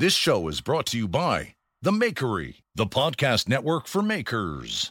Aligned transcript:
This 0.00 0.14
show 0.14 0.48
is 0.48 0.62
brought 0.62 0.86
to 0.86 0.96
you 0.96 1.06
by 1.06 1.56
The 1.82 1.90
Makery, 1.90 2.62
the 2.74 2.86
podcast 2.86 3.50
network 3.50 3.86
for 3.86 4.00
makers. 4.00 4.90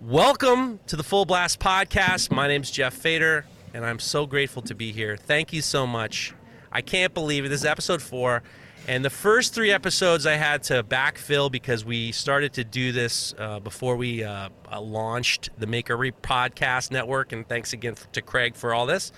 Welcome 0.00 0.80
to 0.88 0.96
the 0.96 1.04
Full 1.04 1.24
Blast 1.24 1.60
Podcast. 1.60 2.32
My 2.32 2.48
name's 2.48 2.72
Jeff 2.72 2.94
Fader, 2.94 3.46
and 3.72 3.86
I'm 3.86 4.00
so 4.00 4.26
grateful 4.26 4.62
to 4.62 4.74
be 4.74 4.90
here. 4.90 5.16
Thank 5.16 5.52
you 5.52 5.62
so 5.62 5.86
much. 5.86 6.34
I 6.72 6.80
can't 6.80 7.14
believe 7.14 7.44
it. 7.44 7.50
This 7.50 7.60
is 7.60 7.64
episode 7.64 8.02
four. 8.02 8.42
And 8.88 9.04
the 9.04 9.10
first 9.10 9.52
three 9.52 9.70
episodes 9.70 10.24
I 10.24 10.36
had 10.36 10.62
to 10.64 10.82
backfill 10.82 11.52
because 11.52 11.84
we 11.84 12.10
started 12.10 12.54
to 12.54 12.64
do 12.64 12.90
this 12.90 13.34
uh, 13.36 13.60
before 13.60 13.96
we 13.96 14.24
uh, 14.24 14.48
uh, 14.72 14.80
launched 14.80 15.50
the 15.58 15.66
Makery 15.66 16.10
Podcast 16.22 16.90
Network. 16.90 17.32
And 17.32 17.46
thanks 17.46 17.74
again 17.74 17.96
to 18.12 18.22
Craig 18.22 18.56
for 18.56 18.72
all 18.72 18.86
this. 18.86 19.12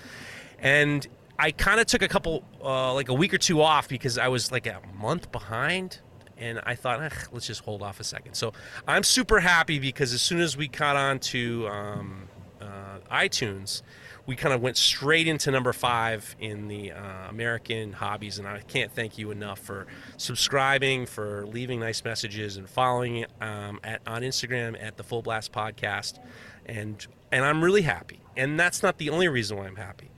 And 0.59 1.07
I 1.39 1.51
kind 1.51 1.79
of 1.79 1.85
took 1.85 2.01
a 2.01 2.09
couple, 2.09 2.43
uh, 2.61 2.93
like 2.93 3.07
a 3.07 3.13
week 3.13 3.33
or 3.33 3.37
two 3.37 3.61
off 3.61 3.87
because 3.87 4.17
I 4.17 4.27
was 4.27 4.51
like 4.51 4.67
a 4.67 4.81
month 4.93 5.31
behind 5.31 5.99
and 6.37 6.59
I 6.65 6.75
thought, 6.75 6.99
let's 7.31 7.47
just 7.47 7.63
hold 7.63 7.81
off 7.81 8.01
a 8.01 8.03
second. 8.03 8.33
So 8.33 8.51
I'm 8.89 9.03
super 9.03 9.39
happy 9.39 9.79
because 9.79 10.11
as 10.11 10.21
soon 10.21 10.41
as 10.41 10.57
we 10.57 10.67
caught 10.67 10.97
on 10.97 11.19
to 11.19 11.69
um, 11.69 12.27
uh, 12.59 12.99
iTunes, 13.09 13.83
we 14.25 14.35
kind 14.35 14.53
of 14.53 14.61
went 14.61 14.77
straight 14.77 15.27
into 15.27 15.51
number 15.51 15.73
five 15.73 16.35
in 16.39 16.67
the 16.67 16.91
uh, 16.91 17.29
American 17.29 17.93
hobbies, 17.93 18.39
and 18.39 18.47
I 18.47 18.59
can't 18.61 18.91
thank 18.91 19.17
you 19.17 19.31
enough 19.31 19.59
for 19.59 19.87
subscribing, 20.17 21.05
for 21.05 21.45
leaving 21.47 21.79
nice 21.79 22.03
messages, 22.03 22.57
and 22.57 22.69
following 22.69 23.25
um, 23.39 23.79
at 23.83 24.01
on 24.05 24.21
Instagram 24.21 24.81
at 24.81 24.97
the 24.97 25.03
Full 25.03 25.21
Blast 25.21 25.51
Podcast, 25.51 26.19
and 26.65 27.05
and 27.31 27.43
I'm 27.43 27.63
really 27.63 27.81
happy. 27.81 28.19
And 28.37 28.59
that's 28.59 28.83
not 28.83 28.97
the 28.97 29.09
only 29.09 29.27
reason 29.27 29.57
why 29.57 29.67
I'm 29.67 29.75
happy. 29.75 30.11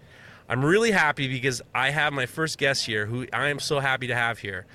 I'm 0.49 0.63
really 0.63 0.91
happy 0.91 1.27
because 1.27 1.61
I 1.73 1.89
have 1.91 2.13
my 2.13 2.25
first 2.25 2.57
guest 2.57 2.85
here, 2.85 3.05
who 3.05 3.25
I 3.31 3.47
am 3.47 3.59
so 3.59 3.79
happy 3.79 4.07
to 4.07 4.15
have 4.15 4.39
here. 4.39 4.65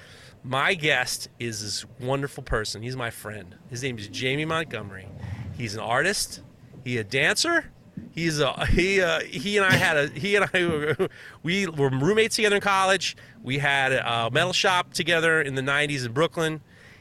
My 0.42 0.74
guest 0.74 1.28
is 1.38 1.62
this 1.62 1.84
wonderful 2.00 2.42
person. 2.42 2.82
He's 2.82 2.96
my 2.96 3.10
friend. 3.10 3.56
His 3.68 3.82
name 3.82 3.98
is 3.98 4.08
Jamie 4.08 4.44
Montgomery. 4.44 5.08
He's 5.56 5.74
an 5.74 5.80
artist. 5.80 6.40
He 6.84 6.96
a 6.96 7.04
dancer. 7.04 7.70
He's 8.14 8.40
a 8.40 8.66
he. 8.66 9.00
Uh, 9.00 9.20
he 9.20 9.56
and 9.56 9.66
I 9.66 9.72
had 9.72 9.96
a 9.96 10.08
he 10.08 10.36
and 10.36 10.48
I 10.52 11.08
we 11.42 11.66
were 11.66 11.90
roommates 11.90 12.36
together 12.36 12.56
in 12.56 12.62
college. 12.62 13.16
We 13.42 13.58
had 13.58 13.92
a 13.92 14.30
metal 14.32 14.52
shop 14.52 14.92
together 14.92 15.40
in 15.40 15.54
the 15.54 15.62
'90s 15.62 16.06
in 16.06 16.12
Brooklyn, 16.12 16.60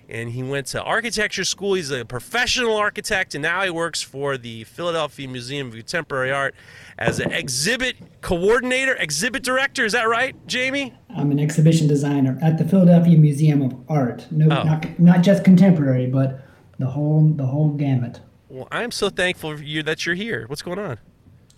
and 0.10 0.30
he 0.30 0.44
went 0.44 0.68
to 0.68 0.82
architecture 0.82 1.44
school. 1.44 1.74
He's 1.74 1.92
a 1.92 2.06
professional 2.06 2.76
architect, 2.76 3.36
and 3.36 3.42
now 3.42 3.64
he 3.64 3.70
works 3.70 4.02
for 4.02 4.38
the 4.38 4.64
Philadelphia 4.66 5.28
Museum 5.28 5.68
of 5.68 5.74
Contemporary 5.74 6.32
Art 6.32 6.56
as 6.98 7.20
an 7.20 7.32
exhibit 7.32 8.22
coordinator, 8.22 8.96
exhibit 8.96 9.44
director. 9.44 9.86
Is 9.86 9.94
that 9.94 10.08
right, 10.08 10.36
Jamie? 10.48 10.94
I'm 11.16 11.32
an 11.32 11.40
exhibition 11.40 11.88
designer 11.88 12.38
at 12.42 12.58
the 12.58 12.66
Philadelphia 12.66 13.18
Museum 13.18 13.62
of 13.62 13.76
Art. 13.90 14.28
No, 14.32 14.46
oh. 14.46 14.64
not, 14.64 15.00
not 15.00 15.22
just 15.22 15.44
contemporary, 15.44 16.08
but 16.08 16.42
the 16.80 16.88
whole 16.88 17.30
the 17.30 17.46
whole 17.46 17.70
gamut. 17.70 18.22
Well, 18.50 18.68
I'm 18.72 18.92
so 18.92 19.10
thankful 19.10 19.58
for 19.58 19.64
you 19.64 19.84
that 19.84 20.06
you're 20.06 20.16
here. 20.16 20.46
What's 20.48 20.62
going 20.62 20.80
on? 20.80 21.00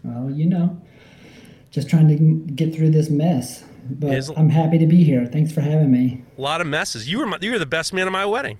Well, 0.03 0.31
you 0.31 0.45
know, 0.45 0.81
just 1.71 1.89
trying 1.89 2.07
to 2.07 2.53
get 2.53 2.73
through 2.73 2.89
this 2.91 3.09
mess. 3.09 3.63
But 3.91 4.29
I'm 4.37 4.49
happy 4.49 4.77
to 4.77 4.85
be 4.85 5.03
here. 5.03 5.25
Thanks 5.25 5.51
for 5.51 5.61
having 5.61 5.91
me. 5.91 6.23
A 6.37 6.41
lot 6.41 6.61
of 6.61 6.67
messes. 6.67 7.09
You 7.09 7.19
were 7.19 7.25
my, 7.25 7.37
you 7.41 7.51
were 7.51 7.59
the 7.59 7.65
best 7.65 7.93
man 7.93 8.07
at 8.07 8.11
my 8.11 8.25
wedding. 8.25 8.59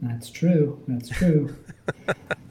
That's 0.00 0.30
true. 0.30 0.82
That's 0.86 1.08
true. 1.08 1.56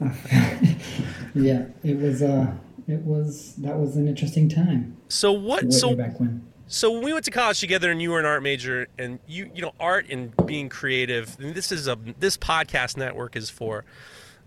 yeah, 1.34 1.66
it 1.82 1.98
was. 1.98 2.22
Uh, 2.22 2.52
it 2.86 3.00
was. 3.00 3.54
That 3.56 3.78
was 3.78 3.96
an 3.96 4.06
interesting 4.06 4.48
time. 4.48 4.96
So 5.08 5.32
what? 5.32 5.72
So 5.72 5.94
back 5.94 6.20
when? 6.20 6.46
So 6.66 6.92
when 6.92 7.02
we 7.02 7.12
went 7.12 7.24
to 7.24 7.30
college 7.32 7.58
together, 7.58 7.90
and 7.90 8.00
you 8.00 8.10
were 8.10 8.20
an 8.20 8.26
art 8.26 8.42
major, 8.42 8.86
and 8.98 9.18
you 9.26 9.50
you 9.54 9.62
know 9.62 9.72
art 9.80 10.06
and 10.08 10.32
being 10.46 10.68
creative. 10.68 11.36
And 11.40 11.54
this 11.54 11.72
is 11.72 11.88
a 11.88 11.98
this 12.18 12.36
podcast 12.36 12.96
network 12.96 13.34
is 13.34 13.50
for 13.50 13.84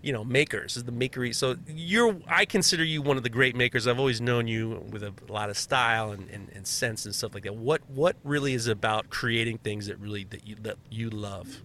you 0.04 0.12
know 0.12 0.22
makers 0.22 0.76
is 0.76 0.84
the 0.84 0.92
makery 0.92 1.34
so 1.34 1.56
you're 1.66 2.16
i 2.28 2.44
consider 2.44 2.84
you 2.84 3.02
one 3.02 3.16
of 3.16 3.22
the 3.22 3.28
great 3.28 3.56
makers. 3.56 3.86
I've 3.86 3.98
always 3.98 4.20
known 4.20 4.46
you 4.46 4.84
with 4.90 5.02
a 5.02 5.12
lot 5.28 5.50
of 5.50 5.58
style 5.58 6.12
and, 6.12 6.28
and, 6.30 6.48
and 6.54 6.66
sense 6.66 7.04
and 7.04 7.14
stuff 7.14 7.34
like 7.34 7.44
that. 7.44 7.56
What 7.56 7.82
what 7.88 8.16
really 8.22 8.54
is 8.54 8.66
about 8.68 9.10
creating 9.10 9.58
things 9.58 9.86
that 9.86 9.98
really 9.98 10.24
that 10.24 10.46
you 10.46 10.56
that 10.62 10.76
you 10.90 11.10
love? 11.10 11.62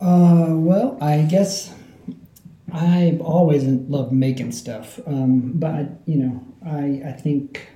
Uh 0.00 0.48
well 0.50 0.98
i 1.00 1.22
guess 1.22 1.74
i've 2.72 3.20
always 3.20 3.64
loved 3.64 4.12
making 4.12 4.50
stuff 4.50 4.98
um, 5.06 5.52
but 5.54 6.00
you 6.06 6.16
know 6.16 6.44
i 6.66 7.02
i 7.06 7.12
think 7.12 7.68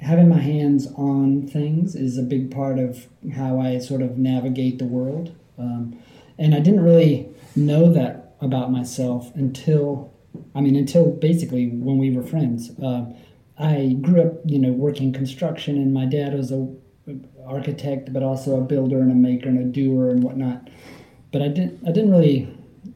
having 0.00 0.28
my 0.28 0.38
hands 0.38 0.86
on 0.96 1.46
things 1.46 1.94
is 1.94 2.16
a 2.16 2.22
big 2.22 2.50
part 2.50 2.78
of 2.78 3.06
how 3.34 3.60
i 3.60 3.78
sort 3.78 4.00
of 4.02 4.16
navigate 4.16 4.78
the 4.78 4.86
world. 4.86 5.34
Um, 5.58 5.98
and 6.38 6.54
i 6.54 6.60
didn't 6.60 6.82
really 6.82 7.28
know 7.56 7.92
that 7.92 8.36
about 8.40 8.70
myself 8.70 9.34
until 9.34 10.12
I 10.54 10.60
mean 10.60 10.76
until 10.76 11.10
basically 11.10 11.68
when 11.68 11.98
we 11.98 12.10
were 12.10 12.22
friends. 12.22 12.70
Uh, 12.78 13.06
I 13.56 13.96
grew 14.00 14.20
up, 14.20 14.40
you 14.44 14.58
know, 14.58 14.72
working 14.72 15.12
construction, 15.12 15.76
and 15.76 15.94
my 15.94 16.06
dad 16.06 16.34
was 16.34 16.50
a 16.50 16.68
architect, 17.46 18.12
but 18.12 18.22
also 18.22 18.56
a 18.56 18.64
builder 18.64 19.00
and 19.00 19.12
a 19.12 19.14
maker 19.14 19.48
and 19.48 19.58
a 19.58 19.64
doer 19.64 20.10
and 20.10 20.22
whatnot. 20.22 20.70
But 21.32 21.42
I 21.42 21.48
didn't 21.48 21.86
I 21.86 21.92
didn't 21.92 22.10
really 22.10 22.48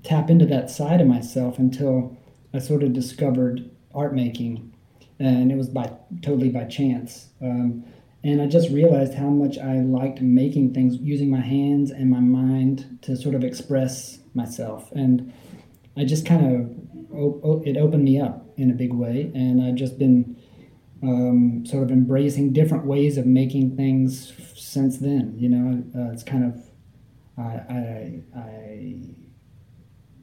tap 0.02 0.30
into 0.30 0.46
that 0.46 0.70
side 0.70 1.00
of 1.00 1.06
myself 1.06 1.58
until 1.58 2.16
I 2.52 2.58
sort 2.58 2.82
of 2.82 2.92
discovered 2.92 3.70
art 3.94 4.14
making, 4.14 4.72
and 5.18 5.52
it 5.52 5.56
was 5.56 5.68
by 5.68 5.92
totally 6.22 6.48
by 6.48 6.64
chance. 6.64 7.28
Um, 7.40 7.84
and 8.24 8.42
I 8.42 8.46
just 8.46 8.70
realized 8.70 9.14
how 9.14 9.28
much 9.28 9.58
I 9.58 9.78
liked 9.78 10.20
making 10.20 10.74
things 10.74 10.96
using 10.96 11.30
my 11.30 11.40
hands 11.40 11.90
and 11.90 12.10
my 12.10 12.20
mind 12.20 12.98
to 13.02 13.16
sort 13.16 13.34
of 13.34 13.44
express 13.44 14.18
myself. 14.34 14.90
And 14.92 15.32
I 15.96 16.04
just 16.04 16.26
kind 16.26 16.44
of, 16.44 17.66
it 17.66 17.76
opened 17.76 18.04
me 18.04 18.20
up 18.20 18.44
in 18.56 18.70
a 18.70 18.74
big 18.74 18.92
way. 18.92 19.30
And 19.34 19.62
I've 19.62 19.76
just 19.76 19.98
been 19.98 20.36
um, 21.02 21.64
sort 21.64 21.84
of 21.84 21.92
embracing 21.92 22.52
different 22.52 22.86
ways 22.86 23.18
of 23.18 23.26
making 23.26 23.76
things 23.76 24.32
since 24.56 24.98
then. 24.98 25.34
You 25.38 25.48
know, 25.50 25.84
uh, 25.96 26.12
it's 26.12 26.24
kind 26.24 26.44
of, 26.44 26.60
I, 27.38 27.42
I, 27.42 28.22
I 28.36 29.00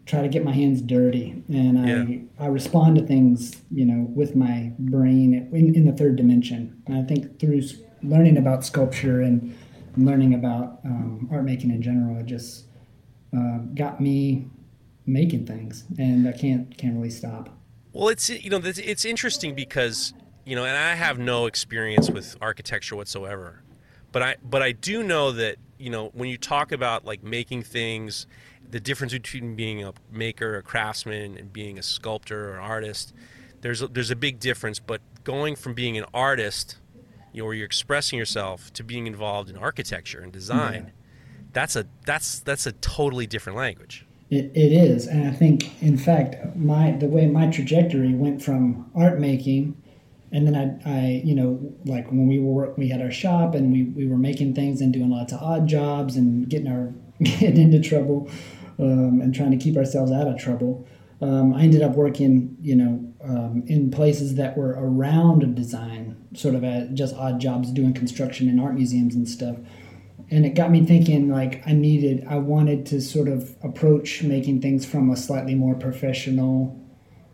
try 0.05 0.21
to 0.21 0.27
get 0.27 0.43
my 0.43 0.51
hands 0.51 0.81
dirty 0.81 1.43
and 1.49 1.79
I, 2.39 2.43
I 2.43 2.47
respond 2.47 2.97
to 2.97 3.05
things 3.05 3.55
you 3.71 3.85
know 3.85 4.05
with 4.13 4.35
my 4.35 4.71
brain 4.77 5.49
in, 5.51 5.73
in 5.73 5.85
the 5.85 5.93
third 5.93 6.15
dimension 6.15 6.79
and 6.85 6.95
i 6.95 7.01
think 7.01 7.39
through 7.39 7.63
learning 8.09 8.37
about 8.37 8.65
sculpture 8.65 9.21
and 9.21 9.55
learning 9.97 10.33
about 10.33 10.79
um, 10.85 11.27
art 11.31 11.43
making 11.43 11.71
in 11.71 11.81
general 11.81 12.17
it 12.19 12.25
just 12.25 12.65
uh, 13.35 13.59
got 13.73 13.99
me 14.01 14.47
making 15.05 15.45
things, 15.45 15.85
and 15.97 16.27
I 16.27 16.31
can't 16.31 16.75
can't 16.77 16.95
really 16.95 17.09
stop. 17.09 17.49
Well, 17.93 18.09
it's 18.09 18.29
you 18.29 18.49
know 18.49 18.59
it's 18.63 19.05
interesting 19.05 19.55
because 19.55 20.13
you 20.45 20.55
know, 20.55 20.65
and 20.65 20.77
I 20.77 20.95
have 20.95 21.17
no 21.17 21.45
experience 21.47 22.09
with 22.09 22.37
architecture 22.41 22.95
whatsoever, 22.95 23.63
but 24.11 24.21
I 24.21 24.35
but 24.43 24.61
I 24.61 24.71
do 24.71 25.03
know 25.03 25.31
that 25.31 25.57
you 25.77 25.89
know 25.89 26.09
when 26.13 26.29
you 26.29 26.37
talk 26.37 26.71
about 26.71 27.05
like 27.05 27.23
making 27.23 27.63
things, 27.63 28.27
the 28.69 28.79
difference 28.79 29.13
between 29.13 29.55
being 29.55 29.83
a 29.83 29.93
maker, 30.11 30.57
a 30.57 30.61
craftsman, 30.61 31.37
and 31.37 31.51
being 31.51 31.77
a 31.79 31.83
sculptor 31.83 32.53
or 32.53 32.59
artist, 32.59 33.13
there's 33.61 33.81
a, 33.81 33.87
there's 33.87 34.11
a 34.11 34.15
big 34.15 34.39
difference. 34.39 34.79
But 34.79 35.01
going 35.23 35.55
from 35.55 35.73
being 35.73 35.97
an 35.97 36.05
artist, 36.13 36.77
you 37.35 37.41
know, 37.41 37.45
where 37.45 37.53
you're 37.53 37.65
expressing 37.65 38.17
yourself, 38.17 38.71
to 38.73 38.83
being 38.83 39.07
involved 39.07 39.49
in 39.49 39.57
architecture 39.57 40.21
and 40.21 40.31
design. 40.31 40.85
Yeah 40.85 40.91
that's 41.55 41.75
a 41.75 41.87
that's 42.05 42.39
that's 42.41 42.67
a 42.67 42.73
totally 42.73 43.25
different 43.25 43.57
language. 43.57 44.05
It, 44.29 44.51
it 44.55 44.71
is, 44.71 45.07
and 45.07 45.27
I 45.27 45.31
think, 45.31 45.81
in 45.81 45.97
fact, 45.97 46.55
my 46.55 46.91
the 46.91 47.07
way 47.07 47.25
my 47.27 47.47
trajectory 47.47 48.13
went 48.13 48.43
from 48.43 48.91
art 48.93 49.19
making, 49.19 49.81
and 50.31 50.45
then 50.45 50.55
I, 50.55 50.89
I 50.89 51.21
you 51.23 51.33
know, 51.33 51.73
like 51.85 52.07
when 52.07 52.27
we 52.27 52.39
were 52.39 52.73
we 52.77 52.89
had 52.89 53.01
our 53.01 53.11
shop 53.11 53.55
and 53.55 53.71
we, 53.71 53.83
we 53.83 54.05
were 54.07 54.17
making 54.17 54.53
things 54.53 54.81
and 54.81 54.91
doing 54.91 55.09
lots 55.09 55.31
of 55.31 55.41
odd 55.41 55.65
jobs 55.65 56.17
and 56.17 56.47
getting 56.49 56.67
our 56.67 56.93
getting 57.23 57.57
into 57.57 57.79
trouble, 57.79 58.29
um, 58.77 59.21
and 59.21 59.33
trying 59.33 59.51
to 59.51 59.57
keep 59.57 59.77
ourselves 59.77 60.11
out 60.11 60.27
of 60.27 60.37
trouble. 60.37 60.85
Um, 61.21 61.53
I 61.53 61.61
ended 61.61 61.81
up 61.81 61.93
working, 61.93 62.57
you 62.61 62.75
know, 62.75 63.13
um, 63.27 63.63
in 63.67 63.91
places 63.91 64.35
that 64.35 64.57
were 64.57 64.75
around 64.77 65.55
design, 65.55 66.15
sort 66.35 66.55
of 66.55 66.63
at 66.63 66.93
just 66.93 67.15
odd 67.15 67.39
jobs, 67.39 67.71
doing 67.71 67.93
construction 67.93 68.47
in 68.47 68.59
art 68.59 68.75
museums 68.75 69.15
and 69.15 69.27
stuff. 69.27 69.57
And 70.31 70.45
it 70.45 70.55
got 70.55 70.71
me 70.71 70.83
thinking 70.83 71.29
like 71.29 71.61
i 71.67 71.71
needed 71.71 72.25
i 72.27 72.35
wanted 72.35 72.87
to 72.87 72.99
sort 72.99 73.27
of 73.27 73.55
approach 73.61 74.23
making 74.23 74.59
things 74.59 74.83
from 74.83 75.11
a 75.11 75.15
slightly 75.15 75.53
more 75.53 75.75
professional 75.75 76.81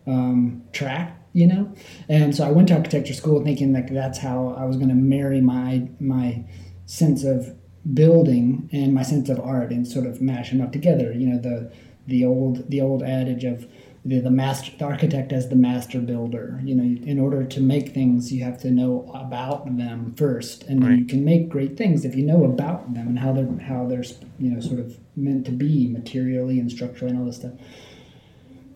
um, 0.06 0.64
track 0.74 1.18
you 1.34 1.48
know? 1.48 1.74
And 2.10 2.36
so 2.36 2.46
i 2.46 2.52
went 2.52 2.68
to 2.68 2.76
architecture 2.76 3.14
school 3.14 3.42
thinking 3.44 3.72
like 3.72 3.90
that's 3.94 4.18
how 4.18 4.50
i 4.58 4.66
was 4.66 4.76
going 4.76 4.90
to 4.90 4.96
marry 4.96 5.40
my 5.40 5.88
my 6.02 6.44
sense 6.86 7.24
of 7.24 7.56
building 7.94 8.70
and 8.74 8.94
my 8.94 9.04
sense 9.04 9.30
of 9.30 9.40
art 9.40 9.72
and 9.72 9.88
sort 9.88 10.06
of 10.06 10.22
mash 10.22 10.52
them 10.52 10.62
up 10.62 10.72
together 10.72 11.14
you 11.14 11.28
know 11.28 11.40
the 11.40 11.72
the 12.08 12.26
old 12.26 12.70
the 12.70 12.82
old 12.82 13.02
adage 13.02 13.44
of 13.44 13.68
the, 14.03 14.19
the 14.19 14.31
master 14.31 14.71
the 14.77 14.86
architect 14.86 15.31
as 15.31 15.50
the 15.50 15.56
master 15.56 16.00
builder 16.00 16.59
you 16.63 16.74
know 16.74 16.83
in 17.06 17.19
order 17.19 17.44
to 17.44 17.62
make 17.62 17.94
things 17.94 18.31
you 18.33 18.44
have 18.44 18.57
to 18.59 18.71
know 18.71 19.12
about 19.13 19.65
them 19.77 20.13
first 20.18 20.63
and 20.63 20.83
Right. 20.83 20.98
you 21.00 21.06
can 21.06 21.24
make 21.24 21.50
great 21.50 21.77
things 21.77 22.03
if 22.03 22.15
you 22.15 22.24
know 22.25 22.44
about 22.45 22.94
them 22.95 23.07
and 23.07 23.19
how 23.19 23.31
they're 23.31 23.48
how 23.68 23.86
they're 23.86 24.03
you 24.39 24.50
know 24.51 24.59
sort 24.59 24.80
of 24.80 24.98
meant 25.15 25.45
to 25.45 25.51
be 25.51 25.88
materially 25.88 26.59
and 26.59 26.71
structurally 26.71 27.12
and 27.12 27.19
all 27.19 27.25
this 27.27 27.36
stuff 27.38 27.53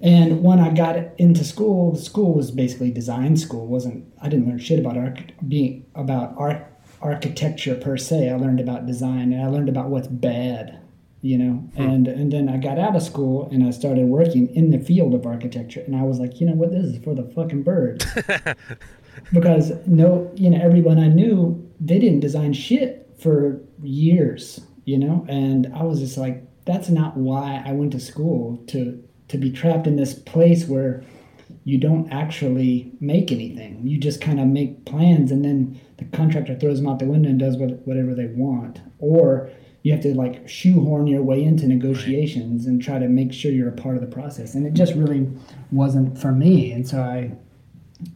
and 0.02 0.44
when 0.44 0.60
I 0.60 0.72
got 0.74 0.98
into 1.18 1.44
school, 1.44 1.94
the 1.94 2.02
school 2.02 2.34
was 2.34 2.52
basically 2.52 2.92
design 2.92 3.38
school. 3.38 3.66
Wasn't 3.66 4.06
I 4.22 4.28
didn't 4.28 4.48
learn 4.48 4.60
shit 4.60 4.78
about 4.80 4.98
arch- 4.98 5.30
being 5.48 5.86
about 5.96 6.36
art 6.38 6.68
architecture 7.02 7.76
per 7.76 7.98
se. 7.98 8.30
I 8.30 8.36
learned 8.36 8.60
about 8.60 8.86
design 8.86 9.32
and 9.34 9.42
I 9.42 9.48
learned 9.48 9.70
about 9.70 9.90
what's 9.90 10.08
bad, 10.08 10.80
you 11.26 11.40
know. 11.40 11.54
Hmm. 11.76 11.82
And 11.82 12.08
and 12.08 12.32
then 12.32 12.48
I 12.48 12.58
got 12.58 12.78
out 12.78 12.96
of 12.96 13.02
school 13.02 13.50
and 13.52 13.66
I 13.66 13.72
started 13.72 14.06
working 14.06 14.48
in 14.56 14.70
the 14.70 14.78
field 14.80 15.16
of 15.16 15.26
architecture. 15.26 15.82
And 15.82 15.96
I 15.96 16.04
was 16.04 16.20
like, 16.20 16.40
you 16.40 16.46
know 16.46 16.54
what, 16.54 16.72
this 16.72 16.86
is 16.86 17.04
for 17.04 17.16
the 17.16 17.24
fucking 17.36 17.64
birds. 17.64 18.06
because 19.34 19.72
no, 19.88 20.32
you 20.36 20.52
know, 20.52 20.62
everyone 20.62 21.00
I 21.00 21.08
knew 21.08 21.68
they 21.80 21.98
didn't 21.98 22.20
design 22.20 22.54
shit 22.54 23.10
for 23.18 23.60
years, 23.82 24.62
you 24.86 25.00
know. 25.00 25.26
And 25.28 25.74
I 25.76 25.84
was 25.84 26.00
just 26.00 26.18
like, 26.18 26.44
that's 26.66 26.90
not 26.90 27.18
why 27.18 27.64
I 27.66 27.72
went 27.72 27.92
to 27.94 28.00
school 28.00 28.58
to 28.68 29.04
to 29.30 29.38
be 29.38 29.52
trapped 29.52 29.88
in 29.88 29.96
this 29.96 30.14
place 30.14 30.68
where 30.68 31.04
you 31.64 31.80
don't 31.80 32.08
actually 32.12 32.92
make 33.00 33.32
anything. 33.32 33.82
You 33.84 33.98
just 33.98 34.22
kind 34.22 34.40
of 34.40 34.46
make 34.46 34.86
plans 34.86 35.32
and 35.32 35.44
then 35.44 35.82
the 35.98 36.06
contractor 36.06 36.56
throws 36.56 36.78
them 36.78 36.88
out 36.88 37.00
the 37.00 37.06
window 37.06 37.30
and 37.30 37.40
does 37.40 37.58
what, 37.58 37.88
whatever 37.88 38.14
they 38.14 38.28
want. 38.28 38.82
Or 39.00 39.50
you 39.86 39.92
have 39.92 40.02
to 40.02 40.16
like 40.16 40.50
shoehorn 40.50 41.06
your 41.06 41.22
way 41.22 41.44
into 41.44 41.68
negotiations 41.68 42.66
and 42.66 42.82
try 42.82 42.98
to 42.98 43.08
make 43.08 43.32
sure 43.32 43.52
you're 43.52 43.70
a 43.70 43.72
part 43.72 43.94
of 43.94 44.02
the 44.02 44.08
process. 44.08 44.56
And 44.56 44.66
it 44.66 44.74
just 44.74 44.96
really 44.96 45.30
wasn't 45.72 46.18
for 46.18 46.32
me. 46.32 46.72
And 46.72 46.88
so 46.88 47.00
I 47.00 47.34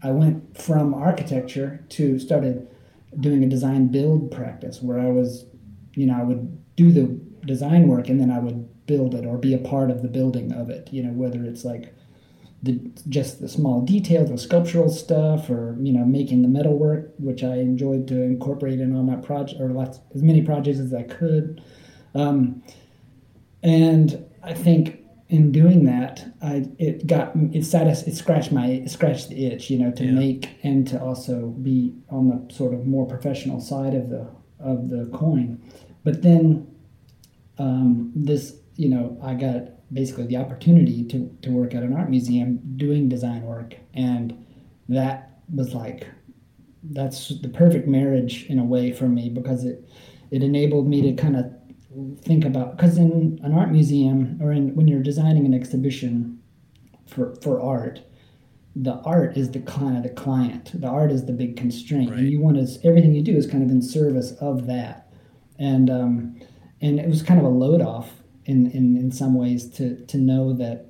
I 0.01 0.09
went 0.09 0.57
from 0.57 0.95
architecture 0.95 1.85
to 1.89 2.17
started 2.17 2.67
doing 3.19 3.43
a 3.43 3.47
design 3.47 3.89
build 3.89 4.31
practice 4.31 4.81
where 4.81 4.99
I 4.99 5.11
was, 5.11 5.45
you 5.93 6.07
know, 6.07 6.17
I 6.17 6.23
would 6.23 6.57
do 6.75 6.91
the 6.91 7.03
design 7.45 7.87
work 7.87 8.09
and 8.09 8.19
then 8.19 8.31
I 8.31 8.39
would 8.39 8.87
build 8.87 9.13
it 9.13 9.27
or 9.27 9.37
be 9.37 9.53
a 9.53 9.59
part 9.59 9.91
of 9.91 10.01
the 10.01 10.07
building 10.07 10.51
of 10.51 10.71
it. 10.71 10.89
You 10.91 11.03
know, 11.03 11.11
whether 11.11 11.43
it's 11.43 11.63
like 11.63 11.93
the 12.61 12.79
just 13.07 13.39
the 13.39 13.47
small 13.47 13.81
details, 13.81 14.29
the 14.29 14.37
sculptural 14.37 14.89
stuff, 14.89 15.49
or 15.49 15.77
you 15.81 15.93
know, 15.93 16.05
making 16.05 16.41
the 16.41 16.47
metal 16.47 16.77
work, 16.77 17.13
which 17.17 17.43
I 17.43 17.55
enjoyed 17.55 18.07
to 18.09 18.21
incorporate 18.21 18.79
in 18.79 18.95
all 18.95 19.03
my 19.03 19.15
project 19.15 19.61
or 19.61 19.69
lots 19.69 19.99
as 20.13 20.21
many 20.23 20.41
projects 20.41 20.79
as 20.79 20.93
I 20.93 21.03
could. 21.03 21.61
Um, 22.15 22.61
and 23.63 24.25
I 24.43 24.53
think 24.53 24.99
in 25.29 25.51
doing 25.51 25.85
that, 25.85 26.25
I 26.41 26.67
it 26.79 27.05
got 27.07 27.31
it 27.53 27.63
satis 27.65 28.03
it 28.03 28.15
scratched 28.15 28.51
my 28.51 28.67
it 28.67 28.89
scratched 28.91 29.29
the 29.29 29.45
itch, 29.45 29.69
you 29.69 29.77
know, 29.79 29.91
to 29.91 30.03
Yeah. 30.05 30.11
make 30.11 30.49
and 30.63 30.87
to 30.87 31.01
also 31.01 31.49
be 31.49 31.93
on 32.09 32.29
the 32.29 32.53
sort 32.53 32.73
of 32.73 32.85
more 32.87 33.05
professional 33.05 33.59
side 33.61 33.93
of 33.93 34.09
the 34.09 34.27
of 34.59 34.89
the 34.89 35.05
coin. 35.13 35.61
But 36.03 36.23
then 36.23 36.67
um, 37.57 38.11
this, 38.15 38.55
you 38.75 38.89
know, 38.89 39.17
I 39.21 39.33
got 39.33 39.69
basically 39.91 40.25
the 40.27 40.37
opportunity 40.37 41.03
to, 41.05 41.35
to 41.41 41.51
work 41.51 41.73
at 41.73 41.83
an 41.83 41.95
art 41.95 42.09
museum 42.09 42.59
doing 42.75 43.09
design 43.09 43.43
work, 43.43 43.75
and 43.93 44.45
that 44.87 45.39
was 45.53 45.73
like 45.73 46.07
that's 46.91 47.29
the 47.41 47.49
perfect 47.49 47.87
marriage 47.87 48.45
in 48.45 48.57
a 48.57 48.63
way 48.63 48.91
for 48.91 49.07
me 49.07 49.29
because 49.29 49.65
it 49.65 49.89
it 50.31 50.43
enabled 50.43 50.87
me 50.87 51.01
to 51.01 51.13
kind 51.13 51.35
of 51.35 51.45
think 52.21 52.45
about 52.45 52.77
because 52.77 52.97
in 52.97 53.39
an 53.43 53.53
art 53.53 53.71
museum 53.71 54.39
or 54.41 54.51
in 54.51 54.75
when 54.75 54.87
you're 54.87 55.03
designing 55.03 55.45
an 55.45 55.53
exhibition 55.53 56.39
for 57.07 57.35
for 57.41 57.61
art 57.61 58.01
the 58.75 58.93
art 59.03 59.35
is 59.35 59.51
the 59.51 59.59
kind 59.59 59.97
of 59.97 60.03
the 60.03 60.09
client. 60.09 60.79
The 60.79 60.87
art 60.87 61.11
is 61.11 61.25
the 61.25 61.33
big 61.33 61.57
constraint. 61.57 62.11
Right. 62.11 62.19
and 62.19 62.29
you 62.29 62.39
want 62.39 62.57
to 62.57 62.87
everything 62.87 63.13
you 63.13 63.23
do 63.23 63.35
is 63.35 63.47
kind 63.47 63.63
of 63.63 63.69
in 63.69 63.81
service 63.81 64.31
of 64.39 64.67
that. 64.67 65.11
And 65.57 65.89
um, 65.89 66.39
and 66.81 66.99
it 66.99 67.09
was 67.09 67.21
kind 67.21 67.39
of 67.39 67.45
a 67.45 67.49
load 67.49 67.81
off 67.81 68.18
in, 68.49 68.71
in 68.71 68.97
in 68.97 69.11
some 69.11 69.35
ways 69.35 69.69
to 69.77 70.03
to 70.07 70.17
know 70.17 70.53
that 70.53 70.87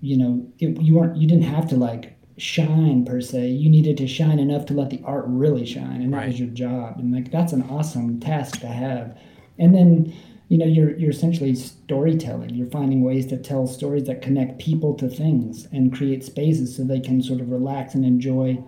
you 0.00 0.16
know 0.16 0.46
it, 0.58 0.80
you 0.80 0.94
weren't 0.94 1.16
you 1.16 1.26
didn't 1.26 1.44
have 1.44 1.68
to 1.70 1.76
like 1.76 2.14
shine 2.36 3.04
per 3.04 3.20
se. 3.20 3.48
You 3.48 3.68
needed 3.68 3.96
to 3.96 4.06
shine 4.06 4.38
enough 4.38 4.66
to 4.66 4.74
let 4.74 4.90
the 4.90 5.02
art 5.04 5.24
really 5.26 5.66
shine 5.66 6.02
and 6.02 6.12
that 6.12 6.26
was 6.26 6.38
your 6.38 6.50
job. 6.50 6.98
And 6.98 7.12
like 7.12 7.32
that's 7.32 7.52
an 7.52 7.62
awesome 7.62 8.20
task 8.20 8.60
to 8.60 8.68
have. 8.68 9.18
And 9.58 9.74
then 9.74 10.14
you 10.48 10.58
know 10.58 10.66
you're 10.66 10.96
you're 10.98 11.10
essentially 11.10 11.54
storytelling. 11.54 12.50
You're 12.54 12.70
finding 12.70 13.02
ways 13.02 13.26
to 13.28 13.38
tell 13.38 13.66
stories 13.66 14.04
that 14.04 14.20
connect 14.20 14.60
people 14.60 14.94
to 14.98 15.08
things 15.08 15.66
and 15.72 15.96
create 15.96 16.22
spaces 16.22 16.76
so 16.76 16.84
they 16.84 17.00
can 17.00 17.22
sort 17.22 17.40
of 17.40 17.50
relax 17.50 17.94
and 17.94 18.04
enjoy 18.04 18.62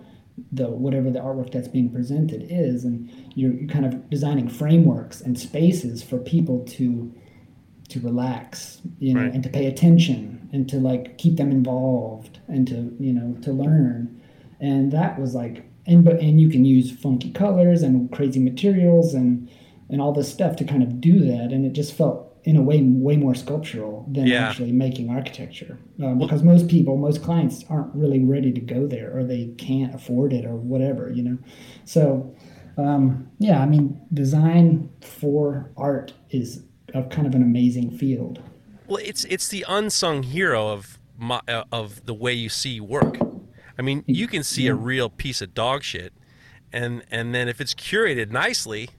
the 0.51 0.67
whatever 0.67 1.11
the 1.11 1.19
artwork 1.19 1.51
that's 1.51 1.67
being 1.67 1.91
presented 1.91 2.47
is. 2.49 2.83
And 2.85 3.09
you're, 3.35 3.53
you're 3.53 3.69
kind 3.69 3.85
of 3.85 4.09
designing 4.09 4.49
frameworks 4.49 5.21
and 5.21 5.39
spaces 5.39 6.01
for 6.01 6.17
people 6.17 6.65
to 6.77 7.13
to 7.91 7.99
relax 7.99 8.81
you 8.99 9.13
know 9.13 9.21
Right. 9.21 9.33
and 9.33 9.43
to 9.43 9.49
pay 9.49 9.65
attention 9.67 10.49
and 10.53 10.67
to 10.69 10.77
like 10.79 11.17
keep 11.17 11.37
them 11.37 11.51
involved 11.51 12.39
and 12.47 12.67
to 12.67 12.95
you 12.99 13.13
know 13.13 13.35
to 13.41 13.51
learn 13.51 14.19
and 14.59 14.91
that 14.91 15.19
was 15.19 15.33
like 15.35 15.63
and 15.87 16.03
but 16.05 16.19
and 16.19 16.39
you 16.41 16.49
can 16.49 16.63
use 16.65 16.91
funky 16.91 17.31
colors 17.31 17.81
and 17.83 18.11
crazy 18.11 18.39
materials 18.39 19.13
and 19.13 19.49
and 19.89 20.01
all 20.01 20.13
this 20.13 20.29
stuff 20.31 20.55
to 20.57 20.63
kind 20.63 20.83
of 20.83 21.01
do 21.01 21.19
that 21.19 21.51
and 21.53 21.65
it 21.65 21.73
just 21.73 21.93
felt 21.93 22.27
in 22.43 22.55
a 22.57 22.61
way 22.61 22.81
way 22.81 23.15
more 23.17 23.35
sculptural 23.35 24.05
than 24.11 24.25
Yeah. 24.25 24.47
actually 24.47 24.71
making 24.71 25.09
architecture 25.09 25.77
um, 26.03 26.17
because 26.17 26.41
most 26.43 26.67
people 26.67 26.97
most 26.97 27.21
clients 27.23 27.63
aren't 27.69 27.93
really 27.93 28.23
ready 28.23 28.51
to 28.51 28.61
go 28.61 28.87
there 28.87 29.15
or 29.15 29.23
they 29.23 29.47
can't 29.57 29.93
afford 29.93 30.33
it 30.33 30.45
or 30.45 30.55
whatever 30.55 31.11
you 31.11 31.23
know 31.23 31.37
so 31.85 32.33
um, 32.77 33.27
yeah 33.39 33.59
i 33.61 33.65
mean 33.65 33.99
design 34.13 34.89
for 35.01 35.71
art 35.77 36.13
is 36.31 36.63
a 36.93 37.03
kind 37.03 37.25
of 37.27 37.35
an 37.35 37.41
amazing 37.41 37.91
field 37.91 38.41
Well, 38.87 39.01
it's 39.03 39.23
it's 39.25 39.47
the 39.47 39.65
unsung 39.67 40.23
hero 40.23 40.69
of 40.69 40.99
my, 41.17 41.41
uh, 41.47 41.63
of 41.71 42.05
the 42.05 42.13
way 42.13 42.33
you 42.33 42.49
see 42.49 42.79
work. 42.81 43.17
I 43.77 43.81
mean, 43.83 44.03
you 44.07 44.27
can 44.27 44.43
see 44.43 44.67
a 44.67 44.75
real 44.75 45.09
piece 45.09 45.41
of 45.41 45.53
dog 45.53 45.83
shit, 45.83 46.13
and 46.73 47.03
and 47.11 47.33
then 47.33 47.47
if 47.47 47.61
it's 47.61 47.73
curated 47.73 48.31
nicely, 48.31 48.89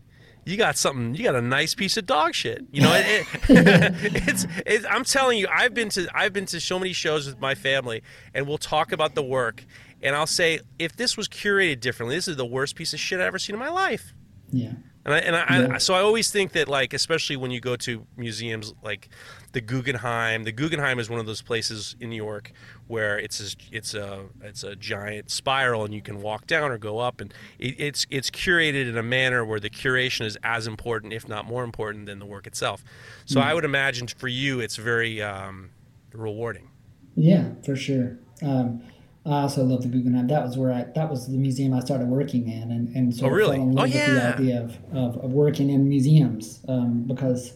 you 0.44 0.56
got 0.56 0.76
something. 0.76 1.14
You 1.14 1.24
got 1.24 1.34
a 1.34 1.42
nice 1.42 1.74
piece 1.74 1.96
of 1.96 2.06
dog 2.06 2.34
shit. 2.34 2.64
You 2.72 2.82
know, 2.82 2.92
it, 2.94 3.06
it- 3.06 3.28
it's, 4.28 4.46
it's. 4.66 4.86
I'm 4.88 5.04
telling 5.04 5.38
you, 5.38 5.46
I've 5.52 5.74
been 5.74 5.88
to 5.90 6.08
I've 6.14 6.32
been 6.32 6.46
to 6.46 6.60
so 6.60 6.78
many 6.78 6.92
shows 6.92 7.26
with 7.26 7.40
my 7.40 7.54
family, 7.54 8.02
and 8.34 8.46
we'll 8.48 8.58
talk 8.58 8.92
about 8.92 9.14
the 9.14 9.22
work, 9.22 9.64
and 10.02 10.16
I'll 10.16 10.26
say 10.26 10.60
if 10.78 10.96
this 10.96 11.16
was 11.16 11.28
curated 11.28 11.80
differently, 11.80 12.16
this 12.16 12.28
is 12.28 12.36
the 12.36 12.46
worst 12.46 12.76
piece 12.76 12.92
of 12.94 13.00
shit 13.00 13.20
I've 13.20 13.26
ever 13.26 13.38
seen 13.38 13.54
in 13.54 13.60
my 13.60 13.68
life. 13.70 14.14
yeah 14.50 14.72
And 15.04 15.14
I, 15.14 15.18
and 15.18 15.34
I, 15.36 15.60
Yeah. 15.60 15.74
I 15.74 15.78
so 15.78 15.94
I 15.94 16.00
always 16.00 16.30
think 16.30 16.52
that 16.52 16.68
like 16.68 16.94
especially 16.94 17.36
when 17.36 17.50
you 17.50 17.60
go 17.60 17.74
to 17.76 18.06
museums 18.16 18.72
like 18.84 19.08
the 19.52 19.60
Guggenheim, 19.60 20.44
the 20.44 20.52
Guggenheim 20.52 20.98
is 20.98 21.10
one 21.10 21.18
of 21.18 21.26
those 21.26 21.42
places 21.42 21.96
in 22.00 22.08
New 22.10 22.16
York 22.16 22.52
where 22.86 23.18
it's 23.18 23.40
a, 23.40 23.56
it's 23.76 23.94
a 23.94 24.26
it's 24.42 24.62
a 24.62 24.76
giant 24.76 25.30
spiral 25.30 25.84
and 25.84 25.92
you 25.92 26.02
can 26.02 26.22
walk 26.22 26.46
down 26.46 26.70
or 26.70 26.78
go 26.78 26.98
up 27.00 27.20
and 27.20 27.34
it, 27.58 27.74
it's 27.78 28.06
it's 28.10 28.30
curated 28.30 28.88
in 28.88 28.96
a 28.96 29.02
manner 29.02 29.44
where 29.44 29.58
the 29.60 29.70
curation 29.70 30.24
is 30.24 30.38
as 30.44 30.66
important 30.68 31.12
if 31.12 31.26
not 31.28 31.46
more 31.46 31.64
important 31.64 32.06
than 32.06 32.18
the 32.20 32.26
work 32.26 32.46
itself. 32.46 32.84
So 33.24 33.40
Hmm. 33.40 33.48
I 33.48 33.54
would 33.54 33.64
imagine 33.64 34.06
for 34.06 34.28
you 34.28 34.60
it's 34.60 34.76
very 34.76 35.20
um, 35.20 35.70
rewarding. 36.12 36.68
Yeah, 37.16 37.50
for 37.64 37.74
sure. 37.76 38.18
Um, 38.40 38.82
I 39.24 39.42
also 39.42 39.62
love 39.64 39.82
the 39.82 39.88
Guggenheim. 39.88 40.26
That 40.26 40.42
was 40.44 40.58
where 40.58 40.72
I 40.72 40.84
that 40.94 41.08
was 41.08 41.28
the 41.30 41.38
museum 41.38 41.72
I 41.74 41.80
started 41.80 42.08
working 42.08 42.48
in, 42.48 42.70
and 42.72 42.88
and 42.96 43.14
sort 43.14 43.30
Oh, 43.30 43.34
of 43.34 43.38
really? 43.38 43.56
fell 43.56 43.66
in 43.68 43.72
love 43.72 43.82
Oh, 43.84 43.86
with 43.86 43.94
yeah. 43.94 44.14
the 44.14 44.34
idea 44.34 44.62
of, 44.62 44.78
of, 44.92 45.24
of 45.24 45.32
working 45.32 45.70
in 45.70 45.88
museums 45.88 46.60
um, 46.68 47.04
because 47.06 47.52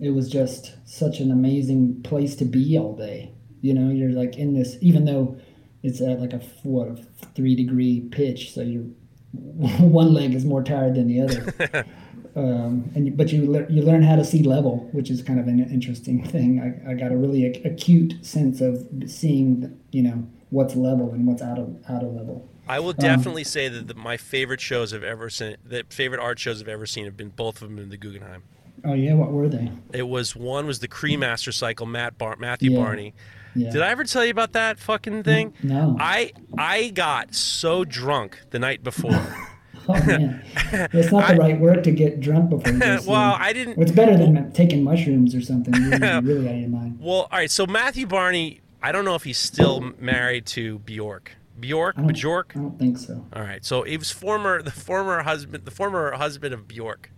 it 0.00 0.10
was 0.10 0.28
just 0.30 0.74
such 0.88 1.20
an 1.20 1.30
amazing 1.30 2.02
place 2.02 2.34
to 2.36 2.44
be 2.46 2.78
all 2.78 2.96
day. 2.96 3.32
You 3.60 3.74
know, 3.74 3.90
you're 3.90 4.10
like 4.12 4.36
in 4.38 4.54
this, 4.54 4.76
even 4.80 5.04
though 5.04 5.36
it's 5.82 6.00
at 6.00 6.18
like 6.20 6.32
a 6.32 6.40
what 6.62 6.88
a 6.88 6.96
three 7.34 7.54
degree 7.56 8.00
pitch, 8.10 8.52
so 8.54 8.62
you're 8.62 8.86
one 9.32 10.12
leg 10.14 10.34
is 10.34 10.44
more 10.44 10.62
tired 10.62 10.94
than 10.94 11.08
the 11.08 11.20
other. 11.20 11.84
um, 12.34 12.90
and 12.94 13.16
but 13.16 13.32
you 13.32 13.46
lear- 13.50 13.66
you 13.70 13.82
learn 13.82 14.02
how 14.02 14.16
to 14.16 14.24
see 14.24 14.42
level, 14.42 14.88
which 14.92 15.10
is 15.10 15.22
kind 15.22 15.38
of 15.38 15.46
an 15.48 15.60
interesting 15.70 16.24
thing. 16.24 16.60
I, 16.86 16.92
I 16.92 16.94
got 16.94 17.12
a 17.12 17.16
really 17.16 17.44
ac- 17.46 17.62
acute 17.64 18.14
sense 18.24 18.60
of 18.60 18.86
seeing, 19.06 19.78
you 19.90 20.02
know, 20.02 20.26
what's 20.50 20.74
level 20.74 21.10
and 21.12 21.26
what's 21.26 21.42
out 21.42 21.58
of 21.58 21.76
out 21.88 22.02
of 22.02 22.12
level. 22.14 22.48
I 22.68 22.78
Um, 22.78 22.84
will 22.84 22.92
definitely 22.92 23.44
say 23.44 23.68
that 23.68 23.88
the, 23.88 23.94
my 23.94 24.16
favorite 24.16 24.60
shows 24.60 24.94
I've 24.94 25.02
ever 25.02 25.28
seen, 25.28 25.56
the 25.64 25.84
favorite 25.90 26.20
art 26.20 26.38
shows 26.38 26.62
I've 26.62 26.68
ever 26.68 26.86
seen 26.86 27.04
have 27.06 27.16
been 27.16 27.30
both 27.30 27.60
of 27.60 27.68
them 27.68 27.78
in 27.78 27.88
the 27.90 27.96
Guggenheim. 27.96 28.44
Oh 28.84 28.94
yeah, 28.94 29.14
what 29.14 29.30
were 29.30 29.48
they? 29.48 29.70
It 29.92 30.08
was 30.08 30.34
one 30.34 30.66
was 30.66 30.78
the 30.80 30.88
Cremaster 30.88 31.52
cycle, 31.52 31.86
Matt 31.86 32.18
Bar- 32.18 32.36
Matthew 32.38 32.70
Yeah. 32.72 32.78
Barney. 32.78 33.14
Yeah. 33.54 33.70
Did 33.70 33.82
I 33.82 33.90
ever 33.90 34.04
tell 34.04 34.24
you 34.24 34.30
about 34.30 34.52
that 34.52 34.78
fucking 34.78 35.24
thing? 35.24 35.52
No. 35.62 35.96
I 36.00 36.32
I 36.56 36.88
got 36.88 37.34
so 37.34 37.84
drunk 37.84 38.38
the 38.50 38.58
night 38.58 38.82
before 38.82 39.10
Oh 39.88 39.94
man, 40.06 40.44
it's 40.92 41.10
not 41.12 41.28
the 41.28 41.34
I- 41.34 41.36
right 41.36 41.58
word 41.60 41.82
to 41.84 41.90
get 41.90 42.20
drunk 42.20 42.50
before 42.50 42.72
you 42.72 42.78
go 42.80 42.98
see 42.98 43.08
well. 43.10 43.36
I 43.38 43.52
didn't. 43.52 43.80
It's 43.82 43.90
better 43.92 44.16
than 44.16 44.52
taking 44.52 44.84
mushrooms 44.84 45.34
or 45.34 45.40
something. 45.40 45.74
You're 45.74 45.90
really, 45.98 46.22
really 46.22 46.48
out 46.48 46.54
of 46.54 46.60
your 46.60 46.68
mind. 46.70 46.98
Well, 47.00 47.16
all 47.22 47.28
right. 47.32 47.50
So 47.50 47.66
Matthew 47.66 48.06
Barney, 48.06 48.60
I 48.82 48.92
don't 48.92 49.04
know 49.04 49.14
if 49.14 49.24
he's 49.24 49.38
still 49.38 49.92
married 49.98 50.46
to 50.46 50.78
Bjork. 50.80 51.32
Bjork, 51.60 51.96
I 51.98 52.02
Bjork. 52.02 52.52
I 52.56 52.60
don't 52.60 52.78
think 52.78 52.98
so. 52.98 53.24
All 53.32 53.42
right. 53.42 53.64
So 53.64 53.82
he 53.82 53.96
was 53.96 54.10
former 54.10 54.62
the 54.62 54.70
former 54.70 55.22
husband 55.22 55.64
the 55.64 55.70
former 55.70 56.12
husband 56.12 56.54
of 56.54 56.66
Bjork, 56.68 57.10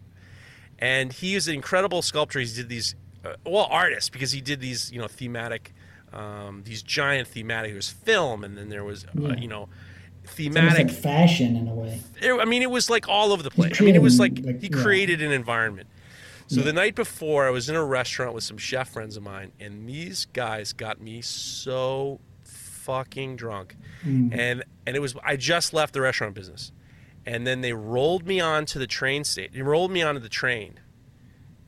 and 0.78 1.12
he 1.12 1.34
is 1.34 1.48
an 1.48 1.54
incredible 1.54 2.02
sculptor. 2.02 2.40
He 2.40 2.46
did 2.54 2.68
these 2.68 2.94
uh, 3.24 3.34
well 3.46 3.68
artist 3.70 4.12
because 4.12 4.32
he 4.32 4.40
did 4.40 4.60
these 4.60 4.90
you 4.92 5.00
know 5.00 5.06
thematic, 5.08 5.72
um, 6.12 6.62
these 6.64 6.82
giant 6.82 7.28
thematic. 7.28 7.70
There 7.70 7.76
was 7.76 7.90
film, 7.90 8.44
and 8.44 8.56
then 8.56 8.68
there 8.68 8.84
was 8.84 9.04
uh, 9.04 9.08
Yeah. 9.14 9.36
you 9.36 9.48
know 9.48 9.68
thematic. 10.36 10.88
like 10.88 10.90
fashion 10.96 11.56
in 11.56 11.68
a 11.68 11.74
way. 11.74 12.00
it- 12.20 12.32
I 12.40 12.44
mean, 12.44 12.62
it 12.62 12.70
was 12.70 12.88
like 12.90 13.08
all 13.08 13.32
over 13.32 13.42
the 13.42 13.50
place. 13.50 13.80
I 13.80 13.84
mean, 13.84 13.94
it 13.94 14.02
was 14.02 14.18
like, 14.18 14.38
like, 14.44 14.60
he 14.60 14.68
yeah. 14.72 14.82
created 14.82 15.22
an 15.22 15.32
environment. 15.32 15.88
So 16.46 16.56
Yeah. 16.60 16.64
the 16.66 16.72
night 16.74 16.94
before, 16.94 17.46
I 17.46 17.50
was 17.50 17.68
in 17.68 17.76
a 17.76 17.84
restaurant 17.84 18.34
with 18.34 18.44
some 18.44 18.58
chef 18.58 18.88
friends 18.90 19.16
of 19.16 19.22
mine, 19.22 19.52
and 19.58 19.88
these 19.88 20.26
guys 20.32 20.72
got 20.74 21.00
me 21.00 21.22
so 21.22 22.20
fucking 22.44 23.36
drunk, 23.36 23.76
Mm. 24.06 24.36
and 24.36 24.64
and 24.86 24.94
it 24.96 25.00
was 25.00 25.14
I 25.24 25.36
just 25.36 25.72
left 25.72 25.94
the 25.94 26.02
restaurant 26.02 26.34
business, 26.34 26.70
and 27.24 27.46
then 27.46 27.62
they 27.62 27.72
rolled 27.72 28.26
me 28.26 28.40
onto 28.40 28.78
the 28.78 28.86
train 28.86 29.24
station. 29.24 29.52
They 29.54 29.62
rolled 29.62 29.90
me 29.90 30.02
onto 30.02 30.20
the 30.20 30.28
train. 30.28 30.80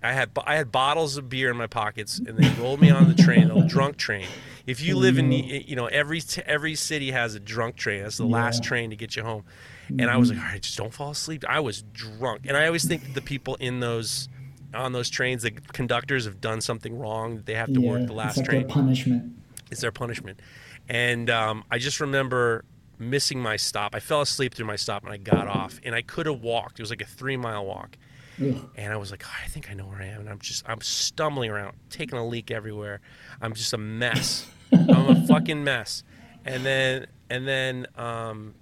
I 0.03 0.13
had 0.13 0.31
I 0.47 0.57
had 0.57 0.71
bottles 0.71 1.17
of 1.17 1.31
beer 1.31 1.51
in 1.51 1.57
my 1.57 1.67
pockets, 1.67 2.19
and 2.19 2.37
they 2.37 2.49
rolled 2.61 2.81
me 2.83 2.91
on 2.91 3.09
the 3.09 3.15
train, 3.23 3.51
a 3.51 3.67
drunk 3.67 3.97
train. 3.97 4.27
If 4.67 4.83
you 4.83 4.97
live 4.97 5.17
in, 5.17 5.31
you 5.31 5.77
know, 5.77 5.87
every 5.87 6.21
every 6.45 6.75
city 6.75 7.13
has 7.13 7.35
a 7.35 7.41
drunk 7.41 7.77
train. 7.77 8.03
That's 8.03 8.17
the 8.17 8.27
last 8.27 8.65
train 8.65 8.91
to 8.91 8.97
get 8.97 9.15
you 9.15 9.23
home. 9.23 9.45
And 9.89 10.11
I 10.11 10.17
was 10.17 10.31
like, 10.31 10.39
all 10.39 10.45
right, 10.45 10.61
just 10.61 10.77
don't 10.77 10.93
fall 10.93 11.11
asleep. 11.13 11.45
I 11.49 11.61
was 11.61 11.83
drunk, 11.83 12.43
and 12.47 12.57
I 12.57 12.67
always 12.67 12.85
think 12.85 13.05
that 13.05 13.15
the 13.15 13.23
people 13.23 13.55
in 13.57 13.81
those 13.81 14.29
on 14.75 14.93
those 14.93 15.09
trains, 15.09 15.43
the 15.43 15.53
conductors 15.53 16.25
have 16.25 16.41
done 16.41 16.61
something 16.61 16.99
wrong. 16.99 17.43
They 17.45 17.55
have 17.55 17.73
to 17.73 17.81
yeah, 17.81 17.91
work 17.91 18.07
the 18.07 18.13
last 18.13 18.39
like 18.39 18.47
train. 18.47 18.61
their 18.63 18.69
punishment. 18.69 19.33
It's 19.71 19.81
their 19.81 19.93
punishment. 19.93 20.41
And 20.89 21.31
um, 21.31 21.65
I 21.71 21.79
just 21.79 22.01
remember 22.01 22.65
missing 22.99 23.41
my 23.41 23.57
stop. 23.57 23.95
I 23.95 24.01
fell 24.01 24.21
asleep 24.21 24.55
through 24.55 24.67
my 24.67 24.77
stop, 24.77 25.05
and 25.05 25.13
I 25.13 25.17
got 25.17 25.49
off, 25.49 25.81
and 25.85 25.95
I 25.95 26.03
could 26.03 26.27
have 26.27 26.41
walked. 26.41 26.79
It 26.79 26.83
was 26.83 26.91
like 26.91 27.03
a 27.03 27.07
three 27.07 27.37
mile 27.37 27.65
walk. 27.65 27.97
Ugh. 28.41 28.69
And 28.77 28.93
I 28.93 28.97
was 28.97 29.11
like, 29.11 29.25
"Oh, 29.27 29.33
I 29.45 29.49
think 29.49 29.71
I 29.71 29.75
know 29.75 29.87
where 29.87 30.03
I 30.03 30.07
am. 30.07 30.21
And 30.21 30.29
I'm 30.29 30.39
just, 30.41 30.69
I'm 30.69 30.81
stumbling 30.83 31.51
around, 31.51 31.77
taking 31.89 32.19
a 32.19 32.27
leak 32.27 32.51
everywhere. 32.51 33.01
I'm 33.41 33.55
just 33.55 33.73
a 33.73 33.79
mess. 33.79 34.47
I'm 34.73 35.09
a 35.09 35.27
fucking 35.27 35.63
mess. 35.65 36.03
And 36.45 36.65
then, 36.65 37.07
and 37.31 37.47
then, 37.47 37.87
um, 37.97 38.55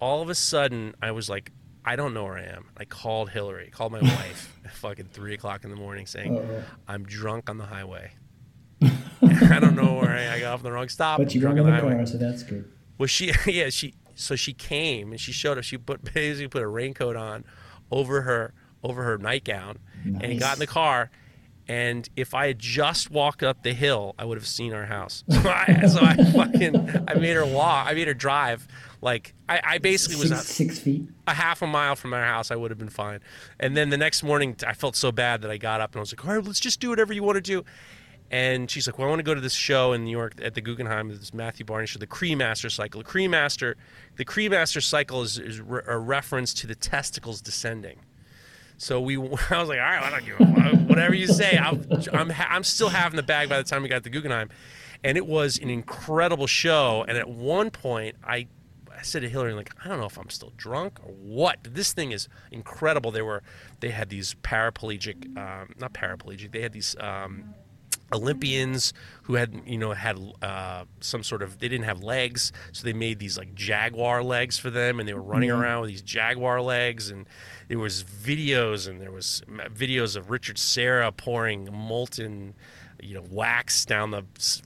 all 0.00 0.22
of 0.22 0.30
a 0.30 0.34
sudden, 0.34 0.94
I 1.02 1.10
was 1.10 1.28
like, 1.28 1.52
I 1.84 1.96
don't 1.96 2.14
know 2.14 2.24
where 2.24 2.38
I 2.38 2.44
am. 2.44 2.66
I 2.76 2.84
called 2.84 3.30
Hillary, 3.30 3.70
called 3.70 3.92
my 3.92 4.00
wife 4.00 4.56
at 4.64 4.72
fucking 4.72 5.08
three 5.12 5.34
o'clock 5.34 5.64
in 5.64 5.70
the 5.70 5.76
morning 5.76 6.06
saying, 6.06 6.36
Uh-oh. 6.36 6.62
I'm 6.88 7.04
drunk 7.04 7.50
on 7.50 7.58
the 7.58 7.66
highway. 7.66 8.12
I 8.82 9.58
don't 9.60 9.76
know 9.76 9.94
where 9.94 10.10
I, 10.10 10.34
I 10.36 10.40
got 10.40 10.54
off 10.54 10.62
the 10.62 10.72
wrong 10.72 10.88
stop. 10.88 11.18
But 11.18 11.34
you 11.34 11.40
drunk 11.40 11.58
in 11.58 11.60
on 11.60 11.66
the 11.66 11.72
the 11.72 11.80
highway. 11.82 11.96
car, 11.96 12.06
so 12.06 12.16
that's 12.16 12.42
good. 12.42 12.70
Well, 12.98 13.06
she, 13.06 13.32
yeah, 13.46 13.68
she, 13.70 13.94
so 14.14 14.36
she 14.36 14.52
came 14.52 15.10
and 15.10 15.20
she 15.20 15.32
showed 15.32 15.58
up. 15.58 15.64
She 15.64 15.76
put 15.78 16.02
basically 16.14 16.48
put 16.48 16.62
a 16.62 16.68
raincoat 16.68 17.16
on 17.16 17.44
over 17.90 18.22
her 18.22 18.54
over 18.82 19.02
her 19.02 19.18
nightgown 19.18 19.78
and 20.04 20.40
got 20.40 20.54
in 20.54 20.60
the 20.60 20.66
car. 20.66 21.10
And 21.68 22.08
if 22.16 22.34
I 22.34 22.48
had 22.48 22.58
just 22.58 23.10
walked 23.10 23.42
up 23.44 23.62
the 23.62 23.72
hill, 23.72 24.14
I 24.18 24.24
would 24.24 24.36
have 24.38 24.46
seen 24.46 24.72
our 24.72 24.86
house. 24.86 25.22
So 25.30 26.00
I, 26.00 26.16
fucking, 26.32 27.04
I 27.08 27.14
made 27.14 27.34
her 27.34 27.46
walk. 27.46 27.86
I 27.86 27.94
made 27.94 28.08
her 28.08 28.14
drive. 28.14 28.66
Like 29.00 29.34
I, 29.48 29.60
I 29.64 29.78
basically 29.78 30.16
was 30.16 30.28
Six, 30.30 30.42
a, 30.42 30.52
six 30.52 30.78
feet. 30.78 31.04
a 31.26 31.34
half 31.34 31.62
a 31.62 31.66
mile 31.66 31.96
from 31.96 32.12
our 32.12 32.24
house. 32.24 32.50
I 32.50 32.56
would 32.56 32.70
have 32.70 32.78
been 32.78 32.88
fine. 32.90 33.20
And 33.58 33.76
then 33.76 33.88
the 33.90 33.96
next 33.96 34.22
morning, 34.22 34.56
I 34.66 34.72
felt 34.74 34.96
so 34.96 35.12
bad 35.12 35.42
that 35.42 35.50
I 35.50 35.56
got 35.58 35.80
up 35.80 35.92
and 35.92 35.96
I 35.98 36.00
was 36.00 36.12
like, 36.12 36.26
all 36.26 36.34
right, 36.34 36.44
let's 36.44 36.60
just 36.60 36.80
do 36.80 36.90
whatever 36.90 37.12
you 37.12 37.22
want 37.22 37.36
to 37.36 37.40
do. 37.40 37.64
And 38.32 38.70
she's 38.70 38.86
like, 38.86 38.98
well, 38.98 39.06
I 39.08 39.10
want 39.10 39.18
to 39.20 39.24
go 39.24 39.34
to 39.34 39.40
this 39.40 39.54
show 39.54 39.92
in 39.92 40.04
New 40.04 40.10
York 40.10 40.34
at 40.42 40.54
the 40.54 40.60
Guggenheim. 40.60 41.08
This 41.08 41.34
Matthew 41.34 41.64
Barney 41.66 41.86
show, 41.86 41.98
the 41.98 42.06
Cremaster 42.06 42.70
cycle. 42.70 43.00
The 43.02 43.08
Cremaster, 43.08 43.74
the 44.16 44.24
Cremaster 44.24 44.82
cycle 44.82 45.22
is, 45.22 45.38
is 45.38 45.60
re- 45.60 45.82
a 45.86 45.98
reference 45.98 46.54
to 46.54 46.66
the 46.68 46.76
testicles 46.76 47.40
descending. 47.40 47.98
So 48.80 48.98
we, 48.98 49.16
I 49.18 49.20
was 49.20 49.68
like, 49.68 49.78
all 49.78 49.84
right, 49.84 50.02
I 50.02 50.10
don't 50.10 50.24
give 50.24 50.40
a 50.40 50.76
whatever 50.86 51.14
you 51.14 51.26
say. 51.26 51.58
I'm, 51.58 51.86
I'm, 52.14 52.32
I'm 52.36 52.64
still 52.64 52.88
having 52.88 53.16
the 53.16 53.22
bag 53.22 53.50
by 53.50 53.58
the 53.58 53.64
time 53.64 53.82
we 53.82 53.90
got 53.90 54.04
to 54.04 54.10
Guggenheim, 54.10 54.48
and 55.04 55.18
it 55.18 55.26
was 55.26 55.58
an 55.58 55.68
incredible 55.68 56.46
show. 56.46 57.04
And 57.06 57.18
at 57.18 57.28
one 57.28 57.70
point, 57.70 58.16
I, 58.24 58.46
I 58.90 59.02
said 59.02 59.20
to 59.20 59.28
Hillary, 59.28 59.52
like, 59.52 59.70
I 59.84 59.88
don't 59.88 60.00
know 60.00 60.06
if 60.06 60.18
I'm 60.18 60.30
still 60.30 60.54
drunk 60.56 60.98
or 61.04 61.12
what. 61.12 61.58
This 61.62 61.92
thing 61.92 62.12
is 62.12 62.26
incredible. 62.50 63.10
They 63.10 63.20
were, 63.20 63.42
they 63.80 63.90
had 63.90 64.08
these 64.08 64.34
paraplegic, 64.42 65.36
um, 65.36 65.74
not 65.78 65.92
paraplegic. 65.92 66.52
They 66.52 66.62
had 66.62 66.72
these. 66.72 66.96
Um, 66.98 67.54
Olympians 68.12 68.92
who 69.22 69.34
had 69.34 69.62
you 69.66 69.78
know 69.78 69.92
had 69.92 70.18
uh, 70.42 70.84
some 71.00 71.22
sort 71.22 71.42
of 71.42 71.58
they 71.58 71.68
didn't 71.68 71.84
have 71.86 72.02
legs, 72.02 72.52
so 72.72 72.84
they 72.84 72.92
made 72.92 73.18
these 73.18 73.38
like 73.38 73.54
jaguar 73.54 74.22
legs 74.22 74.58
for 74.58 74.70
them, 74.70 74.98
and 75.00 75.08
they 75.08 75.14
were 75.14 75.22
running 75.22 75.48
Yeah. 75.50 75.60
around 75.60 75.82
with 75.82 75.90
these 75.90 76.02
jaguar 76.02 76.60
legs, 76.60 77.10
and 77.10 77.26
there 77.68 77.78
was 77.78 78.02
videos 78.04 78.88
and 78.88 79.00
there 79.00 79.12
was 79.12 79.42
videos 79.74 80.16
of 80.16 80.30
Richard 80.30 80.58
Serra 80.58 81.12
pouring 81.12 81.68
molten 81.72 82.54
you 83.02 83.14
know 83.14 83.24
wax 83.30 83.86
down 83.86 84.10
the 84.10 84.24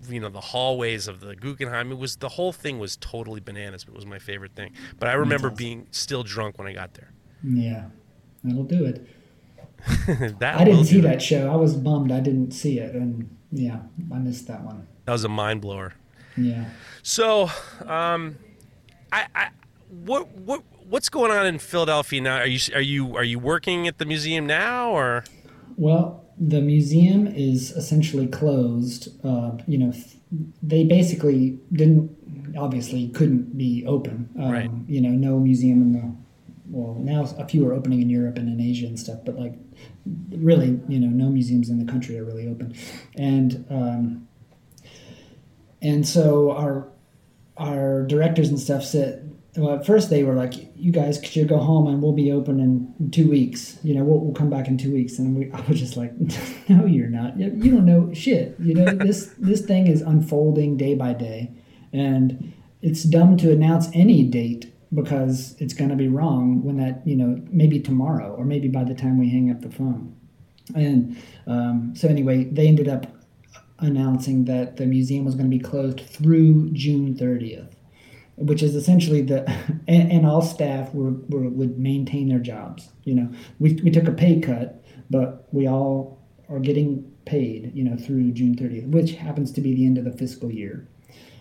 you 0.09 0.19
know 0.19 0.29
the 0.29 0.41
hallways 0.41 1.07
of 1.07 1.21
the 1.21 1.37
Guggenheim. 1.37 1.93
It 1.93 1.99
was 1.99 2.17
the 2.17 2.31
whole 2.31 2.53
thing 2.53 2.79
was 2.79 2.97
totally 2.97 3.41
bananas. 3.41 3.85
But 3.85 3.93
it 3.93 3.97
was 3.97 4.07
my 4.07 4.19
favorite 4.19 4.55
thing. 4.57 4.73
But 4.99 5.09
I 5.09 5.13
remember 5.13 5.51
being 5.51 5.87
still 5.91 6.23
drunk 6.23 6.59
when 6.59 6.67
I 6.67 6.73
got 6.73 6.95
there. 6.95 7.11
Yeah, 7.45 7.85
that'll 8.43 8.65
do 8.65 8.87
it. 8.87 9.07
that 10.39 10.57
I 10.57 10.65
didn't 10.65 10.87
see 10.87 11.01
that 11.01 11.21
show. 11.21 11.51
I 11.51 11.57
was 11.57 11.75
bummed 11.75 12.11
I 12.11 12.21
didn't 12.21 12.53
see 12.53 12.79
it, 12.79 12.95
and 12.95 13.37
yeah, 13.53 13.81
I 14.13 14.19
missed 14.19 14.47
that 14.49 14.63
one. 14.63 14.87
That 15.05 15.13
was 15.13 15.25
a 15.25 15.29
mind 15.29 15.61
blower. 15.61 15.95
Yeah. 16.37 16.65
So, 17.03 17.51
um, 17.87 18.37
I, 19.13 19.27
I, 19.35 19.49
what, 19.89 20.29
what, 20.33 20.63
what's 20.89 21.09
going 21.09 21.31
on 21.31 21.47
in 21.47 21.59
Philadelphia 21.59 22.21
now? 22.21 22.39
Are 22.39 22.47
you, 22.47 22.59
are 22.75 22.81
you, 22.81 23.17
are 23.17 23.25
you 23.25 23.39
working 23.39 23.87
at 23.87 23.99
the 23.99 24.05
museum 24.05 24.47
now, 24.47 24.91
or? 24.91 25.25
Well, 25.77 26.25
the 26.39 26.61
museum 26.61 27.27
is 27.27 27.71
essentially 27.73 28.27
closed. 28.27 29.09
Uh, 29.25 29.53
you 29.67 29.79
know, 29.79 29.93
they 30.63 30.85
basically 30.85 31.59
didn't, 31.73 32.11
obviously, 32.59 33.09
couldn't 33.11 33.57
be 33.57 33.85
open. 33.87 34.29
Um, 34.39 34.51
Right. 34.51 34.71
You 34.89 35.01
know, 35.01 35.11
no 35.11 35.39
museum 35.39 35.83
in 35.83 35.93
the, 35.93 36.17
well, 36.75 36.95
now 36.95 37.23
a 37.39 37.47
few 37.47 37.67
are 37.69 37.73
opening 37.73 38.03
in 38.03 38.11
Europe 38.11 38.37
and 38.37 38.49
in 38.49 38.61
Asia 38.61 38.87
and 38.87 38.99
stuff, 38.99 39.21
but 39.25 39.39
like, 39.39 39.55
really, 40.31 40.81
you 40.89 40.99
know, 40.99 41.07
no 41.07 41.31
museums 41.31 41.71
in 41.71 41.79
the 41.79 41.91
country 41.91 42.19
are 42.19 42.25
really 42.25 42.49
open. 42.49 42.75
And, 43.17 43.65
um, 43.71 44.29
and 45.81 46.07
so 46.07 46.51
our, 46.51 46.89
our 47.57 48.03
directors 48.03 48.49
and 48.49 48.59
stuff 48.59 48.83
said, 48.83 49.35
well, 49.57 49.77
at 49.77 49.87
first 49.87 50.11
they 50.11 50.25
were 50.25 50.35
like, 50.35 50.55
"You 50.75 50.91
guys 50.91 51.21
should 51.25 51.47
go 51.47 51.59
home, 51.59 51.87
and 51.87 52.03
we'll 52.03 52.13
be 52.13 52.33
open 52.33 52.59
in 52.59 53.11
two 53.11 53.31
weeks. 53.31 53.79
You 53.85 53.95
know, 53.95 54.03
we'll, 54.03 54.19
we'll 54.19 54.35
come 54.35 54.51
back 54.51 54.67
in 54.67 54.77
two 54.77 54.93
weeks." 54.93 55.19
And 55.19 55.37
we, 55.37 55.53
I 55.53 55.61
was 55.69 55.79
just 55.79 55.97
like, 55.97 56.13
"No, 56.69 56.87
you're 56.87 57.09
not. 57.09 57.39
You 57.39 57.53
you 57.55 57.71
don't 57.71 57.87
know 57.87 58.13
shit. 58.13 58.57
You 58.59 58.75
know, 58.75 58.85
this 58.97 59.33
this 59.39 59.61
thing 59.61 59.87
is 59.87 60.03
unfolding 60.03 60.77
day 60.77 60.97
by 60.97 61.13
day, 61.13 61.53
and 61.93 62.53
it's 62.83 63.05
dumb 63.05 63.37
to 63.39 63.53
announce 63.53 63.89
any 63.95 64.25
date 64.25 64.74
because 64.95 65.57
it's 65.59 65.75
going 65.75 65.91
to 65.91 65.97
be 65.97 66.09
wrong 66.09 66.63
when 66.63 66.77
that 66.77 67.07
you 67.07 67.17
know 67.17 67.41
maybe 67.51 67.81
tomorrow 67.81 68.35
or 68.35 68.45
maybe 68.45 68.69
by 68.69 68.85
the 68.85 68.95
time 68.95 69.19
we 69.19 69.31
hang 69.31 69.51
up 69.51 69.61
the 69.61 69.71
phone." 69.71 70.17
And 70.75 71.17
um, 71.47 71.93
so 71.95 72.09
anyway, 72.09 72.45
they 72.45 72.69
ended 72.69 72.89
up 72.89 73.07
announcing 73.81 74.47
that 74.47 74.77
the 74.77 74.87
museum 74.87 75.25
was 75.25 75.35
going 75.35 75.51
to 75.51 75.57
be 75.57 75.63
closed 75.63 76.01
through 76.01 76.71
June 76.71 77.15
30th 77.15 77.75
which 78.37 78.63
is 78.63 78.75
essentially 78.75 79.23
the 79.23 79.49
and, 79.89 80.11
and 80.11 80.27
all 80.27 80.43
staff 80.43 80.93
were, 80.95 81.13
were 81.29 81.49
would 81.49 81.79
maintain 81.79 82.29
their 82.29 82.39
jobs 82.39 82.91
you 83.05 83.15
know 83.15 83.31
we, 83.59 83.75
we 83.85 83.91
took 83.91 84.09
a 84.09 84.13
pay 84.13 84.41
cut 84.41 84.83
but 85.11 85.47
we 85.53 85.67
all 85.67 86.19
are 86.49 86.59
getting 86.59 87.11
paid 87.25 87.73
you 87.75 87.85
know 87.85 87.97
through 87.97 88.31
june 88.33 88.55
30th 88.55 88.89
which 88.89 89.13
happens 89.13 89.53
to 89.53 89.61
be 89.61 89.75
the 89.75 89.87
end 89.87 89.99
of 89.99 90.05
the 90.05 90.13
fiscal 90.13 90.51
year 90.51 90.87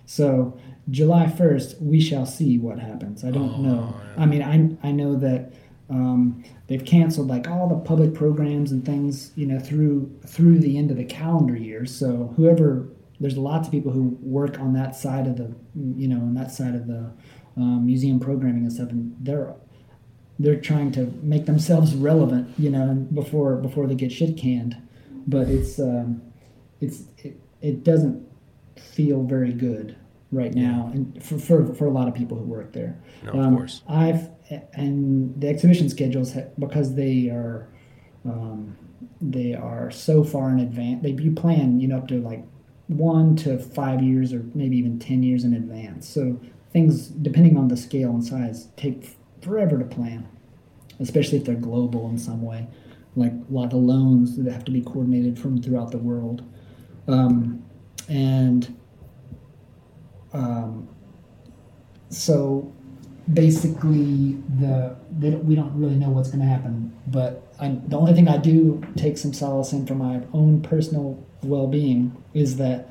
so 0.06 0.58
july 0.90 1.26
1st 1.26 1.82
we 1.82 2.00
shall 2.00 2.26
see 2.26 2.58
what 2.58 2.80
happens. 2.80 3.24
I 3.24 3.32
don't 3.32 3.60
know. 3.60 3.96
I 4.18 4.26
mean 4.26 4.42
i, 4.42 4.88
I 4.88 4.92
know 4.92 5.16
that 5.16 5.54
um, 5.90 6.44
they've 6.68 6.84
canceled 6.84 7.28
like 7.28 7.48
all 7.48 7.68
the 7.68 7.76
public 7.76 8.14
programs 8.14 8.72
and 8.72 8.86
things 8.86 9.32
you 9.36 9.46
know 9.46 9.60
through 9.60 10.12
through 10.26 10.60
the 10.60 10.78
end 10.78 10.92
of 10.92 10.98
the 10.98 11.06
calendar 11.06 11.56
year. 11.56 11.86
So 11.86 12.34
whoever 12.36 12.88
there's 13.20 13.38
lots 13.38 13.68
of 13.68 13.72
people 13.72 13.92
who 13.92 14.18
work 14.22 14.60
on 14.60 14.74
that 14.74 14.96
side 14.96 15.28
of 15.28 15.38
the 15.38 15.54
you 15.76 16.08
know 16.08 16.18
on 16.18 16.34
that 16.36 16.52
side 16.52 16.76
of 16.76 16.88
the 16.88 17.12
um, 17.58 17.86
museum 17.86 18.20
programming 18.20 18.64
and 18.64 18.74
stuff 18.74 18.90
and 18.90 19.16
they're 19.20 19.54
they're 20.40 20.60
trying 20.60 20.92
to 20.92 21.06
make 21.22 21.46
themselves 21.46 21.94
relevant 21.94 22.50
you 22.58 22.70
know 22.70 22.94
before 23.14 23.56
before 23.58 23.88
they 23.88 23.96
get 23.96 24.12
shit 24.12 24.38
canned. 24.38 24.78
But 25.28 25.48
it's 25.48 25.80
um, 25.80 26.22
it's 26.82 27.04
it, 27.20 27.40
it 27.62 27.84
doesn't 27.84 28.28
feel 28.78 29.24
very 29.24 29.54
good 29.54 29.96
right 30.34 30.54
now, 30.54 30.90
and 30.94 31.24
for, 31.24 31.38
for, 31.38 31.74
for 31.74 31.86
a 31.86 31.92
lot 31.92 32.08
of 32.08 32.14
people 32.14 32.38
who 32.38 32.44
work 32.44 32.74
there. 32.74 33.00
No, 33.24 33.40
of 33.40 33.56
course. 33.56 33.82
I've 33.88 34.30
and 34.74 35.40
the 35.40 35.48
exhibition 35.48 35.90
schedules 35.90 36.36
because 36.60 36.96
they 36.96 37.30
are 37.30 37.70
um, 38.26 38.78
they 39.22 39.54
are 39.54 39.92
so 39.92 40.24
far 40.24 40.52
in 40.52 40.60
advance. 40.60 41.04
They 41.04 41.12
you 41.12 41.32
plan 41.32 41.80
you 41.80 41.88
know 41.88 41.98
up 41.98 42.08
to 42.10 42.20
like 42.20 42.44
one 42.88 43.36
to 43.38 43.58
five 43.58 44.02
years 44.02 44.34
or 44.34 44.44
maybe 44.54 44.78
even 44.78 45.00
ten 45.00 45.24
years 45.24 45.44
in 45.44 45.54
advance. 45.54 46.08
So 46.08 46.40
things 46.72 47.08
depending 47.08 47.58
on 47.58 47.68
the 47.68 47.78
scale 47.78 48.10
and 48.12 48.24
size 48.24 48.68
take 48.76 49.18
forever 49.42 49.78
to 49.78 49.86
plan, 49.86 50.28
especially 51.00 51.38
if 51.38 51.46
they're 51.46 51.56
global 51.56 52.10
in 52.10 52.18
some 52.18 52.42
way, 52.42 52.68
like 53.16 53.32
a 53.32 53.54
lot 53.54 53.74
of 53.74 53.80
loans 53.80 54.38
that 54.38 54.52
have 54.52 54.66
to 54.66 54.72
be 54.72 54.82
coordinated 54.82 55.40
from 55.40 55.62
throughout 55.62 55.92
the 55.92 55.98
world, 55.98 56.44
um, 57.08 57.64
and 58.10 58.78
um, 60.34 60.88
so 62.10 62.72
basically 63.34 64.34
the 64.60 64.96
they, 65.18 65.30
don't- 65.32 65.46
we 65.46 65.56
don't 65.56 65.74
really 65.80 65.96
know 65.96 66.10
what's 66.10 66.30
going 66.30 66.42
to 66.42 66.46
happen 66.46 66.92
but 67.08 67.54
I, 67.60 67.70
the 67.88 67.96
only 67.98 68.14
thing 68.14 68.28
i 68.28 68.38
do 68.38 68.84
take 68.98 69.18
some 69.18 69.32
solace 69.34 69.72
in 69.72 69.86
for 69.86 69.96
my 69.96 70.22
own 70.34 70.62
personal 70.62 71.24
well-being 71.42 72.22
is 72.34 72.58
that 72.58 72.90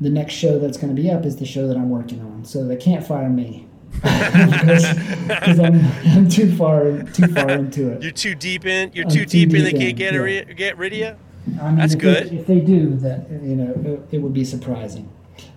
the 0.00 0.10
next 0.10 0.32
show 0.34 0.58
that's 0.58 0.76
going 0.76 0.94
to 0.94 1.00
be 1.00 1.08
up 1.10 1.24
is 1.24 1.36
the 1.36 1.46
show 1.46 1.68
that 1.68 1.76
i'm 1.76 1.90
working 1.90 2.20
on 2.20 2.44
so 2.44 2.66
they 2.66 2.76
can't 2.76 3.06
fire 3.06 3.28
me 3.30 3.68
because 4.02 5.60
I'm, 5.60 5.80
I'm 6.16 6.28
too 6.28 6.54
far 6.56 7.02
too 7.12 7.28
far 7.28 7.50
into 7.50 7.90
it 7.90 8.02
You're 8.02 8.10
too 8.10 8.34
deep 8.34 8.66
in. 8.66 8.90
You're 8.92 9.04
too 9.04 9.24
too 9.24 9.46
deep 9.46 9.54
in. 9.54 9.62
They 9.62 9.72
can't 9.72 9.96
get 9.96 10.14
yeah. 10.14 10.42
get 10.52 10.76
rid 10.76 10.92
of 10.94 10.98
you. 10.98 11.16
I 11.60 11.68
mean, 11.68 11.76
That's 11.76 11.94
if 11.94 12.00
good. 12.00 12.30
They, 12.30 12.36
if 12.38 12.46
they 12.48 12.58
do, 12.58 12.96
that 12.96 13.30
you 13.30 13.54
know, 13.54 13.72
it, 14.10 14.16
it 14.16 14.18
would 14.18 14.34
be 14.34 14.44
surprising. 14.44 15.08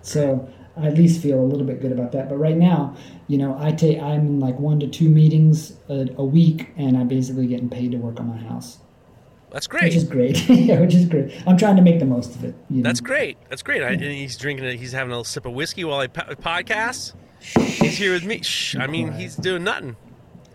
So 0.02 0.48
I 0.80 0.86
at 0.86 0.94
least 0.96 1.20
feel 1.20 1.40
a 1.40 1.44
little 1.44 1.66
bit 1.66 1.80
good 1.80 1.92
about 1.92 2.12
that. 2.12 2.28
But 2.28 2.36
right 2.36 2.56
now, 2.56 2.96
you 3.26 3.38
know, 3.38 3.56
I 3.58 3.72
take 3.72 4.00
I'm 4.00 4.26
in 4.26 4.40
like 4.40 4.58
one 4.58 4.78
to 4.80 4.86
two 4.86 5.08
meetings 5.08 5.76
a, 5.88 6.06
a 6.16 6.24
week, 6.24 6.70
and 6.76 6.96
I'm 6.96 7.08
basically 7.08 7.46
getting 7.46 7.68
paid 7.68 7.92
to 7.92 7.98
work 7.98 8.20
on 8.20 8.28
my 8.28 8.36
house, 8.36 8.78
That's 9.50 9.66
great. 9.66 9.84
which 9.84 9.96
is 9.96 10.04
great. 10.04 10.48
yeah, 10.48 10.80
which 10.80 10.94
is 10.94 11.06
great. 11.06 11.32
I'm 11.46 11.56
trying 11.56 11.76
to 11.76 11.82
make 11.82 11.98
the 11.98 12.06
most 12.06 12.34
of 12.36 12.44
it. 12.44 12.54
You 12.70 12.78
know? 12.78 12.82
That's 12.82 13.00
great. 13.00 13.38
That's 13.48 13.62
great. 13.62 13.82
I, 13.82 13.90
and 13.90 14.02
he's 14.02 14.36
drinking. 14.36 14.66
A, 14.66 14.72
he's 14.74 14.92
having 14.92 15.10
a 15.10 15.14
little 15.14 15.24
sip 15.24 15.46
of 15.46 15.52
whiskey 15.52 15.84
while 15.84 16.00
I 16.00 16.06
po- 16.06 16.34
podcasts. 16.36 17.14
He's 17.40 17.96
here 17.96 18.12
with 18.12 18.24
me. 18.24 18.42
Shh. 18.42 18.76
I 18.76 18.86
mean, 18.86 19.12
he's 19.12 19.36
doing 19.36 19.64
nothing. 19.64 19.96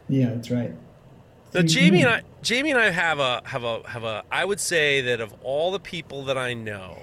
Yeah, 0.09 0.29
that's 0.33 0.51
right. 0.51 0.73
So. 1.51 1.61
Jamie 1.61 2.01
and 2.01 2.09
I, 2.09 2.21
Jamie 2.41 2.71
and 2.71 2.79
I 2.79 2.89
have 2.89 3.19
a 3.19 3.41
have 3.45 3.63
a 3.63 3.87
have 3.87 4.03
a. 4.03 4.23
I 4.31 4.43
would 4.43 4.59
say 4.59 5.01
that 5.01 5.21
of 5.21 5.33
all 5.43 5.71
the 5.71 5.79
people 5.79 6.25
that 6.25 6.37
I 6.37 6.53
know, 6.53 6.97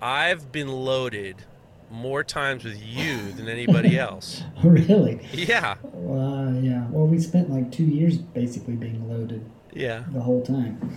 I've 0.00 0.52
been 0.52 0.68
loaded 0.68 1.44
more 1.90 2.22
times 2.24 2.64
with 2.64 2.80
you 2.82 3.32
than 3.32 3.48
anybody 3.48 3.98
else. 4.08 4.42
really? 4.62 5.20
Yeah, 5.32 5.76
Uh, 5.84 6.52
yeah. 6.60 6.86
Well, 6.90 7.06
we 7.06 7.18
spent 7.18 7.50
like 7.50 7.70
two 7.72 7.84
years 7.84 8.16
basically 8.18 8.74
being 8.74 9.08
loaded. 9.08 9.44
yeah. 9.72 10.04
the 10.12 10.20
whole 10.20 10.42
time. 10.42 10.96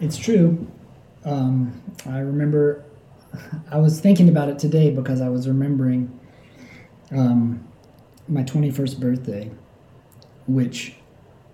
It's 0.00 0.16
true. 0.18 0.66
Um, 1.24 1.82
I 2.06 2.18
remember. 2.18 2.84
I 3.70 3.78
was 3.78 4.00
thinking 4.00 4.28
about 4.28 4.48
it 4.48 4.58
today 4.58 4.90
because 4.90 5.20
I 5.20 5.28
was 5.28 5.48
remembering 5.48 6.18
um, 7.10 7.66
my 8.28 8.42
21st 8.42 8.98
birthday, 9.00 9.50
which 10.46 10.94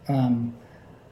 um, 0.08 0.54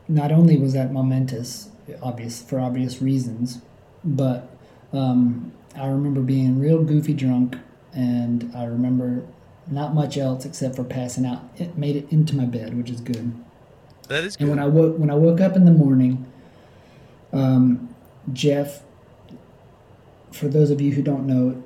not 0.09 0.33
only 0.33 0.59
was 0.59 0.73
that 0.75 0.93
momentous, 0.93 1.71
obvious 2.03 2.43
for 2.43 2.59
obvious 2.61 3.01
reasons, 3.01 3.61
but 4.05 4.49
um, 4.93 5.53
I 5.77 5.87
remember 5.87 6.21
being 6.21 6.59
real 6.59 6.83
goofy 6.83 7.15
drunk, 7.15 7.57
and 7.93 8.51
I 8.55 8.65
remember 8.65 9.23
not 9.67 9.95
much 9.95 10.17
else 10.17 10.45
except 10.45 10.77
for 10.77 10.85
passing 10.85 11.25
out. 11.25 11.43
It 11.57 11.79
made 11.79 11.97
it 11.97 12.11
into 12.11 12.35
my 12.35 12.45
bed, 12.45 12.77
which 12.77 12.91
is 12.91 13.01
good. 13.01 13.33
That 14.09 14.25
is 14.25 14.37
Good. 14.37 14.49
And 14.49 14.51
when 14.51 14.59
I 14.59 14.67
woke 14.67 14.99
when 14.99 15.11
I 15.11 15.15
woke 15.15 15.41
up 15.41 15.57
in 15.57 15.65
the 15.65 15.73
morning, 15.73 16.27
um, 17.33 17.95
Jeff. 18.33 18.83
For 20.33 20.47
those 20.47 20.71
of 20.71 20.81
you 20.81 20.93
who 20.93 21.03
don't 21.03 21.27
know, 21.27 21.61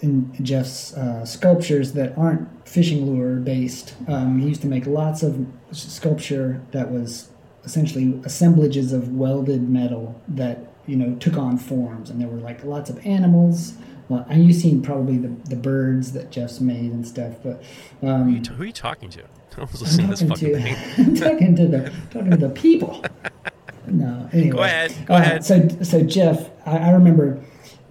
in 0.00 0.32
Jeff's 0.44 0.92
uh, 0.96 1.24
sculptures 1.24 1.92
that 1.92 2.16
aren't 2.16 2.48
fishing 2.68 3.06
lure 3.06 3.36
based, 3.36 3.94
um, 4.06 4.40
he 4.40 4.48
used 4.48 4.60
to 4.62 4.66
make 4.66 4.86
lots 4.86 5.22
of 5.22 5.46
sculpture 5.72 6.60
that 6.72 6.90
was 6.90 7.30
essentially 7.64 8.20
assemblages 8.24 8.92
of 8.92 9.12
welded 9.12 9.68
metal 9.68 10.20
that 10.28 10.58
you 10.88 10.96
know 10.96 11.14
took 11.16 11.36
on 11.36 11.56
forms, 11.58 12.10
and 12.10 12.20
there 12.20 12.28
were 12.28 12.38
like 12.40 12.64
lots 12.64 12.90
of 12.90 13.04
animals. 13.06 13.74
Well, 14.08 14.24
and 14.30 14.42
you've 14.46 14.56
seen 14.56 14.80
probably 14.80 15.18
the, 15.18 15.28
the 15.50 15.56
birds 15.56 16.12
that 16.12 16.30
Jeff's 16.30 16.60
made 16.60 16.90
and 16.92 17.06
stuff, 17.06 17.34
but 17.44 17.62
um, 18.02 18.24
Who, 18.24 18.30
you 18.30 18.40
t- 18.40 18.54
who 18.54 18.62
are 18.62 18.66
you 18.66 18.72
talking 18.72 19.10
to? 19.10 19.22
I 19.58 19.60
was 19.60 19.82
listening 19.82 20.14
to 20.14 20.24
this 20.24 20.40
to. 20.40 20.76
I'm 21.02 21.14
talking 21.14 21.54
to 21.56 21.66
the 21.66 21.92
talking 22.10 22.30
to 22.30 22.36
the 22.36 22.48
people. 22.50 23.04
No, 23.86 24.28
anyway. 24.34 24.50
Go 24.50 24.62
ahead, 24.62 24.94
go 25.06 25.14
Uh, 25.14 25.18
ahead. 25.18 25.44
So, 25.46 25.66
so 25.82 26.02
Jeff, 26.02 26.50
I, 26.66 26.76
I 26.76 26.90
remember 26.90 27.42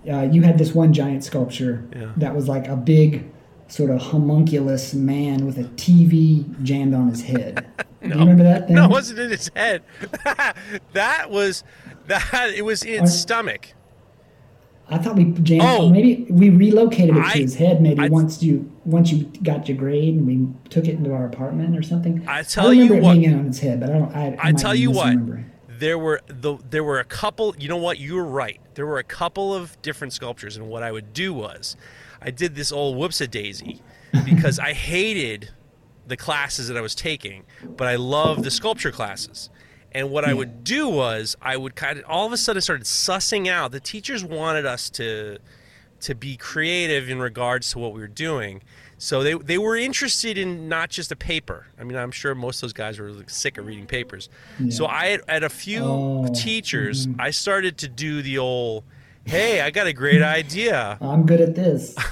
uh, 0.08 0.22
you 0.32 0.44
had 0.44 0.60
this 0.60 0.72
one 0.76 0.94
giant 0.94 1.24
sculpture 1.24 1.88
Yeah. 1.96 2.12
that 2.18 2.36
was 2.36 2.48
like 2.48 2.68
a 2.68 2.76
big, 2.76 3.24
sort 3.68 3.90
of 3.90 4.00
homunculus 4.00 4.94
man 4.94 5.48
with 5.48 5.58
a 5.58 5.64
TV 5.64 6.46
jammed 6.64 6.94
on 6.94 7.10
his 7.10 7.24
head. 7.24 7.66
Do 8.04 8.10
you 8.10 8.14
remember 8.20 8.44
that 8.44 8.68
thing? 8.68 8.76
No, 8.76 8.86
it 8.86 8.92
wasn't 8.92 9.18
in 9.18 9.32
his 9.32 9.50
head. 9.56 9.82
that 10.94 11.32
was 11.32 11.64
that. 12.08 12.52
It 12.56 12.64
was 12.66 12.84
in 12.84 13.04
its 13.04 13.14
Or- 13.14 13.18
stomach. 13.18 13.74
I 14.90 14.98
thought 14.98 15.18
we 15.18 15.26
jammed. 15.26 15.64
Oh. 15.66 15.90
maybe 15.90 16.26
we 16.30 16.50
relocated 16.50 17.18
it 17.18 17.22
to 17.34 17.40
his 17.40 17.56
head. 17.56 17.82
Maybe 17.82 18.00
I- 18.04 18.08
once 18.08 18.42
you 18.42 18.72
once 18.86 19.12
you 19.12 19.26
got 19.44 19.68
your 19.68 19.78
grade 19.78 20.16
and 20.16 20.26
we 20.26 20.48
took 20.70 20.86
it 20.88 20.92
into 20.96 21.12
our 21.14 21.26
apartment 21.26 21.78
or 21.78 21.84
something. 21.84 22.24
I 22.26 22.44
tell 22.44 22.70
remember 22.70 22.94
you 22.94 23.00
it 23.00 23.04
what- 23.04 23.14
being 23.16 23.34
on 23.34 23.46
his 23.46 23.60
head, 23.60 23.82
but 23.82 23.90
I 23.90 23.94
don't. 23.94 24.16
I, 24.16 24.26
I, 24.28 24.38
I 24.44 24.52
tell 24.54 24.74
you 24.74 24.90
what, 24.92 25.18
there 25.68 25.98
were 26.00 26.22
the 26.28 26.58
there 26.70 26.86
were 26.86 27.00
a 27.00 27.04
couple. 27.04 27.54
You 27.60 27.68
know 27.68 27.76
what? 27.78 28.00
You 28.00 28.16
were 28.16 28.24
right. 28.26 28.62
There 28.76 28.86
were 28.86 28.98
a 29.00 29.04
couple 29.04 29.54
of 29.54 29.80
different 29.82 30.14
sculptures, 30.14 30.56
and 30.56 30.70
what 30.70 30.84
I 30.84 30.92
would 30.94 31.12
do 31.12 31.34
was, 31.34 31.76
I 32.22 32.32
did 32.32 32.56
this 32.56 32.72
old 32.72 32.96
whoops 32.96 33.20
a 33.20 33.28
daisy 33.28 33.82
because 34.24 34.58
I 34.70 34.72
hated 34.72 35.50
the 36.08 36.16
classes 36.16 36.70
that 36.70 36.78
I 36.78 36.82
was 36.82 36.96
taking, 36.96 37.44
but 37.76 37.88
I 37.90 37.96
loved 37.98 38.46
the 38.46 38.52
sculpture 38.52 38.92
classes. 38.92 39.50
And 39.98 40.12
what 40.12 40.26
I 40.26 40.32
hmm. 40.32 40.38
would 40.38 40.64
do 40.64 40.88
was 40.88 41.36
I 41.42 41.58
would 41.58 41.76
kind 41.76 41.98
of 41.98 42.06
all 42.08 42.28
of 42.28 42.32
a 42.32 42.38
sudden 42.38 42.62
started 42.62 42.86
sussing 42.86 43.48
out. 43.48 43.72
The 43.72 43.80
teachers 43.80 44.24
wanted 44.24 44.64
us 44.64 44.92
to 44.92 45.40
to 46.02 46.14
be 46.14 46.38
creative 46.38 47.10
in 47.10 47.18
regards 47.20 47.72
to 47.72 47.80
what 47.80 47.94
we 47.94 48.00
were 48.00 48.08
doing. 48.08 48.62
So 49.00 49.24
they, 49.24 49.34
they 49.34 49.58
were 49.58 49.76
interested 49.76 50.38
in 50.38 50.70
not 50.70 50.92
just 50.92 51.12
a 51.12 51.16
paper. 51.16 51.66
I 51.80 51.84
mean, 51.84 51.98
I'm 51.98 52.12
sure 52.12 52.36
most 52.36 52.58
of 52.58 52.62
those 52.62 52.74
guys 52.74 53.00
were 53.00 53.10
like, 53.10 53.32
sick 53.32 53.58
of 53.58 53.66
reading 53.66 53.88
papers. 53.88 54.30
So 54.70 54.86
I 54.86 55.08
had, 55.08 55.22
at 55.28 55.44
a 55.44 55.50
few 55.50 55.84
Oh, 55.84 56.28
teachers, 56.34 57.08
mm-hmm. 57.08 57.20
I 57.20 57.32
started 57.32 57.78
to 57.80 57.88
do 57.88 58.22
the 58.22 58.38
old, 58.38 58.84
hey, 59.28 59.62
I 59.62 59.70
got 59.70 59.88
a 59.88 59.94
great 59.94 60.22
idea. 60.22 60.98
I'm 61.02 61.26
good 61.26 61.42
at 61.42 61.56
this. 61.56 61.96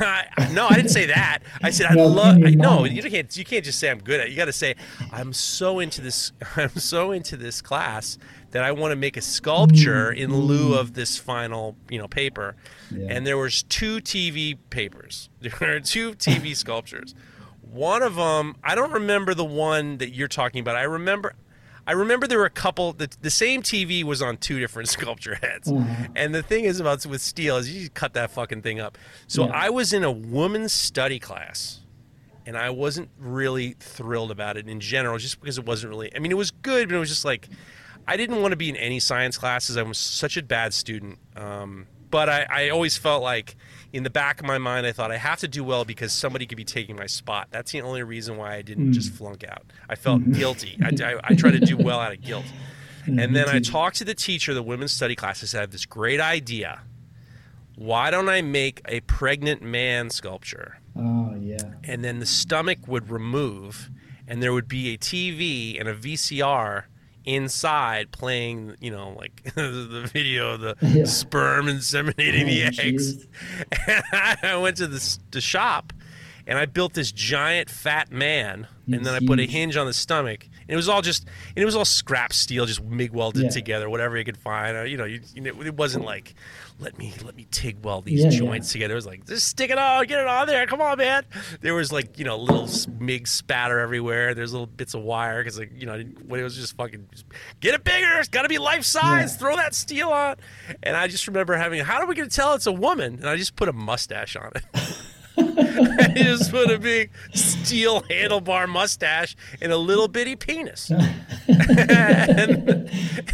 No, 0.52 0.68
I 0.68 0.76
didn't 0.76 0.92
say 0.92 1.06
that. 1.08 1.40
I 1.64 1.70
said 1.70 1.88
I 1.88 1.96
No, 1.96 2.08
love. 2.08 2.38
I, 2.46 2.52
no, 2.52 2.86
you 2.86 3.02
can't. 3.04 3.36
You 3.36 3.44
can't 3.44 3.66
just 3.66 3.78
say 3.80 3.90
I'm 3.90 4.00
good 4.00 4.22
at. 4.22 4.28
it. 4.28 4.30
You 4.30 4.38
got 4.38 4.46
to 4.46 4.54
say 4.54 4.76
I'm 5.12 5.34
so 5.34 5.80
into 5.80 6.02
this. 6.02 6.32
I'm 6.56 6.70
so 6.70 7.12
into 7.12 7.36
this 7.36 7.62
class 7.62 8.18
that 8.52 8.64
I 8.64 8.72
want 8.72 8.92
to 8.94 8.96
make 8.96 9.18
a 9.18 9.22
sculpture 9.22 10.12
mm, 10.12 10.18
in 10.18 10.32
mm. 10.32 10.46
lieu 10.46 10.76
of 10.76 10.94
this 10.94 11.18
final, 11.18 11.76
you 11.90 11.98
know, 11.98 12.08
paper. 12.08 12.56
Yeah. 12.90 13.08
And 13.10 13.28
there 13.28 13.38
was 13.38 13.64
two 13.64 13.98
TV 13.98 14.58
papers. 14.70 15.30
There 15.42 15.76
are 15.76 15.80
two 15.80 16.14
TV 16.14 16.56
sculptures. 16.56 17.14
One 17.62 18.02
of 18.02 18.16
them, 18.16 18.56
I 18.64 18.76
don't 18.76 18.92
remember 18.92 19.34
the 19.34 19.44
one 19.46 19.98
that 19.98 20.12
you're 20.12 20.28
talking 20.30 20.62
about. 20.62 20.76
I 20.76 20.84
remember. 20.84 21.34
I 21.88 21.92
remember 21.92 22.26
there 22.28 22.40
were 22.40 22.46
a 22.46 22.50
couple. 22.50 22.94
The, 22.94 23.10
the 23.22 23.30
same 23.30 23.62
TV 23.62 24.04
was 24.04 24.22
on 24.22 24.38
two 24.38 24.60
different 24.60 24.90
sculpture 24.96 25.36
heads, 25.36 25.72
Uh-huh. 25.72 26.08
and 26.16 26.34
the 26.34 26.42
thing 26.44 26.64
is 26.66 26.80
about 26.80 27.06
with 27.06 27.22
steel 27.22 27.58
is 27.58 27.72
you 27.72 27.90
cut 27.90 28.14
that 28.14 28.32
fucking 28.32 28.62
thing 28.64 28.80
up. 28.80 28.98
So 29.28 29.46
Yeah. 29.46 29.52
I 29.54 29.70
was 29.70 29.94
in 29.94 30.04
a 30.04 30.12
woman's 30.12 30.74
study 30.74 31.20
class, 31.20 31.82
and 32.46 32.58
I 32.58 32.70
wasn't 32.72 33.10
really 33.20 33.76
thrilled 33.80 34.32
about 34.32 34.58
it 34.58 34.68
in 34.68 34.80
general, 34.80 35.18
just 35.18 35.40
because 35.40 35.58
it 35.58 35.66
wasn't 35.66 35.92
really. 35.92 36.16
I 36.16 36.20
mean, 36.20 36.32
it 36.32 36.38
was 36.38 36.52
good, 36.52 36.90
but 36.90 36.96
it 36.96 37.00
was 37.00 37.10
just 37.10 37.26
like 37.26 37.50
I 38.08 38.18
didn't 38.18 38.42
want 38.42 38.52
to 38.52 38.56
be 38.58 38.70
in 38.70 38.76
any 38.76 39.00
science 39.00 39.38
classes. 39.38 39.78
I 39.78 39.84
was 39.84 39.98
such 39.98 40.38
a 40.38 40.44
bad 40.44 40.74
student. 40.74 41.18
Um, 41.36 41.88
but 42.12 42.30
I, 42.30 42.46
I 42.50 42.70
always 42.70 42.98
felt 42.98 43.24
like 43.24 43.56
in 43.96 44.04
the 44.04 44.10
back 44.10 44.42
of 44.42 44.46
my 44.46 44.58
mind, 44.58 44.86
I 44.86 44.92
thought 44.92 45.10
I 45.10 45.16
have 45.16 45.40
to 45.40 45.48
do 45.48 45.64
well 45.64 45.86
because 45.86 46.12
somebody 46.12 46.46
could 46.46 46.58
be 46.58 46.66
taking 46.66 46.98
my 46.98 47.06
spot. 47.06 47.48
That's 47.50 47.72
the 47.72 47.82
only 47.82 48.04
reason 48.04 48.36
why 48.36 48.56
I 48.56 48.62
didn't 48.62 48.92
just 48.92 49.14
mm. 49.14 49.18
flunk 49.18 49.46
out. 49.46 49.64
I 49.88 49.96
felt 49.96 50.20
mm-hmm. 50.20 50.34
guilty. 50.34 50.78
I, 50.84 50.90
I, 51.02 51.20
I 51.24 51.34
tried 51.34 51.52
to 51.52 51.60
do 51.60 51.78
well 51.78 52.02
out 52.02 52.12
of 52.12 52.22
guilt. 52.22 52.44
Mm-hmm. 53.06 53.20
And 53.20 53.34
then 53.34 53.48
I 53.48 53.60
talked 53.60 53.96
to 53.98 54.04
the 54.04 54.14
teacher 54.14 54.52
of 54.52 54.56
the 54.56 54.64
women's 54.64 54.92
study 54.92 55.16
class. 55.16 55.42
I 55.42 55.46
said, 55.46 55.60
I 55.60 55.62
have 55.62 55.72
this 55.72 55.86
great 55.86 56.20
idea. 56.20 56.82
Why 57.78 58.12
don't 58.12 58.28
I 58.28 58.42
make 58.42 58.82
a 58.86 59.00
pregnant 59.00 59.62
man 59.62 60.10
sculpture? 60.10 60.80
Oh 60.98 61.34
yeah. 61.40 61.58
and 61.86 62.04
then 62.04 62.20
the 62.20 62.26
stomach 62.26 62.80
would 62.88 63.10
remove, 63.10 63.90
and 64.28 64.44
there 64.44 64.52
would 64.52 64.68
be 64.68 64.94
a 64.94 64.98
TV 64.98 65.80
and 65.80 65.88
a 65.88 65.96
VCR 65.96 66.84
inside 67.26 68.12
playing, 68.12 68.76
you 68.80 68.92
know, 68.92 69.16
like 69.18 69.44
the 69.56 70.10
video 70.12 70.54
of 70.54 70.62
the 70.62 70.76
Yeah. 70.82 71.06
sperm 71.06 71.66
inseminating 71.68 72.46
the 72.46 72.64
Oh, 72.66 72.84
eggs. 72.88 73.28
And 73.88 74.04
I 74.44 74.58
went 74.58 74.78
to 74.78 74.88
the, 74.88 75.18
the 75.32 75.42
shop 75.42 75.92
and 76.48 76.58
I 76.60 76.66
built 76.66 76.94
this 76.94 77.12
giant 77.12 77.70
fat 77.72 78.12
man, 78.12 78.68
and 78.86 79.04
then 79.04 79.16
I 79.16 79.20
put 79.26 79.40
a 79.40 79.46
hinge 79.46 79.76
on 79.78 79.88
the 79.88 79.94
stomach. 79.94 80.48
And 80.68 80.74
it 80.74 80.76
was 80.76 80.90
all 80.90 81.02
just, 81.02 81.26
and 81.26 81.58
it 81.62 81.66
was 81.66 81.76
all 81.76 81.86
scrap 81.86 82.34
steel, 82.34 82.66
just 82.66 82.84
MIG 82.84 83.12
welded 83.14 83.44
Yeah. 83.44 83.50
together, 83.50 83.90
whatever 83.90 84.18
you 84.18 84.24
could 84.26 84.38
find. 84.38 84.76
Uh, 84.78 84.82
you 84.82 84.98
know, 84.98 85.06
you, 85.06 85.22
you 85.34 85.42
know, 85.42 85.62
it 85.62 85.76
wasn't 85.76 86.06
like, 86.06 86.34
let 86.80 86.98
me 86.98 87.14
let 87.24 87.36
me 87.38 87.48
TIG 87.52 87.84
weld 87.86 88.04
these 88.06 88.20
Yeah, 88.24 88.32
yeah. 88.32 88.38
joints 88.40 88.72
together. 88.72 88.94
It 88.94 88.96
was 88.96 89.06
like, 89.06 89.26
just 89.28 89.48
stick 89.48 89.70
it 89.70 89.78
on, 89.78 90.06
get 90.08 90.20
it 90.20 90.28
on 90.28 90.48
there. 90.48 90.66
Come 90.68 90.82
on, 90.82 90.98
man. 90.98 91.24
There 91.62 91.74
was 91.74 91.92
like, 91.92 92.18
you 92.20 92.26
know, 92.26 92.38
little 92.38 92.68
MIG 93.00 93.28
spatter 93.28 93.80
everywhere. 93.80 94.34
There's 94.34 94.52
little 94.52 94.68
bits 94.68 94.94
of 94.94 95.02
wire 95.04 95.42
because, 95.42 95.58
like, 95.60 95.72
you 95.76 95.86
know, 95.86 95.94
I 95.94 95.98
didn't- 95.98 96.28
when 96.28 96.40
it 96.40 96.44
was 96.44 96.56
just 96.56 96.76
fucking, 96.76 97.08
just, 97.12 97.26
get 97.62 97.76
it 97.76 97.84
bigger. 97.84 98.20
It's 98.20 98.28
got 98.30 98.42
to 98.42 98.50
be 98.50 98.58
life 98.58 98.84
size. 98.84 99.32
Yeah. 99.34 99.38
Throw 99.38 99.56
that 99.56 99.74
steel 99.76 100.10
on. 100.10 100.36
And 100.84 100.98
I 100.98 101.08
just 101.08 101.28
remember 101.28 101.56
having, 101.56 101.80
how 101.86 102.00
are 102.02 102.08
we 102.08 102.16
going 102.16 102.28
to 102.30 102.36
tell 102.36 102.54
it's 102.56 102.66
a 102.68 102.72
woman? 102.74 103.16
And 103.20 103.30
I 103.30 103.36
just 103.38 103.56
put 103.56 103.70
a 103.70 103.74
mustache 103.74 104.36
on 104.36 104.52
it. 104.56 104.64
I 105.38 106.14
just 106.16 106.52
put 106.52 106.72
a 106.72 106.80
big 106.80 107.12
steel 107.34 108.02
handlebar 108.04 108.68
mustache 108.68 109.36
and 109.62 109.72
a 109.72 109.78
little 109.78 110.08
bitty 110.08 110.36
penis. 110.36 110.90
and, 111.48 112.90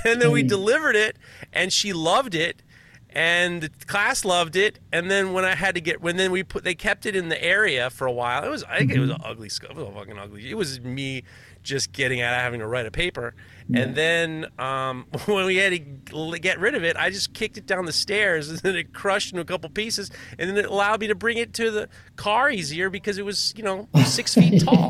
and 0.06 0.22
then 0.22 0.32
we 0.32 0.44
delivered 0.44 0.96
it, 0.96 1.18
and 1.54 1.72
she 1.72 1.94
loved 1.94 2.36
it, 2.36 2.64
and 3.10 3.62
the 3.62 3.70
class 3.86 4.26
loved 4.26 4.56
it. 4.56 4.80
And 4.92 5.12
then 5.12 5.34
when 5.34 5.46
I 5.46 5.56
had 5.56 5.76
to 5.76 5.82
get, 5.82 6.02
when 6.02 6.18
then 6.18 6.32
we 6.32 6.44
put, 6.44 6.64
they 6.64 6.76
kept 6.76 7.06
it 7.06 7.16
in 7.16 7.30
the 7.30 7.42
area 7.44 7.90
for 7.90 8.08
a 8.08 8.12
while. 8.12 8.44
It 8.44 8.50
was, 8.50 8.64
I 8.64 8.80
think 8.80 8.94
it 8.94 9.00
was 9.00 9.10
an 9.10 9.22
ugly 9.24 9.50
stuff. 9.50 9.72
It 9.72 9.78
was 9.78 9.94
fucking 9.94 10.18
ugly. 10.18 10.50
It 10.50 10.56
was 10.56 10.80
me 10.82 11.24
just 11.64 11.92
getting 11.92 12.22
out 12.22 12.34
of 12.34 12.42
having 12.42 12.60
to 12.60 12.68
write 12.68 12.86
a 12.86 12.92
paper. 12.92 13.36
And 13.74 13.96
then 13.96 14.48
um, 14.60 15.06
when 15.26 15.46
we 15.46 15.58
had 15.58 15.72
to 15.72 16.40
get 16.40 16.60
rid 16.60 16.76
of 16.76 16.84
it, 16.84 16.98
I 16.98 17.10
just 17.10 17.34
kicked 17.34 17.58
it 17.58 17.66
down 17.66 17.86
the 17.86 17.92
stairs, 17.94 18.50
and 18.52 18.60
then 18.60 18.76
it 18.76 18.94
crushed 18.94 19.32
into 19.32 19.42
a 19.42 19.46
couple 19.46 19.70
pieces, 19.70 20.12
and 20.38 20.50
then 20.50 20.58
it 20.58 20.66
allowed 20.66 21.00
me 21.02 21.08
to 21.08 21.16
bring 21.16 21.38
it 21.38 21.54
to 21.56 21.72
the 21.72 21.90
car 22.16 22.50
easier 22.50 22.90
because 22.90 23.18
it 23.18 23.26
was, 23.26 23.54
you 23.56 23.64
know, 23.64 23.88
six 24.06 24.34
feet 24.36 24.64
tall. 24.64 24.90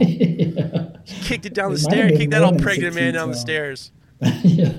Kicked 1.05 1.45
it 1.45 1.53
down 1.53 1.71
the 1.71 1.75
It 1.75 1.81
have 1.81 1.91
stairs, 1.91 2.12
kicked 2.17 2.31
that 2.31 2.43
old 2.43 2.62
pregnant 2.62 2.95
man 2.95 3.13
down 3.13 3.29
the 3.29 3.38
stairs. 3.38 3.91
yeah. 4.43 4.73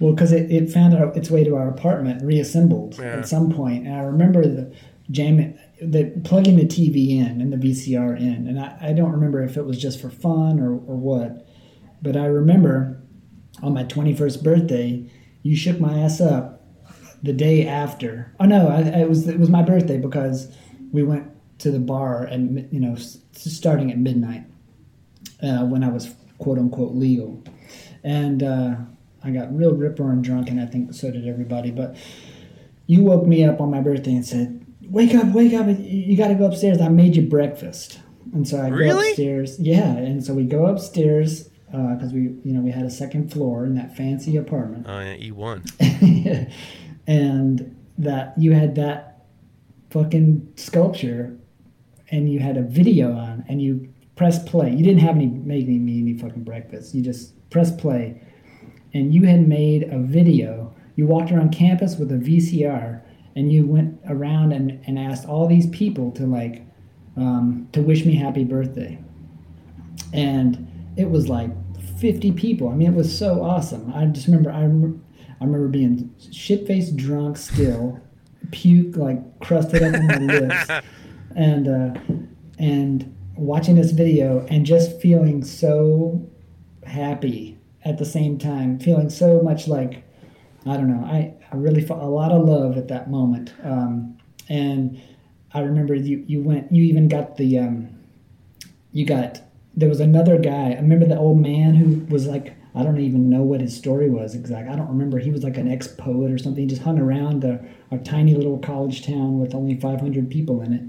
Well, 0.00 0.12
because 0.12 0.30
it, 0.32 0.50
it 0.52 0.70
found 0.70 0.94
out 0.94 1.16
its 1.16 1.28
way 1.30 1.42
to 1.44 1.56
our 1.56 1.68
apartment, 1.68 2.22
reassembled 2.22 2.98
Yeah. 2.98 3.16
at 3.16 3.26
some 3.28 3.50
point, 3.50 3.86
and 3.86 3.96
I 3.96 4.00
remember 4.00 4.42
the 4.42 4.72
jamming, 5.10 5.58
the 5.82 6.12
plugging 6.22 6.54
the 6.56 6.66
TV 6.66 7.18
in 7.18 7.40
and 7.40 7.52
the 7.52 7.56
VCR 7.56 8.16
in, 8.20 8.46
and 8.46 8.60
I, 8.60 8.78
I 8.80 8.92
don't 8.92 9.10
remember 9.10 9.42
if 9.42 9.56
it 9.56 9.64
was 9.64 9.76
just 9.80 10.00
for 10.00 10.08
fun 10.10 10.60
or, 10.60 10.70
or 10.72 10.96
what, 10.96 11.47
but 12.02 12.16
I 12.16 12.26
remember 12.26 13.00
on 13.62 13.74
my 13.74 13.84
twenty 13.84 14.14
first 14.14 14.42
birthday, 14.44 15.10
you 15.42 15.56
shook 15.56 15.80
my 15.80 15.98
ass 15.98 16.20
up 16.20 16.64
the 17.22 17.32
day 17.32 17.66
after. 17.66 18.34
Oh 18.40 18.44
no, 18.46 18.68
I, 18.68 18.76
I- 18.78 19.00
it 19.02 19.08
was 19.08 19.26
it 19.28 19.38
was 19.38 19.50
my 19.50 19.62
birthday 19.62 19.98
because 19.98 20.54
we 20.92 21.02
went 21.02 21.28
to 21.58 21.70
the 21.70 21.80
bar 21.80 22.24
and 22.24 22.68
you 22.72 22.80
know 22.80 22.94
starting 23.32 23.90
at 23.90 23.98
midnight 23.98 24.44
uh, 25.42 25.64
when 25.64 25.82
I 25.82 25.88
was 25.88 26.14
quote 26.38 26.58
unquote 26.58 26.94
legal, 26.94 27.42
and 28.04 28.42
uh, 28.42 28.76
I 29.24 29.30
got 29.30 29.54
real 29.56 29.74
ripper 29.74 30.10
and 30.10 30.22
drunk, 30.22 30.48
and 30.50 30.60
I 30.60 30.66
think 30.66 30.94
so 30.94 31.10
did 31.10 31.26
everybody. 31.26 31.70
But 31.72 31.96
you 32.86 33.02
woke 33.02 33.26
me 33.26 33.44
up 33.44 33.60
on 33.60 33.70
my 33.70 33.80
birthday 33.80 34.12
and 34.12 34.24
said, 34.24 34.64
"Wake 34.88 35.14
up, 35.14 35.32
wake 35.32 35.52
up! 35.54 35.66
You 35.78 36.16
got 36.16 36.28
to 36.28 36.34
go 36.34 36.46
upstairs. 36.46 36.80
I 36.80 36.88
made 36.88 37.16
you 37.16 37.22
breakfast." 37.22 37.98
And 38.34 38.46
so 38.46 38.58
I 38.58 38.68
Really? 38.68 38.90
go 38.92 39.08
upstairs. 39.08 39.58
Yeah, 39.58 39.96
and 39.96 40.22
so 40.24 40.34
we 40.34 40.44
go 40.44 40.66
upstairs 40.66 41.48
because 41.70 42.12
we 42.12 42.20
you 42.20 42.52
know 42.52 42.60
we 42.60 42.70
had 42.70 42.84
a 42.84 42.90
second 42.90 43.32
floor 43.32 43.64
in 43.64 43.74
that 43.74 43.96
fancy 43.96 44.36
apartment. 44.36 44.86
Oh 44.88 45.00
yeah, 45.00 45.16
E 45.18 45.30
one. 45.30 45.64
and 47.06 47.76
that 47.98 48.34
you 48.38 48.52
had 48.52 48.74
that 48.76 49.24
fucking 49.90 50.52
sculpture 50.56 51.36
and 52.10 52.30
you 52.30 52.38
had 52.38 52.56
a 52.56 52.62
video 52.62 53.12
on 53.12 53.44
and 53.48 53.60
you 53.60 53.92
press 54.16 54.42
play. 54.42 54.70
You 54.70 54.84
didn't 54.84 55.00
have 55.00 55.16
any 55.16 55.26
making 55.26 55.84
me 55.84 56.00
any 56.00 56.16
fucking 56.16 56.44
breakfast. 56.44 56.94
You 56.94 57.02
just 57.02 57.34
press 57.50 57.74
play. 57.74 58.22
And 58.94 59.14
you 59.14 59.24
had 59.24 59.46
made 59.46 59.84
a 59.84 59.98
video. 59.98 60.74
You 60.96 61.06
walked 61.06 61.30
around 61.30 61.50
campus 61.50 61.96
with 61.96 62.10
a 62.10 62.16
vcr 62.16 63.02
and 63.36 63.52
you 63.52 63.66
went 63.66 64.00
around 64.08 64.52
and, 64.52 64.80
and 64.86 64.98
asked 64.98 65.26
all 65.26 65.46
these 65.46 65.68
people 65.68 66.10
to 66.12 66.26
like 66.26 66.64
um, 67.16 67.68
to 67.72 67.82
wish 67.82 68.04
me 68.04 68.14
happy 68.14 68.44
birthday. 68.44 68.98
And 70.12 70.67
it 70.98 71.08
was 71.08 71.28
like 71.28 71.50
50 71.98 72.32
people. 72.32 72.68
I 72.68 72.74
mean, 72.74 72.92
it 72.92 72.96
was 72.96 73.16
so 73.16 73.42
awesome. 73.42 73.92
I 73.94 74.04
just 74.06 74.26
remember, 74.26 74.50
I 74.50 74.62
remember, 74.62 74.98
I 75.40 75.44
remember 75.44 75.68
being 75.68 76.14
shit 76.32 76.66
faced 76.66 76.96
drunk 76.96 77.36
still, 77.36 78.00
puke 78.50 78.96
like 78.96 79.40
crusted 79.40 79.82
up 79.82 79.94
on 79.94 80.06
my 80.06 80.16
lips, 80.38 80.70
and 81.36 81.68
uh, 81.68 82.00
and 82.58 83.16
watching 83.36 83.76
this 83.76 83.92
video 83.92 84.44
and 84.50 84.66
just 84.66 85.00
feeling 85.00 85.44
so 85.44 86.28
happy 86.84 87.56
at 87.84 87.98
the 87.98 88.04
same 88.04 88.36
time, 88.36 88.78
feeling 88.78 89.08
so 89.08 89.40
much 89.40 89.68
like 89.68 90.02
I 90.66 90.76
don't 90.76 90.88
know. 90.88 91.06
I, 91.06 91.34
I 91.50 91.56
really 91.56 91.80
felt 91.80 92.02
a 92.02 92.06
lot 92.06 92.32
of 92.32 92.44
love 92.46 92.76
at 92.76 92.88
that 92.88 93.10
moment. 93.10 93.54
Um, 93.62 94.18
and 94.48 95.00
I 95.54 95.60
remember 95.60 95.94
you, 95.94 96.24
you 96.26 96.42
went, 96.42 96.70
you 96.72 96.82
even 96.84 97.08
got 97.08 97.36
the, 97.36 97.58
um, 97.58 97.88
you 98.92 99.06
got, 99.06 99.40
there 99.78 99.88
was 99.88 100.00
another 100.00 100.38
guy. 100.38 100.72
I 100.72 100.80
remember 100.80 101.06
the 101.06 101.18
old 101.18 101.38
man 101.38 101.74
who 101.74 102.04
was 102.12 102.26
like, 102.26 102.54
I 102.74 102.82
don't 102.82 103.00
even 103.00 103.30
know 103.30 103.42
what 103.42 103.60
his 103.60 103.76
story 103.76 104.10
was 104.10 104.34
exactly. 104.34 104.72
I 104.72 104.76
don't 104.76 104.88
remember. 104.88 105.18
He 105.18 105.30
was 105.30 105.42
like 105.42 105.56
an 105.56 105.70
ex 105.70 105.86
poet 105.88 106.30
or 106.30 106.38
something. 106.38 106.62
He 106.62 106.68
just 106.68 106.82
hung 106.82 106.98
around 106.98 107.44
a, 107.44 107.64
a 107.90 107.98
tiny 107.98 108.34
little 108.34 108.58
college 108.58 109.04
town 109.06 109.40
with 109.40 109.54
only 109.54 109.78
500 109.80 110.30
people 110.30 110.60
in 110.62 110.72
it. 110.72 110.82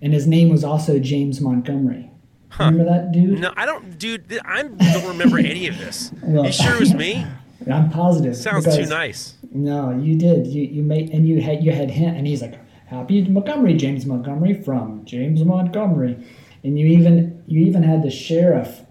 And 0.00 0.12
his 0.12 0.26
name 0.26 0.48
was 0.48 0.62
also 0.62 0.98
James 0.98 1.40
Montgomery. 1.40 2.10
Remember 2.58 2.84
that 2.84 3.12
dude? 3.12 3.40
No, 3.40 3.52
I 3.56 3.66
don't, 3.66 3.98
dude. 3.98 4.38
I 4.44 4.62
don't 4.62 5.06
remember 5.08 5.38
any 5.38 5.66
of 5.66 5.76
this. 5.78 6.12
Well- 6.22 6.46
you 6.46 6.52
sure 6.52 6.74
it 6.74 6.80
was 6.80 6.94
me? 6.94 7.26
I'm 7.70 7.90
positive. 7.90 8.36
Sounds 8.36 8.64
too 8.64 8.70
because- 8.70 8.88
nice. 8.90 9.34
No, 9.50 9.90
you 9.98 10.16
did. 10.16 10.46
You 10.46 10.62
you 10.62 10.82
made 10.82 11.10
and 11.10 11.26
you 11.26 11.40
had 11.40 11.64
you 11.64 11.72
had 11.72 11.90
him, 11.90 12.14
and 12.14 12.26
he's 12.26 12.42
like, 12.42 12.58
"Happy 12.86 13.24
Montgomery, 13.24 13.74
James 13.74 14.04
Montgomery 14.06 14.52
from 14.54 15.04
James 15.06 15.42
Montgomery," 15.42 16.16
and 16.64 16.78
you 16.78 16.86
even 16.86 17.42
you 17.46 17.66
even 17.66 17.82
had 17.82 18.02
the 18.02 18.10
sheriff 18.10 18.82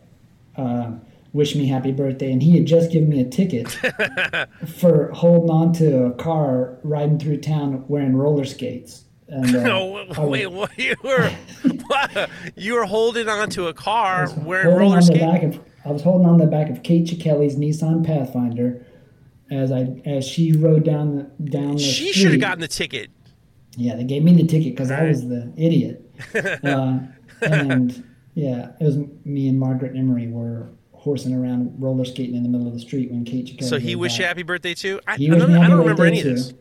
uh, 0.56 0.92
wish 1.34 1.56
me 1.56 1.68
happy 1.68 1.92
birthday, 1.92 2.32
and 2.32 2.42
he 2.42 2.58
had 2.58 2.66
just 2.66 2.92
given 2.92 3.10
me 3.10 3.22
a 3.22 3.26
ticket 3.26 3.70
for 4.80 5.12
holding 5.12 5.50
on 5.50 5.74
to 5.74 6.06
a 6.06 6.12
car 6.14 6.80
riding 6.84 7.20
through 7.20 7.38
town 7.38 7.84
wearing 7.88 8.16
roller 8.16 8.46
skates. 8.46 9.06
And, 9.28 9.56
uh, 9.56 9.64
No, 9.64 9.98
I 9.98 10.08
was 10.08 10.18
wait, 10.18 10.48
what? 10.48 10.78
You 10.78 10.96
were, 11.04 11.30
what? 11.88 12.30
you 12.56 12.74
were 12.74 12.86
holding 12.86 13.28
onto 13.28 13.68
a 13.68 13.74
car 13.74 14.30
wearing 14.38 14.76
roller 14.76 15.02
skates. 15.02 15.60
I 15.86 15.92
was 15.92 16.02
holding 16.02 16.28
on 16.28 16.38
the 16.38 16.48
back 16.48 16.70
of 16.70 16.84
Kate 16.84 17.06
Chikelli's 17.06 17.56
Nissan 17.56 18.06
Pathfinder 18.06 18.86
as 19.50 19.72
I 19.72 20.02
as 20.06 20.28
she 20.28 20.52
rode 20.52 20.84
down 20.84 21.16
the 21.16 21.50
down 21.50 21.74
the 21.76 21.80
She 21.80 22.12
should 22.12 22.32
have 22.32 22.42
gotten 22.42 22.60
the 22.60 22.68
ticket. 22.68 23.10
Yeah, 23.78 23.96
they 23.96 24.04
gave 24.04 24.24
me 24.24 24.34
the 24.34 24.46
ticket 24.46 24.74
because 24.74 24.92
I 24.92 25.04
was 25.04 25.28
the 25.28 25.54
idiot. 25.56 26.04
uh, 26.64 27.00
and 27.42 28.04
yeah, 28.36 28.72
it 28.80 28.84
was 28.84 28.98
me 29.26 29.48
and 29.50 29.60
Margaret 29.60 29.96
Emery 29.96 30.28
were 30.28 30.70
horsing 30.94 31.34
around 31.34 31.74
roller 31.82 32.06
skating 32.06 32.36
in 32.36 32.44
the 32.44 32.50
middle 32.50 32.68
of 32.68 32.74
the 32.74 32.80
street 32.80 33.12
when 33.12 33.24
Kate 33.24 33.46
Chikelli. 33.46 33.64
So 33.70 33.78
he 33.80 33.96
wished 33.96 34.18
you 34.20 34.26
happy 34.26 34.44
birthday 34.44 34.74
too. 34.74 35.00
I, 35.08 35.16
He 35.16 35.32
I 35.32 35.38
don't, 35.38 35.52
I 35.56 35.68
don't 35.68 35.80
remember 35.80 36.06
any 36.06 36.20
of 36.20 36.24
too. 36.24 36.34
this. 36.36 36.54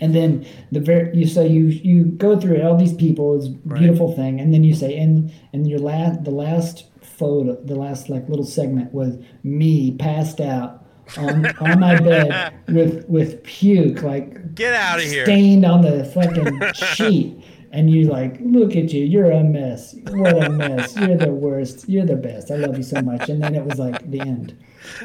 And 0.00 0.14
then 0.14 0.44
the 0.72 0.80
very 0.80 1.16
you 1.16 1.26
so 1.26 1.42
you 1.44 1.66
you 1.66 2.04
go 2.04 2.38
through 2.38 2.60
all 2.62 2.76
these 2.76 2.92
people, 2.94 3.36
it's 3.36 3.46
a 3.46 3.50
Right. 3.64 3.78
beautiful 3.80 4.14
thing, 4.14 4.40
and 4.40 4.52
then 4.52 4.64
you 4.64 4.74
say 4.74 4.96
and 4.98 5.32
and 5.52 5.68
your 5.68 5.78
last 5.78 6.24
the 6.24 6.30
last 6.32 6.84
photo, 7.00 7.54
the 7.64 7.76
last 7.76 8.08
like 8.08 8.28
little 8.28 8.44
segment 8.44 8.92
was 8.92 9.16
me 9.44 9.92
passed 9.92 10.40
out 10.40 10.84
on 11.16 11.46
on 11.58 11.78
my 11.80 11.98
bed 12.00 12.54
with 12.68 13.08
with 13.08 13.42
puke 13.44 14.02
like 14.02 14.54
Get 14.54 14.74
out 14.74 14.98
of 14.98 15.04
here. 15.04 15.24
stained 15.24 15.64
on 15.64 15.82
the 15.82 16.04
fucking 16.04 16.72
sheet. 16.74 17.42
And 17.74 17.90
you're 17.90 18.10
like, 18.10 18.36
look 18.40 18.76
at 18.76 18.92
you, 18.92 19.04
you're 19.04 19.30
a 19.32 19.42
mess. 19.42 19.94
What 20.10 20.44
a 20.44 20.48
mess. 20.48 20.96
You're 20.96 21.16
the 21.16 21.32
worst. 21.32 21.88
You're 21.88 22.06
the 22.06 22.14
best. 22.16 22.50
I 22.52 22.54
love 22.56 22.76
you 22.76 22.84
so 22.84 23.02
much. 23.02 23.28
And 23.28 23.42
then 23.42 23.54
it 23.56 23.64
was 23.64 23.78
like 23.80 24.08
the 24.10 24.20
end. 24.20 24.56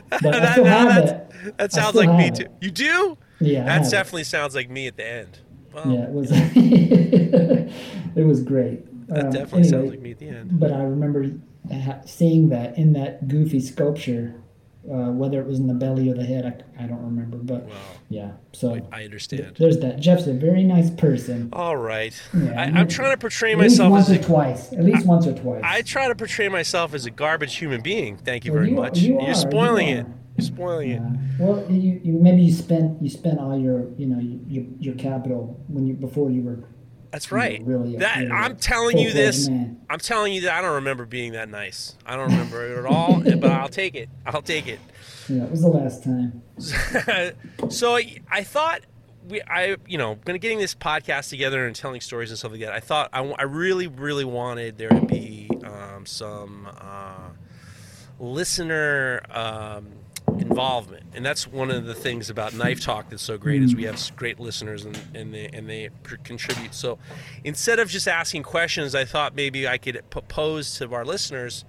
But 0.09 0.25
I 0.35 0.39
That, 0.39 0.51
still 0.51 0.63
that- 0.65 0.91
have 0.91 1.05
that 1.57 1.57
I 1.59 1.67
sounds 1.67 1.95
like 1.95 2.15
me 2.15 2.29
too. 2.29 2.43
it. 2.43 2.51
You 2.61 2.69
do? 2.71 3.17
Yeah, 3.39 3.63
That 3.63 3.71
have 3.71 3.87
it. 3.87 3.91
definitely 3.91 4.23
sounds 4.25 4.53
like 4.53 4.69
me 4.69 4.85
at 4.87 4.97
the 4.97 5.05
end. 5.07 5.39
Well, 5.73 5.89
Yeah, 5.89 6.03
it 6.03 6.11
was. 6.11 6.29
it 6.33 8.25
was 8.25 8.43
great. 8.43 8.85
that 9.07 9.25
Um, 9.25 9.31
definitely 9.31 9.63
sounds 9.69 9.89
like 9.89 9.99
me 10.01 10.11
at 10.11 10.19
the 10.19 10.27
end. 10.29 10.59
But 10.59 10.71
I 10.71 10.81
remember 10.83 11.31
seeing 12.05 12.49
that 12.49 12.77
in 12.77 12.93
that 12.93 13.27
goofy 13.27 13.59
sculpture, 13.59 14.35
uh, 14.85 15.11
whether 15.11 15.39
it 15.41 15.45
was 15.47 15.59
in 15.59 15.67
the 15.67 15.73
belly 15.73 16.09
or 16.09 16.13
the 16.15 16.23
head, 16.23 16.45
I, 16.79 16.83
I 16.83 16.87
don't 16.87 17.03
remember. 17.03 17.37
But 17.37 17.63
Wow. 17.63 17.75
yeah, 18.09 18.31
so 18.53 18.79
I 18.91 19.03
understand. 19.03 19.57
there's 19.59 19.79
that. 19.79 19.99
Jeff's 19.99 20.27
a 20.27 20.33
very 20.33 20.63
nice 20.63 20.89
person. 20.89 21.49
All 21.53 21.75
right. 21.77 22.13
Yeah, 22.33 22.51
I, 22.59 22.63
I'm 22.65 22.87
trying 22.87 23.11
to 23.11 23.17
portray 23.17 23.55
myself 23.55 23.91
once 23.91 24.09
as 24.09 24.17
or 24.17 24.19
a, 24.19 24.23
twice. 24.23 24.71
At 24.73 24.83
least 24.85 25.05
once 25.05 25.27
or 25.27 25.33
twice. 25.33 25.61
I 25.63 25.81
try 25.81 26.07
to 26.07 26.15
portray 26.15 26.47
myself 26.47 26.93
as 26.93 27.05
a 27.05 27.11
garbage 27.11 27.55
human 27.57 27.81
being. 27.81 28.17
Thank 28.17 28.45
you 28.45 28.51
Well, 28.53 28.59
very 28.61 28.69
you- 28.71 28.75
much. 28.77 28.99
you 28.99 29.13
You're 29.21 29.31
are, 29.31 29.35
spoiling 29.35 29.87
you 29.89 29.97
it. 29.97 30.05
You're 30.37 30.45
spoiling 30.47 30.91
it. 30.91 31.01
Uh, 31.01 31.09
well, 31.39 31.65
you, 31.71 31.99
you 32.01 32.13
maybe 32.13 32.41
you 32.43 32.53
spent 32.53 33.01
you 33.01 33.09
spent 33.09 33.39
all 33.39 33.59
your 33.59 33.89
you 33.97 34.05
know 34.05 34.19
your 34.47 34.63
your 34.79 34.95
capital 34.95 35.61
when 35.67 35.85
you 35.85 35.93
before 35.95 36.31
you 36.31 36.41
were 36.41 36.63
That's 37.11 37.31
right. 37.31 37.61
really 37.63 37.97
that 37.97 38.31
I'm 38.31 38.55
telling 38.55 38.97
you 38.97 39.11
this. 39.11 39.47
man. 39.49 39.81
I'm 39.89 39.99
telling 39.99 40.33
you 40.33 40.41
that 40.41 40.53
I 40.53 40.61
don't 40.61 40.75
remember 40.75 41.05
being 41.05 41.31
that 41.33 41.49
nice. 41.49 41.95
I 42.05 42.15
don't 42.15 42.29
remember 42.29 42.65
it 42.65 42.77
at 42.77 42.85
all. 42.85 43.21
but 43.21 43.51
I'll 43.51 43.69
take 43.69 43.95
it. 43.95 44.09
I'll 44.25 44.41
take 44.41 44.67
it. 44.67 44.79
Yeah, 45.27 45.43
it 45.43 45.51
was 45.51 45.61
the 45.61 45.69
last 45.69 46.03
time. 46.03 46.41
so 47.69 47.95
I, 47.95 48.17
I 48.29 48.43
thought 48.43 48.81
we, 49.27 49.41
I, 49.43 49.77
you 49.87 49.97
know, 49.97 50.17
when 50.23 50.37
getting 50.37 50.59
this 50.59 50.75
podcast 50.75 51.29
together 51.29 51.65
and 51.65 51.75
telling 51.75 52.01
stories 52.01 52.29
and 52.31 52.37
stuff 52.37 52.51
like 52.51 52.61
that, 52.61 52.73
I 52.73 52.79
thought 52.79 53.09
I, 53.13 53.23
I 53.23 53.43
really, 53.43 53.87
really 53.87 54.25
wanted 54.25 54.77
there 54.77 54.89
to 54.89 55.01
be 55.01 55.49
um, 55.63 56.05
some 56.05 56.67
uh, 56.79 57.29
listener 58.19 59.21
um, 59.31 59.87
involvement, 60.39 61.03
and 61.13 61.25
that's 61.25 61.47
one 61.47 61.69
of 61.71 61.85
the 61.85 61.93
things 61.93 62.29
about 62.29 62.53
Knife 62.53 62.81
Talk 62.81 63.09
that's 63.09 63.21
so 63.21 63.37
great 63.37 63.61
is 63.61 63.75
we 63.75 63.83
have 63.83 63.99
great 64.15 64.39
listeners 64.39 64.85
and, 64.85 64.99
and 65.13 65.33
they 65.33 65.49
and 65.53 65.69
they 65.69 65.89
pr- 66.03 66.15
contribute. 66.23 66.73
So 66.73 66.97
instead 67.43 67.79
of 67.79 67.89
just 67.89 68.07
asking 68.07 68.43
questions, 68.43 68.95
I 68.95 69.05
thought 69.05 69.35
maybe 69.35 69.67
I 69.67 69.77
could 69.77 70.01
propose 70.09 70.77
to 70.77 70.93
our 70.93 71.05
listeners 71.05 71.65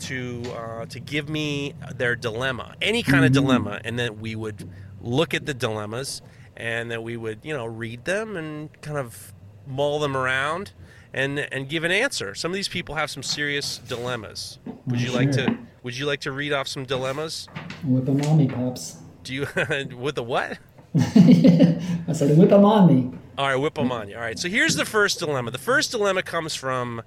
to 0.00 0.42
uh, 0.54 0.86
to 0.86 1.00
give 1.00 1.28
me 1.28 1.74
their 1.94 2.16
dilemma, 2.16 2.74
any 2.82 3.02
kind 3.02 3.24
of 3.24 3.32
dilemma, 3.32 3.80
and 3.84 3.98
then 3.98 4.20
we 4.20 4.34
would 4.34 4.68
look 5.00 5.34
at 5.34 5.46
the 5.46 5.54
dilemmas, 5.54 6.22
and 6.56 6.90
then 6.90 7.02
we 7.02 7.16
would 7.16 7.40
you 7.42 7.54
know 7.54 7.66
read 7.66 8.04
them 8.04 8.36
and 8.36 8.80
kind 8.82 8.98
of 8.98 9.32
mull 9.66 9.98
them 9.98 10.16
around, 10.16 10.72
and 11.16 11.40
and 11.52 11.68
give 11.68 11.82
an 11.82 11.90
answer. 11.90 12.34
Some 12.34 12.52
of 12.52 12.54
these 12.54 12.68
people 12.68 12.94
have 12.94 13.10
some 13.10 13.22
serious 13.22 13.78
dilemmas. 13.78 14.58
Would 14.86 15.00
you 15.00 15.10
like 15.10 15.32
to 15.32 15.58
Would 15.82 15.96
you 15.96 16.06
like 16.06 16.20
to 16.20 16.32
read 16.32 16.52
off 16.52 16.68
some 16.68 16.84
dilemmas? 16.84 17.48
Whip 17.84 18.08
'em 18.08 18.20
on 18.22 18.38
me, 18.38 18.46
pops. 18.46 18.98
Do 19.24 19.34
you 19.34 19.46
with 19.96 20.14
the 20.14 20.22
what? 20.22 20.58
I 20.96 22.12
said, 22.12 22.36
whip 22.38 22.52
'em 22.52 22.64
on 22.64 22.86
me. 22.86 23.18
All 23.38 23.48
right, 23.48 23.56
whip 23.56 23.74
them 23.74 23.90
on 23.90 24.08
you. 24.08 24.14
All 24.14 24.20
right, 24.20 24.38
so 24.38 24.48
here's 24.48 24.76
the 24.76 24.84
first 24.84 25.18
dilemma. 25.18 25.50
The 25.50 25.58
first 25.58 25.90
dilemma 25.90 26.22
comes 26.22 26.54
from 26.54 27.02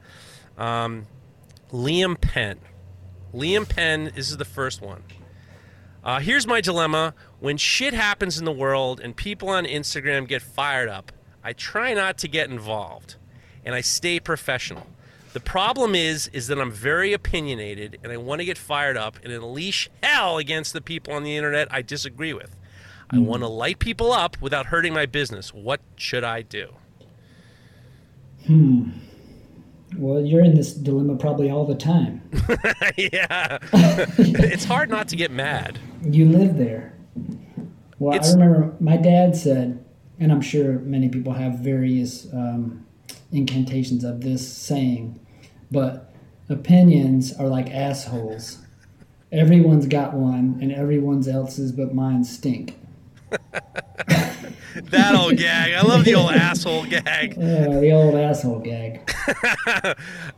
um, 0.58 1.08
Liam 1.72 2.19
Penn. 2.19 2.60
Liam 3.34 3.67
Penn, 3.67 4.12
this 4.15 4.30
is 4.30 4.38
the 4.38 4.45
first 4.45 4.82
one. 4.82 5.04
Uh, 6.04 6.19
here's 6.19 6.48
my 6.48 6.62
dilemma. 6.62 7.13
When 7.39 7.58
shit 7.58 7.93
happens 7.93 8.38
in 8.38 8.45
the 8.45 8.52
world 8.52 9.00
and 9.00 9.15
people 9.15 9.50
on 9.50 9.65
Instagram 9.65 10.28
get 10.28 10.41
fired 10.41 10.88
up, 10.88 11.12
I 11.43 11.54
try 11.54 11.93
not 11.93 12.17
to 12.19 12.28
get 12.28 12.50
involved 12.50 13.15
and 13.69 13.75
I 13.75 13.82
stay 13.82 14.19
professional. 14.19 14.88
The 15.34 15.39
problem 15.39 15.93
is 15.93 16.27
is 16.34 16.47
that 16.47 16.58
I'm 16.60 16.71
very 16.71 17.13
opinionated 17.13 17.99
and 18.03 18.12
I 18.12 18.17
want 18.17 18.41
to 18.41 18.45
get 18.45 18.58
fired 18.58 18.97
up 18.97 19.19
and 19.23 19.32
unleash 19.32 19.91
hell 20.01 20.39
against 20.39 20.73
the 20.73 20.82
people 20.82 21.13
on 21.13 21.21
the 21.21 21.38
internet 21.38 21.67
I 21.71 21.84
disagree 21.84 22.34
with. 22.34 22.55
I 23.12 23.19
want 23.19 23.43
to 23.43 23.47
light 23.47 23.77
people 23.77 24.12
up 24.12 24.41
without 24.41 24.65
hurting 24.65 24.91
my 24.91 25.05
business. 25.05 25.53
What 25.53 25.82
should 25.97 26.23
I 26.23 26.41
do? 26.41 26.73
Hmm. 28.47 28.89
Well, 29.95 30.19
you're 30.21 30.43
in 30.43 30.55
this 30.55 30.73
dilemma 30.73 31.15
probably 31.17 31.51
all 31.51 31.65
the 31.67 31.75
time. 31.75 32.23
yeah. 32.97 33.60
it's 34.17 34.65
hard 34.65 34.89
not 34.89 35.08
to 35.10 35.15
get 35.15 35.29
mad. 35.29 35.77
You 36.03 36.25
live 36.25 36.58
there. 36.58 36.97
Well, 37.99 38.15
It's- 38.15 38.34
I 38.34 38.39
remember 38.39 38.75
my 38.79 38.97
dad 38.97 39.36
said, 39.36 39.86
and 40.19 40.32
I'm 40.32 40.41
sure 40.41 40.79
many 40.79 41.08
people 41.08 41.34
have 41.34 41.60
various 41.60 42.25
um, 42.34 42.88
incantations 43.32 44.04
of 44.04 44.22
this 44.22 44.52
saying, 44.52 45.20
but 45.72 46.13
opinions 46.50 47.34
are 47.34 47.48
like 47.48 47.70
assholes. 47.70 48.60
Everyone's 49.32 49.86
got 49.86 50.13
one, 50.13 50.58
and 50.62 50.72
everyone's 50.72 51.28
else's 51.28 51.72
but 51.72 51.94
mine 51.94 52.24
stink. 52.24 52.76
That 54.76 55.15
old 55.15 55.38
gag. 55.38 55.74
I 55.74 55.82
love 55.82 56.06
the 56.06 56.15
old 56.15 56.32
asshole 56.34 56.86
gag. 56.86 57.34
Uh, 57.34 57.80
the 57.80 57.92
old 57.92 58.15
asshole 58.15 58.60
gag. 58.60 59.12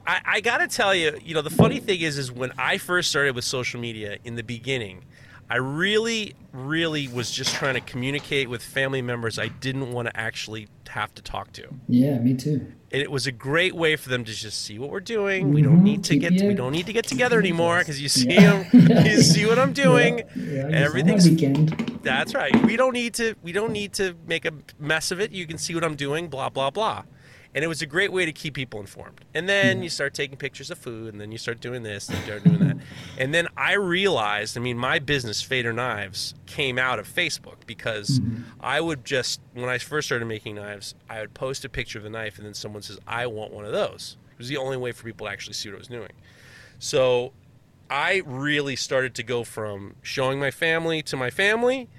I, 0.08 0.22
I 0.26 0.42
gotta 0.42 0.68
tell 0.68 0.96
you, 0.96 1.18
you 1.24 1.34
know, 1.34 1.42
the 1.42 1.50
funny 1.50 1.80
thing 1.80 2.02
is, 2.02 2.18
is 2.18 2.32
when 2.32 2.52
I 2.58 2.78
first 2.78 3.10
started 3.10 3.36
with 3.36 3.44
social 3.44 3.80
media 3.80 4.18
in 4.24 4.36
the 4.36 4.44
beginning, 4.44 5.04
I 5.50 5.58
really, 5.58 6.36
really 6.54 7.08
was 7.08 7.32
just 7.32 7.54
trying 7.56 7.74
to 7.74 7.82
communicate 7.82 8.50
with 8.50 8.64
family 8.64 9.02
members 9.02 9.38
I 9.38 9.50
didn't 9.50 9.92
want 9.92 10.08
to 10.08 10.18
actually 10.18 10.68
have 10.88 11.14
to 11.16 11.22
talk 11.22 11.52
to. 11.54 11.68
Yeah, 11.88 12.18
me 12.20 12.36
too. 12.36 12.72
And 12.94 13.02
it 13.02 13.10
was 13.10 13.26
a 13.26 13.32
great 13.32 13.74
way 13.74 13.96
for 13.96 14.10
them 14.10 14.26
to 14.26 14.34
just 14.34 14.66
see 14.66 14.78
what 14.78 14.90
we're 14.90 15.00
doing. 15.00 15.54
We 15.54 15.62
don't 15.62 15.82
need 15.82 16.04
to 16.06 16.18
get 16.18 16.34
you- 16.34 16.48
we 16.50 16.54
don't 16.54 16.74
need 16.74 16.88
to 16.88 16.94
get 16.94 17.06
together 17.08 17.40
anymore 17.40 17.80
because 17.80 18.02
you 18.02 18.10
see 18.10 18.34
Yeah. 18.34 18.64
them, 18.64 19.06
you 19.06 19.22
see 19.34 19.46
what 19.46 19.58
I'm 19.58 19.72
doing. 19.72 20.24
Yeah, 20.36 20.68
yeah, 20.70 20.86
Everything's 20.86 21.30
weekend. 21.30 22.00
That's 22.04 22.34
right. 22.36 22.54
We 22.66 22.76
don't 22.76 22.94
need 22.94 23.14
to 23.16 23.36
we 23.44 23.52
don't 23.54 23.72
need 23.72 23.94
to 23.94 24.16
make 24.28 24.44
a 24.46 24.52
mess 24.80 25.12
of 25.12 25.22
it. 25.22 25.32
You 25.32 25.48
can 25.48 25.58
see 25.58 25.74
what 25.74 25.84
I'm 25.86 25.96
doing, 25.96 26.28
blah 26.28 26.50
blah 26.50 26.70
blah. 26.70 27.04
And 27.54 27.66
it 27.66 27.68
was 27.68 27.82
a 27.82 27.86
great 27.86 28.14
way 28.14 28.26
to 28.26 28.32
keep 28.32 28.54
people 28.54 28.80
informed. 28.80 29.26
And 29.34 29.50
then 29.50 29.76
mm-hmm. 29.76 29.84
you 29.84 29.90
start 29.90 30.14
taking 30.14 30.38
pictures 30.38 30.72
of 30.72 30.78
food, 30.78 31.14
and 31.14 31.20
then 31.20 31.32
you 31.32 31.38
start 31.38 31.60
doing 31.60 31.84
this, 31.84 32.08
and 32.08 32.18
you 32.18 32.24
start 32.24 32.44
doing 32.44 32.60
that. 32.60 32.78
And 33.18 33.34
then 33.34 33.48
I 33.58 33.74
realized, 33.74 34.58
I 34.58 34.62
mean, 34.62 34.78
my 34.78 35.00
business, 35.00 35.42
Fader 35.42 35.74
Knives, 35.74 36.34
came 36.46 36.80
out 36.80 36.98
of 36.98 37.08
Facebook 37.08 37.58
because 37.66 38.20
mm-hmm. 38.20 38.44
I 38.62 38.80
would 38.80 39.04
just, 39.04 39.42
when 39.54 39.70
I 39.70 39.78
first 39.80 40.08
started 40.08 40.26
making 40.26 40.56
knives, 40.56 40.96
I 41.10 41.20
would 41.20 41.34
post 41.34 41.66
a 41.66 41.70
picture 41.70 41.98
of 41.98 42.04
the 42.04 42.10
knife, 42.10 42.38
and 42.38 42.46
then 42.46 42.54
someone 42.54 42.82
says, 42.84 43.00
I 43.06 43.28
want 43.28 43.52
one 43.52 43.66
of 43.66 43.74
those. 43.74 44.18
It 44.32 44.38
was 44.38 44.48
the 44.48 44.58
only 44.58 44.78
way 44.78 44.92
for 44.94 45.04
people 45.04 45.28
to 45.28 45.34
actually 45.34 45.54
see 45.54 45.70
what 45.70 45.76
I 45.76 45.80
was 45.80 45.88
doing. 45.88 46.12
So 46.80 47.34
I 47.90 48.22
really 48.26 48.78
started 48.78 49.14
to 49.16 49.24
go 49.24 49.44
from 49.44 49.96
showing 50.02 50.40
my 50.40 50.52
family 50.52 51.02
to 51.04 51.18
my 51.18 51.30
family 51.30 51.90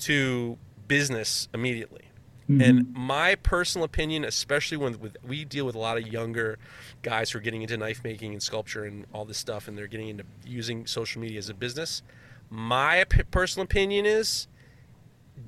to 0.00 0.58
business 0.86 1.48
immediately. 1.54 2.07
And 2.48 2.94
my 2.94 3.34
personal 3.34 3.84
opinion, 3.84 4.24
especially 4.24 4.78
when 4.78 4.98
with, 4.98 5.16
we 5.22 5.44
deal 5.44 5.66
with 5.66 5.74
a 5.74 5.78
lot 5.78 5.98
of 5.98 6.06
younger 6.06 6.58
guys 7.02 7.30
who 7.30 7.38
are 7.38 7.42
getting 7.42 7.60
into 7.60 7.76
knife 7.76 8.02
making 8.02 8.32
and 8.32 8.42
sculpture 8.42 8.84
and 8.84 9.06
all 9.12 9.26
this 9.26 9.36
stuff, 9.36 9.68
and 9.68 9.76
they're 9.76 9.86
getting 9.86 10.08
into 10.08 10.24
using 10.46 10.86
social 10.86 11.20
media 11.20 11.38
as 11.38 11.50
a 11.50 11.54
business. 11.54 12.02
My 12.48 13.02
op- 13.02 13.30
personal 13.30 13.64
opinion 13.64 14.06
is 14.06 14.48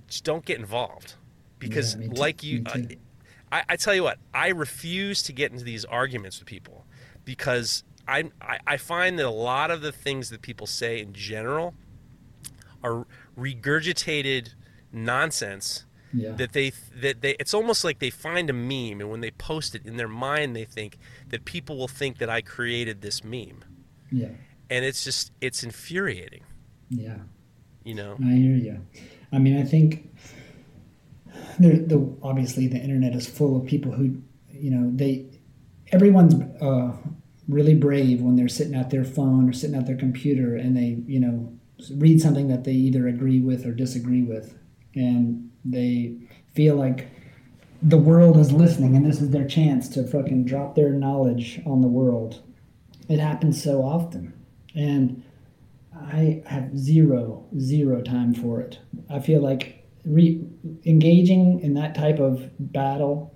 just 0.09 0.25
don't 0.25 0.45
get 0.45 0.59
involved 0.59 1.15
because, 1.59 1.97
Yeah, 1.97 2.09
like 2.13 2.43
you, 2.43 2.65
uh. 2.67 2.79
I, 3.51 3.63
I 3.71 3.77
tell 3.77 3.95
you 3.95 4.03
what, 4.03 4.19
I 4.35 4.49
refuse 4.49 5.23
to 5.23 5.33
get 5.33 5.53
into 5.53 5.65
these 5.65 5.87
arguments 5.87 6.39
with 6.39 6.47
people 6.47 6.85
because 7.25 7.83
I, 8.07 8.31
I 8.43 8.59
I 8.67 8.77
find 8.77 9.19
that 9.19 9.27
a 9.27 9.31
lot 9.31 9.71
of 9.71 9.81
the 9.81 9.93
things 9.93 10.31
that 10.31 10.43
people 10.43 10.67
say 10.67 11.01
in 11.01 11.13
general 11.13 11.75
are 12.83 13.07
regurgitated 13.39 14.55
nonsense 14.93 15.85
Yeah. 16.12 16.33
that 16.33 16.53
they 16.53 16.73
that 17.01 17.20
they 17.20 17.37
it's 17.38 17.55
almost 17.55 17.85
like 17.85 18.01
they 18.01 18.11
find 18.11 18.51
a 18.51 18.53
meme 18.53 19.01
and 19.01 19.11
when 19.11 19.20
they 19.20 19.31
post 19.31 19.75
it 19.77 19.87
in 19.87 19.96
their 19.96 20.09
mind 20.09 20.57
they 20.57 20.64
think 20.64 20.99
that 21.29 21.44
people 21.44 21.77
will 21.79 21.88
think 21.88 22.18
that 22.18 22.29
I 22.29 22.40
created 22.40 23.01
this 23.01 23.23
meme 23.23 23.64
yeah. 24.11 24.31
and 24.68 24.85
it's 24.85 25.05
just 25.05 25.31
it's 25.40 25.62
infuriating 25.62 26.42
Yeah. 26.88 27.18
you 27.85 27.94
know 27.94 28.16
I 28.20 28.33
hear 28.33 28.57
you. 28.57 28.81
I 29.33 29.38
mean, 29.38 29.57
I 29.57 29.62
think 29.62 30.11
there, 31.59 31.77
the 31.79 32.16
obviously 32.23 32.66
the 32.66 32.79
internet 32.79 33.14
is 33.14 33.27
full 33.29 33.57
of 33.57 33.66
people 33.66 33.92
who, 33.92 34.20
you 34.51 34.70
know, 34.70 34.90
they 34.94 35.27
everyone's 35.92 36.35
uh, 36.61 36.92
really 37.49 37.75
brave 37.75 38.20
when 38.20 38.37
they're 38.37 38.49
sitting 38.49 38.75
at 38.75 38.90
their 38.90 39.05
phone 39.05 39.49
or 39.49 39.53
sitting 39.53 39.77
at 39.77 39.87
their 39.87 39.96
computer 39.96 40.57
and 40.57 40.77
they, 40.77 41.03
you 41.07 41.20
know, 41.20 41.53
read 41.96 42.20
something 42.20 42.49
that 42.49 42.64
they 42.64 42.73
either 42.73 43.09
agree 43.09 43.40
with 43.40 43.64
or 43.66 43.73
disagree 43.73 44.23
with, 44.23 44.59
and 44.94 45.50
they 45.64 46.16
feel 46.55 46.77
like 46.77 47.09
the 47.83 47.99
world 47.99 48.37
is 48.37 48.53
listening 48.53 48.94
and 48.96 49.07
this 49.07 49.20
is 49.20 49.31
their 49.31 49.46
chance 49.46 49.88
to 49.88 50.07
fucking 50.07 50.44
drop 50.44 50.75
their 50.75 50.90
knowledge 50.90 51.61
on 51.64 51.81
the 51.81 51.88
world. 51.88 52.42
It 53.09 53.18
happens 53.18 53.62
so 53.62 53.83
often, 53.83 54.33
and 54.75 55.23
I 55.94 56.42
have 56.46 56.77
zero, 56.79 57.46
zero 57.59 58.03
time 58.03 58.35
for 58.35 58.61
it. 58.61 58.79
I 59.09 59.18
feel 59.20 59.40
like 59.40 59.85
re- 60.05 60.44
engaging 60.85 61.61
in 61.61 61.75
that 61.75 61.94
type 61.94 62.18
of 62.18 62.51
battle 62.59 63.35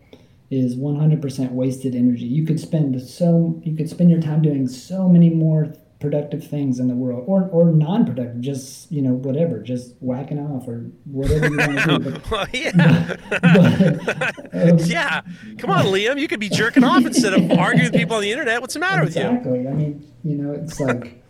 is 0.51 0.77
100% 0.77 1.51
wasted 1.51 1.95
energy. 1.95 2.27
You 2.27 2.47
could 2.47 2.61
spend 2.61 3.01
so 3.01 3.61
you 3.65 3.75
could 3.77 3.89
spend 3.89 4.11
your 4.11 4.21
time 4.21 4.43
doing 4.43 4.69
so 4.69 5.09
many 5.09 5.31
more 5.31 5.75
productive 6.05 6.47
things 6.47 6.79
in 6.79 6.87
the 6.89 6.95
world, 6.95 7.25
or 7.27 7.49
or 7.49 7.73
non-productive, 7.73 8.41
just 8.41 8.93
you 8.93 9.03
know 9.03 9.15
whatever, 9.15 9.59
just 9.61 9.95
whacking 10.01 10.39
off 10.39 10.69
or 10.69 10.91
whatever 11.05 11.49
you 11.49 11.57
want 11.57 11.79
to 11.79 11.99
do. 11.99 12.11
But, 12.11 12.31
well, 12.31 12.47
yeah 12.53 13.17
but, 13.31 14.71
um, 14.71 14.79
yeah 14.81 15.23
come 15.59 15.71
on 15.71 15.87
Liam 15.87 16.21
you 16.21 16.29
could 16.29 16.41
be 16.41 16.49
jerking 16.49 16.85
off 16.85 17.05
instead 17.05 17.33
of 17.33 17.51
arguing 17.59 17.91
with 17.91 17.99
people 17.99 18.17
on 18.17 18.23
the 18.23 18.31
internet 18.31 18.61
what's 18.61 18.75
the 18.75 18.81
matter 18.81 19.03
with 19.03 19.17
you 19.17 19.23
Exactly. 19.23 19.69
I 19.69 19.73
mean, 19.73 20.07
you 20.23 20.37
know, 20.37 20.53
it's 20.53 20.81
like, 20.81 21.23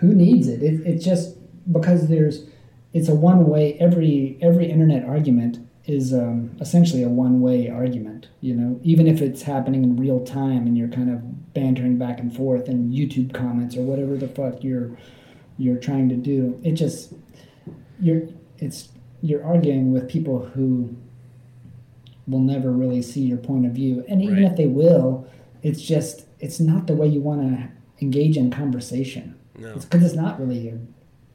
who 0.00 0.14
needs 0.14 0.48
it? 0.48 0.62
it? 0.62 0.80
It's 0.86 1.04
just 1.04 1.36
because 1.70 2.08
there's, 2.08 2.46
it's 2.92 3.08
a 3.08 3.14
one 3.14 3.46
way. 3.46 3.76
Every 3.80 4.38
every 4.40 4.70
internet 4.70 5.04
argument 5.04 5.58
is 5.84 6.12
um, 6.14 6.56
essentially 6.60 7.02
a 7.02 7.08
one 7.08 7.40
way 7.40 7.68
argument. 7.68 8.28
You 8.40 8.54
know, 8.54 8.80
even 8.82 9.06
if 9.06 9.20
it's 9.20 9.42
happening 9.42 9.82
in 9.82 9.96
real 9.96 10.24
time 10.24 10.66
and 10.66 10.76
you're 10.78 10.88
kind 10.88 11.10
of 11.10 11.52
bantering 11.54 11.98
back 11.98 12.18
and 12.20 12.34
forth 12.34 12.68
in 12.68 12.90
YouTube 12.90 13.34
comments 13.34 13.76
or 13.76 13.82
whatever 13.82 14.16
the 14.16 14.28
fuck 14.28 14.62
you're 14.62 14.96
you're 15.58 15.76
trying 15.78 16.08
to 16.08 16.16
do. 16.16 16.58
It 16.64 16.72
just 16.72 17.12
you're 18.00 18.22
it's 18.58 18.88
you're 19.20 19.44
arguing 19.44 19.92
with 19.92 20.08
people 20.08 20.46
who 20.46 20.96
will 22.26 22.40
never 22.40 22.70
really 22.72 23.02
see 23.02 23.20
your 23.22 23.38
point 23.38 23.66
of 23.66 23.72
view, 23.72 24.04
and 24.08 24.22
even 24.22 24.36
Right. 24.42 24.50
if 24.52 24.56
they 24.56 24.66
will, 24.66 25.26
it's 25.62 25.82
just 25.82 26.26
it's 26.40 26.58
not 26.60 26.86
the 26.86 26.94
way 26.94 27.06
you 27.08 27.20
want 27.20 27.42
to 27.42 27.68
engage 28.00 28.36
in 28.36 28.50
conversation. 28.50 29.34
No. 29.58 29.72
It's 29.74 29.84
because 29.84 30.04
it's 30.06 30.14
not 30.14 30.40
really 30.40 30.68
a. 30.68 30.78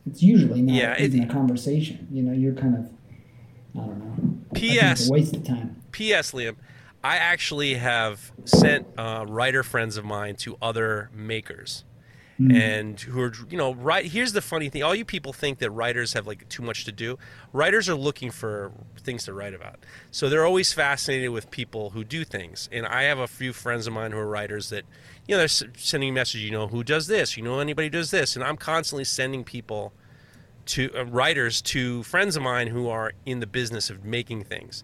It's 0.10 0.24
usually 0.24 0.62
not 0.62 0.76
Yeah, 0.76 0.94
it- 0.94 1.14
even 1.14 1.30
a 1.30 1.32
conversation. 1.32 2.08
You 2.12 2.24
know, 2.24 2.32
you're 2.34 2.54
kind 2.54 2.76
of. 2.76 2.90
I 3.76 3.86
don't 3.86 4.00
know. 4.00 4.37
I 4.58 4.60
think 4.60 4.74
it's 4.74 5.02
P.S. 5.02 5.10
waste 5.10 5.36
of 5.36 5.44
time. 5.46 5.82
P.S. 5.92 6.32
Liam, 6.32 6.56
I 7.04 7.18
actually 7.18 7.76
have 7.76 8.32
sent 8.46 8.88
uh, 8.98 9.26
writer 9.28 9.64
friends 9.64 9.98
of 9.98 10.06
mine 10.06 10.36
to 10.38 10.58
other 10.62 11.10
makers, 11.14 11.84
Hmm. 12.38 12.52
and 12.52 13.00
who 13.02 13.20
are 13.22 13.34
you 13.50 13.58
know 13.58 13.74
right. 13.74 14.06
Here's 14.06 14.34
the 14.34 14.42
funny 14.44 14.70
thing: 14.70 14.84
all 14.84 14.94
you 14.94 15.06
people 15.06 15.34
think 15.34 15.58
that 15.58 15.72
writers 15.72 16.14
have 16.14 16.28
like 16.28 16.48
too 16.50 16.62
much 16.62 16.86
to 16.86 16.92
do. 16.92 17.18
Writers 17.52 17.90
are 17.90 17.96
looking 17.96 18.30
for 18.30 18.72
things 19.00 19.24
to 19.26 19.34
write 19.34 19.56
about, 19.56 19.80
so 20.12 20.30
they're 20.30 20.46
always 20.46 20.72
fascinated 20.72 21.32
with 21.32 21.50
people 21.50 21.90
who 21.92 22.04
do 22.04 22.24
things. 22.24 22.70
And 22.72 22.86
I 22.86 23.04
have 23.04 23.18
a 23.18 23.26
few 23.28 23.54
friends 23.54 23.88
of 23.88 23.94
mine 23.94 24.12
who 24.12 24.20
are 24.20 24.28
writers 24.28 24.70
that 24.70 24.84
you 25.28 25.34
know 25.34 25.40
they're 25.40 25.48
sending 25.48 26.10
me 26.10 26.20
messages. 26.20 26.44
You 26.44 26.52
know 26.52 26.68
who 26.68 26.84
does 26.84 27.08
this? 27.08 27.38
You 27.38 27.44
know 27.44 27.60
anybody 27.60 27.88
who 27.88 27.92
does 27.92 28.12
this? 28.12 28.36
And 28.36 28.46
I'm 28.46 28.58
constantly 28.58 29.04
sending 29.06 29.44
people 29.44 29.92
to 30.68 30.92
uh, 30.96 31.06
writers 31.06 31.62
to 31.64 32.04
friends 32.04 32.36
of 32.36 32.44
mine 32.44 32.68
who 32.68 32.88
are 32.90 33.14
in 33.26 33.40
the 33.40 33.48
business 33.48 33.90
of 33.90 34.04
making 34.04 34.44
things. 34.44 34.84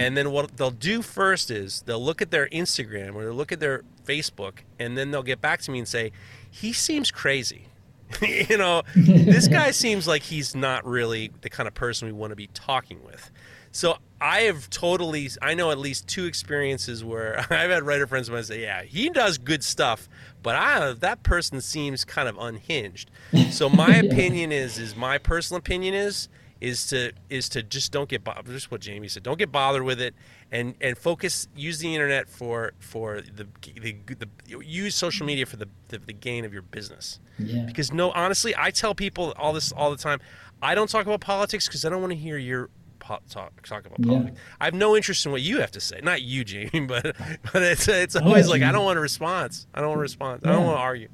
And 0.00 0.16
then 0.16 0.32
what 0.32 0.56
they'll 0.56 0.70
do 0.70 1.00
first 1.00 1.50
is 1.50 1.82
they'll 1.82 2.02
look 2.02 2.20
at 2.20 2.30
their 2.30 2.48
Instagram 2.48 3.14
or 3.14 3.24
they'll 3.24 3.34
look 3.34 3.52
at 3.52 3.60
their 3.60 3.84
Facebook 4.04 4.60
and 4.78 4.98
then 4.98 5.10
they'll 5.10 5.22
get 5.22 5.40
back 5.40 5.60
to 5.62 5.70
me 5.70 5.78
and 5.78 5.86
say, 5.86 6.12
"He 6.50 6.72
seems 6.72 7.10
crazy." 7.10 7.68
you 8.22 8.58
know, 8.58 8.82
this 8.96 9.46
guy 9.58 9.70
seems 9.70 10.08
like 10.08 10.22
he's 10.22 10.54
not 10.54 10.84
really 10.84 11.30
the 11.42 11.50
kind 11.50 11.66
of 11.68 11.74
person 11.74 12.06
we 12.06 12.12
want 12.12 12.30
to 12.30 12.36
be 12.36 12.48
talking 12.48 13.04
with. 13.04 13.30
So 13.72 13.98
I 14.20 14.40
have 14.42 14.68
totally, 14.70 15.30
I 15.40 15.54
know 15.54 15.70
at 15.70 15.78
least 15.78 16.06
two 16.06 16.24
experiences 16.26 17.02
where 17.02 17.38
I've 17.50 17.70
had 17.70 17.82
writer 17.84 18.06
friends 18.06 18.28
of 18.28 18.34
mine 18.34 18.44
say, 18.44 18.62
"Yeah, 18.62 18.82
he 18.82 19.08
does 19.08 19.38
good 19.38 19.64
stuff, 19.64 20.08
but 20.42 20.56
I, 20.56 20.92
that 20.92 21.22
person 21.22 21.60
seems 21.60 22.04
kind 22.04 22.28
of 22.28 22.36
unhinged." 22.38 23.10
So 23.50 23.68
my 23.84 23.96
Yeah. 23.96 24.02
opinion 24.02 24.52
is, 24.52 24.78
is 24.78 24.94
my 24.94 25.18
personal 25.18 25.58
opinion 25.58 25.94
is, 25.94 26.28
is 26.60 26.86
to 26.88 27.12
is 27.30 27.48
to 27.50 27.62
just 27.62 27.90
don't 27.92 28.08
get 28.10 28.22
bothered. 28.22 28.44
Just 28.46 28.70
what 28.70 28.82
Jamie 28.82 29.08
said, 29.08 29.22
don't 29.22 29.38
get 29.38 29.50
bothered 29.50 29.82
with 29.82 30.00
it, 30.00 30.14
and 30.52 30.74
and 30.82 30.98
focus. 30.98 31.48
Use 31.56 31.78
the 31.78 31.94
internet 31.94 32.28
for 32.28 32.72
for 32.78 33.22
the 33.22 33.46
the, 33.80 33.96
the, 34.06 34.28
use 34.62 34.94
social 34.94 35.24
media 35.24 35.46
for 35.46 35.56
the, 35.56 35.68
the 35.88 35.98
the 35.98 36.12
gain 36.12 36.44
of 36.44 36.52
your 36.52 36.62
business 36.62 37.18
Yeah. 37.38 37.64
because 37.64 37.90
no 37.92 38.10
honestly 38.10 38.54
i 38.58 38.70
tell 38.70 38.94
people 38.94 39.32
all 39.38 39.52
this 39.54 39.72
all 39.72 39.90
the 39.90 39.96
time 39.96 40.20
i 40.60 40.74
don't 40.74 40.90
talk 40.90 41.06
about 41.06 41.20
politics 41.20 41.66
because 41.66 41.84
i 41.84 41.88
don't 41.88 42.00
want 42.02 42.12
to 42.12 42.18
hear 42.18 42.36
your 42.36 42.68
po- 43.10 43.20
talk, 43.28 43.66
talk 43.66 43.86
about 43.86 43.98
Yeah. 44.00 44.12
politics 44.12 44.40
i 44.60 44.64
have 44.64 44.74
no 44.74 44.96
interest 44.96 45.26
in 45.26 45.32
what 45.32 45.42
you 45.42 45.60
have 45.60 45.72
to 45.72 45.80
say 45.80 46.00
not 46.02 46.22
you 46.22 46.44
jamie 46.44 46.86
but 46.86 47.16
but 47.52 47.62
it's 47.62 47.88
it's 47.88 48.16
always 48.16 48.46
know, 48.46 48.52
like 48.52 48.62
i 48.62 48.70
don't 48.72 48.84
want 48.84 48.98
a 48.98 49.02
response 49.02 49.66
i 49.74 49.80
don't 49.80 49.88
want 49.90 49.98
a 49.98 50.02
response 50.02 50.42
i 50.44 50.52
don't 50.52 50.64
want 50.64 50.76
to 50.76 50.82
argue 50.82 51.08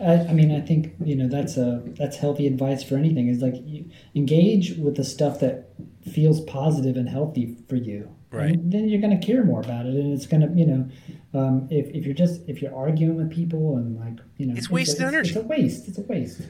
I, 0.00 0.14
I 0.14 0.32
mean, 0.32 0.50
I 0.50 0.60
think 0.60 0.94
you 1.04 1.14
know 1.14 1.28
that's 1.28 1.56
a 1.56 1.80
that's 1.96 2.16
healthy 2.16 2.48
advice 2.48 2.82
for 2.82 2.96
anything. 2.96 3.28
Is 3.28 3.40
like 3.40 3.54
you 3.64 3.88
engage 4.16 4.76
with 4.76 4.96
the 4.96 5.04
stuff 5.04 5.38
that 5.38 5.68
feels 6.10 6.40
positive 6.42 6.96
and 6.96 7.08
healthy 7.08 7.56
for 7.68 7.76
you. 7.76 8.10
Right. 8.32 8.50
And 8.54 8.72
then 8.72 8.88
you're 8.88 9.00
going 9.00 9.18
to 9.18 9.24
care 9.24 9.44
more 9.44 9.60
about 9.60 9.86
it, 9.86 9.94
and 9.94 10.12
it's 10.12 10.26
going 10.26 10.40
to 10.42 10.52
you 10.58 10.66
know, 10.66 10.88
um, 11.32 11.68
if, 11.70 11.86
if 11.94 12.04
you're 12.04 12.14
just 12.14 12.40
if 12.48 12.60
you're 12.60 12.74
arguing 12.74 13.16
with 13.16 13.30
people 13.30 13.76
and 13.76 13.96
like 13.98 14.18
you 14.36 14.46
know, 14.46 14.54
It's 14.56 14.68
wasted 14.68 15.02
it's, 15.02 15.14
energy. 15.14 15.30
It's 15.30 15.38
a 15.38 15.42
waste. 15.42 15.88
It's 15.88 15.98
a 15.98 16.02
waste. 16.02 16.40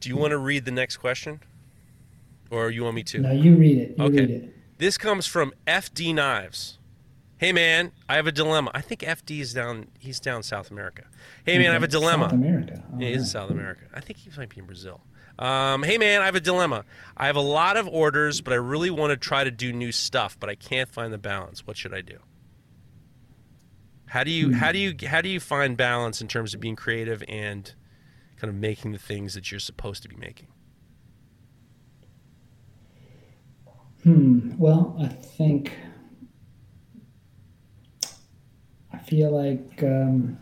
do 0.00 0.08
you 0.08 0.16
want 0.16 0.30
to 0.30 0.38
read 0.38 0.64
the 0.64 0.70
next 0.70 0.96
question 0.96 1.40
or 2.50 2.70
you 2.70 2.84
want 2.84 2.94
me 2.96 3.02
to 3.04 3.18
No, 3.20 3.32
you 3.32 3.56
read 3.56 3.78
it. 3.78 3.94
You 3.98 4.04
Okay. 4.04 4.20
read 4.20 4.30
it. 4.30 4.54
This 4.78 4.98
comes 4.98 5.26
from 5.26 5.52
FD 5.66 6.14
Knives. 6.14 6.78
Hey 7.38 7.52
man, 7.52 7.92
I 8.08 8.16
have 8.16 8.26
a 8.26 8.32
dilemma. 8.32 8.70
I 8.74 8.80
think 8.80 9.00
FD 9.02 9.40
is 9.40 9.52
down. 9.52 9.88
He's 9.98 10.20
down 10.20 10.42
South 10.42 10.70
America. 10.70 11.04
Hey 11.44 11.58
man, 11.58 11.70
I 11.70 11.74
have 11.74 11.82
a 11.82 11.88
dilemma. 11.88 12.24
South 12.26 12.32
America. 12.32 12.82
Oh, 12.92 12.98
Yeah, 12.98 13.08
he's 13.08 13.18
in. 13.18 13.24
South 13.24 13.50
America. 13.50 13.82
I 13.92 14.00
think 14.00 14.18
he 14.18 14.30
might 14.36 14.48
be 14.48 14.58
in 14.60 14.66
Brazil. 14.66 15.02
Um, 15.38 15.82
hey 15.82 15.98
man, 15.98 16.22
I 16.22 16.24
have 16.26 16.34
a 16.34 16.40
dilemma. 16.40 16.84
I 17.16 17.26
have 17.26 17.36
a 17.36 17.40
lot 17.42 17.76
of 17.76 17.86
orders, 17.88 18.40
but 18.40 18.54
I 18.54 18.56
really 18.56 18.88
want 18.88 19.10
to 19.10 19.16
try 19.18 19.44
to 19.44 19.50
do 19.50 19.70
new 19.72 19.92
stuff, 19.92 20.38
but 20.40 20.48
I 20.48 20.54
can't 20.54 20.88
find 20.88 21.12
the 21.12 21.18
balance. 21.18 21.66
What 21.66 21.76
should 21.76 21.92
I 21.92 22.00
do? 22.00 22.18
How 24.06 24.24
do 24.24 24.30
you 24.30 24.52
how 24.54 24.72
do 24.72 24.78
you 24.78 24.94
how 25.06 25.20
do 25.20 25.28
you 25.28 25.40
find 25.40 25.76
balance 25.76 26.20
in 26.22 26.28
terms 26.28 26.54
of 26.54 26.60
being 26.60 26.76
creative 26.76 27.22
and 27.28 27.74
kind 28.36 28.48
of 28.48 28.54
making 28.54 28.92
the 28.92 28.98
things 28.98 29.34
that 29.34 29.50
you're 29.50 29.60
supposed 29.60 30.02
to 30.04 30.08
be 30.08 30.16
making? 30.16 30.48
Hmm. 34.06 34.52
Well, 34.56 34.96
I 35.00 35.08
think 35.08 35.72
I 38.92 38.98
feel 38.98 39.32
like 39.32 39.82
um, 39.82 40.38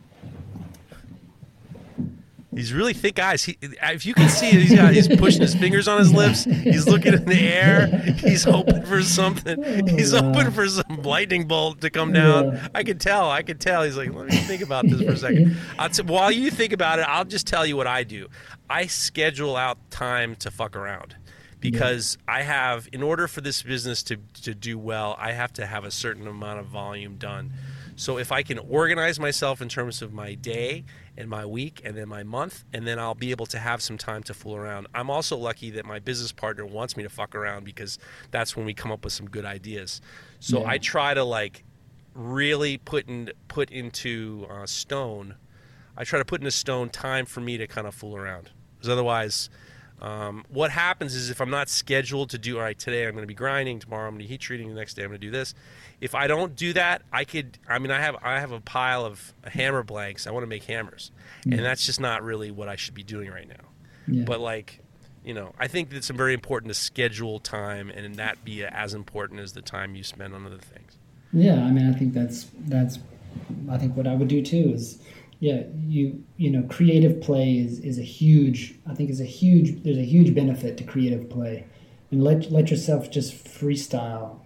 He's 2.54 2.72
really 2.74 2.92
thick 2.92 3.18
eyes. 3.18 3.42
He, 3.42 3.56
if 3.62 4.04
you 4.06 4.12
can 4.14 4.28
see 4.28 4.48
it, 4.48 4.54
he's 4.56 4.76
got 4.76 4.92
he's 4.92 5.08
pushing 5.08 5.40
his 5.40 5.54
fingers 5.54 5.88
on 5.88 5.98
his 5.98 6.12
lips. 6.12 6.44
He's 6.44 6.86
looking 6.86 7.14
in 7.14 7.24
the 7.24 7.40
air. 7.52 7.86
He's 8.18 8.44
hoping 8.44 8.84
for 8.84 9.02
something. 9.02 9.88
He's 9.88 10.14
Oh, 10.14 10.22
hoping 10.22 10.52
for 10.52 10.68
some 10.68 11.02
lightning 11.02 11.48
bolt 11.48 11.80
to 11.80 11.90
come 11.90 12.12
down. 12.12 12.52
Yeah. 12.52 12.68
I 12.74 12.84
could 12.84 13.00
tell. 13.00 13.28
I 13.30 13.42
could 13.42 13.60
tell. 13.60 13.82
He's 13.82 13.96
like, 13.96 14.14
let 14.14 14.26
me 14.26 14.36
think 14.36 14.62
about 14.62 14.86
this 14.86 15.00
for 15.02 15.12
a 15.12 15.16
second. 15.16 15.56
I'll 15.80 15.88
t- 15.88 16.02
while 16.02 16.30
you 16.30 16.50
think 16.52 16.72
about 16.72 17.00
it, 17.00 17.06
I'll 17.08 17.24
just 17.24 17.46
tell 17.48 17.66
you 17.66 17.76
what 17.76 17.88
I 17.88 18.04
do. 18.04 18.28
I 18.70 18.86
schedule 18.86 19.56
out 19.56 19.90
time 19.90 20.36
to 20.36 20.50
fuck 20.52 20.76
around 20.76 21.16
because 21.70 22.18
I 22.28 22.42
have, 22.42 22.88
in 22.92 23.02
order 23.02 23.26
for 23.26 23.40
this 23.40 23.62
business 23.62 24.02
to 24.04 24.16
to 24.42 24.54
do 24.54 24.78
well, 24.78 25.16
I 25.18 25.32
have 25.32 25.52
to 25.54 25.66
have 25.66 25.84
a 25.84 25.90
certain 25.90 26.26
amount 26.26 26.60
of 26.60 26.66
volume 26.66 27.16
done. 27.16 27.52
So 27.96 28.18
if 28.18 28.32
I 28.32 28.42
can 28.42 28.58
organize 28.58 29.18
myself 29.20 29.62
in 29.62 29.68
terms 29.68 30.02
of 30.02 30.12
my 30.12 30.34
day 30.34 30.84
and 31.16 31.30
my 31.30 31.46
week 31.46 31.80
and 31.84 31.96
then 31.96 32.08
my 32.08 32.22
month, 32.24 32.64
and 32.72 32.86
then 32.86 32.98
I'll 32.98 33.14
be 33.14 33.30
able 33.30 33.46
to 33.46 33.58
have 33.58 33.80
some 33.80 33.96
time 33.96 34.22
to 34.24 34.34
fool 34.34 34.56
around. 34.56 34.88
I'm 34.94 35.10
also 35.10 35.36
lucky 35.36 35.70
that 35.70 35.86
my 35.86 36.00
business 36.00 36.32
partner 36.32 36.66
wants 36.66 36.96
me 36.96 37.02
to 37.04 37.08
fuck 37.08 37.34
around 37.34 37.64
because 37.64 37.98
that's 38.30 38.56
when 38.56 38.66
we 38.66 38.74
come 38.74 38.90
up 38.92 39.04
with 39.04 39.12
some 39.12 39.30
good 39.30 39.44
ideas. 39.44 40.00
So 40.40 40.60
Yeah. 40.60 40.70
I 40.70 40.78
try 40.78 41.14
to 41.14 41.24
like 41.24 41.64
really 42.14 42.78
put 42.78 43.08
in 43.08 43.32
put 43.48 43.70
into 43.70 44.46
uh, 44.50 44.66
stone. 44.66 45.36
I 45.96 46.04
try 46.04 46.18
to 46.18 46.24
put 46.24 46.40
into 46.40 46.50
stone 46.50 46.90
time 46.90 47.26
for 47.26 47.40
me 47.40 47.56
to 47.58 47.66
kind 47.66 47.86
of 47.86 47.94
fool 47.94 48.16
around 48.16 48.50
because 48.74 48.90
otherwise. 48.90 49.48
Um, 50.00 50.44
what 50.48 50.70
happens 50.70 51.14
is 51.14 51.30
if 51.30 51.40
I'm 51.40 51.50
not 51.50 51.68
scheduled 51.68 52.30
to 52.30 52.38
do 52.38 52.56
all 52.56 52.62
right 52.62 52.78
today, 52.78 53.06
I'm 53.06 53.12
going 53.12 53.22
to 53.22 53.28
be 53.28 53.34
grinding. 53.34 53.78
Tomorrow, 53.78 54.08
I'm 54.08 54.14
going 54.14 54.22
to 54.22 54.28
heat 54.28 54.40
treating. 54.40 54.68
The 54.68 54.74
next 54.74 54.94
day, 54.94 55.02
I'm 55.02 55.08
going 55.08 55.20
to 55.20 55.26
do 55.26 55.30
this. 55.30 55.54
If 56.00 56.14
I 56.14 56.26
don't 56.26 56.54
do 56.56 56.72
that, 56.74 57.02
I 57.12 57.24
could. 57.24 57.58
I 57.68 57.78
mean, 57.78 57.90
I 57.90 58.00
have 58.00 58.16
I 58.22 58.40
have 58.40 58.52
a 58.52 58.60
pile 58.60 59.04
of 59.04 59.32
hammer 59.44 59.82
blanks. 59.82 60.26
I 60.26 60.30
want 60.30 60.42
to 60.42 60.48
make 60.48 60.64
hammers, 60.64 61.10
and 61.44 61.60
that's 61.60 61.86
just 61.86 62.00
not 62.00 62.22
really 62.22 62.50
what 62.50 62.68
I 62.68 62.76
should 62.76 62.94
be 62.94 63.04
doing 63.04 63.30
right 63.30 63.48
now. 63.48 63.64
yeah. 64.08 64.24
But 64.24 64.40
like, 64.40 64.80
you 65.24 65.32
know, 65.32 65.54
I 65.58 65.68
think 65.68 65.92
it's 65.92 66.10
very 66.10 66.34
important 66.34 66.68
to 66.68 66.74
schedule 66.74 67.38
time 67.38 67.88
and 67.88 68.16
that 68.16 68.44
be 68.44 68.64
as 68.64 68.92
important 68.92 69.40
as 69.40 69.52
the 69.52 69.62
time 69.62 69.94
you 69.94 70.02
spend 70.02 70.34
on 70.34 70.44
other 70.44 70.58
things. 70.58 70.98
Yeah, 71.32 71.64
I 71.64 71.70
mean, 71.70 71.88
I 71.88 71.96
think 71.96 72.12
that's 72.12 72.48
that's. 72.66 72.98
I 73.68 73.78
think 73.78 73.96
what 73.96 74.06
I 74.06 74.14
would 74.14 74.28
do 74.28 74.42
too 74.42 74.72
is, 74.74 74.98
yeah, 75.40 75.64
you 75.86 76.24
you 76.36 76.50
know, 76.50 76.62
creative 76.68 77.20
play 77.20 77.58
is 77.58 77.80
is 77.80 77.98
a 77.98 78.02
huge. 78.02 78.74
I 78.88 78.94
think 78.94 79.10
is 79.10 79.20
a 79.20 79.24
huge. 79.24 79.82
There's 79.82 79.98
a 79.98 80.04
huge 80.04 80.34
benefit 80.34 80.76
to 80.78 80.84
creative 80.84 81.28
play, 81.28 81.66
and 82.10 82.22
let 82.22 82.50
let 82.50 82.70
yourself 82.70 83.10
just 83.10 83.32
freestyle, 83.44 84.40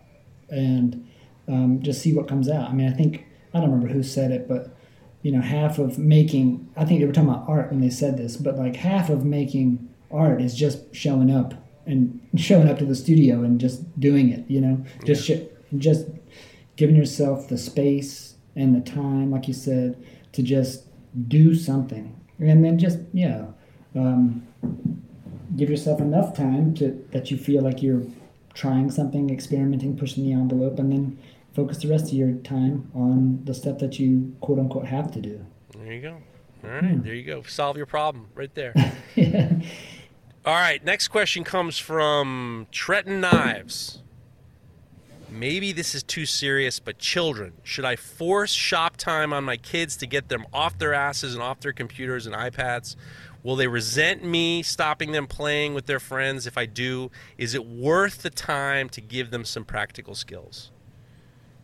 and 0.48 1.08
um, 1.46 1.80
just 1.82 2.02
see 2.02 2.14
what 2.14 2.28
comes 2.28 2.48
out. 2.48 2.70
I 2.70 2.72
mean, 2.72 2.88
I 2.88 2.92
think 2.92 3.26
I 3.54 3.60
don't 3.60 3.70
remember 3.70 3.92
who 3.92 4.02
said 4.02 4.30
it, 4.30 4.48
but 4.48 4.76
you 5.22 5.32
know, 5.32 5.40
half 5.40 5.78
of 5.78 5.98
making. 5.98 6.68
I 6.76 6.84
think 6.84 7.00
they 7.00 7.06
were 7.06 7.12
talking 7.12 7.30
about 7.30 7.48
art 7.48 7.70
when 7.70 7.80
they 7.80 7.90
said 7.90 8.16
this, 8.16 8.36
but 8.36 8.56
like 8.56 8.76
half 8.76 9.10
of 9.10 9.24
making 9.24 9.88
art 10.10 10.40
is 10.40 10.54
just 10.54 10.94
showing 10.94 11.30
up 11.30 11.54
and 11.86 12.20
showing 12.36 12.68
up 12.68 12.78
to 12.78 12.84
the 12.84 12.94
studio 12.94 13.42
and 13.42 13.60
just 13.60 13.98
doing 14.00 14.30
it. 14.30 14.48
You 14.48 14.60
know, 14.60 14.84
just 15.04 15.24
sh- 15.24 15.46
just 15.76 16.06
giving 16.76 16.96
yourself 16.96 17.48
the 17.48 17.58
space 17.58 18.36
and 18.54 18.74
the 18.74 18.80
time, 18.80 19.30
like 19.30 19.48
you 19.48 19.54
said, 19.54 20.02
to 20.32 20.42
just 20.42 20.84
do 21.28 21.54
something, 21.54 22.18
and 22.38 22.64
then 22.64 22.78
just 22.78 22.98
yeah, 23.12 23.46
um, 23.94 24.46
give 25.56 25.70
yourself 25.70 26.00
enough 26.00 26.34
time 26.34 26.74
to 26.74 27.04
that 27.12 27.30
you 27.30 27.36
feel 27.36 27.62
like 27.62 27.82
you're 27.82 28.02
trying 28.54 28.90
something, 28.90 29.30
experimenting, 29.30 29.96
pushing 29.96 30.24
the 30.24 30.32
envelope, 30.32 30.78
and 30.78 30.92
then 30.92 31.18
focus 31.54 31.78
the 31.78 31.88
rest 31.88 32.06
of 32.06 32.12
your 32.12 32.32
time 32.32 32.90
on 32.94 33.40
the 33.44 33.54
stuff 33.54 33.78
that 33.78 33.98
you 33.98 34.34
quote 34.40 34.58
unquote 34.58 34.86
have 34.86 35.10
to 35.12 35.20
do. 35.20 35.44
There 35.76 35.92
you 35.92 36.00
go. 36.00 36.16
All 36.64 36.70
right, 36.70 37.02
there 37.02 37.14
you 37.14 37.24
go. 37.24 37.42
Solve 37.42 37.76
your 37.76 37.86
problem 37.86 38.28
right 38.34 38.52
there. 38.54 38.74
yeah. 39.14 39.52
All 40.44 40.54
right, 40.54 40.84
next 40.84 41.08
question 41.08 41.44
comes 41.44 41.78
from 41.78 42.66
Trenton 42.72 43.20
Knives. 43.20 44.02
Maybe 45.30 45.72
this 45.72 45.94
is 45.94 46.02
too 46.02 46.24
serious, 46.24 46.80
but 46.80 46.98
children, 46.98 47.52
should 47.62 47.84
I 47.84 47.96
force 47.96 48.50
shop 48.50 48.96
time 48.96 49.32
on 49.32 49.44
my 49.44 49.56
kids 49.56 49.96
to 49.98 50.06
get 50.06 50.28
them 50.28 50.46
off 50.52 50.78
their 50.78 50.94
asses 50.94 51.34
and 51.34 51.42
off 51.42 51.60
their 51.60 51.72
computers 51.72 52.26
and 52.26 52.34
iPads 52.34 52.96
Will 53.42 53.56
they 53.56 53.68
resent 53.68 54.24
me 54.24 54.62
stopping 54.62 55.12
them 55.12 55.26
playing 55.26 55.74
with 55.74 55.86
their 55.86 56.00
friends 56.00 56.46
if 56.46 56.58
I 56.58 56.66
do? 56.66 57.10
Is 57.36 57.54
it 57.54 57.64
worth 57.64 58.22
the 58.22 58.30
time 58.30 58.88
to 58.90 59.00
give 59.00 59.30
them 59.30 59.44
some 59.44 59.64
practical 59.64 60.14
skills? 60.14 60.70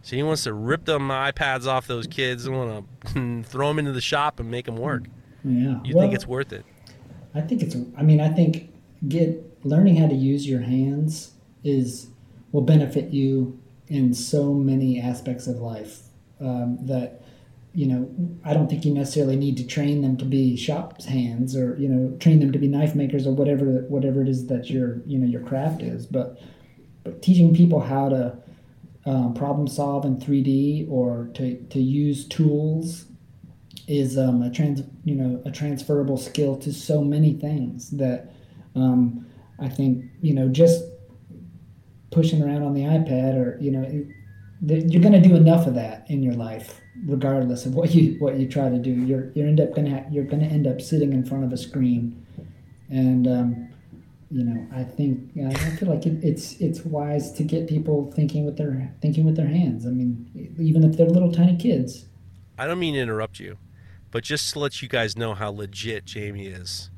So 0.02 0.16
he 0.16 0.22
wants 0.22 0.44
to 0.44 0.52
rip 0.52 0.84
them 0.84 1.08
iPads 1.08 1.66
off 1.66 1.86
those 1.86 2.06
kids 2.06 2.46
and 2.46 2.56
want 2.56 2.86
to 3.06 3.42
throw 3.48 3.68
them 3.68 3.78
into 3.78 3.92
the 3.92 4.00
shop 4.00 4.38
and 4.38 4.50
make 4.50 4.66
them 4.66 4.76
work. 4.76 5.04
Yeah. 5.42 5.80
You 5.84 5.94
well, 5.94 6.04
think 6.04 6.14
it's 6.14 6.26
worth 6.26 6.52
it? 6.52 6.64
I 7.34 7.40
think 7.40 7.62
it's. 7.62 7.76
I 7.96 8.02
mean, 8.02 8.20
I 8.20 8.28
think 8.28 8.72
get 9.08 9.64
learning 9.64 9.96
how 9.96 10.06
to 10.06 10.14
use 10.14 10.46
your 10.46 10.60
hands 10.60 11.32
is 11.64 12.08
will 12.54 12.62
benefit 12.62 13.10
you 13.10 13.60
in 13.88 14.14
so 14.14 14.54
many 14.54 15.00
aspects 15.00 15.48
of 15.48 15.56
life 15.56 16.02
um, 16.40 16.78
that 16.82 17.20
you 17.74 17.84
know 17.84 18.08
I 18.44 18.54
don't 18.54 18.70
think 18.70 18.84
you 18.84 18.94
necessarily 18.94 19.34
need 19.34 19.56
to 19.56 19.66
train 19.66 20.02
them 20.02 20.16
to 20.18 20.24
be 20.24 20.56
shop 20.56 21.02
hands 21.02 21.56
or 21.56 21.76
you 21.76 21.88
know 21.88 22.16
train 22.18 22.38
them 22.38 22.52
to 22.52 22.58
be 22.60 22.68
knife 22.68 22.94
makers 22.94 23.26
or 23.26 23.32
whatever 23.32 23.84
whatever 23.88 24.22
it 24.22 24.28
is 24.28 24.46
that 24.46 24.70
your 24.70 25.02
you 25.04 25.18
know 25.18 25.26
your 25.26 25.40
craft 25.40 25.82
is 25.82 26.06
but 26.06 26.40
but 27.02 27.20
teaching 27.22 27.54
people 27.54 27.80
how 27.80 28.08
to 28.08 28.38
um, 29.04 29.34
problem 29.34 29.66
solve 29.66 30.04
in 30.04 30.16
3D 30.16 30.88
or 30.88 31.30
to, 31.34 31.56
to 31.64 31.80
use 31.80 32.26
tools 32.26 33.06
is 33.88 34.16
um, 34.16 34.42
a 34.42 34.50
trans 34.50 34.82
you 35.04 35.16
know 35.16 35.42
a 35.44 35.50
transferable 35.50 36.16
skill 36.16 36.56
to 36.58 36.72
so 36.72 37.02
many 37.02 37.32
things 37.32 37.90
that 37.90 38.32
um, 38.76 39.26
I 39.58 39.68
think 39.68 40.04
you 40.22 40.34
know 40.34 40.48
just 40.48 40.84
pushing 42.14 42.42
around 42.42 42.62
on 42.62 42.74
the 42.74 42.82
iPad 42.82 43.36
or 43.36 43.58
you 43.60 43.70
know 43.70 43.82
it, 43.82 44.06
you're 44.90 45.02
going 45.02 45.12
to 45.12 45.20
do 45.20 45.34
enough 45.34 45.66
of 45.66 45.74
that 45.74 46.08
in 46.08 46.22
your 46.22 46.34
life 46.34 46.80
regardless 47.06 47.66
of 47.66 47.74
what 47.74 47.94
you 47.94 48.16
what 48.20 48.38
you 48.38 48.48
try 48.48 48.68
to 48.68 48.78
do. 48.78 48.90
You're 48.90 49.30
you're 49.34 49.46
end 49.46 49.60
up 49.60 49.74
going 49.74 49.86
to 49.86 50.04
you're 50.10 50.24
going 50.24 50.40
to 50.40 50.48
end 50.48 50.66
up 50.66 50.80
sitting 50.80 51.12
in 51.12 51.24
front 51.24 51.44
of 51.44 51.52
a 51.52 51.56
screen. 51.56 52.24
And 52.88 53.26
um, 53.26 53.68
you 54.30 54.44
know 54.44 54.66
I 54.74 54.84
think 54.84 55.30
I 55.36 55.52
feel 55.76 55.88
like 55.88 56.06
it, 56.06 56.22
it's 56.22 56.54
it's 56.60 56.84
wise 56.84 57.32
to 57.32 57.42
get 57.42 57.68
people 57.68 58.10
thinking 58.12 58.46
with 58.46 58.56
their 58.56 58.94
thinking 59.02 59.24
with 59.24 59.36
their 59.36 59.48
hands. 59.48 59.86
I 59.86 59.90
mean 59.90 60.54
even 60.58 60.84
if 60.84 60.96
they're 60.96 61.08
little 61.08 61.32
tiny 61.32 61.56
kids. 61.56 62.06
I 62.56 62.66
don't 62.66 62.78
mean 62.78 62.94
to 62.94 63.00
interrupt 63.00 63.40
you 63.40 63.58
but 64.14 64.22
just 64.22 64.52
to 64.52 64.60
let 64.60 64.80
you 64.80 64.86
guys 64.86 65.16
know 65.16 65.34
how 65.34 65.50
legit 65.50 66.04
Jamie 66.04 66.46
is 66.46 66.88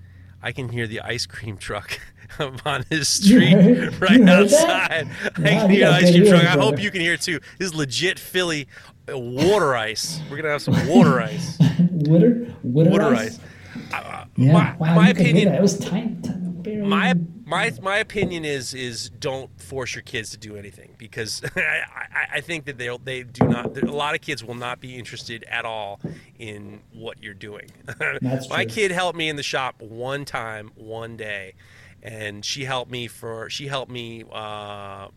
I 0.47 0.53
can 0.53 0.69
hear 0.69 0.87
the 0.87 1.01
ice 1.01 1.27
cream 1.27 1.57
truck 1.57 1.99
on 2.65 2.85
his 2.89 3.09
street 3.19 3.51
heard- 3.53 4.01
right 4.01 4.21
outside. 4.29 5.09
that? 5.09 5.39
I 5.39 5.43
can 5.43 5.71
hear 5.71 5.89
the 5.89 5.95
ice 5.97 6.11
cream 6.13 6.27
truck. 6.29 6.45
I 6.45 6.51
hope 6.53 6.81
you 6.81 6.91
can 6.93 7.01
hear 7.01 7.15
it 7.15 7.21
too. 7.21 7.41
This 7.59 7.71
is 7.71 7.75
legit 7.75 8.19
Philly 8.21 8.69
uh, 9.13 9.19
water 9.19 9.75
ice. 9.75 10.21
We're 10.31 10.37
gonna 10.37 10.51
have 10.51 10.63
some 10.63 10.75
water 10.89 11.21
ice. 11.21 11.59
Water, 11.91 12.47
water, 12.63 12.91
Water 12.91 13.05
ice. 13.17 13.41
ice. 13.41 13.93
Uh, 13.93 14.25
Yeah, 14.37 14.53
my 14.53 14.77
wow, 14.77 14.95
my 14.95 15.09
you 15.09 15.15
could 15.15 15.27
hear 15.27 15.33
opinion. 15.35 15.49
that. 15.51 15.59
It 15.59 15.63
was 15.63 15.79
tiny 15.81 16.17
my 16.81 17.15
my 17.47 17.73
my 17.81 17.99
opinion 17.99 18.45
is 18.45 18.75
is 18.75 19.09
don't 19.09 19.59
force 19.61 19.95
your 19.95 20.03
kids 20.03 20.31
to 20.31 20.37
do 20.37 20.57
anything 20.57 20.95
because 20.99 21.43
I, 21.57 21.61
I, 21.61 22.27
I 22.35 22.41
think 22.41 22.67
that 22.67 22.77
they 22.77 22.95
they 23.05 23.23
do 23.23 23.47
not 23.47 23.79
a 23.79 23.91
lot 23.91 24.15
of 24.15 24.21
kids 24.21 24.45
will 24.45 24.57
not 24.57 24.81
be 24.81 24.97
interested 24.97 25.45
at 25.45 25.65
all 25.65 26.01
in 26.39 26.81
what 26.93 27.23
you're 27.23 27.35
doing. 27.35 27.71
My 28.51 28.65
kid 28.65 28.91
helped 28.91 29.17
me 29.17 29.29
in 29.29 29.37
the 29.37 29.45
shop 29.45 29.81
one 29.81 30.25
time 30.25 30.73
one 30.75 31.17
day, 31.17 31.55
and 32.03 32.45
she 32.45 32.65
helped 32.65 32.91
me 32.91 33.07
for 33.07 33.49
she 33.49 33.69
helped 33.69 33.91
me. 33.91 34.25
Uh, 34.31 35.09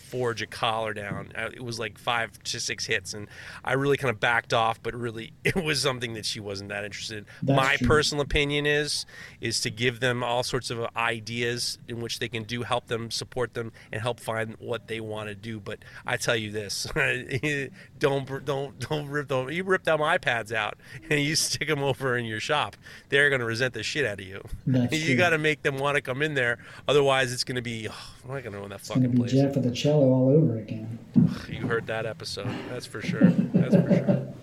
forge 0.00 0.42
a 0.42 0.46
collar 0.46 0.94
down. 0.94 1.32
Uh, 1.36 1.50
it 1.52 1.62
was 1.62 1.78
like 1.78 1.98
five 1.98 2.42
to 2.44 2.60
six 2.60 2.86
hits 2.86 3.14
and 3.14 3.28
i 3.64 3.72
really 3.72 3.96
kind 3.96 4.10
of 4.10 4.20
backed 4.20 4.52
off 4.52 4.82
but 4.82 4.94
really 4.94 5.32
it 5.44 5.56
was 5.56 5.80
something 5.80 6.14
that 6.14 6.24
she 6.24 6.40
wasn't 6.40 6.68
that 6.68 6.84
interested 6.84 7.18
in. 7.18 7.26
That's 7.42 7.56
my 7.56 7.76
true. 7.76 7.86
personal 7.86 8.22
opinion 8.22 8.66
is 8.66 9.06
is 9.40 9.60
to 9.62 9.70
give 9.70 10.00
them 10.00 10.22
all 10.22 10.42
sorts 10.42 10.70
of 10.70 10.86
ideas 10.96 11.78
in 11.88 12.00
which 12.00 12.18
they 12.18 12.28
can 12.28 12.44
do 12.44 12.62
help 12.62 12.86
them 12.86 13.10
support 13.10 13.54
them 13.54 13.72
and 13.92 14.00
help 14.02 14.20
find 14.20 14.56
what 14.58 14.88
they 14.88 15.00
want 15.00 15.28
to 15.28 15.34
do 15.34 15.60
but 15.60 15.78
i 16.06 16.16
tell 16.16 16.36
you 16.36 16.50
this 16.50 16.86
don't 17.98 18.44
don't 18.44 18.78
don't 18.78 19.08
rip 19.08 19.28
them 19.28 19.50
you 19.50 19.64
rip 19.64 19.84
them 19.84 20.00
ipads 20.00 20.52
out 20.52 20.76
and 21.10 21.20
you 21.20 21.34
stick 21.34 21.68
them 21.68 21.82
over 21.82 22.16
in 22.16 22.24
your 22.24 22.40
shop. 22.40 22.76
They're 23.08 23.28
going 23.28 23.40
to 23.40 23.46
resent 23.46 23.74
the 23.74 23.82
shit 23.82 24.06
out 24.06 24.20
of 24.20 24.26
you. 24.26 24.42
That's 24.66 24.92
you 24.96 25.16
got 25.16 25.30
to 25.30 25.38
make 25.38 25.62
them 25.62 25.78
want 25.78 25.96
to 25.96 26.00
come 26.00 26.22
in 26.22 26.34
there 26.34 26.58
otherwise 26.88 27.32
it's 27.32 27.44
going 27.44 27.56
to 27.56 27.62
be 27.62 27.88
oh, 27.88 27.94
i'm 28.24 28.34
not 28.34 28.42
going 28.42 28.52
to 28.54 28.60
know 28.60 28.68
that 28.68 28.76
It's 28.80 28.88
fucking 28.88 29.16
place. 29.16 29.32
Jeff 29.32 29.56
a 29.56 29.60
cello 29.86 30.12
all 30.12 30.30
over 30.30 30.58
again. 30.58 30.98
you 31.48 31.66
heard 31.66 31.86
that 31.86 32.06
episode. 32.06 32.48
That's 32.68 32.86
for 32.86 33.00
sure. 33.00 33.30
That's 33.54 33.74
for 33.76 33.88
sure. 33.88 34.34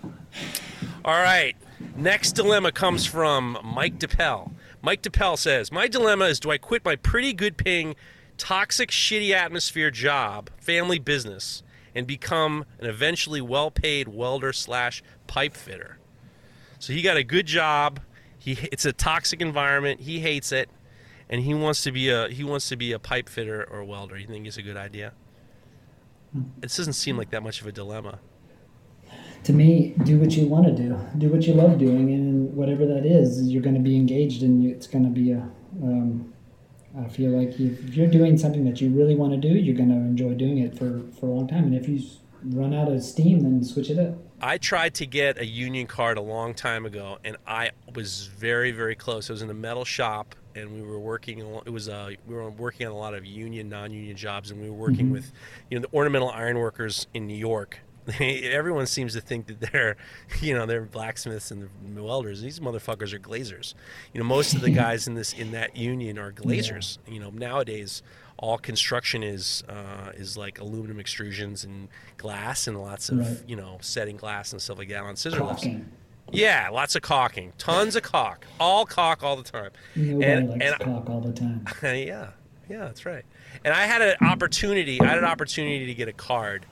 All 1.03 1.21
right. 1.21 1.55
Next 1.97 2.31
dilemma 2.31 2.71
comes 2.71 3.05
from 3.05 3.57
Mike 3.61 3.99
DePel. 3.99 4.51
Mike 4.81 5.01
DePel 5.01 5.37
says, 5.37 5.69
My 5.69 5.89
dilemma 5.89 6.25
is 6.25 6.39
do 6.39 6.49
I 6.49 6.57
quit 6.57 6.85
my 6.85 6.95
pretty 6.95 7.33
good 7.33 7.57
paying, 7.57 7.95
toxic, 8.37 8.89
shitty 8.89 9.31
atmosphere 9.31 9.91
job, 9.91 10.49
family 10.61 10.97
business, 10.97 11.61
and 11.93 12.07
become 12.07 12.63
an 12.79 12.85
eventually 12.85 13.41
well 13.41 13.69
paid 13.69 14.07
welder 14.07 14.53
slash 14.53 15.03
pipe 15.27 15.57
fitter? 15.57 15.97
So 16.79 16.93
he 16.93 17.01
got 17.01 17.17
a 17.17 17.23
good 17.23 17.47
job. 17.47 17.99
He 18.39 18.53
it's 18.71 18.85
a 18.85 18.93
toxic 18.93 19.41
environment. 19.41 19.99
He 20.01 20.21
hates 20.21 20.53
it, 20.53 20.69
and 21.29 21.41
he 21.41 21.53
wants 21.53 21.83
to 21.83 21.91
be 21.91 22.09
a 22.09 22.29
he 22.29 22.45
wants 22.45 22.69
to 22.69 22.77
be 22.77 22.93
a 22.93 22.99
pipe 22.99 23.27
fitter 23.27 23.61
or 23.69 23.83
welder. 23.83 24.17
You 24.17 24.27
think 24.27 24.47
it's 24.47 24.57
a 24.57 24.61
good 24.61 24.77
idea? 24.77 25.11
It 26.61 26.75
doesn't 26.75 26.93
seem 26.93 27.17
like 27.17 27.29
that 27.31 27.43
much 27.43 27.61
of 27.61 27.67
a 27.67 27.71
dilemma. 27.71 28.19
To 29.43 29.53
me, 29.53 29.93
do 30.03 30.19
what 30.19 30.31
you 30.31 30.47
want 30.47 30.65
to 30.65 30.71
do. 30.71 30.97
Do 31.17 31.29
what 31.29 31.43
you 31.43 31.53
love 31.53 31.77
doing, 31.77 32.13
and 32.13 32.55
whatever 32.55 32.85
that 32.85 33.05
is, 33.05 33.41
you're 33.43 33.61
going 33.61 33.75
to 33.75 33.81
be 33.81 33.95
engaged, 33.95 34.41
and 34.41 34.65
it's 34.65 34.87
going 34.87 35.03
to 35.03 35.09
be 35.09 35.31
a. 35.31 35.49
Um, 35.81 36.33
I 36.97 37.07
feel 37.09 37.31
like 37.31 37.59
if 37.59 37.95
you're 37.95 38.07
doing 38.07 38.37
something 38.37 38.65
that 38.65 38.79
you 38.79 38.89
really 38.91 39.15
want 39.15 39.33
to 39.33 39.37
do, 39.37 39.47
you're 39.47 39.75
going 39.75 39.89
to 39.89 39.95
enjoy 39.95 40.35
doing 40.35 40.59
it 40.59 40.77
for, 40.77 41.01
for 41.19 41.25
a 41.25 41.29
long 41.29 41.47
time. 41.47 41.63
And 41.63 41.75
if 41.75 41.89
you 41.89 41.99
run 42.43 42.73
out 42.73 42.91
of 42.91 43.01
steam, 43.01 43.39
then 43.39 43.63
switch 43.63 43.89
it 43.89 43.97
up. 43.97 44.15
I 44.39 44.57
tried 44.59 44.93
to 44.95 45.05
get 45.05 45.39
a 45.39 45.45
union 45.45 45.87
card 45.87 46.17
a 46.17 46.21
long 46.21 46.53
time 46.53 46.85
ago, 46.85 47.17
and 47.23 47.35
I 47.47 47.71
was 47.95 48.27
very, 48.27 48.71
very 48.71 48.95
close. 48.95 49.29
I 49.29 49.33
was 49.33 49.41
in 49.41 49.49
a 49.49 49.55
metal 49.55 49.85
shop, 49.85 50.35
and 50.55 50.73
we 50.73 50.81
were 50.81 50.99
working. 50.99 51.39
It 51.65 51.69
was 51.71 51.89
uh, 51.89 52.11
we 52.27 52.35
were 52.35 52.49
working 52.49 52.87
on 52.87 52.93
a 52.93 52.97
lot 52.97 53.13
of 53.13 53.25
union, 53.25 53.69
non-union 53.69 54.15
jobs, 54.17 54.51
and 54.51 54.61
we 54.61 54.69
were 54.69 54.75
working 54.75 55.11
with, 55.11 55.31
you 55.69 55.79
know, 55.79 55.87
the 55.87 55.95
ornamental 55.95 56.29
ironworkers 56.29 57.07
in 57.13 57.27
New 57.27 57.37
York. 57.37 57.79
Everyone 58.19 58.85
seems 58.85 59.13
to 59.13 59.21
think 59.21 59.47
that 59.47 59.61
they're, 59.71 59.95
you 60.41 60.53
know, 60.53 60.65
they're 60.65 60.81
blacksmiths 60.83 61.51
and 61.51 61.69
welders. 61.95 62.41
These 62.41 62.59
motherfuckers 62.59 63.13
are 63.13 63.19
glazers. 63.19 63.75
You 64.13 64.19
know, 64.19 64.25
most 64.25 64.53
of 64.53 64.61
the 64.61 64.69
guys 64.83 65.07
in 65.07 65.13
this 65.15 65.31
in 65.33 65.51
that 65.51 65.77
union 65.77 66.17
are 66.19 66.31
glazers. 66.31 66.97
You 67.07 67.19
know, 67.21 67.29
nowadays 67.29 68.03
all 68.37 68.57
construction 68.57 69.23
is 69.23 69.63
uh, 69.69 70.11
is 70.15 70.35
like 70.35 70.59
aluminum 70.59 70.97
extrusions 70.97 71.63
and 71.63 71.87
glass 72.17 72.67
and 72.67 72.81
lots 72.81 73.07
of 73.09 73.19
Right. 73.19 73.37
you 73.47 73.55
know 73.55 73.77
setting 73.79 74.17
glass 74.17 74.51
and 74.51 74.61
stuff 74.61 74.79
like 74.79 74.89
that 74.89 75.01
on 75.03 75.15
scissor 75.15 75.43
lifts. 75.43 75.65
Yeah, 76.31 76.69
lots 76.69 76.95
of 76.95 77.01
caulking, 77.01 77.53
tons 77.57 77.95
of 77.95 78.03
caulk, 78.03 78.45
all 78.59 78.85
caulk 78.85 79.23
all 79.23 79.35
the 79.35 79.43
time. 79.43 79.71
Nobody 79.95 80.25
and 80.25 80.49
likes 80.49 80.65
and 80.79 81.09
all 81.09 81.21
the 81.21 81.33
time. 81.33 81.65
yeah, 81.83 82.31
yeah, 82.69 82.85
that's 82.85 83.05
right. 83.05 83.25
And 83.63 83.73
I 83.73 83.85
had 83.85 84.01
an 84.01 84.15
opportunity. 84.21 84.99
I 84.99 85.05
had 85.05 85.17
an 85.17 85.25
opportunity 85.25 85.85
to 85.85 85.93
get 85.93 86.07
a 86.07 86.13
card, 86.13 86.65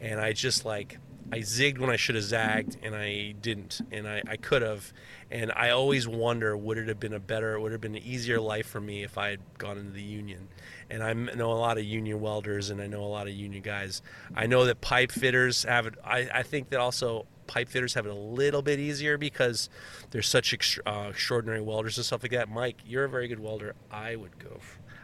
and 0.00 0.20
I 0.20 0.32
just 0.32 0.64
like 0.64 0.98
I 1.32 1.38
zigged 1.38 1.78
when 1.78 1.90
I 1.90 1.96
should 1.96 2.14
have 2.14 2.24
zagged, 2.24 2.76
and 2.82 2.94
I 2.94 3.34
didn't, 3.40 3.80
and 3.90 4.06
I, 4.06 4.22
I 4.28 4.36
could 4.36 4.62
have. 4.62 4.92
And 5.30 5.50
I 5.56 5.70
always 5.70 6.06
wonder, 6.06 6.56
would 6.56 6.78
it 6.78 6.86
have 6.86 7.00
been 7.00 7.12
a 7.12 7.18
better, 7.18 7.58
would 7.58 7.72
it 7.72 7.74
have 7.74 7.80
been 7.80 7.96
an 7.96 8.02
easier 8.02 8.40
life 8.40 8.66
for 8.66 8.80
me 8.80 9.02
if 9.02 9.18
I 9.18 9.30
had 9.30 9.40
gone 9.58 9.76
into 9.76 9.90
the 9.90 10.02
union? 10.02 10.48
And 10.90 11.02
I 11.02 11.12
know 11.12 11.52
a 11.52 11.54
lot 11.54 11.78
of 11.78 11.84
union 11.84 12.20
welders, 12.20 12.70
and 12.70 12.80
I 12.80 12.86
know 12.86 13.02
a 13.02 13.06
lot 13.06 13.26
of 13.26 13.34
union 13.34 13.62
guys. 13.62 14.02
I 14.34 14.46
know 14.46 14.64
that 14.66 14.80
pipe 14.80 15.10
fitters 15.10 15.64
have 15.64 15.86
it. 15.86 15.94
I, 16.04 16.28
I 16.32 16.42
think 16.42 16.70
that 16.70 16.78
also 16.80 17.26
pipe 17.48 17.68
fitters 17.68 17.94
have 17.94 18.06
it 18.06 18.10
a 18.10 18.14
little 18.14 18.62
bit 18.62 18.78
easier 18.78 19.18
because 19.18 19.68
they're 20.10 20.22
such 20.22 20.52
ex- 20.54 20.78
uh, 20.86 21.08
extraordinary 21.10 21.60
welders 21.60 21.96
and 21.96 22.04
stuff 22.06 22.22
like 22.22 22.32
that. 22.32 22.48
Mike, 22.48 22.76
you're 22.86 23.04
a 23.04 23.08
very 23.08 23.26
good 23.28 23.40
welder. 23.40 23.74
I 23.90 24.16
would 24.16 24.38
go. 24.38 24.60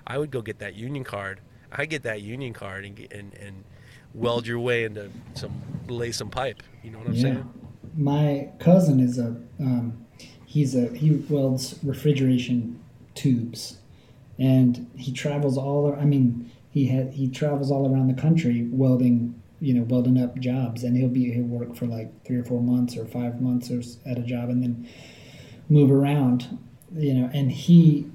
I 0.07 0.19
would 0.19 0.31
go 0.31 0.41
get 0.43 0.59
that 0.61 0.75
union 0.75 1.05
card. 1.05 1.41
I 1.71 1.87
get 1.87 2.03
that 2.05 2.23
union 2.23 2.53
card 2.53 2.85
and 2.85 2.99
and 3.11 3.35
and 3.35 3.65
weld 4.15 4.47
your 4.47 4.59
way 4.61 4.85
into 4.85 5.11
some 5.35 5.53
lay 5.89 6.13
some 6.13 6.29
pipe. 6.31 6.63
You 6.85 6.91
know 6.91 6.99
what 6.99 7.09
I'm 7.09 7.15
Yeah. 7.15 7.23
saying? 7.23 7.53
My 7.97 8.49
cousin 8.59 9.01
is 9.01 9.19
a 9.19 9.37
um, 9.61 10.05
he's 10.47 10.75
a 10.75 10.89
he 10.97 11.11
welds 11.31 11.79
refrigeration 11.83 12.79
tubes, 13.15 13.79
and 14.39 14.91
he 14.97 15.13
travels 15.13 15.57
all. 15.59 15.95
I 15.95 16.05
mean, 16.05 16.51
he 16.71 16.87
had 16.87 17.13
he 17.13 17.29
travels 17.29 17.71
all 17.71 17.93
around 17.93 18.09
the 18.09 18.21
country 18.21 18.69
welding. 18.71 19.39
You 19.61 19.75
know, 19.75 19.83
welding 19.85 20.21
up 20.21 20.37
jobs, 20.41 20.83
and 20.83 20.97
he'll 20.97 21.09
be 21.09 21.33
he'll 21.33 21.45
work 21.45 21.77
for 21.77 21.87
like 21.87 22.25
three 22.25 22.37
or 22.37 22.43
four 22.43 22.61
months 22.61 22.97
or 22.97 23.05
five 23.05 23.41
months 23.41 23.71
or 23.71 23.81
at 24.11 24.19
a 24.19 24.23
job, 24.23 24.49
and 24.49 24.61
then 24.61 24.89
move 25.69 25.93
around. 25.93 26.59
You 26.97 27.15
know, 27.15 27.31
and 27.33 27.53
he, 27.53 28.11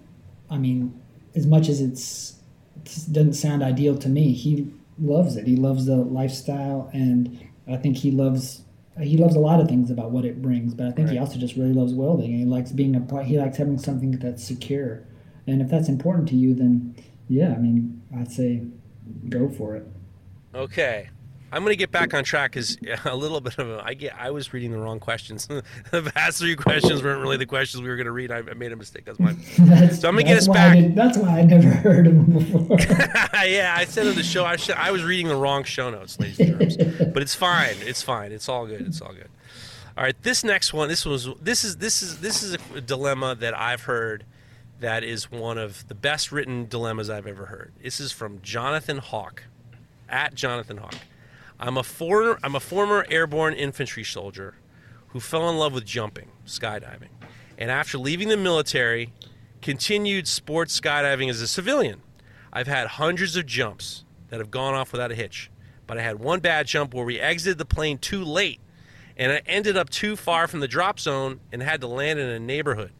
I 0.49 0.57
mean, 0.57 0.93
as 1.35 1.47
much 1.47 1.69
as 1.69 1.79
it's 1.79 2.35
it 2.75 3.13
doesn't 3.13 3.35
sound 3.35 3.63
ideal 3.63 3.97
to 3.97 4.09
me, 4.09 4.33
he 4.33 4.69
loves 4.99 5.37
it. 5.37 5.47
He 5.47 5.55
loves 5.55 5.85
the 5.85 5.95
lifestyle, 5.95 6.89
and 6.91 7.39
I 7.65 7.77
think 7.77 7.95
he 7.95 8.11
loves 8.11 8.63
he 8.99 9.17
loves 9.17 9.35
a 9.35 9.39
lot 9.39 9.59
of 9.59 9.67
things 9.67 9.91
about 9.91 10.11
what 10.11 10.25
it 10.25 10.41
brings, 10.41 10.73
but 10.73 10.87
I 10.87 10.91
think 10.91 11.09
he 11.09 11.17
also 11.17 11.37
just 11.37 11.55
really 11.55 11.73
loves 11.73 11.93
welding. 11.93 12.31
And 12.31 12.39
he 12.39 12.45
likes 12.45 12.71
being 12.71 12.95
a 12.95 12.99
part. 12.99 13.25
He 13.25 13.37
likes 13.37 13.57
having 13.57 13.77
something 13.77 14.11
that's 14.11 14.43
secure. 14.43 15.03
And 15.47 15.61
if 15.61 15.69
that's 15.69 15.87
important 15.89 16.27
to 16.29 16.35
you, 16.35 16.53
then 16.53 16.95
yeah, 17.29 17.53
I 17.53 17.57
mean, 17.57 18.01
I'd 18.15 18.31
say 18.31 18.63
go 19.29 19.49
for 19.49 19.75
it. 19.75 19.87
Okay. 20.53 21.09
I'm 21.49 21.63
going 21.63 21.71
to 21.71 21.77
get 21.77 21.91
back 21.91 22.13
on 22.13 22.25
track 22.25 22.51
because 22.51 22.77
a 23.05 23.15
little 23.15 23.39
bit 23.39 23.57
of 23.57 23.69
a, 23.69 23.81
I 23.81 23.93
get 23.93 24.13
I 24.19 24.31
was 24.31 24.51
reading 24.51 24.71
the 24.71 24.79
wrong 24.79 24.99
questions. 24.99 25.47
the 25.91 26.11
past 26.13 26.39
three 26.39 26.57
questions 26.57 27.01
weren't 27.01 27.21
really 27.21 27.37
the 27.37 27.45
questions 27.45 27.81
we 27.81 27.87
were 27.89 27.95
going 27.95 28.05
to 28.05 28.11
read. 28.11 28.31
I, 28.31 28.39
I 28.39 28.53
made 28.53 28.73
a 28.73 28.75
mistake. 28.75 29.05
That's 29.05 29.19
my. 29.19 29.33
That's, 29.59 29.99
So 30.01 30.09
I'm 30.09 30.15
gonna 30.15 30.23
get 30.23 30.33
that's 30.33 30.49
us 30.49 30.53
back. 30.53 30.75
did- 30.75 30.95
that's 30.95 31.17
why 31.17 31.39
I 31.39 31.43
never 31.43 31.69
heard 31.69 32.07
of 32.07 32.13
him 32.13 32.25
before. 32.33 32.77
yeah, 33.45 33.73
I 33.77 33.85
said 33.85 34.07
on 34.07 34.15
the 34.15 34.23
show. 34.23 34.43
I, 34.43 34.57
should, 34.57 34.75
I 34.75 34.91
was 34.91 35.03
reading 35.03 35.29
the 35.29 35.37
wrong 35.37 35.63
show 35.63 35.89
notes, 35.89 36.19
ladies 36.19 36.39
and 36.41 36.59
gentlemen. 36.69 37.13
but 37.13 37.23
it's 37.23 37.35
fine. 37.35 37.75
It's 37.79 38.01
fine. 38.01 38.33
It's 38.33 38.49
all 38.49 38.67
good. 38.67 38.81
It's 38.81 38.99
all 39.01 39.13
good. 39.13 39.29
All 39.97 40.03
right. 40.03 40.21
This 40.23 40.43
next 40.43 40.73
one. 40.73 40.89
This 40.89 41.05
was. 41.05 41.29
This 41.41 41.63
is. 41.63 41.77
This 41.77 42.01
is. 42.01 42.19
This 42.19 42.43
is 42.43 42.57
a 42.75 42.81
dilemma 42.81 43.35
that 43.35 43.57
I've 43.57 43.83
heard. 43.83 44.25
That 44.79 45.03
is 45.03 45.31
one 45.31 45.57
of 45.57 45.87
the 45.87 45.95
best 45.95 46.31
written 46.31 46.67
dilemmas 46.67 47.09
I've 47.09 47.25
ever 47.25 47.47
heard. 47.47 47.73
This 47.81 47.99
is 47.99 48.11
from 48.11 48.41
Jonathan 48.43 48.99
Hawk, 48.99 49.45
at 50.07 50.35
Jonathan 50.35 50.77
Hawk. 50.77 50.93
I'm 51.59 51.77
a 51.77 51.83
former. 51.83 52.37
I'm 52.43 52.53
a 52.53 52.59
former 52.59 53.03
airborne 53.09 53.55
infantry 53.55 54.03
soldier, 54.03 54.53
who 55.07 55.19
fell 55.19 55.49
in 55.49 55.57
love 55.57 55.73
with 55.73 55.83
jumping, 55.83 56.29
skydiving, 56.45 57.09
and 57.57 57.71
after 57.71 57.97
leaving 57.97 58.27
the 58.27 58.37
military, 58.37 59.13
continued 59.63 60.27
sports 60.27 60.79
skydiving 60.79 61.27
as 61.27 61.41
a 61.41 61.47
civilian. 61.47 62.03
I've 62.53 62.67
had 62.67 62.85
hundreds 62.87 63.35
of 63.35 63.47
jumps 63.47 64.05
that 64.29 64.39
have 64.39 64.51
gone 64.51 64.75
off 64.75 64.91
without 64.91 65.11
a 65.11 65.15
hitch, 65.15 65.49
but 65.87 65.97
I 65.97 66.03
had 66.03 66.19
one 66.19 66.39
bad 66.39 66.67
jump 66.67 66.93
where 66.93 67.05
we 67.05 67.19
exited 67.19 67.57
the 67.57 67.65
plane 67.65 67.97
too 67.97 68.23
late, 68.23 68.59
and 69.17 69.31
I 69.31 69.41
ended 69.47 69.75
up 69.75 69.89
too 69.89 70.15
far 70.15 70.47
from 70.47 70.59
the 70.59 70.67
drop 70.67 70.99
zone 70.99 71.39
and 71.51 71.63
had 71.63 71.81
to 71.81 71.87
land 71.87 72.19
in 72.19 72.29
a 72.29 72.39
neighborhood. 72.39 72.91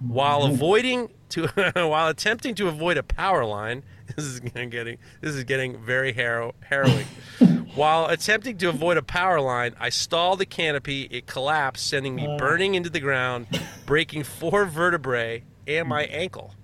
While 0.00 0.42
mm-hmm. 0.42 0.54
avoiding 0.54 1.10
to 1.30 1.46
while 1.74 2.08
attempting 2.08 2.54
to 2.56 2.68
avoid 2.68 2.96
a 2.96 3.02
power 3.02 3.44
line, 3.44 3.82
this 4.16 4.24
is 4.24 4.40
getting 4.40 4.98
this 5.20 5.34
is 5.34 5.44
getting 5.44 5.82
very 5.82 6.12
harrow, 6.12 6.54
harrowing. 6.60 7.06
While 7.74 8.06
attempting 8.06 8.56
to 8.58 8.70
avoid 8.70 8.96
a 8.96 9.02
power 9.02 9.38
line, 9.38 9.74
I 9.78 9.90
stalled 9.90 10.38
the 10.38 10.46
canopy. 10.46 11.08
It 11.10 11.26
collapsed, 11.26 11.86
sending 11.86 12.14
me 12.14 12.26
uh. 12.26 12.38
burning 12.38 12.74
into 12.74 12.88
the 12.88 13.00
ground, 13.00 13.48
breaking 13.84 14.24
four 14.24 14.64
vertebrae 14.64 15.44
and 15.66 15.86
my 15.86 16.04
ankle. 16.04 16.54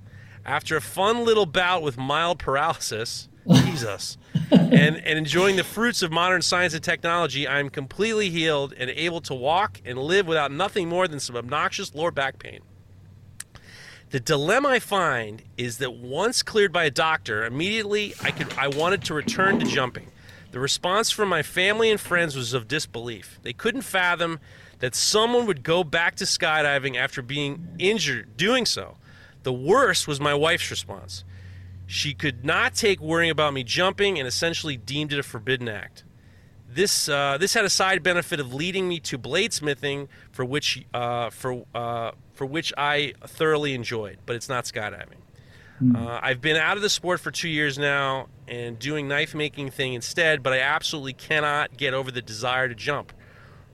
After 0.47 0.74
a 0.74 0.80
fun 0.80 1.26
little 1.26 1.45
bout 1.45 1.83
with 1.83 1.99
mild 1.99 2.39
paralysis, 2.39 3.28
Jesus, 3.47 4.16
and, 4.51 4.97
and 4.97 5.18
enjoying 5.18 5.57
the 5.57 5.64
fruits 5.64 6.03
of 6.03 6.11
modern 6.11 6.41
science 6.41 6.72
and 6.72 6.83
technology, 6.83 7.47
I 7.47 7.61
am 7.61 7.68
completely 7.68 8.30
healed 8.30 8.72
and 8.76 8.89
able 8.89 9.20
to 9.22 9.35
walk 9.35 9.83
and 9.85 9.99
live 9.99 10.26
without 10.26 10.51
nothing 10.51 10.89
more 10.89 11.07
than 11.07 11.20
some 11.20 11.37
obnoxious 11.37 11.95
lower 11.95 12.11
back 12.11 12.39
pain. 12.39 12.61
The 14.12 14.20
dilemma 14.20 14.68
I 14.68 14.78
find 14.78 15.42
is 15.56 15.78
that 15.78 15.94
once 15.94 16.42
cleared 16.42 16.70
by 16.70 16.84
a 16.84 16.90
doctor, 16.90 17.46
immediately 17.46 18.12
I 18.22 18.30
could 18.30 18.52
I 18.58 18.68
wanted 18.68 19.02
to 19.04 19.14
return 19.14 19.58
to 19.58 19.64
jumping. 19.64 20.08
The 20.50 20.60
response 20.60 21.10
from 21.10 21.30
my 21.30 21.42
family 21.42 21.90
and 21.90 21.98
friends 21.98 22.36
was 22.36 22.52
of 22.52 22.68
disbelief. 22.68 23.40
They 23.42 23.54
couldn't 23.54 23.82
fathom 23.82 24.38
that 24.80 24.94
someone 24.94 25.46
would 25.46 25.62
go 25.62 25.82
back 25.82 26.16
to 26.16 26.24
skydiving 26.24 26.94
after 26.94 27.22
being 27.22 27.68
injured 27.78 28.36
doing 28.36 28.66
so. 28.66 28.98
The 29.44 29.52
worst 29.54 30.06
was 30.06 30.20
my 30.20 30.34
wife's 30.34 30.70
response. 30.70 31.24
She 31.86 32.12
could 32.12 32.44
not 32.44 32.74
take 32.74 33.00
worrying 33.00 33.30
about 33.30 33.54
me 33.54 33.64
jumping 33.64 34.18
and 34.18 34.28
essentially 34.28 34.76
deemed 34.76 35.14
it 35.14 35.20
a 35.20 35.22
forbidden 35.22 35.70
act. 35.70 36.04
This 36.68 37.08
uh, 37.08 37.38
this 37.38 37.54
had 37.54 37.64
a 37.64 37.70
side 37.70 38.02
benefit 38.02 38.40
of 38.40 38.52
leading 38.52 38.88
me 38.88 39.00
to 39.00 39.18
bladesmithing, 39.18 40.08
for 40.30 40.44
which 40.44 40.84
uh, 40.92 41.30
for 41.30 41.64
uh, 41.74 42.12
for 42.35 42.47
which 42.47 42.72
I 42.76 43.14
thoroughly 43.26 43.74
enjoyed, 43.74 44.18
but 44.26 44.37
it's 44.37 44.49
not 44.49 44.64
skydiving. 44.64 45.22
Uh, 45.97 46.20
I've 46.22 46.41
been 46.41 46.57
out 46.57 46.76
of 46.76 46.83
the 46.83 46.89
sport 46.89 47.18
for 47.18 47.33
two 47.33 47.49
years 47.49 47.76
now 47.76 48.28
and 48.47 48.78
doing 48.78 49.09
knife 49.09 49.35
making 49.35 49.70
thing 49.70 49.95
instead, 49.95 50.43
but 50.43 50.53
I 50.53 50.61
absolutely 50.61 51.14
cannot 51.14 51.76
get 51.76 51.93
over 51.93 52.12
the 52.12 52.22
desire 52.22 52.68
to 52.68 52.74
jump. 52.74 53.12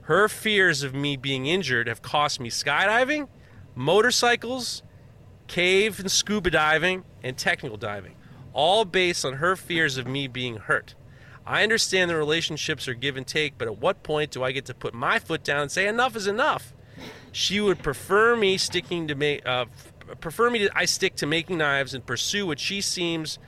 Her 0.01 0.27
fears 0.27 0.81
of 0.81 0.95
me 0.95 1.17
being 1.17 1.45
injured 1.45 1.87
have 1.87 2.01
cost 2.01 2.39
me 2.39 2.49
skydiving, 2.49 3.27
motorcycles, 3.75 4.81
cave 5.47 5.99
and 5.99 6.09
scuba 6.09 6.49
diving, 6.49 7.03
and 7.21 7.37
technical 7.37 7.77
diving, 7.77 8.15
all 8.53 8.85
based 8.85 9.23
on 9.23 9.33
her 9.33 9.55
fears 9.55 9.97
of 9.97 10.07
me 10.07 10.27
being 10.27 10.57
hurt. 10.57 10.95
I 11.45 11.61
understand 11.61 12.09
the 12.09 12.15
relationships 12.15 12.87
are 12.87 12.95
give 12.95 13.17
and 13.17 13.27
take, 13.27 13.57
but 13.57 13.67
at 13.67 13.77
what 13.77 14.01
point 14.01 14.31
do 14.31 14.43
I 14.43 14.51
get 14.51 14.65
to 14.65 14.73
put 14.73 14.95
my 14.95 15.19
foot 15.19 15.43
down 15.43 15.63
and 15.63 15.71
say 15.71 15.87
enough 15.87 16.15
is 16.15 16.25
enough? 16.25 16.73
She 17.39 17.59
would 17.59 17.81
prefer 17.81 18.35
me 18.35 18.57
sticking 18.57 19.07
to 19.07 19.15
make, 19.15 19.47
uh, 19.47 19.65
prefer 20.19 20.49
me 20.49 20.59
to 20.59 20.69
I 20.75 20.85
stick 20.85 21.15
to 21.15 21.25
making 21.25 21.57
knives 21.57 21.93
and 21.93 22.05
pursue 22.05 22.45
what 22.45 22.59
she 22.59 22.81
seems 22.81 23.39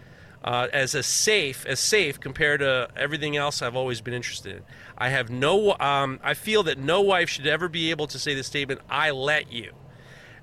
uh, 0.43 0.67
as 0.71 0.95
a 0.95 1.03
safe 1.03 1.65
as 1.65 1.79
safe 1.79 2.19
compared 2.19 2.61
to 2.61 2.89
everything 2.95 3.35
else 3.35 3.61
I've 3.61 3.75
always 3.75 4.01
been 4.01 4.13
interested 4.13 4.55
in. 4.57 4.63
I 4.97 5.09
have 5.09 5.29
no, 5.29 5.75
um, 5.79 6.19
I 6.23 6.33
feel 6.33 6.63
that 6.63 6.77
no 6.77 7.01
wife 7.01 7.29
should 7.29 7.47
ever 7.47 7.67
be 7.67 7.91
able 7.91 8.07
to 8.07 8.17
say 8.17 8.33
the 8.33 8.43
statement 8.43 8.81
"I 8.89 9.11
let 9.11 9.51
you." 9.51 9.73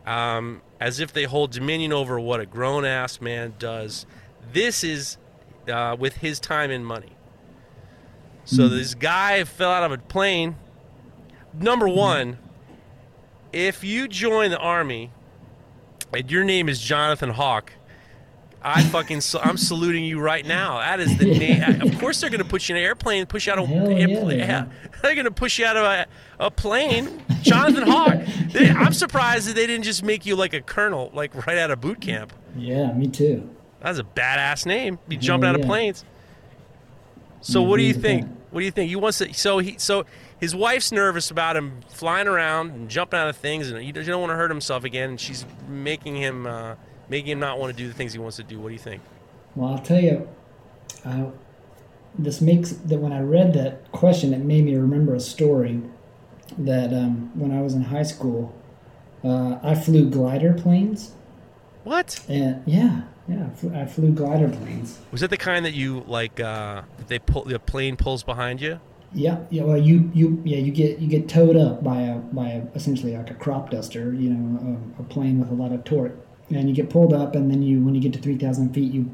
um, 0.09 0.63
as 0.81 1.01
if 1.01 1.13
they 1.13 1.25
hold 1.25 1.53
dominion 1.53 1.93
over 1.93 2.19
what 2.19 2.41
a 2.41 2.47
grown 2.47 2.85
ass 2.85 3.21
man 3.21 3.55
does. 3.59 4.07
This 4.53 4.83
is 4.83 5.19
uh, 5.71 5.97
with 5.99 6.17
his 6.17 6.41
time 6.41 6.71
and 6.71 6.85
money. 6.85 7.13
So 8.47 8.69
this 8.71 8.95
guy 8.95 9.45
fell 9.45 9.71
out 9.71 9.83
of 9.83 9.93
a 9.93 9.99
plane. 9.99 10.57
Number 11.53 11.87
one, 11.87 12.39
if 13.53 13.85
you 13.85 14.09
join 14.09 14.51
the 14.51 14.59
army 14.59 15.13
and 16.13 16.31
your 16.31 16.45
name 16.45 16.69
is 16.69 16.81
Jonathan 16.81 17.31
Hawk, 17.31 17.73
I 18.63 18.83
fucking 18.91 19.23
I'm 19.43 19.57
saluting 19.57 20.05
you 20.05 20.21
right 20.21 20.45
now. 20.45 20.79
That 20.79 21.01
is 21.01 21.17
the 21.17 21.27
name. 21.27 21.63
Uh, 21.63 21.87
of 21.87 21.99
course, 21.99 22.21
they're 22.21 22.31
going 22.31 22.43
to 22.43 22.49
put 22.49 22.69
you 22.69 22.75
in 22.75 22.81
an 22.81 22.87
airplane, 22.87 23.27
push 23.27 23.47
you 23.47 23.53
out 23.53 23.59
of 23.59 23.69
Hell 23.69 23.91
yeah, 23.91 23.99
airplane. 23.99 24.39
they 25.03 25.09
are. 25.09 25.15
Going 25.15 25.25
to 25.25 25.31
push 25.31 25.59
you 25.59 25.67
out 25.67 25.77
of 25.77 25.85
a, 25.85 26.07
a 26.41 26.51
plane. 26.51 27.23
Jonathan 27.43 27.87
Hawk. 27.87 28.19
They, 28.53 28.69
I'm 28.71 28.93
surprised 28.93 29.49
that 29.49 29.55
they 29.55 29.67
didn't 29.67 29.85
just 29.85 30.03
make 30.03 30.27
you 30.27 30.37
like 30.37 30.55
a 30.55 30.61
colonel, 30.61 31.11
like 31.15 31.47
right 31.47 31.59
out 31.59 31.71
of 31.71 31.81
boot 31.81 32.01
camp. 32.01 32.33
yeah, 32.57 32.93
me 32.93 33.09
too. 33.09 33.49
That's 33.81 33.99
a 33.99 34.05
badass 34.05 34.67
name. 34.67 34.99
Be 35.07 35.17
jumping 35.17 35.49
out 35.49 35.55
of 35.55 35.63
planes. 35.63 36.05
So 37.41 37.63
Yeah, 37.63 37.69
what 37.69 37.77
do 37.77 37.85
you 37.85 37.95
think? 37.95 38.27
What 38.51 38.61
do 38.61 38.65
you 38.65 38.73
think? 38.73 38.91
You 38.91 38.99
wants 38.99 39.19
to, 39.19 39.33
so 39.35 39.59
he 39.59 39.77
so 39.79 40.05
his 40.41 40.55
wife's 40.55 40.93
nervous 40.93 41.31
about 41.31 41.57
him 41.57 41.81
flying 41.89 42.29
around 42.29 42.71
and 42.71 42.89
jumping 42.89 43.19
out 43.19 43.29
of 43.29 43.37
things, 43.37 43.71
and 43.71 43.85
you 43.85 43.93
don't, 43.93 44.21
want 44.21 44.31
to 44.31 44.37
hurt 44.37 44.51
himself 44.51 44.85
again. 44.85 45.11
And 45.11 45.21
she's 45.21 45.45
making 45.69 46.17
him 46.17 46.47
uh, 46.47 46.77
making 47.09 47.33
him 47.33 47.41
not 47.41 47.59
want 47.59 47.77
to 47.77 47.83
do 47.83 47.89
the 47.89 47.95
things 47.95 48.13
he 48.13 48.19
wants 48.19 48.37
to 48.37 48.43
do. 48.43 48.61
What 48.61 48.69
do 48.69 48.75
you 48.75 48.79
think? 48.79 49.03
Well, 49.55 49.73
I'll 49.73 49.79
tell 49.79 50.01
you, 50.01 50.29
I, 51.05 51.27
this 52.19 52.41
makes 52.41 52.71
that 52.71 52.99
when 52.99 53.13
I 53.13 53.21
read 53.21 53.55
that 53.55 53.91
question, 53.93 54.33
it 54.33 54.41
made 54.41 54.65
me 54.65 54.77
remember 54.77 55.15
a 55.15 55.21
story 55.21 55.83
that 56.57 56.93
um, 56.93 57.31
when 57.39 57.51
I 57.51 57.61
was 57.61 57.75
in 57.75 57.83
high 57.83 58.03
school, 58.03 58.55
uh, 59.25 59.59
I 59.63 59.75
flew 59.75 60.09
glider 60.09 60.55
planes, 60.55 61.13
What 61.85 62.25
and 62.29 62.63
yeah, 62.67 63.03
yeah, 63.27 63.47
I 63.47 63.51
flew, 63.51 63.75
I 63.75 63.87
flew 63.87 64.13
glider 64.13 64.49
planes. 64.49 64.99
was 65.11 65.21
that 65.21 65.31
the 65.31 65.37
kind 65.37 65.65
that 65.65 65.75
you 65.75 66.05
like? 66.07 66.39
Uh, 66.39 66.83
that 66.99 67.09
they 67.09 67.19
pull 67.19 67.45
the 67.45 67.59
plane 67.59 67.97
pulls 67.97 68.23
behind 68.23 68.61
you. 68.61 68.81
Yeah, 69.15 69.39
yeah. 69.51 69.63
Well, 69.63 69.79
you 69.79 70.11
you 70.13 70.43
yeah 70.45 70.59
you 70.59 70.71
get 70.71 70.99
you 70.99 71.09
get 71.09 71.29
towed 71.29 71.57
up 71.57 71.83
by 71.83 72.03
a 72.03 72.17
by 72.17 72.49
a, 72.51 72.63
essentially 72.75 73.17
like 73.17 73.31
a 73.31 73.35
crop 73.35 73.71
duster, 73.71 74.13
you 74.13 74.31
know, 74.31 74.79
a, 74.99 75.03
a 75.03 75.05
plane 75.05 75.41
with 75.41 75.51
a 75.51 75.55
lot 75.55 75.73
of 75.73 75.85
torque, 75.85 76.15
and 76.51 76.69
you 76.69 76.75
get 76.75 76.91
pulled 76.91 77.15
up, 77.15 77.35
and 77.35 77.51
then 77.51 77.63
you 77.63 77.83
when 77.83 77.95
you 77.95 78.03
get 78.03 78.13
to 78.13 78.19
three 78.19 78.37
thousand 78.37 78.75
feet, 78.75 78.93
you 78.93 79.11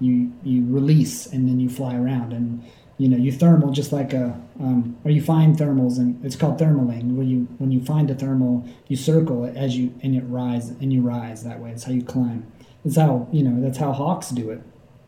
you 0.00 0.32
you 0.42 0.66
release, 0.66 1.26
and 1.26 1.48
then 1.48 1.58
you 1.60 1.70
fly 1.70 1.94
around, 1.96 2.34
and 2.34 2.62
you 2.98 3.08
know 3.08 3.16
you 3.16 3.32
thermal 3.32 3.70
just 3.70 3.90
like 3.90 4.12
a 4.12 4.38
um, 4.60 4.98
or 5.02 5.10
you 5.10 5.22
find 5.22 5.56
thermals, 5.56 5.96
and 5.96 6.22
it's 6.22 6.36
called 6.36 6.58
thermaling, 6.60 7.14
where 7.14 7.24
you 7.24 7.48
when 7.56 7.72
you 7.72 7.82
find 7.82 8.10
a 8.10 8.14
thermal, 8.14 8.68
you 8.88 8.96
circle 8.96 9.46
it 9.46 9.56
as 9.56 9.78
you 9.78 9.94
and 10.02 10.14
it 10.14 10.24
rise 10.26 10.68
and 10.68 10.92
you 10.92 11.00
rise 11.00 11.42
that 11.44 11.58
way. 11.58 11.70
it's 11.70 11.84
how 11.84 11.92
you 11.92 12.02
climb. 12.02 12.46
That's 12.84 12.96
how 12.96 13.26
you 13.32 13.44
know 13.44 13.62
that's 13.62 13.78
how 13.78 13.92
hawks 13.92 14.28
do 14.28 14.50
it. 14.50 14.60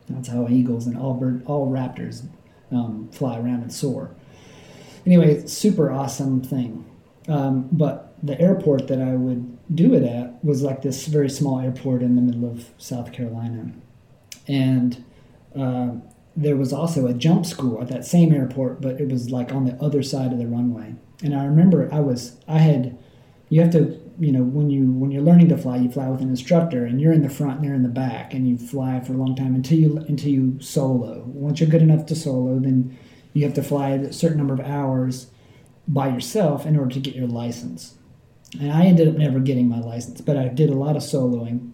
That's 0.09 0.28
how 0.28 0.49
eagles 0.49 0.86
and 0.86 0.97
all 0.97 1.12
bird 1.12 1.45
all 1.45 1.70
raptors 1.70 2.26
um, 2.72 3.11
fly 3.12 3.36
around 3.36 3.62
and 3.62 3.72
soar 3.72 4.14
anyway, 5.07 5.47
super 5.47 5.91
awesome 5.91 6.43
thing. 6.43 6.85
Um, 7.29 7.69
but 7.71 8.15
the 8.23 8.41
airport 8.41 8.89
that 8.89 9.01
I 9.01 9.13
would 9.13 9.59
do 9.75 9.95
it 9.95 10.03
at 10.03 10.45
was 10.45 10.63
like 10.63 10.83
this 10.83 11.07
very 11.07 11.31
small 11.31 11.61
airport 11.61 12.03
in 12.03 12.17
the 12.17 12.23
middle 12.23 12.51
of 12.51 12.71
South 12.79 13.13
Carolina, 13.13 13.73
and 14.49 15.05
uh, 15.57 15.91
there 16.37 16.57
was 16.57 16.73
also 16.73 17.07
a 17.07 17.15
jump 17.15 17.47
school 17.47 17.81
at 17.81 17.89
that 17.89 18.05
same 18.05 18.33
airport, 18.33 18.81
but 18.81 19.01
it 19.01 19.09
was 19.09 19.31
like 19.31 19.53
on 19.53 19.65
the 19.65 19.75
other 19.83 20.03
side 20.03 20.33
of 20.33 20.39
the 20.39 20.47
runway. 20.47 20.95
And 21.23 21.35
I 21.35 21.45
remember 21.45 21.93
I 21.93 22.01
was 22.01 22.37
I 22.49 22.59
had 22.59 22.99
you 23.49 23.61
have 23.61 23.73
to 23.73 24.01
you 24.19 24.33
know 24.33 24.43
when 24.43 24.71
you 24.71 24.91
when 24.93 25.11
you're 25.11 25.23
learning 25.23 25.49
to 25.49 25.57
fly 25.57 25.77
you 25.77 25.91
fly 25.91 26.09
with 26.09 26.21
an 26.21 26.31
instructor 26.31 26.85
and 26.85 27.01
you're 27.01 27.13
in 27.13 27.23
the 27.23 27.29
front 27.29 27.57
and 27.57 27.65
they're 27.65 27.75
in 27.75 27.83
the 27.83 27.89
back 27.89 28.33
and 28.33 28.49
you 28.49 28.57
fly 28.57 29.01
for 29.01 29.13
a 29.13 29.17
long 29.17 29.35
time 29.35 29.55
until 29.55 29.79
you 29.79 29.97
until 30.09 30.31
you 30.31 30.61
solo 30.61 31.23
once 31.27 31.61
you're 31.61 31.69
good 31.69 31.83
enough 31.83 32.07
to 32.07 32.15
solo 32.15 32.59
then 32.59 32.97
you 33.33 33.45
have 33.45 33.55
to 33.55 33.62
fly 33.62 33.91
a 33.91 34.12
certain 34.12 34.39
number 34.39 34.55
of 34.55 34.61
hours 34.61 35.31
by 35.87 36.09
yourself 36.09 36.66
in 36.66 36.76
order 36.76 36.95
to 36.95 37.01
get 37.01 37.14
your 37.14 37.26
license. 37.26 37.95
And 38.61 38.72
I 38.72 38.87
ended 38.87 39.09
up 39.09 39.14
never 39.14 39.39
getting 39.39 39.68
my 39.68 39.81
license, 39.81 40.20
but 40.20 40.37
I 40.37 40.49
did 40.49 40.70
a 40.70 40.74
lot 40.74 40.97
of 40.97 41.03
soloing. 41.03 41.72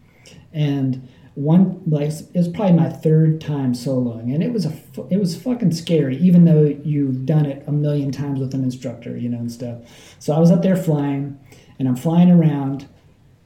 And 0.53 1.09
one 1.37 1.83
like 1.87 2.09
it 2.09 2.35
was 2.35 2.49
probably 2.49 2.75
my 2.75 2.89
third 2.89 3.43
time 3.43 3.75
soloing 3.75 4.35
and 4.35 4.43
it 4.43 4.51
was 4.51 4.65
a 4.65 4.73
it 5.11 5.19
was 5.19 5.37
fucking 5.37 5.71
scary 5.71 6.17
even 6.17 6.47
though 6.47 6.65
you've 6.83 7.27
done 7.27 7.45
it 7.45 7.63
a 7.67 7.73
million 7.73 8.11
times 8.11 8.41
with 8.41 8.55
an 8.55 8.65
instructor 8.65 9.19
you 9.19 9.29
know 9.29 9.37
and 9.37 9.53
stuff 9.53 9.77
so 10.19 10.35
i 10.35 10.39
was 10.39 10.51
up 10.51 10.63
there 10.63 10.75
flying 10.75 11.39
and 11.79 11.89
i'm 11.89 11.95
flying 11.95 12.31
around 12.31 12.89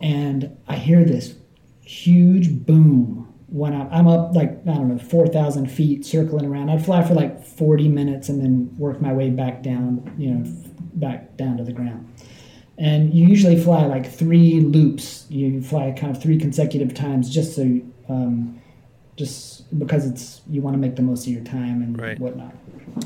and 0.01 0.57
i 0.69 0.77
hear 0.77 1.05
this 1.05 1.35
huge 1.81 2.65
boom 2.65 3.30
when 3.51 3.75
I'm, 3.75 3.89
I'm 3.93 4.07
up 4.07 4.35
like 4.35 4.51
i 4.69 4.75
don't 4.75 4.89
know 4.89 4.99
4000 4.99 5.71
feet 5.71 6.07
circling 6.07 6.47
around 6.47 6.71
i'd 6.71 6.85
fly 6.85 7.03
for 7.03 7.15
like 7.15 7.45
40 7.45 7.89
minutes 7.89 8.29
and 8.29 8.41
then 8.41 8.75
work 8.79 9.01
my 9.01 9.13
way 9.13 9.31
back 9.31 9.63
down 9.63 10.15
you 10.17 10.31
know 10.31 10.45
back 10.95 11.37
down 11.37 11.57
to 11.57 11.65
the 11.65 11.73
ground 11.73 12.11
and 12.81 13.13
you 13.13 13.29
usually 13.29 13.63
fly 13.63 13.85
like 13.85 14.11
three 14.11 14.61
loops. 14.61 15.27
You 15.29 15.63
fly 15.63 15.93
kind 15.93 16.17
of 16.17 16.23
three 16.23 16.39
consecutive 16.39 16.95
times, 16.95 17.29
just 17.29 17.55
so, 17.55 17.81
um, 18.09 18.59
just 19.17 19.79
because 19.79 20.07
it's 20.07 20.41
you 20.49 20.63
want 20.63 20.75
to 20.75 20.79
make 20.79 20.97
the 20.97 21.03
most 21.03 21.27
of 21.27 21.33
your 21.33 21.45
time 21.45 21.83
and 21.83 22.01
Right. 22.01 22.19
whatnot. 22.19 22.55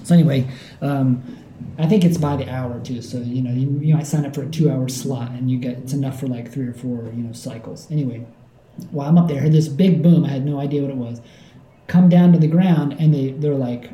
So 0.04 0.14
anyway, 0.14 0.48
um, 0.80 1.24
I 1.76 1.86
think 1.86 2.04
it's 2.04 2.16
by 2.16 2.36
the 2.36 2.48
hour 2.48 2.78
too. 2.80 3.02
So 3.02 3.18
you 3.18 3.42
know 3.42 3.50
you, 3.50 3.80
you 3.80 3.94
might 3.96 4.06
sign 4.06 4.24
up 4.24 4.32
for 4.36 4.42
a 4.42 4.48
two-hour 4.48 4.88
slot, 4.88 5.32
and 5.32 5.50
you 5.50 5.58
get 5.58 5.78
it's 5.78 5.92
enough 5.92 6.20
for 6.20 6.28
like 6.28 6.52
three 6.52 6.68
or 6.68 6.72
four 6.72 7.06
you 7.06 7.24
know 7.24 7.32
cycles. 7.32 7.90
Anyway, 7.90 8.24
while 8.90 9.08
I'm 9.08 9.18
up 9.18 9.28
there, 9.28 9.38
I 9.38 9.40
heard 9.40 9.52
this 9.52 9.68
big 9.68 10.02
boom. 10.02 10.24
I 10.24 10.28
had 10.28 10.44
no 10.44 10.60
idea 10.60 10.82
what 10.82 10.90
it 10.90 10.96
was. 10.96 11.20
Come 11.86 12.08
down 12.08 12.32
to 12.32 12.38
the 12.38 12.46
ground, 12.46 12.96
and 12.98 13.14
they 13.14 13.32
they're 13.32 13.54
like, 13.54 13.90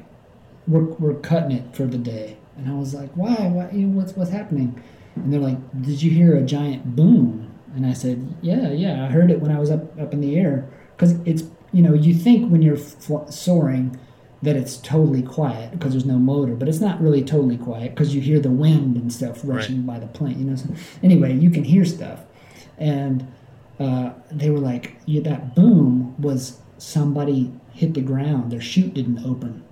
"We're 0.66 0.84
we're 0.84 1.14
cutting 1.14 1.52
it 1.52 1.74
for 1.74 1.84
the 1.86 1.98
day." 1.98 2.36
And 2.56 2.68
I 2.68 2.74
was 2.74 2.94
like, 2.94 3.10
"Why? 3.14 3.48
Why? 3.48 3.64
What's 3.66 4.16
what's 4.16 4.30
happening?" 4.30 4.80
And 5.16 5.32
they're 5.32 5.40
like, 5.40 5.58
"Did 5.82 6.02
you 6.02 6.10
hear 6.10 6.36
a 6.36 6.42
giant 6.42 6.94
boom?" 6.96 7.50
And 7.74 7.86
I 7.86 7.92
said, 7.92 8.34
"Yeah, 8.42 8.70
yeah, 8.70 9.04
I 9.04 9.08
heard 9.08 9.30
it 9.30 9.40
when 9.40 9.50
I 9.50 9.58
was 9.58 9.70
up 9.70 9.98
up 10.00 10.12
in 10.12 10.20
the 10.20 10.36
air 10.36 10.68
because 10.96 11.12
it's 11.24 11.44
you 11.72 11.82
know 11.82 11.94
you 11.94 12.14
think 12.14 12.50
when 12.50 12.62
you're 12.62 12.76
fl- 12.76 13.26
soaring 13.28 13.98
that 14.42 14.56
it's 14.56 14.78
totally 14.78 15.22
quiet 15.22 15.70
because 15.70 15.92
there's 15.92 16.06
no 16.06 16.18
motor, 16.18 16.54
but 16.54 16.68
it's 16.68 16.80
not 16.80 17.00
really 17.00 17.22
totally 17.22 17.58
quiet 17.58 17.90
because 17.90 18.14
you 18.14 18.20
hear 18.20 18.40
the 18.40 18.50
wind 18.50 18.96
and 18.96 19.12
stuff 19.12 19.40
rushing 19.44 19.82
by 19.82 19.98
the 19.98 20.06
plane. 20.06 20.38
You 20.38 20.44
know. 20.46 20.56
So 20.56 20.68
anyway, 21.02 21.34
you 21.34 21.50
can 21.50 21.64
hear 21.64 21.84
stuff, 21.84 22.20
and 22.78 23.26
uh, 23.80 24.12
they 24.30 24.50
were 24.50 24.60
like, 24.60 24.96
yeah, 25.06 25.22
"That 25.22 25.56
boom 25.56 26.14
was 26.20 26.60
somebody 26.78 27.52
hit 27.72 27.94
the 27.94 28.02
ground. 28.02 28.52
Their 28.52 28.60
chute 28.60 28.94
didn't 28.94 29.24
open." 29.24 29.64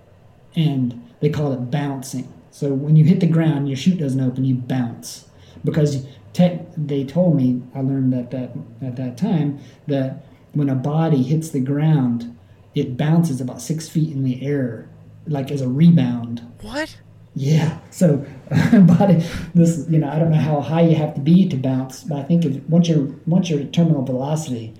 and 0.56 1.00
they 1.20 1.30
call 1.30 1.52
it 1.52 1.70
bouncing. 1.70 2.32
So 2.50 2.72
when 2.72 2.96
you 2.96 3.04
hit 3.04 3.20
the 3.20 3.26
ground, 3.26 3.68
your 3.68 3.76
chute 3.76 3.98
doesn't 3.98 4.20
open, 4.20 4.44
you 4.44 4.56
bounce. 4.56 5.28
Because 5.64 6.06
te- 6.32 6.60
they 6.76 7.04
told 7.04 7.36
me, 7.36 7.62
I 7.74 7.80
learned 7.80 8.14
at 8.14 8.30
that 8.30 8.52
at 8.82 8.96
that 8.96 9.16
time 9.16 9.60
that 9.86 10.24
when 10.52 10.68
a 10.68 10.74
body 10.74 11.22
hits 11.22 11.50
the 11.50 11.60
ground, 11.60 12.36
it 12.74 12.96
bounces 12.96 13.40
about 13.40 13.60
six 13.60 13.88
feet 13.88 14.12
in 14.12 14.24
the 14.24 14.44
air, 14.44 14.88
like 15.26 15.50
as 15.50 15.60
a 15.60 15.68
rebound. 15.68 16.42
What? 16.62 16.96
Yeah. 17.34 17.78
So, 17.90 18.24
body, 18.72 19.22
this 19.54 19.86
you 19.88 19.98
know 19.98 20.08
I 20.08 20.18
don't 20.18 20.30
know 20.30 20.38
how 20.38 20.60
high 20.60 20.82
you 20.82 20.96
have 20.96 21.14
to 21.14 21.20
be 21.20 21.48
to 21.48 21.56
bounce, 21.56 22.04
but 22.04 22.18
I 22.18 22.22
think 22.22 22.44
if 22.44 22.62
once 22.68 22.88
you're 22.88 23.14
once 23.26 23.50
you're 23.50 23.60
at 23.60 23.72
terminal 23.72 24.04
velocity, 24.04 24.74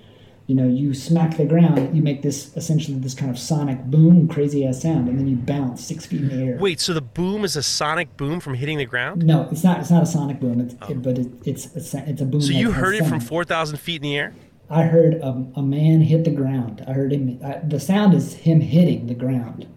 you 0.47 0.55
know 0.55 0.67
you 0.67 0.93
smack 0.93 1.37
the 1.37 1.45
ground, 1.45 1.95
you 1.95 2.01
make 2.01 2.21
this 2.21 2.55
essentially 2.57 2.97
this 2.97 3.13
kind 3.13 3.31
of 3.31 3.37
sonic 3.37 3.83
boom, 3.85 4.27
crazy 4.27 4.65
ass 4.65 4.81
sound, 4.81 5.07
and 5.07 5.19
then 5.19 5.27
you 5.27 5.35
bounce 5.35 5.85
six 5.85 6.05
feet 6.05 6.21
in 6.21 6.29
the 6.29 6.43
air. 6.43 6.57
Wait, 6.59 6.79
so 6.79 6.93
the 6.93 7.01
boom 7.01 7.45
is 7.45 7.55
a 7.55 7.63
sonic 7.63 8.17
boom 8.17 8.39
from 8.39 8.55
hitting 8.55 8.77
the 8.77 8.85
ground? 8.85 9.25
No, 9.25 9.47
it's 9.51 9.63
not. 9.63 9.79
It's 9.79 9.91
not 9.91 10.03
a 10.03 10.07
sonic 10.07 10.39
boom. 10.39 10.59
It's, 10.59 10.73
it, 10.89 11.01
but 11.01 11.17
it, 11.17 11.27
it's 11.45 11.67
it's 11.75 11.93
a, 11.93 12.09
it's 12.09 12.21
a 12.21 12.25
boom. 12.25 12.41
So 12.41 12.51
you 12.51 12.71
heard 12.71 12.95
it 12.95 13.05
from 13.05 13.19
4,000 13.19 13.77
feet 13.77 13.97
in 13.97 14.01
the 14.01 14.17
air? 14.17 14.33
I 14.69 14.83
heard 14.83 15.15
a, 15.15 15.47
a 15.55 15.63
man 15.63 16.01
hit 16.01 16.25
the 16.25 16.31
ground. 16.31 16.83
I 16.87 16.93
heard 16.93 17.11
him. 17.11 17.39
I, 17.43 17.59
the 17.59 17.79
sound 17.79 18.13
is 18.13 18.33
him 18.33 18.61
hitting 18.61 19.07
the 19.07 19.15
ground, 19.15 19.67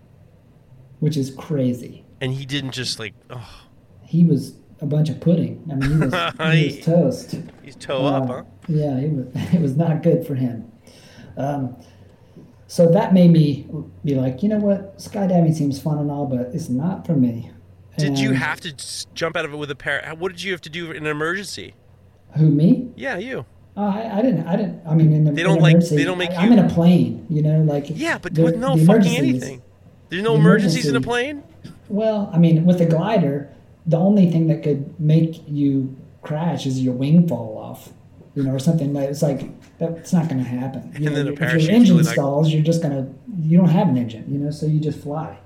which 1.01 1.17
is 1.17 1.31
crazy. 1.31 2.02
And 2.23 2.33
he 2.33 2.47
didn't 2.47 2.71
just 2.71 2.99
like, 2.99 3.15
oh, 3.31 3.47
He 4.05 4.25
was 4.25 4.55
a 4.81 4.87
bunch 4.87 5.11
of 5.11 5.21
pudding. 5.21 5.63
I 5.71 5.75
mean, 5.75 5.91
he 5.91 5.97
was, 5.99 6.13
he 6.55 6.77
was 6.77 6.85
toast. 6.85 7.35
he's 7.65 7.77
toe 7.77 8.07
up, 8.07 8.23
Uh, 8.25 8.27
huh? 8.27 8.43
Yeah, 8.69 8.97
it 8.97 9.11
was, 9.13 9.27
it 9.55 9.61
was 9.61 9.77
not 9.77 10.03
good 10.03 10.25
for 10.27 10.37
him. 10.37 10.71
Um, 11.37 11.77
so 12.69 12.87
that 12.91 13.13
made 13.13 13.33
me 13.33 13.67
be 14.05 14.15
like, 14.15 14.43
you 14.43 14.49
know 14.49 14.59
what, 14.59 14.99
skydiving 14.99 15.53
seems 15.55 15.81
fun 15.83 15.99
and 15.99 16.11
all, 16.11 16.27
but 16.27 16.55
it's 16.55 16.69
not 16.69 17.05
for 17.07 17.15
me. 17.15 17.51
Did 17.99 18.19
you 18.19 18.33
have 18.33 18.61
to 18.63 18.73
jump 19.15 19.37
out 19.37 19.45
of 19.45 19.53
it 19.53 19.57
with 19.57 19.71
a 19.71 19.75
pair? 19.75 20.15
What 20.17 20.31
did 20.33 20.43
you 20.43 20.53
have 20.53 20.63
to 20.63 20.71
do 20.71 20.93
in 20.93 21.05
an 21.05 21.11
emergency? 21.11 21.75
Who 22.39 22.49
me? 22.49 22.89
Yeah, 22.97 23.19
you. 23.19 23.45
Oh, 23.77 23.85
I, 23.85 24.19
I 24.19 24.23
didn't. 24.23 24.47
I 24.47 24.57
didn't. 24.57 24.81
I 24.87 24.95
mean, 24.95 25.13
in 25.13 25.25
the 25.25 25.33
They 25.33 25.43
don't 25.43 25.57
in 25.59 25.63
like- 25.63 25.81
they 25.81 26.05
don't 26.05 26.19
make 26.19 26.31
I, 26.31 26.47
am 26.47 26.53
in 26.53 26.59
a 26.61 26.69
plane. 26.69 27.27
You 27.29 27.43
know, 27.43 27.61
like 27.63 27.87
Yeah, 27.91 28.17
but 28.17 28.35
the- 28.35 28.45
with 28.45 28.57
no 28.57 28.77
fucking 28.79 29.17
anything. 29.17 29.61
There's 30.09 30.23
no 30.23 30.35
the 30.35 30.39
emergencies 30.41 30.87
in 30.87 30.97
a 30.97 31.01
plane? 31.01 31.43
Well, 31.93 32.31
I 32.33 32.39
mean, 32.39 32.65
with 32.65 32.81
a 32.81 32.87
glider, 32.87 33.53
the 33.87 33.99
only 33.99 34.31
thing 34.31 34.47
that 34.49 34.63
could 34.63 34.99
make 34.99 35.43
you 35.47 35.95
crash 36.23 36.67
is 36.67 36.81
your 36.83 36.95
wing 36.95 37.29
fall 37.29 37.59
off, 37.59 37.91
you 38.35 38.43
know, 38.45 38.53
or 38.53 38.59
something. 38.59 38.93
Like 38.95 39.05
that. 39.05 39.11
it's 39.11 39.23
like 39.23 39.79
that's 39.79 40.13
not 40.13 40.29
going 40.29 40.43
to 40.43 40.49
happen. 40.49 40.83
You 40.85 40.95
And 40.97 41.05
know, 41.05 41.15
then 41.17 41.27
the 41.27 41.33
if 41.33 41.41
your 41.41 41.71
engine 41.71 41.97
really 41.99 42.05
stalls, 42.13 42.53
you're 42.53 42.63
just 42.63 42.81
going 42.83 42.95
to 42.97 43.13
you 43.41 43.59
don't 43.59 43.69
have 43.69 43.89
an 43.89 43.99
engine, 43.99 44.25
you 44.33 44.39
know, 44.39 44.51
so 44.51 44.67
you 44.67 44.81
just 44.81 45.01
fly. 45.01 45.37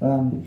Um, 0.00 0.46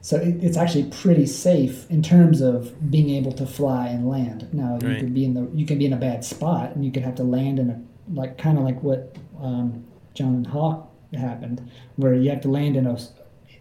so 0.00 0.16
it, 0.18 0.42
it's 0.44 0.56
actually 0.56 0.84
pretty 0.90 1.26
safe 1.26 1.90
in 1.90 2.02
terms 2.02 2.40
of 2.40 2.90
being 2.90 3.10
able 3.10 3.32
to 3.32 3.46
fly 3.46 3.88
and 3.88 4.08
land. 4.08 4.48
Now 4.52 4.78
you 4.82 4.88
Right. 4.88 4.98
could 5.00 5.14
be 5.14 5.24
in 5.24 5.34
the 5.34 5.48
you 5.54 5.66
can 5.66 5.78
be 5.78 5.86
in 5.86 5.92
a 5.92 5.96
bad 6.08 6.24
spot 6.24 6.74
and 6.76 6.84
you 6.84 6.92
could 6.92 7.02
have 7.02 7.14
to 7.16 7.24
land 7.24 7.58
in 7.58 7.70
a 7.70 7.80
like 8.12 8.36
kind 8.38 8.58
of 8.58 8.64
like 8.64 8.82
what 8.82 9.16
um, 9.40 9.84
John 10.12 10.44
Hawk 10.44 10.90
happened, 11.14 11.68
where 11.96 12.14
you 12.14 12.28
have 12.30 12.42
to 12.42 12.48
land 12.50 12.76
in 12.76 12.86
a 12.86 12.96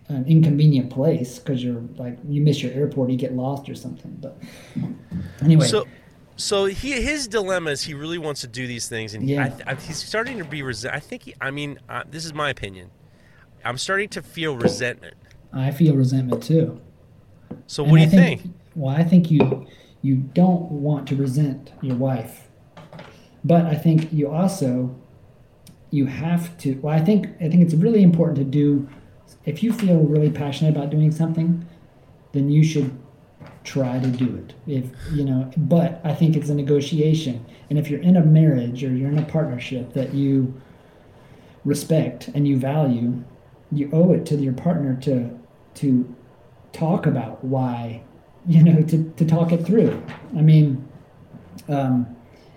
an 0.09 0.25
inconvenient 0.27 0.89
place 0.89 1.39
because 1.39 1.63
you're 1.63 1.81
like 1.97 2.17
you 2.27 2.41
miss 2.41 2.61
your 2.61 2.71
airport, 2.73 3.09
you 3.09 3.17
get 3.17 3.33
lost 3.33 3.69
or 3.69 3.75
something. 3.75 4.17
But 4.19 4.37
anyway, 5.41 5.65
So, 5.67 5.87
so 6.35 6.65
he 6.65 7.01
his 7.01 7.27
dilemma 7.27 7.71
is 7.71 7.83
he 7.83 7.93
really 7.93 8.17
wants 8.17 8.41
to 8.41 8.47
do 8.47 8.67
these 8.67 8.89
things, 8.89 9.13
and 9.13 9.27
Yeah. 9.27 9.51
I, 9.65 9.71
I, 9.71 9.75
he's 9.75 9.97
starting 10.03 10.37
to 10.39 10.45
be 10.45 10.61
resent. 10.61 10.95
I 10.95 10.99
think. 10.99 11.23
He, 11.23 11.35
I 11.39 11.51
mean, 11.51 11.79
uh, 11.89 12.03
this 12.09 12.25
is 12.25 12.33
my 12.33 12.49
opinion. 12.49 12.91
I'm 13.63 13.77
starting 13.77 14.09
to 14.09 14.21
feel 14.21 14.57
resentment. 14.57 15.15
I 15.53 15.71
feel 15.71 15.95
resentment 15.95 16.43
too. 16.43 16.81
So, 17.67 17.83
And 17.83 17.91
what 17.91 17.97
do 17.97 18.01
I 18.01 18.05
you 18.05 18.11
think? 18.11 18.41
Well, 18.75 18.95
I 18.95 19.03
think 19.03 19.31
you 19.31 19.65
you 20.01 20.15
don't 20.17 20.69
want 20.69 21.07
to 21.09 21.15
resent 21.15 21.71
your 21.81 21.95
wife, 21.95 22.49
but 23.43 23.65
I 23.65 23.75
think 23.75 24.11
you 24.11 24.29
also 24.29 24.95
you 25.91 26.07
have 26.07 26.57
to. 26.57 26.73
Well, 26.81 26.93
I 26.93 26.99
think 26.99 27.27
I 27.39 27.47
think 27.49 27.61
it's 27.61 27.75
really 27.75 28.03
important 28.03 28.37
to 28.37 28.43
do. 28.43 28.89
If 29.45 29.63
you 29.63 29.73
feel 29.73 29.99
really 29.99 30.29
passionate 30.29 30.75
about 30.75 30.89
doing 30.89 31.11
something, 31.11 31.65
then 32.31 32.49
you 32.49 32.63
should 32.63 32.97
try 33.63 33.99
to 33.99 34.07
do 34.07 34.35
it. 34.35 34.53
If 34.67 34.89
you 35.11 35.25
know, 35.25 35.51
but 35.57 36.01
I 36.03 36.13
think 36.13 36.35
it's 36.35 36.49
a 36.49 36.55
negotiation, 36.55 37.45
and 37.69 37.77
if 37.77 37.89
you're 37.89 38.01
in 38.01 38.15
a 38.17 38.25
marriage 38.25 38.83
or 38.83 38.93
you're 38.93 39.09
in 39.09 39.19
a 39.19 39.25
partnership 39.25 39.93
that 39.93 40.13
you 40.13 40.53
respect 41.65 42.29
and 42.29 42.47
you 42.47 42.57
value, 42.57 43.23
you 43.71 43.89
owe 43.93 44.13
it 44.13 44.25
to 44.27 44.35
your 44.35 44.53
partner 44.53 44.95
to 45.01 45.39
to 45.75 46.15
talk 46.71 47.05
about 47.05 47.43
why, 47.43 48.03
you 48.47 48.63
know, 48.63 48.81
to, 48.81 49.11
to 49.17 49.25
talk 49.25 49.51
it 49.51 49.65
through. 49.65 50.01
I 50.35 50.41
mean, 50.41 50.87
um, 51.69 52.15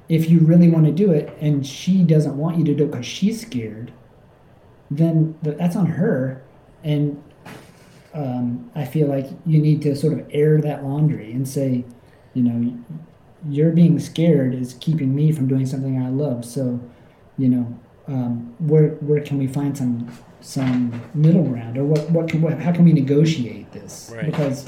if 0.09 0.31
you 0.31 0.41
really 0.41 0.69
want 0.69 0.87
to 0.87 0.93
do 0.93 1.13
it 1.13 1.37
and 1.41 1.67
she 1.67 2.03
doesn't 2.03 2.37
want 2.37 2.59
you 2.59 2.65
to 2.65 2.75
do 2.75 2.85
it 2.85 2.91
because 2.91 3.07
she's 3.07 3.41
scared, 3.43 3.93
then 4.91 5.37
that's 5.43 5.77
on 5.77 5.87
her. 5.87 6.43
And 6.87 7.23
um, 8.15 8.71
I 8.75 8.85
feel 8.85 9.09
like 9.09 9.27
you 9.45 9.61
need 9.61 9.83
to 9.83 9.95
sort 9.97 10.13
of 10.15 10.25
air 10.31 10.61
that 10.61 10.85
laundry 10.85 11.33
and 11.33 11.47
say, 11.47 11.85
you 12.33 12.43
know, 12.43 12.79
you're 13.49 13.73
being 13.73 13.99
scared 13.99 14.55
is 14.55 14.75
keeping 14.75 15.15
me 15.15 15.33
from 15.33 15.49
doing 15.49 15.67
something 15.67 16.01
I 16.01 16.09
love. 16.09 16.45
So, 16.45 16.81
you 17.37 17.49
know, 17.49 17.79
um, 18.09 18.55
where 18.59 18.91
where 19.01 19.21
can 19.21 19.39
we 19.39 19.49
find 19.49 19.77
some 19.77 20.11
some 20.41 21.03
middle 21.13 21.43
ground, 21.43 21.77
or 21.77 21.85
what 21.85 22.09
what 22.11 22.29
can 22.29 22.41
what, 22.41 22.59
how 22.61 22.73
can 22.73 22.85
we 22.85 22.93
negotiate 22.93 23.73
this? 23.73 24.13
Right. 24.15 24.27
Because, 24.27 24.65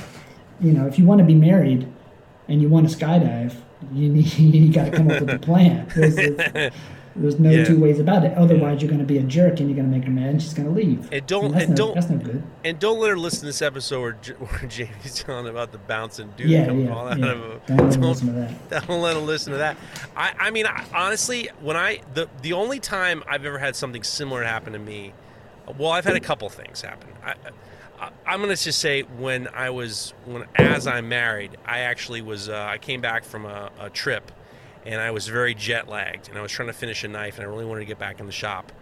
you 0.61 0.73
know, 0.73 0.87
if 0.87 0.99
you 0.99 1.05
want 1.05 1.21
to 1.21 1.25
be 1.25 1.37
married 1.37 1.87
and 2.49 2.61
you 2.61 2.69
want 2.69 2.91
to 2.91 2.97
skydive, 2.97 3.55
you 3.93 4.09
need 4.13 4.35
you 4.35 4.73
got 4.73 4.87
to 4.87 4.91
come 4.91 5.09
up 5.11 5.21
with 5.21 5.31
a 5.31 5.39
plan. 5.39 5.89
There's, 5.95 6.17
there's, 6.17 6.73
there's 7.21 7.39
no 7.39 7.51
Yeah. 7.51 7.65
two 7.65 7.79
ways 7.81 7.99
about 8.01 8.25
it. 8.25 8.33
Otherwise, 8.37 8.81
you're 8.83 8.89
going 8.89 9.01
to 9.01 9.05
be 9.07 9.19
a 9.19 9.23
jerk 9.23 9.61
and 9.61 9.69
you're 9.69 9.77
going 9.77 9.91
to 9.91 9.97
make 9.97 10.05
her 10.07 10.11
mad, 10.11 10.31
and 10.31 10.43
she's 10.43 10.55
going 10.55 10.69
to 10.69 10.75
leave. 10.75 11.09
And 11.13 11.27
don't- 11.27 11.53
that's 11.53 11.65
and 11.65 11.71
no, 11.71 11.77
don't- 11.77 11.95
that's 11.95 12.11
no 12.11 12.17
good. 12.19 12.43
And 12.65 12.79
don't 12.79 12.99
let 13.01 13.11
her 13.11 13.19
listen 13.19 13.41
to 13.41 13.47
this 13.47 13.63
episode 13.63 14.01
where, 14.01 14.13
where 14.39 14.69
Jamie's 14.69 15.23
telling 15.25 15.47
about 15.49 15.73
the 15.73 15.79
bouncing 15.79 16.33
dude 16.37 16.51
Yeah, 16.51 16.67
coming 16.67 16.87
yeah, 16.87 16.95
all 16.95 17.09
out 17.09 17.19
yeah. 17.19 17.27
of 17.27 17.39
him. 17.39 17.61
Don't 17.67 17.79
let 17.89 17.95
her 17.97 18.01
listen 18.03 18.27
to 18.27 18.33
that. 18.71 18.87
Don't 18.89 19.01
let 19.03 19.17
him 19.17 19.27
listen 19.27 19.53
to 19.53 19.59
that. 19.59 19.77
I, 20.17 20.33
I 20.39 20.51
mean, 20.51 20.67
I, 20.67 20.85
honestly, 20.95 21.51
when 21.61 21.77
I 21.77 22.01
the 22.15 22.29
the 22.43 22.53
only 22.53 22.81
time 22.81 23.23
I've 23.29 23.45
ever 23.45 23.59
had 23.59 23.77
something 23.77 24.03
similar 24.03 24.45
happen 24.45 24.73
to 24.73 24.79
me 24.79 25.13
Well, 25.79 25.91
I've 25.91 26.05
had 26.07 26.17
a 26.17 26.21
couple 26.21 26.49
things 26.49 26.81
happen. 26.81 27.11
I, 27.25 27.35
I, 28.01 28.11
I'm 28.27 28.41
going 28.43 28.55
to 28.55 28.63
just 28.63 28.79
say 28.79 29.03
when 29.03 29.49
I 29.49 29.71
was 29.71 30.15
when 30.25 30.45
as 30.57 30.87
I'm 30.87 31.09
married, 31.09 31.57
I 31.67 31.81
actually 31.81 32.23
was 32.23 32.49
uh, 32.49 32.67
I 32.69 32.79
came 32.79 33.01
back 33.01 33.25
from 33.25 33.45
a, 33.45 33.71
a 33.81 33.91
trip, 33.91 34.31
and 34.89 35.01
I 35.01 35.13
was 35.13 35.29
very 35.29 35.55
jet 35.55 35.87
lagged, 35.89 36.29
and 36.29 36.37
I 36.37 36.43
was 36.43 36.51
trying 36.51 36.69
to 36.69 36.73
finish 36.73 37.05
a 37.05 37.09
knife, 37.09 37.39
and 37.39 37.47
I 37.47 37.49
really 37.49 37.65
wanted 37.65 37.81
to 37.81 37.87
get 37.87 37.99
back 37.99 38.19
in 38.19 38.27
the 38.27 38.33
shop, 38.33 38.73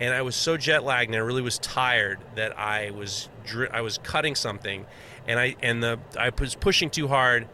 and 0.00 0.12
I 0.12 0.22
was 0.22 0.34
so 0.34 0.56
jet 0.56 0.82
lagged, 0.82 1.10
and 1.10 1.16
I 1.16 1.24
really 1.24 1.42
was 1.42 1.58
tired 1.58 2.18
that 2.34 2.58
I 2.58 2.90
was 2.90 3.28
dri- 3.44 3.70
I 3.70 3.82
was 3.82 3.98
cutting 3.98 4.34
something, 4.34 4.86
and 5.28 5.38
I 5.38 5.54
and 5.62 5.80
the 5.82 6.00
I 6.18 6.32
was 6.36 6.56
pushing 6.56 6.90
too 6.90 7.06
hard. 7.06 7.46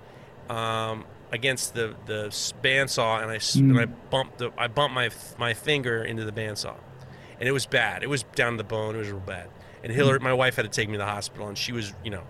Um, 0.48 1.04
against 1.32 1.74
the 1.74 1.94
the 2.06 2.28
bandsaw 2.62 3.20
and 3.20 3.30
I 3.30 3.36
s 3.36 3.56
and 3.56 3.78
I 3.78 3.86
bumped 3.86 4.38
the 4.38 4.52
I 4.56 4.68
bumped 4.68 4.94
my 4.94 5.10
my 5.38 5.54
finger 5.54 6.04
into 6.04 6.24
the 6.24 6.32
bandsaw, 6.32 6.76
and 7.40 7.48
it 7.48 7.52
was 7.52 7.66
bad. 7.66 8.02
It 8.02 8.08
was 8.08 8.22
down 8.34 8.52
to 8.52 8.58
the 8.58 8.64
bone. 8.64 8.94
It 8.94 8.98
was 8.98 9.10
real 9.10 9.20
bad. 9.20 9.48
And 9.82 9.92
Hillary, 9.92 10.20
my 10.20 10.32
wife, 10.32 10.56
had 10.56 10.62
to 10.62 10.68
take 10.68 10.88
me 10.88 10.94
to 10.94 10.98
the 10.98 11.04
hospital, 11.04 11.48
and 11.48 11.56
she 11.56 11.72
was, 11.72 11.92
you 12.04 12.10
know, 12.10 12.22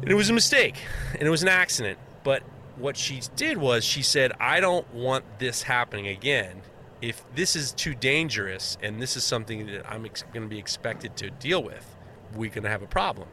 and 0.00 0.10
it 0.10 0.14
was 0.14 0.28
a 0.30 0.32
mistake, 0.32 0.76
and 1.12 1.22
it 1.22 1.30
was 1.30 1.42
an 1.42 1.48
accident. 1.48 1.98
But 2.24 2.42
what 2.76 2.96
she 2.96 3.20
did 3.36 3.58
was 3.58 3.84
she 3.84 4.02
said, 4.02 4.32
"I 4.40 4.60
don't 4.60 4.92
want 4.94 5.38
this 5.38 5.62
happening 5.62 6.06
again. 6.06 6.62
If 7.02 7.24
this 7.34 7.56
is 7.56 7.72
too 7.72 7.94
dangerous, 7.94 8.78
and 8.82 9.00
this 9.00 9.16
is 9.16 9.24
something 9.24 9.66
that 9.66 9.90
I'm 9.90 10.06
ex- 10.06 10.22
going 10.32 10.42
to 10.42 10.48
be 10.48 10.58
expected 10.58 11.16
to 11.18 11.30
deal 11.30 11.62
with, 11.62 11.96
we're 12.34 12.50
going 12.50 12.64
to 12.64 12.70
have 12.70 12.82
a 12.82 12.86
problem." 12.86 13.28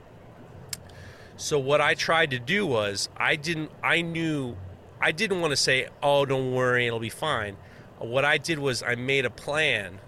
So 1.36 1.58
what 1.58 1.82
I 1.82 1.94
tried 1.94 2.32
to 2.32 2.40
do 2.40 2.66
was 2.66 3.10
I 3.18 3.36
didn't 3.36 3.72
I 3.84 4.02
knew 4.02 4.56
I 5.02 5.12
didn't 5.12 5.42
want 5.42 5.52
to 5.52 5.58
say, 5.58 5.88
"Oh, 6.02 6.26
don't 6.26 6.54
worry, 6.54 6.88
it'll 6.88 7.00
be 7.00 7.10
fine." 7.10 7.58
What 8.00 8.26
I 8.26 8.38
did 8.38 8.60
was 8.60 8.84
I 8.84 8.96
made 8.96 9.26
a 9.26 9.30
plan 9.30 10.00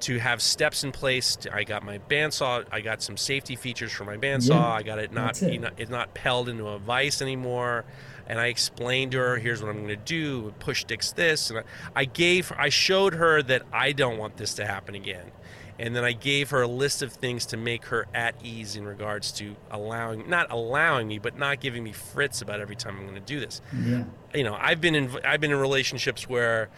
to 0.00 0.18
have 0.18 0.42
steps 0.42 0.84
in 0.84 0.92
place. 0.92 1.38
I 1.52 1.64
got 1.64 1.82
my 1.82 1.98
bandsaw. 1.98 2.66
I 2.70 2.80
got 2.80 3.02
some 3.02 3.16
safety 3.16 3.56
features 3.56 3.92
for 3.92 4.04
my 4.04 4.16
bandsaw. 4.16 4.50
Yeah, 4.50 4.66
I 4.66 4.82
got 4.82 4.98
it 4.98 5.12
not 5.12 5.42
it. 5.42 5.52
you 5.52 5.58
know, 5.58 5.70
it's 5.76 5.90
not 5.90 6.16
held 6.16 6.48
into 6.48 6.66
a 6.66 6.78
vise 6.78 7.22
anymore. 7.22 7.84
And 8.28 8.40
I 8.40 8.46
explained 8.46 9.12
to 9.12 9.18
her, 9.18 9.36
here's 9.36 9.62
what 9.62 9.68
I'm 9.70 9.76
going 9.76 9.88
to 9.88 9.96
do. 9.96 10.52
Push 10.58 10.80
sticks 10.82 11.12
this, 11.12 11.50
and 11.50 11.60
I, 11.60 11.62
I 11.94 12.04
gave, 12.06 12.52
I 12.58 12.68
showed 12.70 13.14
her 13.14 13.42
that 13.42 13.62
I 13.72 13.92
don't 13.92 14.18
want 14.18 14.36
this 14.36 14.54
to 14.54 14.66
happen 14.66 14.94
again. 14.94 15.30
And 15.78 15.94
then 15.94 16.04
I 16.04 16.12
gave 16.12 16.50
her 16.50 16.62
a 16.62 16.66
list 16.66 17.02
of 17.02 17.12
things 17.12 17.44
to 17.46 17.56
make 17.58 17.84
her 17.86 18.06
at 18.14 18.34
ease 18.42 18.76
in 18.76 18.86
regards 18.86 19.30
to 19.32 19.54
allowing, 19.70 20.28
not 20.28 20.50
allowing 20.50 21.06
me, 21.06 21.18
but 21.18 21.38
not 21.38 21.60
giving 21.60 21.84
me 21.84 21.92
fritz 21.92 22.40
about 22.40 22.60
every 22.60 22.76
time 22.76 22.96
I'm 22.96 23.02
going 23.02 23.14
to 23.14 23.20
do 23.20 23.38
this 23.40 23.60
Yeah. 23.84 24.04
you 24.34 24.42
know 24.42 24.56
i've 24.58 24.80
been 24.80 24.94
in 24.94 25.10
i've 25.24 25.40
been 25.40 25.50
in 25.52 25.58
relationships 25.58 26.28
where 26.28 26.68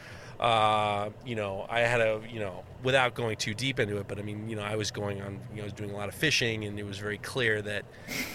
uh, 0.41 1.11
you 1.26 1.34
know 1.34 1.66
i 1.68 1.80
had 1.80 2.01
a 2.01 2.20
you 2.30 2.39
know 2.41 2.62
without 2.84 3.14
going 3.14 3.36
too 3.36 3.55
deep 3.55 3.80
into 3.80 3.97
it 3.99 4.07
but 4.07 4.18
i 4.18 4.22
mean 4.22 4.49
you 4.49 4.55
know 4.55 4.62
i 4.62 4.76
was 4.76 4.91
going 4.93 5.20
on 5.20 5.41
you 5.51 5.57
know 5.57 5.62
i 5.62 5.64
was 5.64 5.72
doing 5.72 5.91
a 5.91 5.97
lot 5.97 6.09
of 6.09 6.14
fishing 6.14 6.64
and 6.64 6.78
it 6.78 6.84
was 6.86 6.99
very 6.99 7.18
clear 7.18 7.61
that 7.61 7.84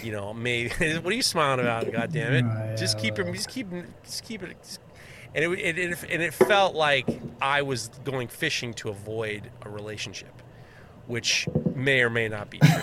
you 0.02 0.12
know 0.12 0.34
maybe 0.34 0.68
what 0.98 1.06
are 1.12 1.16
you 1.16 1.22
smiling 1.22 1.60
about? 1.60 1.90
God 1.90 2.12
damn 2.12 2.32
it. 2.34 2.44
Oh, 2.44 2.48
yeah, 2.70 2.76
just 2.76 2.98
keep 2.98 3.18
it 3.18 3.32
just 3.32 3.48
keep 3.48 3.68
just 4.04 4.22
keep 4.24 4.42
it 4.42 4.56
just- 4.62 4.80
and 5.34 5.44
it, 5.44 5.58
it, 5.58 5.78
it 5.78 6.04
and 6.10 6.22
it 6.22 6.32
felt 6.34 6.74
like 6.76 7.08
i 7.40 7.62
was 7.62 7.88
going 8.04 8.28
fishing 8.28 8.72
to 8.74 8.88
avoid 8.90 9.50
a 9.62 9.70
relationship 9.70 10.42
which 11.06 11.48
may 11.74 12.02
or 12.02 12.10
may 12.10 12.28
not 12.28 12.50
be 12.50 12.58
true 12.58 12.82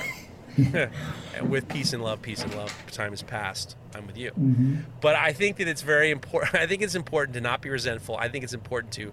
with 1.44 1.68
peace 1.68 1.94
and 1.94 2.04
love 2.04 2.22
peace 2.22 2.44
and 2.44 2.54
love 2.56 2.74
time 2.92 3.12
has 3.12 3.22
passed 3.24 3.76
i'm 3.96 4.06
with 4.08 4.18
you 4.18 4.32
mm-hmm. 4.32 4.76
but 5.02 5.16
I 5.16 5.34
think 5.34 5.58
that 5.58 5.68
it's 5.68 5.82
very 5.82 6.12
important. 6.12 6.56
I 6.64 6.68
think 6.68 6.82
it's 6.82 6.96
important 6.96 7.34
to 7.36 7.42
not 7.42 7.62
be 7.62 7.70
resentful. 7.70 8.16
I 8.18 8.28
think 8.28 8.44
it's 8.44 8.54
important 8.54 8.94
to 8.94 9.12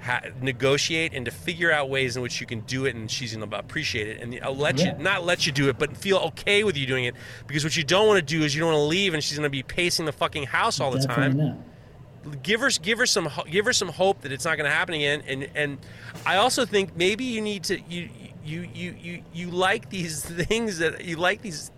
ha- 0.00 0.22
negotiate 0.40 1.12
and 1.14 1.24
to 1.24 1.30
figure 1.30 1.70
out 1.72 1.88
ways 1.90 2.16
in 2.16 2.22
which 2.22 2.40
you 2.40 2.46
can 2.46 2.60
do 2.60 2.86
it, 2.86 2.94
and 2.94 3.10
she's 3.10 3.34
going 3.34 3.48
to 3.48 3.58
appreciate 3.58 4.08
it, 4.08 4.20
and 4.20 4.38
I'll 4.42 4.54
let 4.56 4.78
Yeah. 4.78 4.96
you 4.96 5.02
not 5.02 5.24
let 5.24 5.46
you 5.46 5.52
do 5.52 5.68
it, 5.68 5.78
but 5.78 5.96
feel 5.96 6.18
okay 6.18 6.64
with 6.64 6.76
you 6.76 6.86
doing 6.86 7.04
it. 7.04 7.14
Because 7.46 7.64
what 7.64 7.76
you 7.76 7.84
don't 7.84 8.06
want 8.06 8.18
to 8.18 8.24
do 8.38 8.42
is 8.44 8.54
you 8.54 8.60
don't 8.60 8.72
want 8.72 8.82
to 8.82 8.86
leave, 8.88 9.14
and 9.14 9.22
she's 9.22 9.36
going 9.38 9.44
to 9.44 9.50
be 9.50 9.62
pacing 9.62 10.06
the 10.06 10.12
fucking 10.12 10.44
house 10.44 10.80
all 10.80 10.90
the 10.90 11.00
time 11.00 11.36
not. 11.36 12.42
give 12.42 12.60
her 12.60 12.70
give 12.82 12.98
her 12.98 13.06
some 13.06 13.28
give 13.50 13.64
her 13.64 13.72
some 13.72 13.88
hope 13.88 14.20
that 14.22 14.32
it's 14.32 14.44
not 14.44 14.56
going 14.56 14.68
to 14.68 14.74
happen 14.74 14.94
again 14.94 15.22
and 15.26 15.48
and 15.54 15.78
I 16.26 16.36
also 16.36 16.66
think 16.66 16.96
maybe 16.96 17.24
you 17.24 17.40
need 17.40 17.64
to 17.64 17.80
you 17.88 18.10
you 18.44 18.68
you 18.74 18.94
you 19.00 19.22
you 19.32 19.50
like 19.50 19.90
these 19.90 20.24
things 20.46 20.78
that 20.78 21.04
you 21.04 21.16
like 21.16 21.42
these 21.42 21.70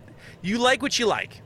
you 0.43 0.59
like 0.59 0.83
what 0.83 0.99
you 0.99 1.07
like. 1.07 1.43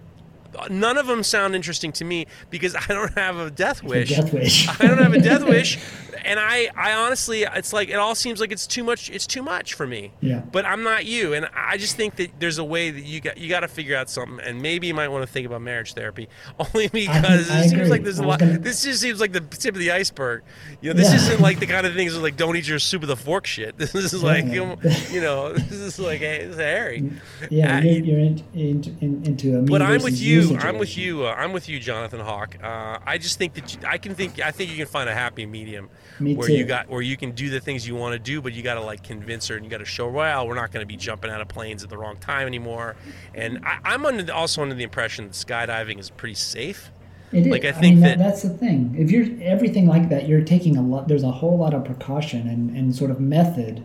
None 0.70 0.98
of 0.98 1.08
them 1.08 1.24
sound 1.24 1.56
interesting 1.56 1.90
to 1.92 2.04
me 2.04 2.26
because 2.48 2.76
I 2.76 2.86
don't 2.86 3.12
have 3.14 3.36
a 3.38 3.50
death 3.50 3.82
wish. 3.92 4.10
Death 4.10 4.32
wish. 4.32 4.68
I 4.68 4.86
don't 4.86 4.98
have 4.98 5.12
a 5.12 5.20
death 5.20 5.44
wish 5.48 5.78
and 6.24 6.38
I 6.40 6.68
I 6.76 6.92
honestly 6.94 7.42
it's 7.42 7.72
like 7.72 7.88
it 7.88 7.94
all 7.96 8.14
seems 8.14 8.40
like 8.40 8.52
it's 8.52 8.66
too 8.66 8.84
much 8.84 9.10
it's 9.10 9.26
too 9.26 9.42
much 9.42 9.74
for 9.74 9.86
me 9.86 10.12
Yeah. 10.20 10.40
but 10.40 10.64
I'm 10.64 10.82
not 10.82 11.04
you 11.06 11.34
and 11.34 11.48
I 11.54 11.76
just 11.76 11.96
think 11.96 12.16
that 12.16 12.30
there's 12.38 12.58
a 12.58 12.64
way 12.64 12.90
that 12.90 13.02
you 13.04 13.20
got 13.20 13.38
you 13.38 13.48
got 13.48 13.60
to 13.60 13.68
figure 13.68 13.96
out 13.96 14.08
something 14.10 14.40
and 14.44 14.60
maybe 14.62 14.86
you 14.86 14.94
might 14.94 15.08
want 15.08 15.26
to 15.26 15.32
think 15.32 15.46
about 15.46 15.62
marriage 15.62 15.94
therapy 15.94 16.28
only 16.58 16.88
because 16.88 17.50
I 17.50 17.60
it 17.60 17.62
seems 17.62 17.72
agree. 17.72 17.88
like 17.88 18.02
there's 18.04 18.18
a 18.18 18.22
I 18.22 18.26
lot 18.26 18.40
gonna- 18.40 18.58
this 18.58 18.82
just 18.84 19.00
seems 19.00 19.20
like 19.20 19.32
the 19.32 19.40
tip 19.40 19.74
of 19.74 19.78
the 19.80 19.90
iceberg. 19.92 20.42
You 20.80 20.92
know, 20.92 20.98
this 20.98 21.10
Yeah. 21.10 21.16
isn't 21.16 21.40
like 21.40 21.60
the 21.60 21.66
kind 21.66 21.86
of 21.86 21.94
things 21.94 22.16
like 22.18 22.36
don't 22.36 22.56
eat 22.56 22.66
your 22.68 22.78
soup 22.78 23.00
with 23.02 23.10
a 23.10 23.16
fork 23.16 23.46
shit. 23.46 23.76
This 23.94 23.94
is 23.94 24.22
like 24.22 24.44
Yeah. 24.46 24.76
you 25.10 25.20
know, 25.20 25.52
this 25.52 25.72
is 25.72 25.98
like 25.98 26.20
hey, 26.20 26.38
this 26.46 26.54
is 26.54 26.60
hairy. 26.60 27.10
Yeah, 27.50 27.76
Uh, 27.78 27.80
you're, 27.80 28.04
you're 28.04 28.18
in, 28.20 28.44
in, 28.54 28.96
in, 29.00 29.24
into 29.24 29.58
a 29.58 29.62
But 29.62 29.82
I'm 29.82 30.02
with 30.02 30.18
you. 30.20 30.56
I'm 30.58 30.78
with 30.78 30.96
you. 30.96 31.26
Uh, 31.26 31.34
I'm 31.36 31.52
with 31.52 31.68
you, 31.68 31.78
Jonathan 31.80 32.20
Hawk. 32.20 32.56
Uh, 32.62 32.98
I 33.04 33.18
just 33.18 33.38
think 33.38 33.54
that 33.54 33.74
you, 33.74 33.80
I 33.86 33.98
can 33.98 34.14
think. 34.14 34.40
I 34.40 34.50
think 34.50 34.70
you 34.70 34.76
can 34.76 34.86
find 34.86 35.08
a 35.08 35.14
happy 35.14 35.46
medium 35.46 35.88
Me 36.20 36.34
where 36.34 36.46
too. 36.48 36.54
you 36.54 36.64
got 36.64 36.88
where 36.88 37.02
you 37.02 37.16
can 37.16 37.32
do 37.32 37.50
the 37.50 37.60
things 37.60 37.86
you 37.88 37.94
want 37.94 38.12
to 38.12 38.18
do, 38.18 38.40
but 38.40 38.52
you 38.52 38.62
got 38.62 38.74
to 38.74 38.80
like 38.80 39.02
convince 39.02 39.48
her 39.48 39.56
and 39.56 39.64
you 39.64 39.70
got 39.70 39.78
to 39.78 39.84
show. 39.84 40.06
her, 40.06 40.12
Well, 40.12 40.46
we're 40.46 40.54
not 40.54 40.70
going 40.72 40.82
to 40.82 40.86
be 40.86 40.96
jumping 40.96 41.30
out 41.30 41.40
of 41.40 41.48
planes 41.48 41.82
at 41.82 41.90
the 41.90 41.98
wrong 41.98 42.16
time 42.18 42.46
anymore. 42.46 42.96
And 43.34 43.64
I, 43.64 43.78
I'm 43.84 44.06
under 44.06 44.22
the, 44.22 44.34
also 44.34 44.62
under 44.62 44.74
the 44.74 44.84
impression 44.84 45.24
that 45.26 45.32
skydiving 45.32 45.98
is 45.98 46.10
pretty 46.10 46.34
safe. 46.36 46.90
It 47.32 47.46
is. 47.46 47.46
Like, 47.48 47.64
I 47.64 47.70
I, 47.70 47.72
think 47.72 47.94
mean, 47.96 48.00
that- 48.04 48.18
that, 48.18 48.24
that's 48.30 48.42
the 48.42 48.50
thing. 48.50 48.94
If 48.96 49.10
you're 49.10 49.26
everything 49.42 49.86
like 49.88 50.08
that, 50.10 50.28
you're 50.28 50.42
taking 50.42 50.76
a 50.76 50.82
lot. 50.82 51.08
There's 51.08 51.24
a 51.24 51.32
whole 51.32 51.58
lot 51.58 51.74
of 51.74 51.84
precaution 51.84 52.46
and, 52.48 52.76
and 52.76 52.94
sort 52.94 53.10
of 53.10 53.18
method 53.18 53.84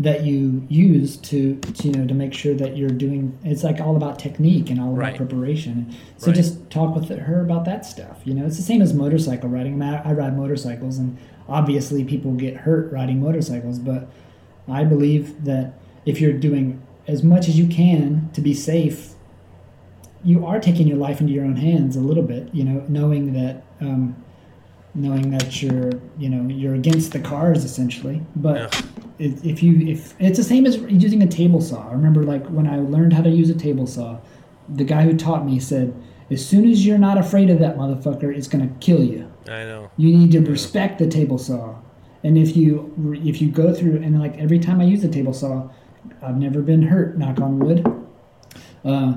that 0.00 0.24
you 0.24 0.66
use 0.68 1.16
to, 1.18 1.56
to 1.56 1.88
you 1.88 1.94
know 1.94 2.06
to 2.06 2.14
make 2.14 2.32
sure 2.34 2.54
that 2.54 2.76
you're 2.76 2.90
doing. 2.90 3.38
It's 3.44 3.62
like 3.62 3.80
all 3.80 3.96
about 3.96 4.18
technique 4.18 4.70
and 4.70 4.80
all 4.80 4.88
about 4.88 4.98
Right. 4.98 5.16
preparation. 5.16 5.94
So 6.16 6.28
Right. 6.28 6.36
just 6.36 6.70
talk 6.70 6.94
with 6.94 7.08
her 7.08 7.40
about 7.40 7.64
that 7.66 7.84
stuff. 7.84 8.20
You 8.24 8.34
know, 8.34 8.46
it's 8.46 8.56
the 8.56 8.62
same 8.62 8.82
as 8.82 8.92
motorcycle 8.94 9.48
riding. 9.48 9.74
I, 9.74 9.76
mean, 9.76 9.94
I, 10.04 10.10
I 10.10 10.12
ride 10.12 10.36
motorcycles, 10.36 10.98
and 10.98 11.16
obviously 11.48 12.04
people 12.04 12.32
get 12.32 12.56
hurt 12.58 12.90
riding 12.92 13.20
motorcycles. 13.20 13.78
But 13.78 14.08
I 14.68 14.84
believe 14.84 15.44
that 15.44 15.74
if 16.04 16.20
you're 16.20 16.32
doing 16.32 16.82
as 17.06 17.22
much 17.22 17.48
as 17.48 17.58
you 17.58 17.66
can 17.66 18.30
to 18.32 18.40
be 18.40 18.54
safe 18.54 19.14
you 20.24 20.46
are 20.46 20.60
taking 20.60 20.86
your 20.86 20.96
life 20.96 21.20
into 21.20 21.32
your 21.32 21.44
own 21.44 21.56
hands 21.56 21.96
a 21.96 22.00
little 22.00 22.22
bit, 22.22 22.48
you 22.52 22.64
know, 22.64 22.84
knowing 22.88 23.32
that 23.32 23.64
um, 23.80 24.14
knowing 24.94 25.30
that 25.30 25.62
you're 25.62 25.92
you 26.18 26.28
know 26.28 26.48
you're 26.52 26.74
against 26.74 27.12
the 27.12 27.20
cars 27.20 27.64
essentially. 27.64 28.22
But 28.36 28.84
if, 29.18 29.44
if 29.44 29.62
you 29.62 29.86
if 29.86 30.14
it's 30.18 30.38
the 30.38 30.44
same 30.44 30.66
as 30.66 30.76
using 30.76 31.22
a 31.22 31.26
table 31.26 31.60
saw. 31.60 31.88
I 31.88 31.92
remember 31.92 32.24
like 32.24 32.46
when 32.48 32.66
I 32.66 32.78
learned 32.78 33.12
how 33.12 33.22
to 33.22 33.30
use 33.30 33.50
a 33.50 33.54
table 33.54 33.86
saw, 33.86 34.18
the 34.68 34.84
guy 34.84 35.02
who 35.02 35.16
taught 35.16 35.44
me 35.46 35.58
said, 35.60 35.94
as 36.30 36.46
soon 36.46 36.68
as 36.70 36.84
you're 36.84 36.98
not 36.98 37.18
afraid 37.18 37.50
of 37.50 37.58
that 37.60 37.76
motherfucker, 37.76 38.34
it's 38.34 38.48
gonna 38.48 38.70
kill 38.80 39.02
you. 39.02 39.30
I 39.46 39.64
know. 39.64 39.90
You 39.96 40.16
need 40.16 40.32
to 40.32 40.40
respect 40.40 40.98
the 40.98 41.06
table 41.06 41.38
saw. 41.38 41.76
And 42.24 42.38
if 42.38 42.56
you 42.56 42.92
if 43.24 43.40
you 43.40 43.50
go 43.50 43.74
through 43.74 43.96
and 43.96 44.20
like 44.20 44.36
every 44.38 44.58
time 44.58 44.80
I 44.80 44.84
use 44.84 45.02
the 45.02 45.08
table 45.08 45.32
saw, 45.32 45.70
I've 46.22 46.36
never 46.36 46.62
been 46.62 46.82
hurt. 46.82 47.18
Knock 47.18 47.40
on 47.40 47.58
wood. 47.58 47.86
Uh, 48.84 49.14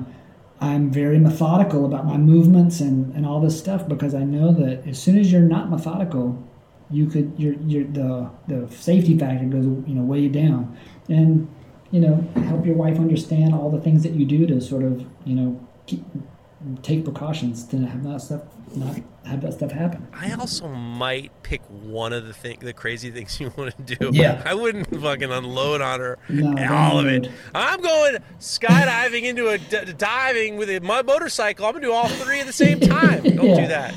I'm 0.60 0.90
very 0.90 1.18
methodical 1.18 1.84
about 1.84 2.06
my 2.06 2.16
movements 2.16 2.80
and, 2.80 3.14
and 3.14 3.26
all 3.26 3.40
this 3.40 3.58
stuff 3.58 3.86
because 3.86 4.14
I 4.14 4.24
know 4.24 4.52
that 4.52 4.86
as 4.86 5.00
soon 5.00 5.18
as 5.18 5.30
you're 5.30 5.42
not 5.42 5.70
methodical, 5.70 6.42
you 6.90 7.06
could 7.06 7.32
your 7.36 7.54
your 7.54 7.84
the 7.84 8.30
the 8.46 8.68
safety 8.74 9.18
factor 9.18 9.44
goes 9.46 9.64
you 9.64 9.94
know 9.94 10.02
way 10.02 10.28
down, 10.28 10.76
and 11.08 11.48
you 11.90 12.00
know 12.00 12.26
help 12.44 12.64
your 12.64 12.76
wife 12.76 12.98
understand 12.98 13.54
all 13.54 13.70
the 13.70 13.80
things 13.80 14.02
that 14.02 14.12
you 14.12 14.24
do 14.24 14.46
to 14.46 14.60
sort 14.60 14.84
of 14.84 15.04
you 15.24 15.34
know 15.34 15.68
keep, 15.86 16.04
take 16.82 17.04
precautions 17.04 17.64
to 17.68 17.78
have 17.86 18.02
that 18.04 18.20
stuff 18.20 18.42
not 18.74 18.96
have 19.24 19.40
that 19.42 19.52
stuff 19.54 19.70
happen. 19.70 20.06
I 20.12 20.32
also 20.32 20.68
might 20.68 21.30
pick 21.42 21.62
one 21.68 22.12
of 22.12 22.26
the 22.26 22.32
thing, 22.32 22.58
the 22.60 22.72
crazy 22.72 23.10
things 23.16 23.40
you 23.40 23.52
want 23.56 23.74
to 23.86 23.96
do. 23.96 24.10
Yeah. 24.12 24.42
I 24.44 24.54
wouldn't 24.54 24.88
fucking 25.00 25.30
unload 25.30 25.80
on 25.80 26.00
her 26.00 26.18
No, 26.28 26.54
all 26.68 26.98
of 26.98 27.06
it. 27.06 27.30
I'm 27.54 27.80
going 27.80 28.18
skydiving 28.40 29.22
into 29.22 29.48
a 29.48 29.58
d- 29.58 29.92
diving 29.96 30.56
with 30.56 30.68
a 30.70 30.80
my 30.80 31.02
motorcycle. 31.02 31.66
I'm 31.66 31.72
gonna 31.72 31.86
do 31.86 31.92
all 31.92 32.08
three 32.08 32.40
at 32.40 32.46
the 32.46 32.52
same 32.52 32.80
time. 32.80 33.22
Don't 33.22 33.56
do 33.56 33.66
that. 33.68 33.94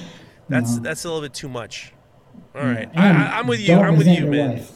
That's 0.47 0.75
No. 0.77 0.83
that's 0.83 1.03
a 1.05 1.07
little 1.07 1.21
bit 1.21 1.33
too 1.33 1.49
much. 1.49 1.93
All 2.55 2.61
right, 2.65 2.89
I, 2.95 3.39
I'm 3.39 3.47
with 3.47 3.59
you. 3.59 3.75
I'm 3.75 3.95
with 3.97 4.07
you, 4.07 4.25
man. 4.27 4.53
wife. 4.57 4.71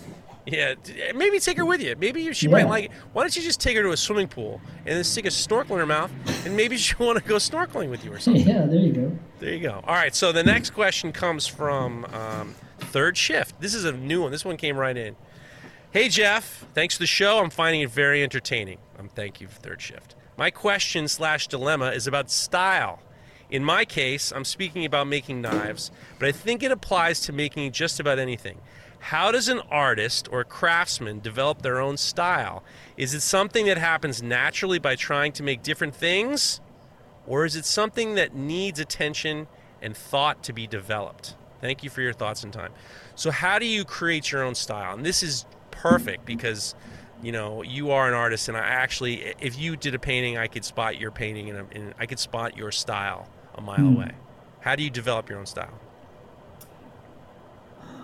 Yeah, 0.45 0.75
maybe 1.15 1.39
take 1.39 1.57
her 1.57 1.65
with 1.65 1.81
you. 1.81 1.95
Maybe 1.97 2.33
she 2.33 2.47
might 2.49 2.67
like 2.67 2.85
it. 2.85 2.91
Why 3.13 3.23
don't 3.23 3.35
you 3.35 3.41
just 3.41 3.61
take 3.61 3.77
her 3.77 3.83
to 3.83 3.91
a 3.91 3.97
swimming 3.97 4.27
pool 4.27 4.59
and 4.79 4.97
then 4.97 5.03
stick 5.03 5.25
a 5.25 5.31
snorkel 5.31 5.75
in 5.75 5.79
her 5.79 5.85
mouth, 5.85 6.11
and 6.45 6.55
maybe 6.55 6.75
she'll 6.77 7.05
want 7.05 7.17
to 7.17 7.23
go 7.23 7.35
snorkeling 7.35 7.89
with 7.89 8.03
you 8.03 8.13
or 8.13 8.19
something. 8.19 8.45
Yeah, 8.45 8.65
there 8.65 8.79
you 8.79 8.91
go. 8.91 9.17
There 9.39 9.53
you 9.53 9.61
go. 9.61 9.81
All 9.85 9.95
right. 9.95 10.13
So 10.13 10.31
the 10.31 10.43
next 10.43 10.71
question 10.71 11.11
comes 11.13 11.47
from 11.47 12.05
um, 12.05 12.55
Third 12.79 13.17
Shift. 13.17 13.59
This 13.61 13.73
is 13.73 13.85
a 13.85 13.93
new 13.93 14.21
one. 14.23 14.31
This 14.31 14.43
one 14.43 14.57
came 14.57 14.75
right 14.77 14.97
in. 14.97 15.15
Hey, 15.91 16.09
Jeff. 16.09 16.65
Thanks 16.73 16.95
for 16.95 17.03
the 17.03 17.07
show. 17.07 17.39
I'm 17.39 17.49
finding 17.49 17.81
it 17.81 17.89
very 17.89 18.23
entertaining. 18.23 18.79
Um, 18.99 19.09
thank 19.09 19.39
you 19.39 19.47
for 19.47 19.59
third 19.59 19.81
shift. 19.81 20.15
My 20.37 20.49
question 20.49 21.07
slash 21.07 21.47
dilemma 21.47 21.91
is 21.91 22.07
about 22.07 22.31
style. 22.31 22.99
In 23.49 23.63
my 23.63 23.85
case, 23.85 24.31
I'm 24.31 24.45
speaking 24.45 24.83
about 24.83 25.05
making 25.05 25.41
knives, 25.41 25.91
but 26.17 26.27
I 26.27 26.31
think 26.31 26.63
it 26.63 26.71
applies 26.71 27.19
to 27.21 27.31
making 27.31 27.71
just 27.71 27.99
about 27.99 28.17
anything. 28.17 28.57
How 29.03 29.33
does 29.33 29.49
an 29.49 29.59
artist 29.69 30.29
or 30.31 30.45
craftsman 30.45 31.19
develop 31.19 31.61
their 31.61 31.81
own 31.81 31.97
style? 31.97 32.63
Is 32.95 33.13
it 33.13 33.19
something 33.19 33.65
that 33.65 33.77
happens 33.77 34.23
naturally 34.23 34.79
by 34.79 34.95
trying 34.95 35.33
to 35.33 35.43
make 35.43 35.61
different 35.61 35.93
things? 35.93 36.61
Or 37.27 37.43
is 37.43 37.57
it 37.57 37.65
something 37.65 38.15
that 38.15 38.33
needs 38.33 38.79
attention 38.79 39.47
and 39.81 39.95
thought 39.95 40.41
to 40.43 40.53
be 40.53 40.67
developed? 40.67 41.35
Thank 41.59 41.83
you 41.83 41.89
for 41.89 42.01
your 42.01 42.13
thoughts 42.13 42.45
and 42.45 42.53
time. 42.53 42.71
So, 43.15 43.29
how 43.29 43.59
do 43.59 43.65
you 43.65 43.83
create 43.83 44.31
your 44.31 44.41
own 44.41 44.55
style? 44.55 44.93
And 44.93 45.05
this 45.05 45.21
is 45.21 45.45
perfect 45.69 46.23
because 46.25 46.73
you 47.21 47.33
know 47.33 47.61
you 47.61 47.91
are 47.91 48.07
an 48.07 48.13
artist 48.13 48.47
and 48.47 48.55
i 48.57 48.61
actually 48.61 49.33
if 49.39 49.57
you 49.57 49.75
did 49.75 49.95
a 49.95 49.99
painting 49.99 50.37
i 50.37 50.45
could 50.45 50.63
spot 50.63 50.99
your 50.99 51.09
painting 51.09 51.49
and, 51.49 51.67
and 51.71 51.93
i 51.97 52.05
could 52.05 52.19
spot 52.19 52.55
your 52.55 52.71
style 52.71 53.27
a 53.55 53.61
mile 53.61 53.79
mm. 53.79 53.95
away 53.95 54.11
how 54.59 54.75
do 54.75 54.83
you 54.83 54.89
develop 54.89 55.29
your 55.29 55.39
own 55.39 55.45
style 55.45 55.73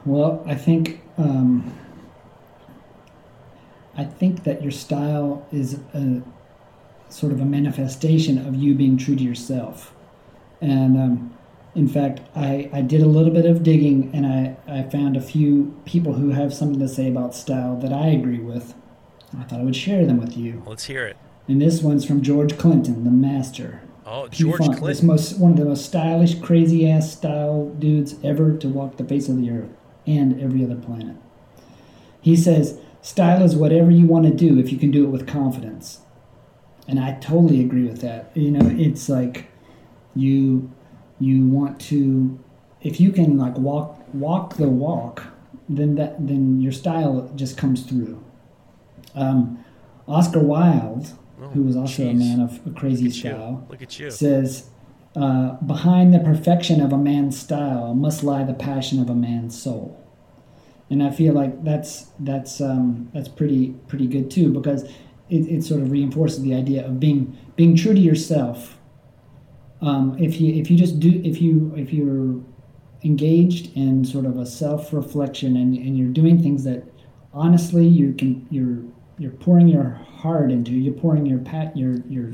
well 0.10 0.44
i 0.46 0.56
think 0.56 1.02
um, 1.18 1.74
i 3.96 4.04
think 4.04 4.44
that 4.44 4.62
your 4.62 4.72
style 4.72 5.46
is 5.52 5.80
a 5.94 6.22
sort 7.10 7.32
of 7.32 7.42
a 7.42 7.46
manifestation 7.46 8.38
of 8.38 8.56
you 8.56 8.76
being 8.76 8.98
true 8.98 9.16
to 9.16 9.24
yourself 9.24 9.94
and 10.62 10.98
um, 10.98 11.38
in 11.76 11.88
fact, 11.88 12.22
I, 12.36 12.70
I 12.74 12.82
did 12.82 13.02
a 13.02 13.06
little 13.06 13.34
bit 13.34 13.46
of 13.46 13.64
digging 13.64 14.12
and 14.14 14.26
I, 14.26 14.58
I 14.68 14.84
found 14.84 15.16
a 15.16 15.22
few 15.22 15.80
people 15.86 16.14
who 16.14 16.32
have 16.32 16.54
something 16.54 16.80
to 16.80 16.88
say 16.88 17.08
about 17.08 17.36
style 17.36 17.78
that 17.78 17.94
I 17.94 18.08
agree 18.08 18.40
with. 18.40 18.74
I 19.38 19.44
thought 19.44 19.60
I 19.60 19.64
would 19.64 19.76
share 19.76 20.06
them 20.06 20.20
with 20.20 20.36
you. 20.36 20.64
Let's 20.66 20.86
hear 20.86 21.06
it. 21.06 21.16
And 21.48 21.62
this 21.62 21.82
one's 21.82 22.06
from 22.06 22.22
George 22.22 22.58
Clinton, 22.58 23.04
the 23.04 23.12
master. 23.12 23.82
Oh, 24.06 24.28
George 24.28 24.58
Funk, 24.58 24.78
Clinton. 24.78 24.88
This 24.88 25.04
most, 25.04 25.40
one 25.40 25.52
of 25.52 25.58
the 25.58 25.66
most 25.66 25.86
stylish, 25.86 26.40
crazy 26.40 26.90
ass 26.90 27.12
style 27.12 27.70
dudes 27.78 28.16
ever 28.24 28.58
to 28.58 28.68
walk 28.68 28.98
the 28.98 29.04
face 29.04 29.30
of 29.30 29.38
the 29.38 29.52
earth 29.52 29.70
and 30.18 30.42
every 30.42 30.64
other 30.64 30.76
planet. 30.76 31.16
He 32.22 32.36
says, 32.36 32.80
Style 33.02 33.44
is 33.44 33.56
whatever 33.56 33.92
you 33.92 34.06
want 34.06 34.26
to 34.26 34.34
do 34.34 34.60
if 34.60 34.72
you 34.72 34.78
can 34.78 34.92
do 34.92 35.06
it 35.06 35.10
with 35.10 35.26
confidence. 35.26 36.00
And 36.88 37.00
I 37.00 37.14
totally 37.20 37.62
agree 37.62 37.86
with 37.88 38.02
that. 38.02 38.32
You 38.36 38.52
know, 38.52 38.68
it's 38.78 39.08
like 39.08 39.46
you 40.16 40.70
you 41.20 41.46
want 41.48 41.80
to 41.80 42.40
if 42.82 43.00
you 43.00 43.12
can 43.12 43.38
like 43.38 43.58
walk 43.58 44.00
walk 44.14 44.56
the 44.56 44.68
walk 44.68 45.24
then 45.68 45.96
that 45.96 46.16
then 46.28 46.60
your 46.62 46.72
style 46.72 47.32
just 47.36 47.58
comes 47.58 47.84
through 47.84 48.24
um, 49.16 49.64
oscar 50.08 50.40
wilde 50.40 51.12
oh, 51.42 51.48
who 51.50 51.64
was 51.64 51.76
also 51.76 52.04
geez. 52.04 52.12
a 52.12 52.14
man 52.14 52.40
of 52.40 52.66
a 52.66 52.72
crazy 52.72 53.06
Look 53.06 53.14
style 53.14 53.68
Look 53.70 53.82
at 53.82 54.00
you. 54.00 54.10
says 54.10 54.70
uh, 55.20 55.54
behind 55.64 56.14
the 56.14 56.20
perfection 56.20 56.80
of 56.80 56.94
a 56.94 56.98
man's 56.98 57.38
style 57.38 57.94
must 57.94 58.24
lie 58.24 58.44
the 58.44 58.54
passion 58.54 59.02
of 59.02 59.10
a 59.10 59.16
man's 59.16 59.60
soul. 59.62 59.96
And 60.90 61.04
i 61.04 61.12
feel 61.12 61.34
like 61.34 61.64
that's 61.64 62.08
that's 62.20 62.62
um, 62.62 63.12
that's 63.14 63.28
pretty 63.28 63.76
pretty 63.88 64.08
good 64.08 64.32
too 64.32 64.52
because 64.52 64.84
it, 65.30 65.46
it 65.48 65.64
sort 65.64 65.82
of 65.82 65.92
reinforces 65.92 66.42
the 66.42 66.56
idea 66.56 66.86
of 66.86 67.00
being 67.00 67.38
being 67.56 67.76
true 67.76 67.94
to 67.94 68.00
yourself. 68.00 68.80
Um, 69.82 70.18
if 70.20 70.42
you 70.42 70.54
if 70.54 70.72
you 70.72 70.78
just 70.78 71.00
do 71.00 71.22
if 71.24 71.42
you 71.42 71.74
if 71.76 71.94
you're 71.94 72.42
engaged 73.04 73.76
in 73.78 74.04
sort 74.06 74.26
of 74.26 74.38
a 74.38 74.46
self 74.46 74.92
reflection 74.94 75.58
and, 75.58 75.76
and 75.78 75.98
you're 75.98 76.10
doing 76.12 76.42
things 76.42 76.64
that 76.64 76.84
honestly 77.34 77.86
you 77.86 78.14
can 78.14 78.48
you're 78.50 78.84
you're 79.18 79.32
pouring 79.32 79.68
your 79.68 79.90
heart 80.22 80.52
into 80.52 80.72
you're 80.72 80.94
pouring 80.94 81.26
your 81.26 81.40
pat 81.40 81.76
your 81.78 81.98
your 82.08 82.34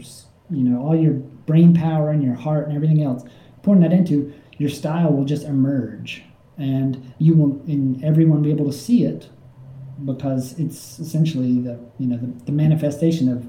you 0.50 0.64
know 0.64 0.82
all 0.82 0.96
your 0.96 1.14
brain 1.14 1.74
power 1.74 2.10
and 2.10 2.24
your 2.24 2.36
heart 2.36 2.68
and 2.68 2.76
everything 2.76 3.04
else 3.04 3.24
pouring 3.64 3.82
that 3.82 3.94
into 3.94 4.34
your 4.58 4.70
style 4.70 5.12
will 5.12 5.26
just 5.26 5.44
emerge 5.44 6.24
and 6.58 7.14
you 7.20 7.34
will 7.34 7.62
and 7.68 8.04
everyone 8.04 8.38
will 8.38 8.46
be 8.46 8.52
able 8.52 8.66
to 8.66 8.78
see 8.78 9.04
it 9.04 9.30
because 10.04 10.58
it's 10.60 11.00
essentially 11.00 11.60
the 11.60 11.80
you 11.98 12.08
know 12.08 12.18
the, 12.18 12.46
the 12.46 12.52
manifestation 12.52 13.30
of 13.32 13.46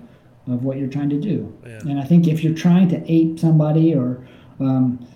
of 0.48 0.62
what 0.64 0.78
you're 0.78 0.88
trying 0.88 1.10
to 1.10 1.20
do. 1.20 1.52
Yeah. 1.66 1.78
And 1.80 2.00
I 2.00 2.04
think 2.04 2.28
if 2.28 2.44
you're 2.44 2.54
trying 2.54 2.88
to 2.90 3.12
ape 3.12 3.38
somebody 3.38 3.94
or, 3.94 4.26
um, 4.60 5.06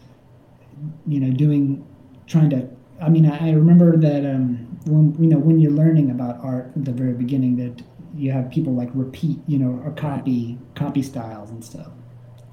you 1.06 1.20
know, 1.20 1.30
doing, 1.30 1.86
trying 2.26 2.50
to, 2.50 2.68
I 3.00 3.08
mean, 3.08 3.26
I, 3.26 3.48
I 3.48 3.52
remember 3.52 3.96
that 3.96 4.24
um, 4.24 4.66
when 4.86 5.14
you 5.22 5.28
know 5.28 5.38
when 5.38 5.60
you're 5.60 5.72
learning 5.72 6.10
about 6.10 6.42
art 6.42 6.72
at 6.76 6.84
the 6.84 6.92
very 6.92 7.12
beginning 7.12 7.56
that 7.56 7.82
you 8.20 8.32
have 8.32 8.50
people 8.50 8.74
like 8.74 8.90
repeat, 8.94 9.38
you 9.46 9.58
know, 9.58 9.82
or 9.84 9.92
copy 9.92 10.58
copy 10.74 11.02
styles 11.02 11.50
and 11.50 11.64
stuff, 11.64 11.90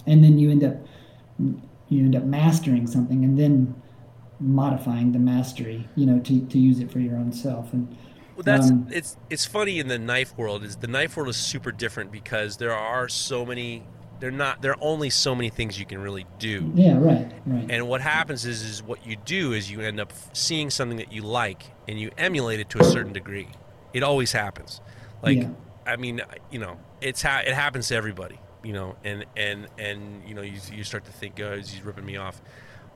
and 0.06 0.24
then 0.24 0.40
you 0.40 0.50
end 0.50 0.64
up 0.64 0.76
you 1.90 2.04
end 2.04 2.16
up 2.16 2.24
mastering 2.24 2.88
something 2.88 3.24
and 3.24 3.38
then 3.38 3.76
modifying 4.40 5.12
the 5.12 5.20
mastery, 5.20 5.88
you 5.96 6.06
know, 6.06 6.20
to, 6.20 6.46
to 6.46 6.60
use 6.60 6.80
it 6.80 6.92
for 6.92 7.00
your 7.00 7.16
own 7.16 7.32
self 7.32 7.74
and 7.74 7.96
well, 8.36 8.44
that's 8.44 8.70
um, 8.70 8.88
it's 8.92 9.18
it's 9.32 9.46
funny 9.46 9.80
in 9.80 9.88
the 9.88 9.98
knife 9.98 10.38
world 10.38 10.64
is 10.64 10.76
the 10.76 10.88
knife 10.88 11.18
world 11.18 11.30
is 11.30 11.38
super 11.38 11.72
different 11.72 12.12
because 12.12 12.58
there 12.58 12.72
are 12.72 13.10
so 13.10 13.44
many 13.44 13.84
they're 14.20 14.30
not 14.30 14.62
there 14.62 14.74
are 14.74 14.78
only 14.80 15.10
so 15.10 15.34
many 15.34 15.50
things 15.50 15.80
you 15.80 15.88
can 15.88 16.00
really 16.00 16.28
do. 16.38 16.72
Yeah, 16.76 16.98
right, 17.00 17.32
right. 17.48 17.66
And 17.70 17.88
what 17.88 18.02
happens 18.02 18.46
is 18.46 18.62
is 18.62 18.84
what 18.84 19.06
you 19.08 19.16
do 19.26 19.54
is 19.54 19.72
you 19.72 19.82
end 19.82 20.00
up 20.00 20.14
seeing 20.34 20.70
something 20.70 21.00
that 21.00 21.12
you 21.12 21.24
like 21.24 21.64
and 21.88 22.00
you 22.00 22.12
emulate 22.16 22.60
it 22.60 22.70
to 22.72 22.80
a 22.80 22.84
certain 22.84 23.12
degree. 23.12 23.50
It 23.94 24.04
always 24.04 24.34
happens. 24.34 24.82
Like 25.22 25.40
yeah. 25.40 25.50
I 25.86 25.96
mean, 25.96 26.22
you 26.52 26.60
know, 26.60 26.78
it's 27.02 27.22
ha- 27.22 27.44
it 27.46 27.54
happens 27.54 27.88
to 27.90 27.96
everybody, 27.96 28.40
you 28.64 28.74
know, 28.74 28.96
and 29.04 29.26
and 29.36 29.68
and 29.78 30.28
you 30.28 30.36
know, 30.36 30.42
you 30.42 30.60
you 30.72 30.84
start 30.84 31.06
to 31.06 31.12
think, 31.12 31.40
oh, 31.40 31.56
he's 31.56 31.82
ripping 31.82 32.06
me 32.06 32.18
off. 32.18 32.42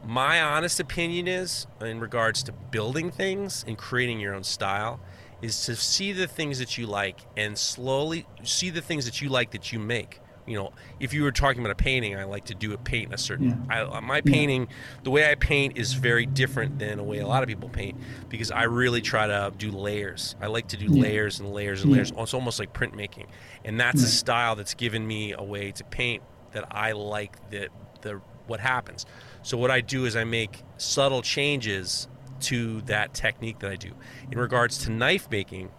My 0.04 0.42
honest 0.42 0.80
opinion 0.80 1.28
is 1.28 1.68
in 1.80 2.00
regards 2.00 2.42
to 2.44 2.52
building 2.52 3.12
things 3.12 3.64
and 3.68 3.78
creating 3.78 4.20
your 4.20 4.34
own 4.34 4.44
style 4.44 5.00
is 5.42 5.66
to 5.66 5.76
see 5.76 6.12
the 6.12 6.28
things 6.28 6.60
that 6.60 6.78
you 6.78 6.88
like 6.88 7.20
and 7.38 7.58
slowly 7.58 8.26
see 8.44 8.70
the 8.70 8.82
things 8.82 9.06
that 9.06 9.22
you 9.22 9.30
like 9.30 9.52
that 9.52 9.72
you 9.72 9.80
make 9.80 10.20
you 10.52 10.58
know 10.58 10.72
if 11.00 11.14
you 11.14 11.24
were 11.24 11.32
talking 11.32 11.62
about 11.62 11.72
a 11.72 11.76
painting 11.76 12.16
i 12.16 12.24
like 12.24 12.46
to 12.46 12.56
do 12.56 12.74
a 12.74 12.78
paint 12.78 13.08
in 13.08 13.14
a 13.14 13.18
certain 13.18 13.66
yeah. 13.70 13.90
I, 13.92 14.00
my 14.02 14.22
painting 14.22 14.64
yeah. 14.64 14.76
the 15.04 15.12
way 15.12 15.30
i 15.30 15.36
paint 15.36 15.78
is 15.78 15.94
very 15.94 16.26
different 16.26 16.80
than 16.80 16.98
the 16.98 17.04
way 17.04 17.20
a 17.20 17.28
lot 17.28 17.42
of 17.42 17.50
people 17.50 17.70
paint 17.70 17.98
because 18.30 18.52
i 18.52 18.64
really 18.64 19.02
try 19.02 19.28
to 19.28 19.54
do 19.58 19.72
layers 19.72 20.36
i 20.42 20.48
like 20.48 20.68
to 20.68 20.78
do 20.78 20.88
yeah. 20.90 21.04
layers 21.04 21.40
and 21.40 21.52
layers 21.52 21.84
and 21.84 21.94
layers 21.94 22.12
it's 22.16 22.34
almost 22.34 22.60
like 22.60 22.74
printmaking 22.74 23.28
and 23.64 23.80
that's 23.80 24.04
a 24.04 24.08
style 24.08 24.56
that's 24.56 24.74
given 24.74 25.06
me 25.06 25.32
a 25.32 25.44
way 25.44 25.72
to 25.72 25.84
paint 25.86 26.22
that 26.52 26.66
i 26.72 26.92
like 26.92 27.50
the, 27.50 27.70
the 28.02 28.22
what 28.48 28.60
happens 28.60 29.06
so 29.44 29.58
what 29.58 29.72
i 29.72 29.80
do 29.80 30.06
is 30.06 30.16
i 30.16 30.24
make 30.24 30.62
subtle 30.78 31.22
changes 31.22 32.08
to 32.42 32.82
that 32.82 33.14
technique 33.14 33.60
that 33.60 33.72
I 33.72 33.76
do. 33.76 33.92
In 34.32 34.38
regards 34.38 34.80
to 34.80 34.92
knife 34.92 35.30
making, 35.30 35.70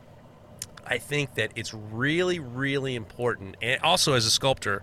I 0.87 0.99
think 0.99 1.35
that 1.35 1.53
it's 1.57 1.73
really, 1.73 2.39
really 2.39 2.95
important, 2.95 3.57
and 3.63 3.81
also 3.83 4.15
as 4.15 4.27
a 4.27 4.31
sculptor, 4.31 4.83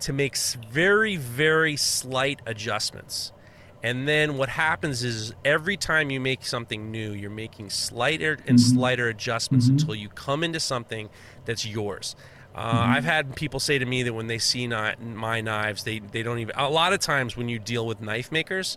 to 0.00 0.12
make 0.12 0.36
very, 0.36 1.16
very 1.16 1.76
slight 1.76 2.40
adjustments. 2.46 3.32
And 3.82 4.06
then 4.06 4.36
what 4.36 4.50
happens 4.50 5.02
is 5.04 5.32
every 5.44 5.76
time 5.76 6.10
you 6.10 6.20
make 6.20 6.44
something 6.44 6.90
new, 6.90 7.12
you're 7.12 7.30
making 7.30 7.70
slighter 7.70 8.32
and 8.46 8.58
mm-hmm. 8.58 8.76
slighter 8.76 9.08
adjustments 9.08 9.66
mm-hmm. 9.66 9.76
until 9.76 9.94
you 9.94 10.08
come 10.10 10.44
into 10.44 10.60
something 10.60 11.08
that's 11.46 11.66
yours. 11.66 12.14
Uh, 12.54 12.72
mm-hmm. 12.72 12.92
I've 12.92 13.04
had 13.04 13.34
people 13.36 13.60
say 13.60 13.78
to 13.78 13.86
me 13.86 14.02
that 14.02 14.12
when 14.12 14.26
they 14.26 14.38
see 14.38 14.66
not, 14.66 15.00
my 15.00 15.40
knives, 15.40 15.84
they, 15.84 16.00
they 16.00 16.22
don't 16.22 16.40
even. 16.40 16.54
A 16.56 16.68
lot 16.68 16.92
of 16.92 17.00
times 17.00 17.36
when 17.36 17.48
you 17.48 17.58
deal 17.58 17.86
with 17.86 18.00
knife 18.00 18.30
makers, 18.30 18.76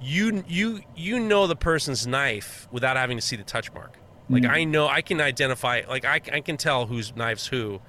you 0.00 0.44
you 0.46 0.80
you 0.96 1.18
know 1.18 1.46
the 1.46 1.56
person's 1.56 2.06
knife 2.06 2.68
without 2.70 2.96
having 2.96 3.18
to 3.18 3.22
see 3.22 3.36
the 3.36 3.42
touch 3.42 3.72
mark. 3.72 3.98
Like 4.28 4.42
mm. 4.42 4.50
I 4.50 4.64
know 4.64 4.88
I 4.88 5.00
can 5.00 5.20
identify 5.20 5.82
like 5.88 6.04
I, 6.04 6.20
I 6.32 6.40
can 6.40 6.56
tell 6.56 6.86
whose 6.86 7.14
knives 7.16 7.46
who 7.46 7.80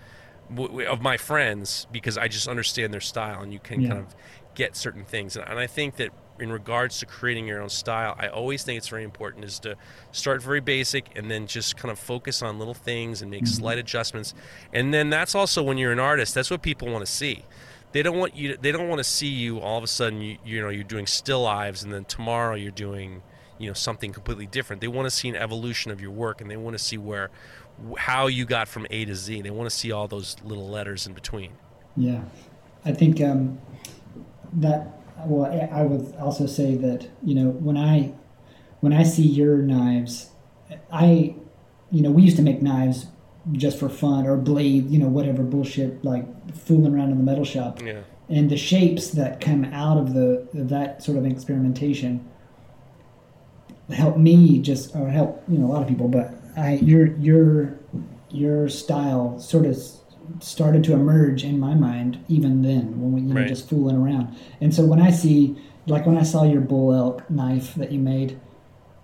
w- 0.54 0.88
of 0.88 1.02
my 1.02 1.18
friends 1.18 1.88
because 1.92 2.18
I 2.18 2.28
just 2.28 2.48
understand 2.48 2.94
their 2.94 3.02
style 3.02 3.42
and 3.42 3.52
you 3.52 3.60
can 3.60 3.82
yeah. 3.82 3.90
kind 3.90 4.00
of 4.02 4.16
get 4.56 4.76
certain 4.76 5.06
things. 5.06 5.36
And, 5.36 5.48
and 5.48 5.60
I 5.60 5.68
think 5.68 5.98
that 5.98 6.12
in 6.40 6.52
regards 6.52 7.00
to 7.00 7.06
creating 7.06 7.48
your 7.48 7.62
own 7.62 7.68
style, 7.68 8.16
I 8.18 8.30
always 8.30 8.64
think 8.64 8.78
it's 8.78 8.88
very 8.88 9.04
important 9.04 9.44
is 9.44 9.60
to 9.60 9.76
start 10.14 10.42
very 10.42 10.62
basic 10.62 11.10
and 11.18 11.30
then 11.30 11.48
just 11.48 11.76
kind 11.76 11.92
of 11.92 12.00
focus 12.00 12.42
on 12.42 12.58
little 12.58 12.74
things 12.74 13.22
and 13.22 13.30
make 13.30 13.44
mm-hmm. 13.44 13.54
slight 13.54 13.78
adjustments. 13.78 14.34
And 14.72 14.94
then 14.94 15.10
that's 15.10 15.36
also 15.36 15.62
when 15.62 15.78
you're 15.78 15.92
an 15.92 16.00
artist, 16.00 16.34
that's 16.34 16.50
what 16.50 16.62
people 16.62 16.90
want 16.90 17.06
to 17.06 17.12
see 17.12 17.44
they 17.92 18.04
don't 18.04 18.18
want 18.18 18.36
you. 18.36 18.54
To, 18.54 18.62
they 18.62 18.72
don't 18.72 18.88
want 18.88 19.00
to 19.00 19.04
see 19.04 19.28
you 19.28 19.60
all 19.60 19.78
of 19.78 19.84
a 19.84 19.88
sudden. 19.88 20.22
You, 20.22 20.38
you 20.46 20.62
know 20.62 20.70
you're 20.70 20.84
doing 20.84 21.08
still 21.08 21.42
lives, 21.42 21.84
and 21.84 21.92
then 21.92 22.06
tomorrow 22.06 22.56
you're 22.56 22.72
doing 22.72 23.22
you 23.60 23.68
know 23.68 23.74
something 23.74 24.12
completely 24.12 24.48
different. 24.48 24.82
They 24.82 24.88
want 24.88 25.06
to 25.06 25.12
see 25.12 25.30
an 25.30 25.36
evolution 25.36 25.92
of 25.92 26.02
your 26.02 26.12
work, 26.12 26.42
and 26.42 26.50
they 26.50 26.58
want 26.58 26.76
to 26.78 26.84
see 26.84 26.98
where 26.98 27.30
how 27.98 28.28
you 28.28 28.46
got 28.46 28.68
from 28.68 28.88
A 28.90 29.06
to 29.06 29.16
Z. 29.16 29.42
They 29.42 29.52
want 29.52 29.70
to 29.70 29.76
see 29.76 29.92
all 29.92 30.08
those 30.08 30.36
little 30.44 30.68
letters 30.68 31.06
in 31.06 31.14
between. 31.14 31.52
Yeah, 31.96 32.24
I 32.86 32.94
think 32.94 33.22
um, 33.22 33.60
that. 34.54 34.96
Well, 35.26 35.46
I 35.46 35.84
would 35.84 36.16
also 36.16 36.46
say 36.46 36.76
that 36.76 37.10
you 37.22 37.36
know 37.36 37.50
when 37.50 37.78
I 37.78 38.14
when 38.80 38.94
I 38.94 39.04
see 39.04 39.28
your 39.28 39.58
knives, 39.58 40.30
I 40.92 41.36
you 41.92 42.02
know, 42.02 42.12
we 42.12 42.24
used 42.24 42.38
to 42.38 42.44
make 42.44 42.62
knives 42.62 43.08
just 43.52 43.80
for 43.80 43.90
fun 43.90 44.28
or 44.28 44.38
blade, 44.38 44.90
you 44.90 45.00
know, 45.00 45.08
whatever 45.08 45.44
bullshit, 45.44 46.04
like 46.04 46.26
fooling 46.56 46.94
around 46.94 47.12
in 47.12 47.18
the 47.18 47.24
metal 47.24 47.46
shop. 47.46 47.82
Yeah. 47.82 48.02
And 48.28 48.50
the 48.50 48.58
shapes 48.58 49.10
that 49.12 49.42
come 49.42 49.66
out 49.66 49.98
of 49.98 50.14
the 50.14 50.48
of 50.54 50.70
that 50.70 51.02
sort 51.02 51.18
of 51.18 51.26
experimentation 51.26 52.30
help 53.92 54.18
me 54.18 54.60
just 54.60 54.96
or 54.96 55.10
help 55.10 55.44
you 55.48 55.58
know 55.58 55.68
a 55.68 55.72
lot 55.72 55.82
of 55.82 55.88
people, 55.88 56.08
but 56.08 56.34
I 56.58 56.74
your 56.76 57.08
your 57.18 57.78
your 58.32 58.70
style 58.70 59.40
sort 59.40 59.66
of 59.66 59.78
started 60.40 60.84
to 60.84 60.94
emerge 60.94 61.44
in 61.44 61.60
my 61.60 61.74
mind 61.74 62.24
even 62.28 62.62
then 62.62 63.02
when 63.02 63.12
we 63.14 63.22
you 63.22 63.34
know 63.34 63.46
just 63.48 63.68
fooling 63.70 63.96
around. 63.98 64.36
And 64.62 64.74
so 64.74 64.86
when 64.86 65.02
I 65.02 65.12
see 65.12 65.58
like 65.88 66.06
when 66.06 66.18
I 66.18 66.24
saw 66.24 66.44
your 66.44 66.62
bull 66.62 66.94
elk 66.94 67.30
knife 67.30 67.74
that 67.76 67.92
you 67.92 68.00
made, 68.00 68.40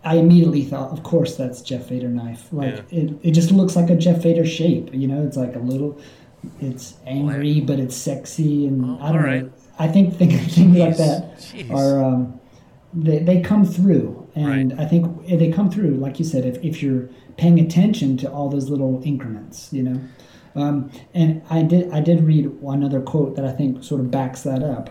I 0.03 0.17
immediately 0.17 0.63
thought, 0.63 0.91
of 0.91 1.01
course, 1.01 1.35
that's 1.35 1.63
Jeff 1.63 1.87
Fader 1.87 2.09
knife. 2.09 2.47
Like 2.51 2.85
it, 2.91 3.17
it 3.23 3.31
just 3.31 3.49
looks 3.51 3.75
like 3.75 3.89
a 3.89 3.95
Jeff 3.95 4.21
Fader 4.21 4.45
shape. 4.45 4.93
You 4.93 5.07
know, 5.07 5.25
it's 5.25 5.35
like 5.35 5.55
a 5.55 5.59
little, 5.59 5.99
it's 6.61 6.93
angry, 7.07 7.59
but 7.61 7.79
it's 7.79 7.95
sexy, 7.95 8.67
and 8.67 8.85
Oh, 8.85 8.99
I 9.01 9.11
don't 9.11 9.15
all 9.15 9.21
know. 9.21 9.27
right. 9.27 9.51
I 9.79 9.87
think 9.87 10.15
things, 10.15 10.53
things 10.55 10.77
like 10.77 10.97
that 10.97 11.37
jeez. 11.39 11.71
are 11.71 12.03
um, 12.03 12.39
they 12.93 13.17
they 13.19 13.41
come 13.41 13.65
through, 13.65 14.24
and 14.35 14.71
Right. 14.71 14.79
I 14.79 14.85
think 14.85 15.27
they 15.27 15.51
come 15.51 15.71
through, 15.71 15.95
like 15.95 16.19
you 16.19 16.25
said, 16.25 16.45
if 16.45 16.63
if 16.63 16.83
you're 16.83 17.09
paying 17.37 17.59
attention 17.59 18.17
to 18.17 18.31
all 18.31 18.49
those 18.49 18.69
little 18.69 19.01
increments, 19.03 19.71
you 19.71 19.83
know. 19.83 20.01
Um, 20.55 20.91
and 21.13 21.41
I 21.49 21.63
did 21.63 21.91
I 21.91 22.01
did 22.01 22.23
read 22.23 22.45
another 22.63 23.01
quote 23.01 23.35
that 23.35 23.45
I 23.45 23.51
think 23.51 23.83
sort 23.83 24.01
of 24.01 24.11
backs 24.11 24.41
that 24.43 24.63
up, 24.63 24.89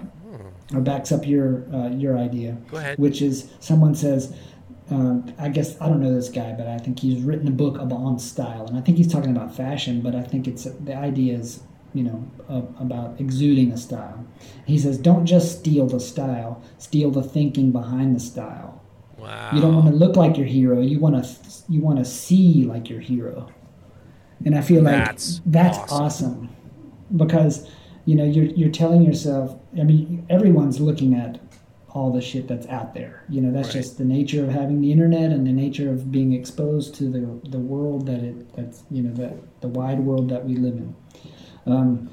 or 0.75 0.81
backs 0.81 1.13
up 1.13 1.27
your 1.27 1.65
uh, 1.75 1.89
your 1.89 2.19
idea. 2.19 2.59
Go 2.71 2.79
ahead. 2.79 2.99
Which 2.99 3.23
is 3.23 3.51
someone 3.61 3.95
says, 3.95 4.35
uh, 4.91 5.17
I 5.39 5.49
guess 5.49 5.81
I 5.81 5.89
don't 5.89 6.01
know 6.01 6.15
this 6.15 6.29
guy, 6.29 6.53
but 6.53 6.67
I 6.67 6.79
think 6.79 7.01
he's 7.01 7.23
written 7.23 7.49
a 7.49 7.53
book 7.53 7.79
about 7.79 7.99
on 7.99 8.19
style, 8.19 8.67
and 8.67 8.77
I 8.77 8.81
think 8.81 8.99
he's 8.99 9.11
talking 9.11 9.31
about 9.31 9.55
fashion, 9.55 10.01
but 10.01 10.15
I 10.15 10.23
think 10.23 10.47
it's 10.47 10.65
the 10.65 10.95
idea 10.95 11.39
is 11.39 11.63
you 11.95 12.05
know 12.05 12.31
uh, 12.49 12.63
about 12.79 13.19
exuding 13.21 13.73
a 13.73 13.79
style. 13.79 14.27
He 14.67 14.79
says, 14.79 14.99
don't 14.99 15.27
just 15.27 15.61
steal 15.61 15.87
the 15.87 16.01
style, 16.01 16.63
steal 16.79 17.11
the 17.11 17.23
thinking 17.23 17.73
behind 17.73 18.15
the 18.15 18.21
style. 18.21 18.84
Wow. 19.25 19.51
You 19.55 19.61
don't 19.61 19.75
want 19.75 19.87
to 19.89 19.95
look 19.95 20.17
like 20.17 20.37
your 20.37 20.47
hero. 20.47 20.81
You 20.81 20.99
want 21.01 21.23
to 21.25 21.31
you 21.69 21.81
want 21.81 21.99
to 21.99 22.05
see 22.05 22.65
like 22.65 22.89
your 22.91 23.01
hero. 23.01 23.49
And 24.45 24.55
I 24.57 24.61
feel 24.61 24.83
like 24.83 24.95
That's 25.07 25.41
that's, 25.47 25.79
awesome. 25.79 26.01
awesome. 26.03 26.49
because 27.17 27.69
you 28.05 28.15
know 28.15 28.25
you're 28.25 28.47
you're 28.47 28.71
telling 28.71 29.03
yourself. 29.03 29.59
I 29.79 29.83
mean, 29.85 30.27
everyone's 30.29 30.79
looking 30.81 31.15
at 31.15 31.41
all 31.91 32.13
the 32.13 32.21
shit 32.21 32.49
that's 32.49 32.67
out 32.67 32.93
there. 32.93 33.23
You 33.29 33.41
know, 33.41 33.53
that's 33.53 33.69
Right. 33.69 33.75
just 33.83 33.99
the 33.99 34.05
nature 34.05 34.43
of 34.45 34.51
having 34.51 34.81
the 34.81 34.91
internet 34.93 35.31
and 35.31 35.47
the 35.47 35.53
nature 35.53 35.89
of 35.91 36.11
being 36.13 36.33
exposed 36.33 36.95
to 36.97 37.05
the 37.05 37.49
the 37.49 37.59
world 37.59 38.07
that 38.07 38.21
it 38.21 38.55
that's 38.55 38.83
you 38.91 39.03
know 39.03 39.15
that 39.15 39.33
the 39.63 39.69
wide 39.69 40.01
world 40.01 40.29
that 40.29 40.45
we 40.45 40.57
live 40.57 40.75
in. 40.77 40.95
Um, 41.67 42.11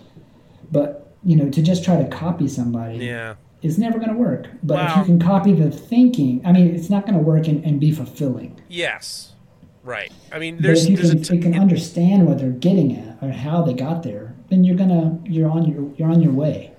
but 0.72 1.14
you 1.24 1.36
know, 1.36 1.50
to 1.50 1.62
just 1.62 1.84
try 1.84 2.02
to 2.02 2.08
copy 2.10 2.48
somebody 2.48 2.98
Yeah. 3.06 3.36
Is 3.62 3.78
never 3.78 3.98
going 4.00 4.12
to 4.12 4.18
work. 4.18 4.48
But 4.64 4.90
if 4.90 4.98
you 4.98 5.04
can 5.04 5.20
copy 5.20 5.54
the 5.54 5.70
thinking, 5.72 6.42
I 6.46 6.52
mean, 6.52 6.74
it's 6.76 6.90
not 6.90 7.06
going 7.06 7.14
to 7.18 7.24
work 7.24 7.48
and, 7.48 7.64
and 7.66 7.80
be 7.80 7.92
fulfilling. 7.92 8.60
Yes. 8.68 9.34
Right. 9.84 10.12
I 10.32 10.40
mean, 10.40 10.58
But 10.58 10.64
there's 10.64 10.84
if 10.86 10.90
you 10.92 10.98
there's 10.98 11.12
can, 11.12 11.34
a 11.34 11.36
you 11.38 11.42
can 11.42 11.60
understand 11.60 12.28
what 12.28 12.38
they're 12.40 12.50
getting 12.52 12.96
at 12.98 13.18
or 13.22 13.32
how 13.32 13.64
they 13.64 13.74
got 13.74 14.04
there, 14.04 14.36
then 14.50 14.64
you're 14.64 14.76
gonna 14.76 15.20
you're 15.26 15.50
on 15.50 15.66
your 15.66 15.92
you're 15.98 16.10
on 16.12 16.22
your 16.22 16.34
way. 16.34 16.72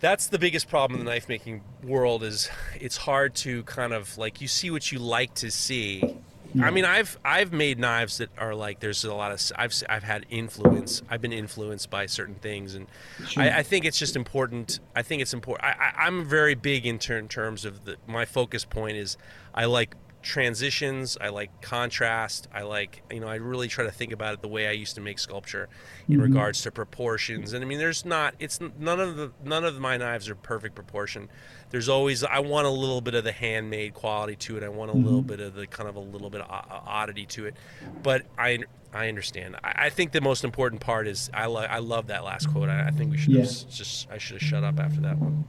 that's 0.00 0.26
the 0.26 0.38
biggest 0.38 0.68
problem 0.68 0.98
in 1.00 1.06
the 1.06 1.10
knife 1.10 1.28
making 1.28 1.62
world 1.82 2.22
is 2.24 2.50
it's 2.80 2.96
hard 2.98 3.34
to 3.36 3.62
kind 3.64 3.92
of 3.92 4.18
like 4.18 4.40
you 4.40 4.48
see 4.48 4.70
what 4.70 4.90
you 4.92 4.98
like 4.98 5.32
to 5.34 5.50
see. 5.50 6.16
I 6.60 6.70
mean, 6.70 6.84
I've 6.84 7.18
I've 7.24 7.52
made 7.52 7.78
knives 7.78 8.18
that 8.18 8.30
are 8.36 8.54
like 8.54 8.80
there's 8.80 9.04
a 9.04 9.14
lot 9.14 9.32
of 9.32 9.40
I've 9.56 9.72
I've 9.88 10.02
had 10.02 10.26
influence. 10.28 11.02
I've 11.08 11.22
been 11.22 11.32
influenced 11.32 11.88
by 11.88 12.06
certain 12.06 12.34
things, 12.34 12.74
and 12.74 12.86
Sure. 13.26 13.42
I, 13.44 13.58
I 13.58 13.62
think 13.62 13.84
it's 13.84 13.98
just 13.98 14.16
important. 14.16 14.80
I 14.94 15.02
think 15.02 15.22
it's 15.22 15.32
important. 15.32 15.64
I, 15.64 15.72
I, 15.72 16.06
I'm 16.06 16.24
very 16.24 16.54
big 16.54 16.84
in 16.86 16.98
ter- 16.98 17.22
terms 17.22 17.64
of 17.64 17.84
the 17.84 17.96
my 18.06 18.24
focus 18.24 18.64
point 18.64 18.96
is 18.96 19.16
I 19.54 19.64
like 19.66 19.94
transitions. 20.22 21.18
I 21.20 21.28
like 21.28 21.60
contrast. 21.60 22.48
I 22.54 22.62
like 22.62 23.02
you 23.10 23.20
know 23.20 23.28
I 23.28 23.36
really 23.36 23.68
try 23.68 23.84
to 23.84 23.90
think 23.90 24.12
about 24.12 24.34
it 24.34 24.42
the 24.42 24.48
way 24.48 24.68
I 24.68 24.72
used 24.72 24.94
to 24.94 25.00
make 25.00 25.18
sculpture 25.18 25.68
in 26.08 26.14
mm-hmm. 26.14 26.22
regards 26.22 26.62
to 26.62 26.70
proportions. 26.70 27.52
And 27.52 27.64
I 27.64 27.66
mean, 27.66 27.78
there's 27.78 28.04
not 28.04 28.34
it's 28.38 28.60
none 28.60 29.00
of 29.00 29.16
the 29.16 29.32
none 29.44 29.64
of 29.64 29.78
my 29.78 29.96
knives 29.96 30.28
are 30.28 30.34
perfect 30.34 30.74
proportion. 30.74 31.28
There's 31.70 31.88
always 31.88 32.24
I 32.24 32.38
want 32.38 32.66
a 32.66 32.70
little 32.70 33.00
bit 33.00 33.14
of 33.14 33.24
the 33.24 33.32
handmade 33.32 33.94
quality 33.94 34.36
to 34.36 34.56
it. 34.56 34.62
I 34.62 34.68
want 34.68 34.90
a 34.90 34.94
little 34.94 35.20
mm-hmm. 35.20 35.28
bit 35.28 35.40
of 35.40 35.54
the 35.54 35.66
kind 35.66 35.88
of 35.88 35.96
a 35.96 36.00
little 36.00 36.30
bit 36.30 36.40
of 36.40 36.48
oddity 36.48 37.26
to 37.26 37.46
it. 37.46 37.56
But 38.02 38.22
I 38.38 38.60
I 38.92 39.08
understand. 39.08 39.56
I, 39.64 39.86
I 39.86 39.90
think 39.90 40.12
the 40.12 40.20
most 40.20 40.44
important 40.44 40.80
part 40.80 41.08
is 41.08 41.30
I 41.34 41.46
lo- 41.46 41.60
I 41.60 41.78
love 41.78 42.08
that 42.08 42.24
last 42.24 42.50
quote. 42.50 42.68
I, 42.68 42.88
I 42.88 42.90
think 42.90 43.10
we 43.10 43.16
should 43.18 43.32
Yeah. 43.32 43.42
just 43.42 44.10
I 44.10 44.18
should 44.18 44.40
have 44.40 44.48
shut 44.48 44.64
up 44.64 44.78
after 44.78 45.00
that 45.00 45.16
one. 45.18 45.44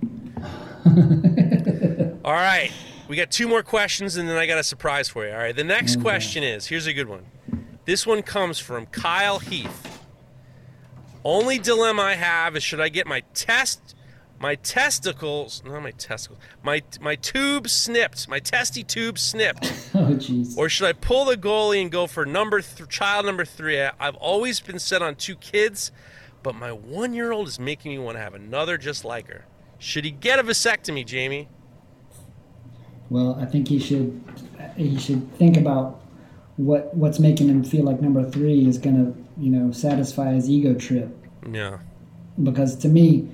All 2.26 2.34
right. 2.34 2.71
We 3.14 3.18
got 3.18 3.30
two 3.30 3.47
more 3.47 3.61
questions 3.61 4.16
and 4.18 4.28
then 4.28 4.38
I 4.38 4.47
got 4.47 4.57
a 4.57 4.64
surprise 4.64 5.07
for 5.07 5.24
you. 5.24 5.32
All 5.32 5.38
right. 5.38 5.55
The 5.55 5.64
next 5.64 6.01
question 6.01 6.41
is 6.43 6.66
here's 6.66 6.88
a 6.88 6.93
good 6.93 7.07
one. 7.07 7.28
This 7.86 8.07
one 8.07 8.24
comes 8.24 8.57
from 8.57 8.88
Kyle 8.88 9.38
Heath. 9.38 9.99
Only 11.24 11.59
dilemma 11.59 12.01
I 12.01 12.16
have 12.16 12.55
is 12.55 12.64
should 12.64 12.82
I 12.82 12.89
get 12.89 13.05
my 13.05 13.22
test 13.36 13.93
my 14.39 14.55
testicles 14.55 15.61
not 15.64 15.84
my 15.84 15.91
testicles 15.91 16.39
my 16.64 16.82
my 17.01 17.14
tube 17.14 17.70
snipped 17.70 18.28
my 18.28 18.39
testy 18.39 18.84
tube 18.84 19.20
snipped 19.20 19.64
Oh 19.93 20.16
jeez. 20.16 20.57
or 20.57 20.68
should 20.68 20.88
I 20.88 20.93
pull 20.93 21.26
the 21.26 21.38
goalie 21.38 21.84
and 21.84 21.91
go 21.91 22.07
for 22.07 22.26
number 22.26 22.61
th- 22.61 22.89
child 22.89 23.28
number 23.28 23.45
three? 23.45 23.80
I- 23.80 23.91
I've 23.99 24.16
always 24.16 24.59
been 24.59 24.80
set 24.80 25.03
on 25.03 25.14
two 25.18 25.36
kids, 25.36 25.91
but 26.41 26.55
my 26.55 26.72
one 26.72 27.14
year 27.14 27.32
old 27.32 27.47
is 27.47 27.59
making 27.59 27.91
me 27.91 27.99
want 27.99 28.18
to 28.18 28.22
have 28.24 28.34
another 28.34 28.80
just 28.80 29.05
like 29.05 29.28
her. 29.28 29.45
Should 29.78 30.03
he 30.03 30.09
get 30.09 30.39
a 30.39 30.43
vasectomy, 30.43 31.05
Jamie? 31.05 31.47
Well, 33.10 33.38
I 33.39 33.45
think 33.45 33.68
he 33.68 33.80
should 33.80 34.22
he 34.78 34.97
should 34.97 35.32
think 35.38 35.58
about 35.58 36.01
what 36.58 36.95
what's 36.95 37.20
making 37.20 37.49
him 37.49 37.64
feel 37.64 37.84
like 37.84 38.01
number 38.01 38.24
three 38.30 38.68
is 38.68 38.78
gonna 38.78 39.14
you 39.38 39.49
know 39.51 39.72
satisfy 39.72 40.34
his 40.34 40.49
ego 40.49 40.74
trip. 40.74 41.16
Yeah. 41.51 41.80
because 42.41 42.76
to 42.78 42.88
me, 42.88 43.30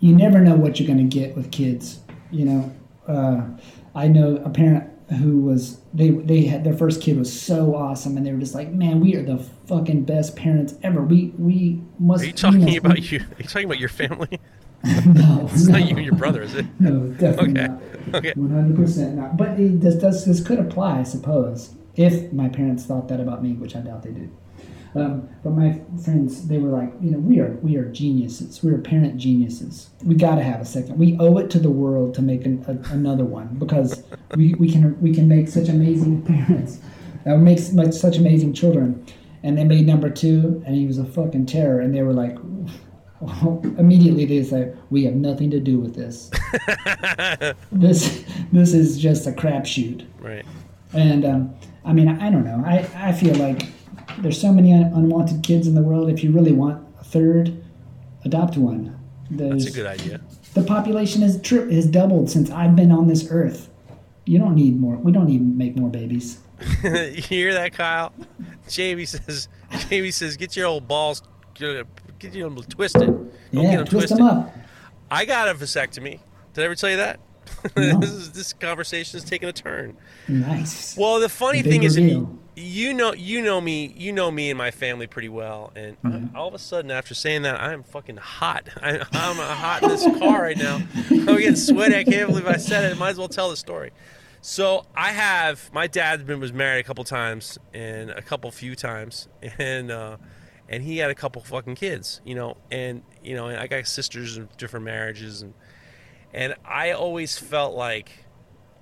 you 0.00 0.14
never 0.14 0.38
know 0.40 0.54
what 0.54 0.78
you're 0.78 0.86
going 0.86 1.08
to 1.10 1.18
get 1.18 1.34
with 1.36 1.50
kids. 1.50 2.00
You 2.30 2.44
know, 2.44 2.72
uh, 3.08 3.42
I 3.94 4.06
know 4.08 4.36
a 4.44 4.50
parent 4.50 4.88
who 5.18 5.40
was 5.40 5.80
they 5.94 6.10
they 6.10 6.44
had 6.44 6.62
their 6.64 6.76
first 6.76 7.00
kid 7.02 7.16
was 7.18 7.32
so 7.32 7.74
awesome, 7.74 8.16
and 8.16 8.24
they 8.26 8.32
were 8.32 8.38
just 8.38 8.54
like, 8.54 8.70
man, 8.72 9.00
we 9.00 9.14
are 9.16 9.22
the 9.22 9.38
fucking 9.66 10.04
best 10.04 10.36
parents 10.36 10.74
ever. 10.82 11.02
We 11.02 11.32
we 11.38 11.82
must. 11.98 12.22
Are 12.22 12.26
you 12.26 12.32
talking 12.32 12.64
know, 12.64 12.76
about 12.76 12.94
we- 12.94 13.00
you? 13.06 13.18
Are 13.20 13.42
you 13.42 13.44
talking 13.48 13.64
about 13.64 13.80
your 13.80 13.88
family? 13.88 14.40
No, 15.06 15.48
It's 15.52 15.66
no, 15.66 15.78
not 15.78 15.88
you 15.88 15.96
and 15.96 16.04
your 16.04 16.14
brother, 16.14 16.42
is 16.42 16.54
it? 16.54 16.66
no, 16.80 17.08
definitely 17.08 17.60
Okay. 17.60 17.68
not. 17.68 17.82
Okay. 18.14 18.32
One 18.36 18.50
hundred 18.50 18.76
percent 18.76 19.16
not. 19.16 19.36
But 19.36 19.58
it, 19.58 19.80
this 19.80 19.96
does 19.96 20.24
this 20.24 20.40
could 20.46 20.58
apply, 20.58 21.00
I 21.00 21.02
suppose, 21.02 21.74
if 21.96 22.32
my 22.32 22.48
parents 22.48 22.84
thought 22.84 23.08
that 23.08 23.20
about 23.20 23.42
me, 23.42 23.52
which 23.54 23.74
I 23.74 23.80
doubt 23.80 24.02
they 24.02 24.12
did. 24.12 24.30
Um, 24.94 25.28
but 25.44 25.50
my 25.50 25.78
friends, 26.02 26.46
they 26.48 26.56
were 26.58 26.70
like, 26.70 26.90
you 27.02 27.10
know, 27.10 27.18
we 27.18 27.38
are 27.40 27.58
we 27.62 27.76
are 27.76 27.84
geniuses. 27.86 28.62
We 28.62 28.72
are 28.72 28.78
parent 28.78 29.16
geniuses. 29.18 29.90
We 30.04 30.14
got 30.14 30.36
to 30.36 30.42
have 30.42 30.60
a 30.60 30.64
second. 30.64 30.98
We 30.98 31.18
owe 31.18 31.36
it 31.38 31.50
to 31.50 31.58
the 31.58 31.70
world 31.70 32.14
to 32.14 32.22
make 32.22 32.46
an, 32.46 32.64
a, 32.66 32.94
another 32.94 33.24
one 33.24 33.56
because 33.58 34.02
we, 34.36 34.54
we 34.54 34.70
can 34.70 34.98
we 35.02 35.12
can 35.12 35.28
make 35.28 35.48
such 35.48 35.68
amazing 35.68 36.22
parents, 36.22 36.78
uh, 37.26 37.36
make 37.36 37.72
make 37.72 37.92
such 37.92 38.16
amazing 38.16 38.52
children. 38.54 39.04
And 39.42 39.58
they 39.58 39.64
made 39.64 39.86
number 39.86 40.08
two, 40.10 40.62
and 40.66 40.74
he 40.74 40.86
was 40.86 40.98
a 40.98 41.04
fucking 41.04 41.46
terror. 41.46 41.80
And 41.80 41.94
they 41.94 42.02
were 42.02 42.14
like, 42.14 42.36
immediately 43.78 44.24
they 44.24 44.42
say, 44.42 44.72
we 44.90 45.04
have 45.04 45.14
nothing 45.14 45.50
to 45.50 45.60
do 45.60 45.78
with 45.78 45.94
this. 45.94 46.30
this 47.72 48.24
this 48.52 48.74
is 48.74 48.98
just 48.98 49.26
a 49.26 49.32
crapshoot. 49.32 50.06
Right. 50.20 50.44
And 50.92 51.24
um, 51.24 51.54
I 51.84 51.92
mean, 51.92 52.08
I 52.08 52.30
don't 52.30 52.44
know. 52.44 52.62
I, 52.66 52.88
I 52.96 53.12
feel 53.12 53.34
like 53.36 53.62
there's 54.18 54.40
so 54.40 54.52
many 54.52 54.72
un- 54.72 54.92
unwanted 54.94 55.42
kids 55.42 55.66
in 55.66 55.74
the 55.74 55.82
world. 55.82 56.10
If 56.10 56.22
you 56.22 56.32
really 56.32 56.52
want 56.52 56.84
a 57.00 57.04
third, 57.04 57.62
adopt 58.24 58.56
one. 58.56 58.98
There's, 59.30 59.64
That's 59.64 59.76
a 59.76 59.78
good 59.78 59.86
idea. 59.86 60.20
The 60.54 60.62
population 60.62 61.22
has 61.22 61.40
tri- 61.40 61.72
has 61.72 61.86
doubled 61.86 62.30
since 62.30 62.50
I've 62.50 62.76
been 62.76 62.92
on 62.92 63.08
this 63.08 63.28
earth. 63.30 63.70
You 64.24 64.38
don't 64.38 64.54
need 64.54 64.80
more. 64.80 64.96
We 64.96 65.12
don't 65.12 65.26
need 65.26 65.38
to 65.38 65.44
make 65.44 65.76
more 65.76 65.90
babies. 65.90 66.38
you 66.84 67.22
hear 67.22 67.52
that, 67.54 67.72
Kyle? 67.72 68.12
Jamie 68.68 69.04
says. 69.04 69.48
Jamie 69.88 70.10
says, 70.10 70.36
get 70.36 70.56
your 70.56 70.66
old 70.66 70.86
balls, 70.88 71.22
get, 72.18 72.32
get 72.32 72.42
them 72.42 72.56
twisted. 72.56 73.06
Don't 73.06 73.30
get 73.52 73.62
yeah, 73.62 73.76
them 73.76 73.86
twist 73.86 74.08
twisted. 74.08 74.18
them 74.18 74.26
up. 74.26 74.54
I 75.10 75.24
got 75.24 75.48
a 75.48 75.54
vasectomy. 75.54 76.20
Did 76.54 76.62
I 76.62 76.64
ever 76.64 76.74
tell 76.74 76.90
you 76.90 76.96
that? 76.96 77.20
No. 77.76 77.98
this, 77.98 78.10
is, 78.10 78.32
this 78.32 78.52
conversation 78.52 79.18
is 79.18 79.24
taking 79.24 79.48
a 79.48 79.52
turn. 79.52 79.96
Nice. 80.28 80.96
Well, 80.96 81.20
the 81.20 81.28
funny 81.28 81.62
The 81.62 81.70
thing 81.70 81.80
big 81.80 81.86
is, 81.86 81.98
you, 81.98 82.38
you 82.54 82.94
know, 82.94 83.12
you 83.12 83.42
know 83.42 83.60
me, 83.60 83.92
you 83.96 84.12
know 84.12 84.30
me 84.30 84.50
and 84.50 84.58
my 84.58 84.70
family 84.70 85.06
pretty 85.06 85.28
well, 85.28 85.72
and 85.74 85.96
I, 86.04 86.38
all 86.38 86.48
of 86.48 86.54
a 86.54 86.58
sudden, 86.58 86.90
after 86.90 87.14
saying 87.14 87.42
that, 87.42 87.60
I 87.60 87.72
am 87.72 87.82
fucking 87.82 88.16
hot. 88.16 88.68
I, 88.82 88.98
I'm 89.12 89.38
uh, 89.38 89.54
hot 89.54 89.82
in 89.82 89.88
this 89.88 90.04
car 90.18 90.42
right 90.42 90.56
now. 90.56 90.80
I'm 91.10 91.26
getting 91.26 91.56
sweaty. 91.56 91.96
I 91.96 92.04
can't 92.04 92.28
believe 92.28 92.46
I 92.46 92.56
said 92.56 92.90
it. 92.90 92.98
Might 92.98 93.10
as 93.10 93.18
well 93.18 93.28
tell 93.28 93.50
the 93.50 93.56
story. 93.56 93.90
So 94.40 94.86
I 94.94 95.10
have 95.10 95.70
my 95.72 95.86
dad 95.86 96.26
been 96.26 96.38
was 96.40 96.52
married 96.52 96.80
a 96.80 96.84
couple 96.84 97.02
times 97.04 97.58
and 97.74 98.10
a 98.10 98.22
couple 98.22 98.50
few 98.52 98.74
times, 98.76 99.28
and 99.58 99.90
uh, 99.90 100.16
and 100.68 100.82
he 100.82 100.98
had 100.98 101.10
a 101.10 101.14
couple 101.14 101.42
fucking 101.42 101.76
kids, 101.76 102.20
you 102.24 102.34
know, 102.34 102.56
and 102.70 103.02
you 103.22 103.34
know, 103.34 103.46
and 103.46 103.58
I 103.58 103.66
got 103.66 103.86
sisters 103.86 104.36
in 104.36 104.48
different 104.56 104.84
marriages, 104.84 105.42
and 105.42 105.54
and 106.34 106.54
I 106.64 106.92
always 106.92 107.38
felt 107.38 107.74
like 107.74 108.10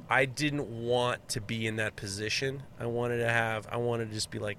I 0.08 0.24
didn't 0.24 0.68
want 0.68 1.28
to 1.30 1.40
be 1.40 1.66
in 1.66 1.76
that 1.76 1.96
position. 1.96 2.62
I 2.78 2.86
wanted 2.86 3.18
to 3.18 3.28
have, 3.28 3.66
I 3.70 3.76
wanted 3.78 4.08
to 4.08 4.14
just 4.14 4.30
be 4.30 4.38
like, 4.38 4.58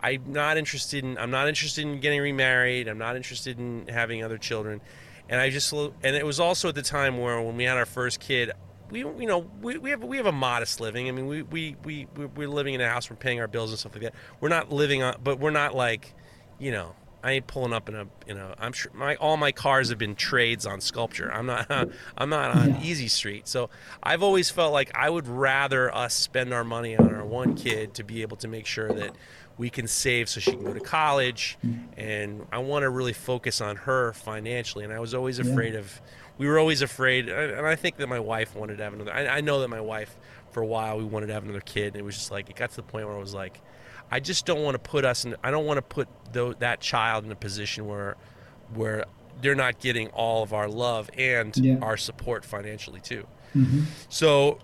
I'm 0.00 0.32
not 0.32 0.56
interested 0.56 1.04
in, 1.04 1.18
I'm 1.18 1.30
not 1.30 1.48
interested 1.48 1.82
in 1.82 2.00
getting 2.00 2.20
remarried. 2.20 2.88
I'm 2.88 2.98
not 2.98 3.16
interested 3.16 3.58
in 3.58 3.86
having 3.88 4.24
other 4.24 4.38
children, 4.38 4.80
and 5.28 5.40
I 5.40 5.50
just, 5.50 5.72
and 5.72 6.16
it 6.16 6.24
was 6.24 6.40
also 6.40 6.68
at 6.68 6.74
the 6.74 6.82
time 6.82 7.18
where 7.18 7.40
when 7.40 7.56
we 7.56 7.64
had 7.64 7.76
our 7.76 7.86
first 7.86 8.20
kid, 8.20 8.52
we 8.90 9.00
you 9.00 9.26
know 9.26 9.50
we, 9.60 9.78
we 9.78 9.90
have 9.90 10.04
we 10.04 10.16
have 10.16 10.26
a 10.26 10.32
modest 10.32 10.80
living. 10.80 11.08
I 11.08 11.10
mean 11.10 11.26
we 11.26 11.42
we 11.42 11.76
we 11.84 12.06
we're 12.14 12.48
living 12.48 12.74
in 12.74 12.80
a 12.80 12.88
house. 12.88 13.10
We're 13.10 13.16
paying 13.16 13.40
our 13.40 13.48
bills 13.48 13.70
and 13.70 13.78
stuff 13.78 13.94
like 13.94 14.02
that. 14.02 14.14
We're 14.40 14.48
not 14.48 14.70
living 14.70 15.02
on, 15.02 15.16
but 15.22 15.40
we're 15.40 15.50
not 15.50 15.74
like, 15.74 16.14
you 16.58 16.70
know, 16.72 16.94
I 17.22 17.32
ain't 17.32 17.46
pulling 17.48 17.72
up 17.72 17.88
in 17.88 17.96
a 17.96 18.06
you 18.26 18.34
know 18.34 18.54
I'm 18.58 18.72
sure 18.72 18.92
my 18.94 19.16
all 19.16 19.36
my 19.36 19.50
cars 19.50 19.88
have 19.88 19.98
been 19.98 20.14
trades 20.14 20.64
on 20.66 20.80
sculpture. 20.80 21.32
I'm 21.32 21.46
not 21.46 21.66
I'm 22.16 22.28
not 22.28 22.56
on 22.56 22.74
Yeah. 22.74 22.82
easy 22.82 23.08
street. 23.08 23.48
So 23.48 23.68
I've 24.02 24.22
always 24.22 24.48
felt 24.50 24.72
like 24.72 24.90
I 24.94 25.10
would 25.10 25.26
rather 25.26 25.92
us 25.94 26.14
spend 26.14 26.52
our 26.54 26.62
money 26.64 26.96
on 26.96 27.12
our 27.12 27.24
one 27.24 27.56
kid 27.56 27.94
to 27.94 28.04
be 28.04 28.22
able 28.22 28.36
to 28.38 28.48
make 28.48 28.66
sure 28.66 28.92
that 28.92 29.16
we 29.58 29.70
can 29.70 29.86
save 29.88 30.28
so 30.28 30.38
she 30.38 30.54
can 30.54 30.66
go 30.66 30.74
to 30.74 30.80
college 30.80 31.56
mm. 31.66 31.78
and 31.96 32.46
I 32.52 32.58
want 32.58 32.82
to 32.82 32.90
really 32.90 33.14
focus 33.14 33.60
on 33.62 33.76
her 33.76 34.12
financially 34.12 34.84
and 34.84 34.92
I 34.92 35.00
was 35.00 35.14
always 35.14 35.38
Yeah. 35.38 35.50
afraid 35.50 35.74
of 35.74 36.00
we 36.38 36.46
were 36.46 36.58
always 36.58 36.82
afraid 36.82 37.28
and 37.30 37.66
I 37.66 37.74
think 37.74 37.96
that 37.96 38.06
my 38.06 38.20
wife 38.20 38.54
wanted 38.54 38.76
to 38.78 38.84
have 38.84 38.92
another 38.92 39.12
I, 39.14 39.26
I 39.38 39.40
know 39.40 39.60
that 39.60 39.68
my 39.68 39.80
wife 39.80 40.14
for 40.50 40.62
a 40.62 40.66
while 40.66 40.98
we 40.98 41.04
wanted 41.04 41.28
to 41.28 41.32
have 41.32 41.42
another 41.44 41.60
kid 41.62 41.94
and 41.94 41.96
it 41.96 42.02
was 42.04 42.16
just 42.16 42.30
like 42.30 42.50
it 42.50 42.56
got 42.56 42.68
to 42.70 42.76
the 42.76 42.82
point 42.82 43.06
where 43.06 43.16
I 43.16 43.18
was 43.18 43.32
like 43.34 43.62
I 44.10 44.20
just 44.20 44.46
don't 44.46 44.62
want 44.62 44.74
to 44.74 44.78
put 44.78 45.04
us 45.04 45.24
in 45.24 45.34
I 45.42 45.50
don't 45.50 45.66
want 45.66 45.78
to 45.78 45.82
put 45.82 46.08
tho- 46.32 46.54
that 46.54 46.80
child 46.80 47.24
in 47.24 47.32
a 47.32 47.36
position 47.36 47.86
where 47.86 48.16
where 48.74 49.04
they're 49.42 49.54
not 49.54 49.80
getting 49.80 50.08
all 50.08 50.42
of 50.42 50.52
our 50.52 50.68
love 50.68 51.10
and 51.16 51.54
Yeah. 51.56 51.78
our 51.82 51.96
support 51.96 52.44
financially 52.44 53.00
too. 53.00 53.26
hmm 53.52 53.82
So 54.08 54.58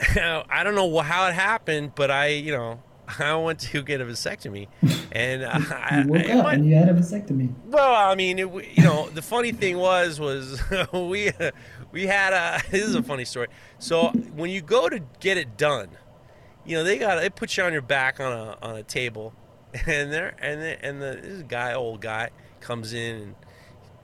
I 0.16 0.62
don't 0.64 0.74
know 0.74 0.98
how 1.00 1.26
it 1.28 1.34
happened, 1.34 1.92
but 1.94 2.10
I, 2.10 2.26
you 2.28 2.52
know, 2.52 2.82
I 3.18 3.34
went 3.36 3.60
to 3.60 3.82
get 3.82 4.00
a 4.00 4.04
vasectomy, 4.04 4.68
and 5.12 5.42
uh, 5.42 5.50
I, 5.52 6.02
You 6.04 6.08
woke 6.08 6.26
I- 6.26 6.32
up 6.38 6.44
my- 6.44 6.54
and 6.54 6.66
you 6.68 6.74
had 6.76 6.88
a 6.88 6.94
vasectomy. 6.94 7.52
well, 7.66 7.94
I 7.94 8.14
mean, 8.14 8.38
it, 8.38 8.48
you 8.76 8.84
know, 8.84 9.08
the 9.10 9.22
funny 9.22 9.52
thing 9.52 9.78
was, 9.78 10.20
was 10.20 10.60
we 10.92 11.30
we 11.92 12.06
had 12.06 12.32
a. 12.32 12.60
This 12.70 12.82
is 12.84 12.94
a 12.94 13.02
funny 13.02 13.24
story. 13.24 13.48
So 13.78 14.08
when 14.34 14.50
you 14.50 14.60
go 14.60 14.88
to 14.88 15.00
get 15.20 15.36
it 15.36 15.56
done, 15.56 15.88
you 16.68 16.76
know, 16.76 16.84
they 16.84 16.98
got 16.98 17.16
they 17.20 17.30
put 17.30 17.56
you 17.56 17.62
on 17.64 17.72
your 17.72 17.82
back 17.82 18.20
on 18.20 18.32
a 18.32 18.56
on 18.62 18.76
a 18.76 18.82
table, 18.82 19.32
and 19.86 20.12
there 20.12 20.34
and 20.40 20.60
the, 20.62 20.84
and 20.84 21.00
the 21.02 21.18
this 21.22 21.42
guy, 21.42 21.72
old 21.74 22.00
guy, 22.00 22.30
comes 22.60 22.92
in 22.92 23.16
and 23.16 23.34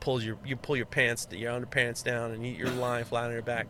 pulls 0.01 0.25
your 0.25 0.37
you 0.45 0.57
pull 0.57 0.77
your 0.77 0.87
pants 0.87 1.27
your 1.31 1.53
underpants 1.53 2.03
down 2.05 2.31
and 2.33 2.47
you- 2.47 2.53
you're 2.55 2.69
lying 2.71 3.05
flat 3.05 3.25
on 3.25 3.33
your 3.33 3.43
back. 3.43 3.67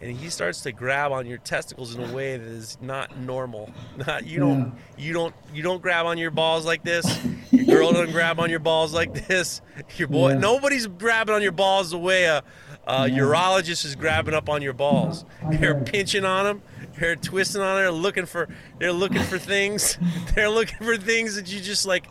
And 0.00 0.16
he 0.16 0.30
starts 0.30 0.60
to 0.60 0.70
grab 0.70 1.10
on 1.10 1.26
your 1.26 1.38
testicles 1.38 1.96
in 1.96 2.08
a 2.08 2.12
way 2.14 2.36
that 2.36 2.46
is 2.46 2.78
not 2.80 3.18
normal. 3.18 3.68
Not 4.06 4.24
you 4.26 4.38
don't 4.38 4.74
you 4.96 5.12
don't 5.12 5.34
you 5.52 5.60
don't 5.64 5.82
grab 5.82 6.06
on 6.06 6.18
your 6.18 6.30
balls 6.30 6.64
like 6.64 6.84
this. 6.84 7.04
Your 7.50 7.64
girl 7.64 7.90
doesn't 7.92 8.12
grab 8.12 8.38
on 8.38 8.48
your 8.48 8.60
balls 8.60 8.94
like 8.94 9.26
this. 9.26 9.60
Your 9.96 10.06
boy 10.06 10.30
Yeah. 10.34 10.38
nobody's 10.38 10.86
grabbing 10.86 11.34
on 11.34 11.42
your 11.42 11.50
balls 11.50 11.90
the 11.90 11.98
way 11.98 12.26
a, 12.26 12.44
a 12.86 13.08
Yeah. 13.08 13.18
urologist 13.18 13.84
is 13.84 13.96
grabbing 13.96 14.34
up 14.34 14.48
on 14.48 14.62
your 14.62 14.72
balls. 14.72 15.24
They're 15.50 15.80
pinching 15.82 16.24
on 16.24 16.44
them. 16.44 16.62
They're 16.98 17.16
twisting 17.16 17.60
on 17.62 17.76
there, 17.76 17.90
looking 17.90 18.26
for. 18.26 18.48
They're 18.78 18.92
looking 18.92 19.22
for 19.22 19.38
things. 19.38 19.98
They're 20.34 20.48
looking 20.50 20.78
for 20.78 20.96
things 20.96 21.36
that 21.36 21.52
you 21.52 21.60
just 21.60 21.86
like. 21.86 22.06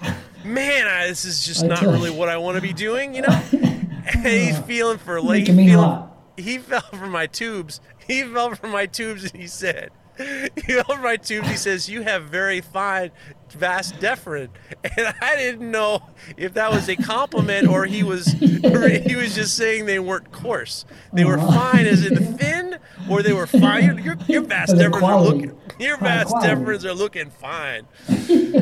Man, 0.45 0.87
I, 0.87 1.07
this 1.07 1.25
is 1.25 1.45
just 1.45 1.65
not 1.65 1.81
really 1.81 2.11
what 2.11 2.29
I 2.29 2.37
want 2.37 2.55
to 2.55 2.61
be 2.61 2.73
doing. 2.73 3.13
You 3.13 3.23
know. 3.23 3.41
And 4.13 4.25
he's 4.25 4.57
feeling 4.59 4.97
for 4.99 5.19
like 5.19 5.41
Making 5.41 5.57
feeling, 5.57 5.73
hot. 5.73 6.17
he 6.37 6.59
fell 6.59 6.79
for 6.79 7.07
my 7.07 7.27
tubes. 7.27 7.81
He 8.07 8.23
fell 8.23 8.55
for 8.55 8.67
my 8.69 8.85
tubes 8.85 9.23
and 9.25 9.33
he 9.41 9.47
said, 9.47 9.89
he 10.17 10.73
fell 10.73 10.85
for 10.85 11.01
my 11.01 11.17
tubes. 11.17 11.49
He 11.49 11.57
says, 11.57 11.89
you 11.89 12.03
have 12.03 12.23
very 12.23 12.61
fine 12.61 13.11
vas 13.53 13.91
deferens. 13.93 14.49
And 14.97 15.13
I 15.21 15.35
didn't 15.35 15.69
know 15.69 16.01
if 16.37 16.53
that 16.55 16.71
was 16.71 16.87
a 16.89 16.95
compliment 16.95 17.67
or 17.67 17.85
he 17.85 18.03
was, 18.03 18.33
or 18.63 18.87
he 18.89 19.15
was 19.15 19.35
just 19.35 19.55
saying 19.57 19.85
they 19.85 19.99
weren't 19.99 20.31
coarse. 20.31 20.85
They 21.13 21.25
were 21.25 21.37
fine 21.37 21.85
as 21.85 22.05
in 22.05 22.37
thin 22.37 22.77
or 23.09 23.21
they 23.21 23.33
were 23.33 23.47
fine. 23.47 23.83
Your, 23.85 23.99
your, 23.99 24.17
your 24.27 24.41
vas 24.45 24.71
As 24.73 24.79
in 24.79 24.91
deferens 24.91 25.03
are 25.03 25.21
looking, 25.21 25.57
your 25.79 25.97
High 25.97 26.23
vas 26.23 26.27
quality. 26.31 26.47
deferens 26.53 26.83
are 26.85 26.93
looking 26.93 27.29
fine. 27.29 27.85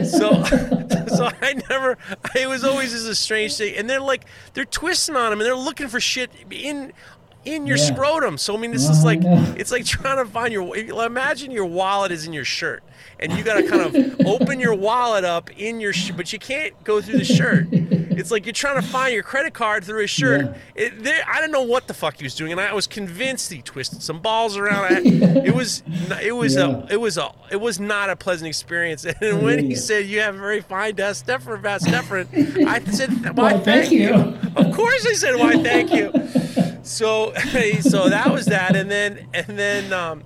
So, 0.05 0.43
so 1.15 1.29
I 1.41 1.53
never. 1.69 1.97
It 2.35 2.47
was 2.49 2.63
always 2.63 2.91
just 2.91 3.07
a 3.07 3.15
strange 3.15 3.55
thing, 3.55 3.75
and 3.77 3.89
they're 3.89 3.99
like 4.01 4.25
they're 4.53 4.65
twisting 4.65 5.15
on 5.15 5.31
him, 5.33 5.39
and 5.39 5.45
they're 5.47 5.55
looking 5.55 5.87
for 5.87 5.99
shit 5.99 6.31
in 6.51 6.91
in 7.45 7.67
your 7.67 7.77
Yeah. 7.77 7.93
scrotum. 7.93 8.37
So 8.37 8.55
I 8.55 8.59
mean, 8.59 8.71
this 8.71 8.89
is 8.89 9.03
like 9.03 9.19
it's 9.23 9.71
like 9.71 9.85
trying 9.85 10.17
to 10.17 10.25
find 10.29 10.51
your. 10.53 10.75
Imagine 11.05 11.51
your 11.51 11.65
wallet 11.65 12.11
is 12.11 12.25
in 12.25 12.33
your 12.33 12.45
shirt, 12.45 12.83
and 13.19 13.31
you 13.33 13.43
got 13.43 13.55
to 13.55 13.67
kind 13.67 13.81
of 13.81 14.25
open 14.25 14.59
your 14.59 14.73
wallet 14.75 15.23
up 15.23 15.49
in 15.59 15.79
your, 15.79 15.93
sh- 15.93 16.11
but 16.11 16.31
you 16.33 16.39
can't 16.39 16.81
go 16.83 17.01
through 17.01 17.17
the 17.19 17.25
shirt. 17.25 17.67
It's 17.71 18.31
like 18.31 18.45
you're 18.45 18.53
trying 18.53 18.81
to 18.81 18.87
find 18.87 19.13
your 19.13 19.23
credit 19.23 19.53
card 19.53 19.83
through 19.83 20.01
his 20.01 20.09
shirt. 20.09 20.45
Yeah. 20.45 20.83
It, 20.85 21.03
there, 21.03 21.23
I 21.27 21.41
don't 21.41 21.51
know 21.51 21.63
what 21.63 21.87
the 21.87 21.93
fuck 21.93 22.17
he 22.17 22.23
was 22.23 22.33
doing, 22.35 22.51
and 22.53 22.61
I 22.61 22.73
was 22.73 22.87
convinced 22.87 23.51
he 23.51 23.61
twisted 23.61 24.01
some 24.01 24.21
balls 24.21 24.55
around. 24.57 24.85
I, 24.85 25.01
it 25.45 25.53
was, 25.53 25.83
it 26.21 26.33
was 26.35 26.55
Yeah. 26.55 26.83
a, 26.89 26.93
it 26.93 27.01
was 27.01 27.17
a, 27.17 27.31
it 27.51 27.57
was 27.57 27.79
not 27.79 28.09
a 28.09 28.15
pleasant 28.15 28.47
experience. 28.47 29.05
And 29.21 29.41
when 29.43 29.65
he 29.65 29.75
said 29.75 30.05
you 30.05 30.21
have 30.21 30.35
a 30.35 30.39
very 30.39 30.61
fine 30.61 30.95
vas 30.95 31.23
deferens, 31.23 31.61
vas 31.61 31.83
deferens, 31.85 32.65
I 32.67 32.79
said, 32.91 33.09
Why, 33.37 33.53
why, 33.53 33.59
thank 33.59 33.63
thank 33.63 33.91
you. 33.91 33.99
you. 34.09 34.13
Of 34.55 34.73
course, 34.75 35.05
I 35.05 35.13
said, 35.13 35.35
why, 35.35 35.61
thank 35.61 35.91
you. 35.93 36.11
So, 36.85 37.33
so 37.81 38.09
that 38.09 38.29
was 38.31 38.45
that, 38.45 38.75
and 38.75 38.91
then, 38.91 39.27
and 39.33 39.47
then, 39.57 39.91
um, 39.91 40.23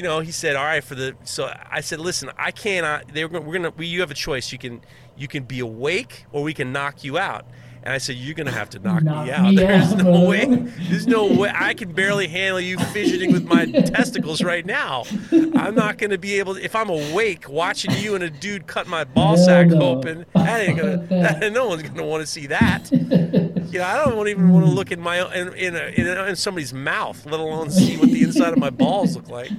you 0.00 0.04
know, 0.04 0.20
he 0.20 0.32
said, 0.32 0.56
all 0.56 0.64
right, 0.64 0.82
for 0.82 0.94
the. 0.94 1.14
So 1.24 1.52
I 1.70 1.82
said, 1.82 2.00
listen, 2.00 2.30
I 2.38 2.52
cannot. 2.52 3.12
They 3.12 3.26
were, 3.26 3.38
we're 3.38 3.52
gonna. 3.58 3.68
We, 3.76 3.84
you 3.86 4.00
have 4.00 4.10
a 4.10 4.14
choice. 4.14 4.50
You 4.50 4.56
can, 4.56 4.80
you 5.14 5.28
can 5.28 5.42
be 5.42 5.60
awake, 5.60 6.24
or 6.32 6.42
we 6.42 6.54
can 6.54 6.72
knock 6.72 7.04
you 7.04 7.18
out. 7.18 7.44
And 7.82 7.92
I 7.94 7.98
said, 7.98 8.16
you're 8.16 8.34
gonna 8.34 8.50
have 8.50 8.70
to 8.70 8.78
knock, 8.78 9.02
Knock 9.04 9.26
me 9.26 9.30
out. 9.32 9.42
me 9.50 9.56
There's 9.56 9.92
out, 9.92 9.98
no 9.98 10.04
bro. 10.04 10.28
way. 10.28 10.44
There's 10.88 11.06
no 11.06 11.26
way. 11.26 11.50
I 11.54 11.74
can 11.74 11.92
barely 11.92 12.28
handle 12.28 12.60
you 12.60 12.78
fidgeting 12.78 13.32
with 13.32 13.44
my 13.44 13.66
testicles 13.70 14.42
right 14.42 14.64
now. 14.64 15.04
I'm 15.30 15.74
not 15.74 15.98
gonna 15.98 16.18
be 16.18 16.38
able. 16.38 16.54
To, 16.54 16.64
if 16.64 16.74
I'm 16.74 16.88
awake 16.88 17.46
watching 17.48 17.90
you 17.92 18.14
and 18.14 18.24
a 18.24 18.30
dude 18.30 18.66
cut 18.66 18.86
my 18.86 19.04
ball 19.04 19.36
Hell 19.36 19.44
sack 19.44 19.66
no. 19.68 19.80
open, 19.82 20.24
that 20.34 20.60
ain't 20.60 20.78
gonna. 20.80 21.06
That, 21.08 21.52
no 21.52 21.68
one's 21.68 21.82
gonna 21.82 22.06
want 22.06 22.22
to 22.22 22.26
see 22.26 22.46
that. 22.46 22.90
You 22.90 23.78
know, 23.78 23.84
I 23.84 24.04
don't 24.04 24.28
even 24.28 24.50
want 24.50 24.64
to 24.66 24.72
look 24.72 24.90
in 24.92 25.00
my 25.00 25.22
in 25.34 25.52
in, 25.54 25.76
a, 25.76 25.84
in, 25.94 26.06
a, 26.06 26.24
in 26.24 26.36
somebody's 26.36 26.72
mouth, 26.74 27.24
let 27.26 27.38
alone 27.40 27.70
see 27.70 27.96
what 27.96 28.10
the 28.10 28.22
inside 28.22 28.52
of 28.52 28.58
my 28.58 28.70
balls 28.70 29.14
look 29.16 29.28
like. 29.28 29.50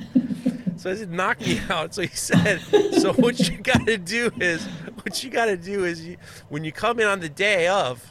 So 0.82 0.90
I 0.90 0.96
said, 0.96 1.12
knock 1.12 1.40
me 1.42 1.62
out. 1.70 1.94
So 1.94 2.02
he 2.02 2.08
said, 2.08 2.60
so 3.00 3.14
what 3.14 3.38
you 3.38 3.58
got 3.62 3.86
to 3.86 4.00
do 4.00 4.32
is, 4.40 4.66
what 5.04 5.24
you 5.24 5.30
got 5.30 5.46
to 5.46 5.56
do 5.56 5.86
is, 5.86 6.04
you, 6.04 6.18
when 6.50 6.64
you 6.64 6.72
come 6.72 7.00
in 7.00 7.06
on 7.06 7.20
the 7.20 7.30
day 7.30 7.68
of, 7.68 8.04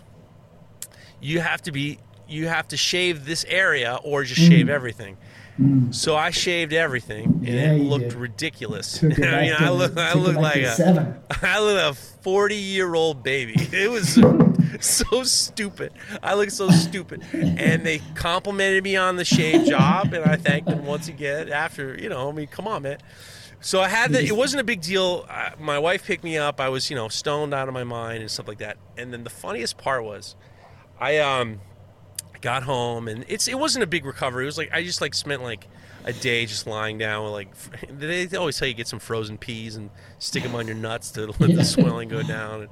you 1.21 1.41
have 1.41 1.63
to 1.63 1.73
be, 1.73 1.99
you 2.29 2.47
have 2.47 2.69
to 2.69 2.77
shave 2.77 3.25
this 3.27 3.45
area 3.49 3.99
or 4.05 4.23
just 4.23 4.41
shave 4.41 4.67
mm. 4.67 4.71
everything. 4.71 5.17
So 5.91 6.17
I 6.17 6.31
shaved 6.31 6.73
everything, 6.73 7.25
and 7.25 7.47
Mm. 7.47 7.55
Yeah, 7.55 7.73
it 7.73 7.83
looked 7.83 8.11
did. 8.11 8.15
ridiculous. 8.15 9.03
It 9.03 9.19
I 9.25 9.41
mean, 9.43 9.55
I 9.59 9.69
look, 9.71 9.97
I 9.99 10.15
look 10.15 10.37
like 10.37 10.57
a, 10.63 10.73
seven. 10.73 11.15
I 11.43 11.61
look 11.61 11.77
like 11.77 11.93
a 11.93 11.95
40 11.95 12.55
year 12.55 12.95
old 12.95 13.23
baby. 13.23 13.55
It 13.73 13.91
was 13.91 14.19
so 14.81 15.23
stupid. 15.25 15.93
I 16.23 16.35
look 16.35 16.51
so 16.51 16.71
stupid. 16.71 17.23
And 17.33 17.85
they 17.85 18.01
complimented 18.15 18.83
me 18.85 18.97
on 18.97 19.17
the 19.17 19.25
shave 19.25 19.67
job, 19.67 20.15
and 20.15 20.25
I 20.25 20.37
thanked 20.37 20.69
them 20.71 20.87
once 20.87 21.09
again 21.09 21.51
after, 21.51 21.95
you 22.01 22.09
know, 22.09 22.29
I 22.31 22.33
mean, 22.33 22.47
come 22.47 22.67
on, 22.67 22.83
man. 22.83 22.99
So 23.61 23.83
I 23.83 23.89
had 23.89 24.13
the, 24.13 24.25
it 24.25 24.35
wasn't 24.35 24.63
a 24.63 24.65
big 24.65 24.81
deal. 24.81 25.27
I, 25.29 25.53
my 25.59 25.79
wife 25.79 26.07
picked 26.07 26.25
me 26.25 26.39
up. 26.39 26.61
I 26.61 26.71
was, 26.71 26.89
you 26.89 26.97
know, 26.97 27.09
stoned 27.09 27.53
out 27.53 27.69
of 27.69 27.75
my 27.75 27.85
mind 27.85 28.23
and 28.23 28.31
stuff 28.31 28.49
like 28.49 28.59
that. 28.59 28.79
And 28.97 29.13
then 29.13 29.23
the 29.25 29.29
funniest 29.31 29.77
part 29.77 30.03
was, 30.03 30.35
I, 30.99 31.19
um, 31.19 31.61
got 32.41 32.63
home 32.63 33.09
and 33.09 33.25
it's 33.29 33.49
it 33.49 33.59
wasn't 33.59 33.83
a 33.83 33.87
big 33.87 34.05
recovery. 34.05 34.45
It 34.45 34.47
was 34.47 34.59
like 34.59 34.71
I 34.73 34.83
just 34.83 35.01
like 35.01 35.15
spent 35.15 35.43
like 35.43 35.69
a 36.05 36.13
day 36.13 36.47
just 36.47 36.67
lying 36.67 36.99
down 36.99 37.25
with 37.25 37.33
like 37.33 37.49
they 37.99 38.27
always 38.37 38.59
tell 38.59 38.69
you 38.69 38.75
get 38.75 38.89
some 38.89 38.99
frozen 38.99 39.39
peas 39.39 39.77
and 39.77 39.91
stick 40.19 40.43
them 40.43 40.55
on 40.55 40.67
your 40.67 40.77
nuts 40.77 41.11
to 41.13 41.27
let 41.39 41.55
the 41.55 41.65
swelling 41.65 42.09
go 42.09 42.23
down. 42.23 42.63
And 42.63 42.71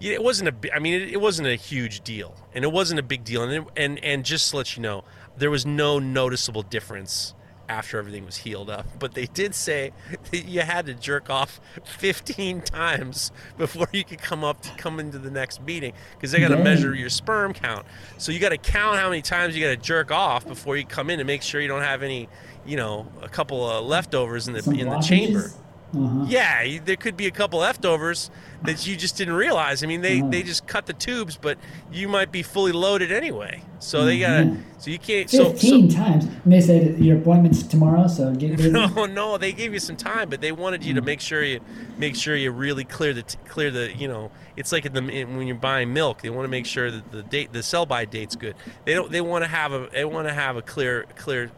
it 0.00 0.22
wasn't 0.22 0.48
a 0.48 0.74
I 0.74 0.78
mean 0.78 0.94
it, 0.94 1.10
it 1.10 1.20
wasn't 1.20 1.48
a 1.48 1.56
huge 1.56 2.02
deal 2.02 2.34
and 2.54 2.64
it 2.64 2.72
wasn't 2.72 3.00
a 3.00 3.02
big 3.02 3.24
deal 3.24 3.42
and 3.42 3.52
it, 3.52 3.64
and 3.76 4.02
and 4.04 4.24
just 4.24 4.50
to 4.50 4.56
let 4.56 4.76
you 4.76 4.82
know 4.82 5.04
there 5.36 5.50
was 5.50 5.66
no 5.66 5.98
noticeable 5.98 6.62
difference 6.62 7.34
after 7.68 7.98
everything 7.98 8.24
was 8.24 8.36
healed 8.36 8.70
up. 8.70 8.86
But 8.98 9.14
they 9.14 9.26
did 9.26 9.54
say 9.54 9.92
that 10.30 10.44
you 10.46 10.60
had 10.60 10.86
to 10.86 10.94
jerk 10.94 11.30
off 11.30 11.60
15 11.84 12.62
times 12.62 13.32
before 13.58 13.88
you 13.92 14.04
could 14.04 14.20
come 14.20 14.44
up 14.44 14.62
to 14.62 14.70
come 14.76 15.00
into 15.00 15.18
the 15.18 15.30
next 15.30 15.62
meeting 15.62 15.92
because 16.14 16.32
they 16.32 16.40
got 16.40 16.48
to 16.48 16.56
measure 16.56 16.94
your 16.94 17.10
sperm 17.10 17.52
count. 17.52 17.86
So 18.18 18.32
you 18.32 18.38
got 18.38 18.50
to 18.50 18.58
count 18.58 18.98
how 18.98 19.08
many 19.08 19.22
times 19.22 19.56
you 19.56 19.64
got 19.64 19.70
to 19.70 19.76
jerk 19.76 20.10
off 20.10 20.46
before 20.46 20.76
you 20.76 20.84
come 20.84 21.10
in 21.10 21.18
to 21.18 21.24
make 21.24 21.42
sure 21.42 21.60
you 21.60 21.68
don't 21.68 21.82
have 21.82 22.02
any, 22.02 22.28
you 22.64 22.76
know, 22.76 23.06
a 23.22 23.28
couple 23.28 23.68
of 23.68 23.84
leftovers 23.84 24.48
in 24.48 24.54
the 24.54 24.62
Some 24.62 24.74
in 24.74 24.88
the 24.88 25.00
chamber. 25.00 25.50
Uh-huh. 25.96 26.26
Yeah, 26.28 26.78
there 26.84 26.96
could 26.96 27.16
be 27.16 27.26
a 27.26 27.30
couple 27.30 27.60
leftovers 27.60 28.30
that 28.64 28.86
you 28.86 28.96
just 28.96 29.16
didn't 29.16 29.34
realize. 29.34 29.82
I 29.82 29.86
mean, 29.86 30.00
they, 30.00 30.20
they 30.20 30.42
just 30.42 30.66
cut 30.66 30.86
the 30.86 30.92
tubes, 30.92 31.36
but 31.40 31.58
you 31.92 32.08
might 32.08 32.32
be 32.32 32.42
fully 32.42 32.72
loaded 32.72 33.12
anyway. 33.12 33.62
So 33.78 34.04
they 34.04 34.18
got 34.18 34.38
to 34.38 34.44
Mhm. 34.44 34.62
so 34.78 34.90
you 34.90 34.98
can't 34.98 35.28
so, 35.30 35.44
so 35.44 35.50
Fifteen 35.50 35.88
times. 35.88 36.24
And 36.44 36.52
they 36.52 36.60
said 36.60 36.98
your 36.98 37.18
appointment's 37.18 37.62
tomorrow, 37.62 38.06
so 38.08 38.34
get 38.34 38.56
busy. 38.56 38.70
no, 38.70 39.04
no, 39.06 39.36
they 39.38 39.52
gave 39.52 39.72
you 39.74 39.78
some 39.78 39.96
time, 39.96 40.28
but 40.30 40.40
they 40.40 40.50
wanted 40.52 40.82
you 40.84 40.94
to 40.94 41.02
make 41.02 41.20
sure 41.20 41.42
you 41.44 41.60
make 41.98 42.16
sure 42.16 42.34
you 42.34 42.50
really 42.50 42.84
clear 42.84 43.12
the 43.12 43.22
clear 43.48 43.70
the 43.70 43.94
you 43.96 44.08
know. 44.08 44.30
It's 44.56 44.72
like 44.72 44.86
in 44.86 44.94
the 44.94 45.06
in, 45.08 45.36
when 45.36 45.46
you're 45.46 45.56
buying 45.56 45.92
milk, 45.92 46.22
they 46.22 46.30
want 46.30 46.44
to 46.44 46.50
make 46.50 46.64
sure 46.66 46.90
that 46.90 47.12
the 47.12 47.22
date 47.22 47.52
the 47.52 47.62
sell 47.62 47.84
by 47.84 48.06
date's 48.06 48.34
good. 48.36 48.54
They 48.86 48.94
don't. 48.94 49.12
They 49.12 49.20
want 49.20 49.44
to 49.44 49.48
have 49.48 49.72
a 49.72 49.88
they 49.92 50.06
want 50.06 50.26
to 50.26 50.32
have 50.34 50.56
a 50.56 50.62
clear 50.62 51.04
clear. 51.16 51.50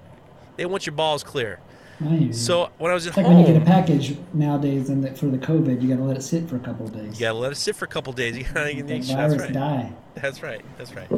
They 0.56 0.66
want 0.66 0.85
your 0.86 0.94
balls 0.97 1.23
clear. 1.23 1.60
I. 2.00 2.30
So 2.30 2.70
when 2.78 2.90
I 2.90 2.94
was 2.94 3.06
at 3.06 3.16
like 3.16 3.26
when 3.26 3.38
you 3.38 3.46
get 3.46 3.60
a 3.60 3.64
package 3.64 4.16
nowadays, 4.32 4.88
and 4.88 5.02
that 5.04 5.18
for 5.18 5.26
the 5.26 5.38
COVID, 5.38 5.82
you 5.82 5.88
got 5.88 5.96
to 5.96 6.04
let 6.04 6.16
it 6.16 6.22
sit 6.22 6.48
for 6.48 6.56
a 6.56 6.60
couple 6.60 6.86
of 6.86 6.92
days. 6.92 7.18
you 7.18 7.26
gotta 7.26 7.38
let 7.38 7.52
it 7.52 7.56
sit 7.56 7.76
for 7.76 7.84
a 7.84 7.88
couple 7.88 8.12
days. 8.12 8.36
You 8.38 8.44
gotta, 8.44 8.82
that's 8.82 9.08
the 9.08 9.14
virus 9.14 9.42
right. 9.42 9.52
die. 9.52 9.92
That's 10.14 10.42
right. 10.42 10.64
That's 10.76 10.94
right. 10.94 11.08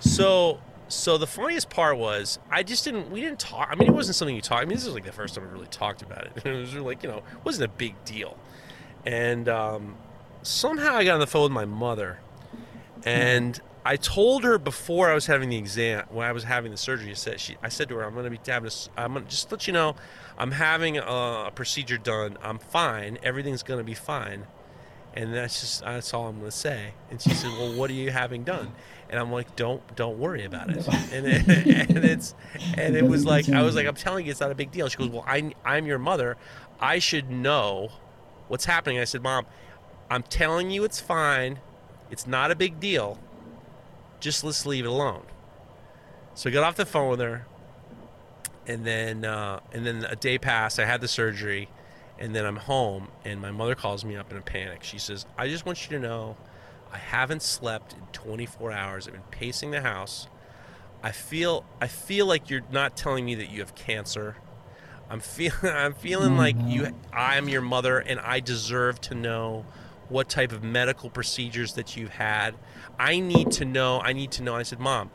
So, 0.00 0.60
so 0.88 1.18
the 1.18 1.26
funniest 1.26 1.70
part 1.70 1.98
was 1.98 2.38
I 2.50 2.62
just 2.62 2.84
didn't. 2.84 3.10
We 3.10 3.20
didn't 3.20 3.38
talk. 3.38 3.68
I 3.70 3.74
mean, 3.76 3.88
it 3.88 3.94
wasn't 3.94 4.16
something 4.16 4.34
you 4.34 4.42
talked. 4.42 4.62
I 4.62 4.64
mean, 4.64 4.76
this 4.76 4.86
was 4.86 4.94
like 4.94 5.04
the 5.04 5.12
first 5.12 5.34
time 5.34 5.44
we 5.44 5.50
really 5.50 5.66
talked 5.68 6.02
about 6.02 6.26
it. 6.26 6.32
It 6.44 6.52
was 6.52 6.74
like 6.74 7.02
you 7.02 7.08
know, 7.08 7.18
it 7.18 7.44
wasn't 7.44 7.66
a 7.66 7.76
big 7.76 7.94
deal. 8.04 8.36
And 9.06 9.48
um, 9.48 9.96
somehow 10.42 10.96
I 10.96 11.04
got 11.04 11.14
on 11.14 11.20
the 11.20 11.26
phone 11.26 11.44
with 11.44 11.52
my 11.52 11.66
mother, 11.66 12.18
and 13.04 13.60
I 13.84 13.96
told 13.96 14.44
her 14.44 14.58
before 14.58 15.10
I 15.10 15.14
was 15.14 15.26
having 15.26 15.50
the 15.50 15.58
exam, 15.58 16.06
when 16.08 16.26
I 16.26 16.32
was 16.32 16.44
having 16.44 16.70
the 16.70 16.78
surgery, 16.78 17.10
I 17.10 17.14
said 17.14 17.38
she, 17.38 17.56
I 17.62 17.68
said 17.68 17.88
to 17.90 17.96
her, 17.96 18.04
I'm 18.04 18.14
going 18.14 18.24
to 18.24 18.30
be 18.30 18.38
having, 18.46 18.70
a, 18.70 19.00
I'm 19.00 19.14
to 19.14 19.20
just 19.22 19.52
let 19.52 19.66
you 19.66 19.74
know, 19.74 19.94
I'm 20.36 20.52
having 20.52 20.98
a, 20.98 21.50
procedure 21.54 21.98
done. 21.98 22.38
I'm 22.42 22.58
fine. 22.58 23.18
Everything's 23.22 23.62
going 23.62 23.78
to 23.78 23.84
be 23.84 23.94
fine. 23.94 24.46
And 25.14 25.32
that's 25.32 25.60
just 25.60 25.82
that's 25.82 26.12
all 26.12 26.26
I'm 26.26 26.38
going 26.38 26.50
to 26.50 26.56
say. 26.56 26.94
And 27.08 27.22
she 27.22 27.30
said, 27.30 27.52
"Well, 27.52 27.72
what 27.74 27.88
are 27.88 27.94
you 27.94 28.10
having 28.10 28.42
done?" 28.42 28.72
And 29.08 29.20
I'm 29.20 29.30
like, 29.30 29.54
"Don't 29.54 29.94
don't 29.94 30.18
worry 30.18 30.44
about 30.44 30.70
it." 30.70 30.84
And 31.12 31.26
it, 31.26 31.46
and 31.88 32.04
it's 32.04 32.34
and 32.76 32.96
it 32.96 33.06
was 33.06 33.24
like 33.24 33.48
I 33.48 33.62
was 33.62 33.76
like, 33.76 33.86
"I'm 33.86 33.94
telling 33.94 34.24
you, 34.26 34.32
it's 34.32 34.40
not 34.40 34.50
a 34.50 34.56
big 34.56 34.72
deal." 34.72 34.88
She 34.88 34.96
goes, 34.98 35.08
"Well, 35.08 35.24
I 35.24 35.52
I'm 35.64 35.86
your 35.86 36.00
mother. 36.00 36.36
I 36.80 36.98
should 36.98 37.30
know 37.30 37.90
what's 38.48 38.64
happening." 38.64 38.98
I 38.98 39.04
said, 39.04 39.22
"Mom, 39.22 39.46
I'm 40.10 40.24
telling 40.24 40.72
you, 40.72 40.82
it's 40.82 40.98
fine. 40.98 41.60
It's 42.10 42.26
not 42.26 42.50
a 42.50 42.56
big 42.56 42.80
deal. 42.80 43.20
Just 44.18 44.42
let's 44.42 44.66
leave 44.66 44.84
it 44.84 44.88
alone." 44.88 45.22
So 46.34 46.50
I 46.50 46.52
got 46.52 46.64
off 46.64 46.74
the 46.74 46.84
phone 46.84 47.10
with 47.10 47.20
her, 47.20 47.46
and 48.66 48.84
then 48.84 49.24
uh, 49.24 49.60
and 49.72 49.86
then 49.86 50.04
a 50.08 50.16
day 50.16 50.38
passed. 50.38 50.78
I 50.78 50.84
had 50.84 51.00
the 51.00 51.08
surgery, 51.08 51.68
and 52.18 52.34
then 52.34 52.44
I'm 52.44 52.56
home, 52.56 53.08
and 53.24 53.40
my 53.40 53.50
mother 53.50 53.74
calls 53.74 54.04
me 54.04 54.16
up 54.16 54.30
in 54.30 54.36
a 54.36 54.42
panic. 54.42 54.82
She 54.82 54.98
says, 54.98 55.26
"I 55.38 55.48
just 55.48 55.66
want 55.66 55.90
you 55.90 55.96
to 55.98 56.02
know, 56.02 56.36
I 56.92 56.98
haven't 56.98 57.42
slept 57.42 57.92
in 57.92 58.00
24 58.12 58.72
hours. 58.72 59.06
I've 59.06 59.14
been 59.14 59.22
pacing 59.30 59.70
the 59.72 59.80
house. 59.80 60.28
I 61.02 61.12
feel 61.12 61.64
I 61.80 61.86
feel 61.88 62.26
like 62.26 62.48
you're 62.50 62.62
not 62.70 62.96
telling 62.96 63.24
me 63.24 63.34
that 63.36 63.50
you 63.50 63.60
have 63.60 63.74
cancer. 63.74 64.36
I'm 65.10 65.20
feeling 65.20 65.52
I'm 65.62 65.94
feeling 65.94 66.34
Oh, 66.34 66.38
like 66.38 66.56
you 66.66 66.94
I'm 67.12 67.48
your 67.48 67.62
mother, 67.62 67.98
and 67.98 68.20
I 68.20 68.40
deserve 68.40 69.00
to 69.02 69.14
know." 69.14 69.66
What 70.10 70.28
type 70.28 70.52
of 70.52 70.62
medical 70.62 71.08
procedures 71.08 71.72
that 71.72 71.96
you've 71.96 72.10
had? 72.10 72.54
I 72.98 73.20
need 73.20 73.50
to 73.52 73.64
know. 73.64 74.00
I 74.02 74.12
need 74.12 74.32
to 74.32 74.42
know. 74.42 74.54
I 74.54 74.62
said, 74.62 74.78
"Mom, 74.78 75.10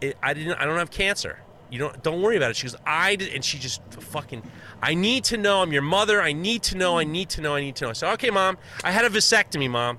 it, 0.00 0.16
I 0.22 0.32
didn't. 0.32 0.54
I 0.54 0.64
don't 0.64 0.78
have 0.78 0.90
cancer. 0.90 1.40
You 1.70 1.78
don't. 1.78 2.02
Don't 2.02 2.22
worry 2.22 2.36
about 2.36 2.50
it." 2.50 2.56
She 2.56 2.66
goes, 2.66 2.76
"I 2.86 3.16
did," 3.16 3.32
and 3.32 3.44
she 3.44 3.58
just 3.58 3.80
fucking. 3.94 4.42
I 4.82 4.94
need 4.94 5.24
to 5.24 5.36
know. 5.36 5.62
I'm 5.62 5.72
your 5.72 5.82
mother. 5.82 6.20
I 6.22 6.32
need 6.32 6.62
to 6.64 6.76
know. 6.76 6.98
I 6.98 7.04
need 7.04 7.28
to 7.30 7.40
know. 7.40 7.54
I 7.54 7.60
need 7.60 7.76
to 7.76 7.84
know. 7.84 7.90
I 7.90 7.92
said, 7.94 8.12
"Okay, 8.14 8.30
mom. 8.30 8.58
I 8.82 8.90
had 8.90 9.04
a 9.04 9.10
vasectomy, 9.10 9.70
mom." 9.70 9.98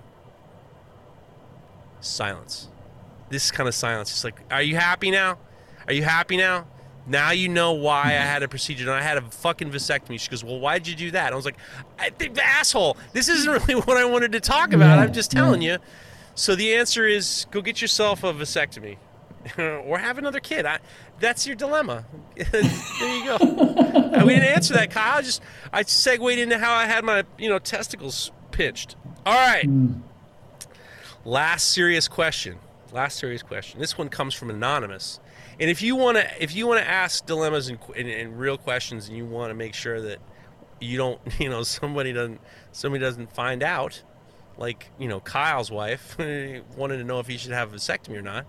Silence. 1.99 2.67
This 3.29 3.51
kind 3.51 3.69
of 3.69 3.75
silence. 3.75 4.11
It's 4.11 4.23
like, 4.23 4.39
"Are 4.51 4.61
you 4.61 4.75
happy 4.75 5.11
now? 5.11 5.37
Are 5.87 5.93
you 5.93 6.03
happy 6.03 6.37
now?" 6.37 6.67
Now 7.07 7.31
you 7.31 7.49
know 7.49 7.73
why 7.73 8.03
I 8.03 8.11
had 8.11 8.43
a 8.43 8.47
procedure 8.47 8.83
and 8.83 8.93
I 8.93 9.01
had 9.01 9.17
a 9.17 9.21
fucking 9.21 9.71
vasectomy. 9.71 10.19
She 10.19 10.29
goes, 10.29 10.43
Well, 10.43 10.59
why'd 10.59 10.87
you 10.87 10.95
do 10.95 11.11
that? 11.11 11.33
I 11.33 11.35
was 11.35 11.45
like, 11.45 11.57
I 11.97 12.09
think 12.11 12.35
the 12.35 12.45
asshole. 12.45 12.97
This 13.13 13.27
isn't 13.27 13.51
really 13.67 13.81
what 13.81 13.97
I 13.97 14.05
wanted 14.05 14.31
to 14.33 14.39
talk 14.39 14.73
about. 14.73 14.97
Yeah, 14.97 15.03
I'm 15.03 15.13
just 15.13 15.31
telling 15.31 15.61
yeah. 15.61 15.73
you. 15.73 15.79
So 16.35 16.55
the 16.55 16.75
answer 16.75 17.07
is 17.07 17.47
go 17.51 17.61
get 17.61 17.81
yourself 17.81 18.23
a 18.23 18.33
vasectomy. 18.33 18.97
or 19.57 19.97
have 19.97 20.17
another 20.19 20.39
kid. 20.39 20.65
I, 20.65 20.79
that's 21.21 21.47
your 21.47 21.55
dilemma. 21.55 22.05
there 22.35 22.63
you 22.63 23.25
go. 23.25 23.37
We 24.11 24.33
didn't 24.35 24.49
answer 24.49 24.73
that, 24.73 24.91
Kyle. 24.91 25.17
I 25.17 25.21
just 25.21 25.41
I 25.71 25.83
segued 25.83 26.37
into 26.37 26.59
how 26.59 26.73
I 26.73 26.85
had 26.85 27.05
my 27.05 27.23
you 27.37 27.49
know 27.49 27.59
testicles 27.59 28.31
pinched. 28.51 28.95
All 29.25 29.33
right. 29.33 29.65
Hmm. 29.65 30.01
Last 31.23 31.71
serious 31.71 32.07
question. 32.07 32.57
Last 32.91 33.19
serious 33.19 33.41
question. 33.41 33.79
This 33.79 33.97
one 33.97 34.09
comes 34.09 34.33
from 34.33 34.49
anonymous. 34.49 35.19
And 35.59 35.69
if 35.69 35.81
you 35.81 35.95
want 35.95 36.17
to, 36.17 36.43
if 36.43 36.55
you 36.55 36.67
want 36.67 36.81
to 36.81 36.89
ask 36.89 37.25
dilemmas 37.25 37.69
and, 37.69 37.79
and, 37.95 38.09
and 38.09 38.39
real 38.39 38.57
questions, 38.57 39.07
and 39.07 39.17
you 39.17 39.25
want 39.25 39.51
to 39.51 39.53
make 39.53 39.73
sure 39.73 40.01
that 40.01 40.19
you 40.79 40.97
don't, 40.97 41.19
you 41.39 41.49
know, 41.49 41.63
somebody 41.63 42.13
doesn't, 42.13 42.41
somebody 42.71 43.03
doesn't 43.03 43.31
find 43.33 43.63
out, 43.63 44.03
like 44.57 44.89
you 44.99 45.07
know, 45.07 45.19
Kyle's 45.19 45.71
wife 45.71 46.17
wanted 46.19 46.97
to 46.97 47.03
know 47.03 47.19
if 47.19 47.27
he 47.27 47.37
should 47.37 47.51
have 47.51 47.73
a 47.73 47.77
vasectomy 47.77 48.17
or 48.17 48.21
not. 48.21 48.45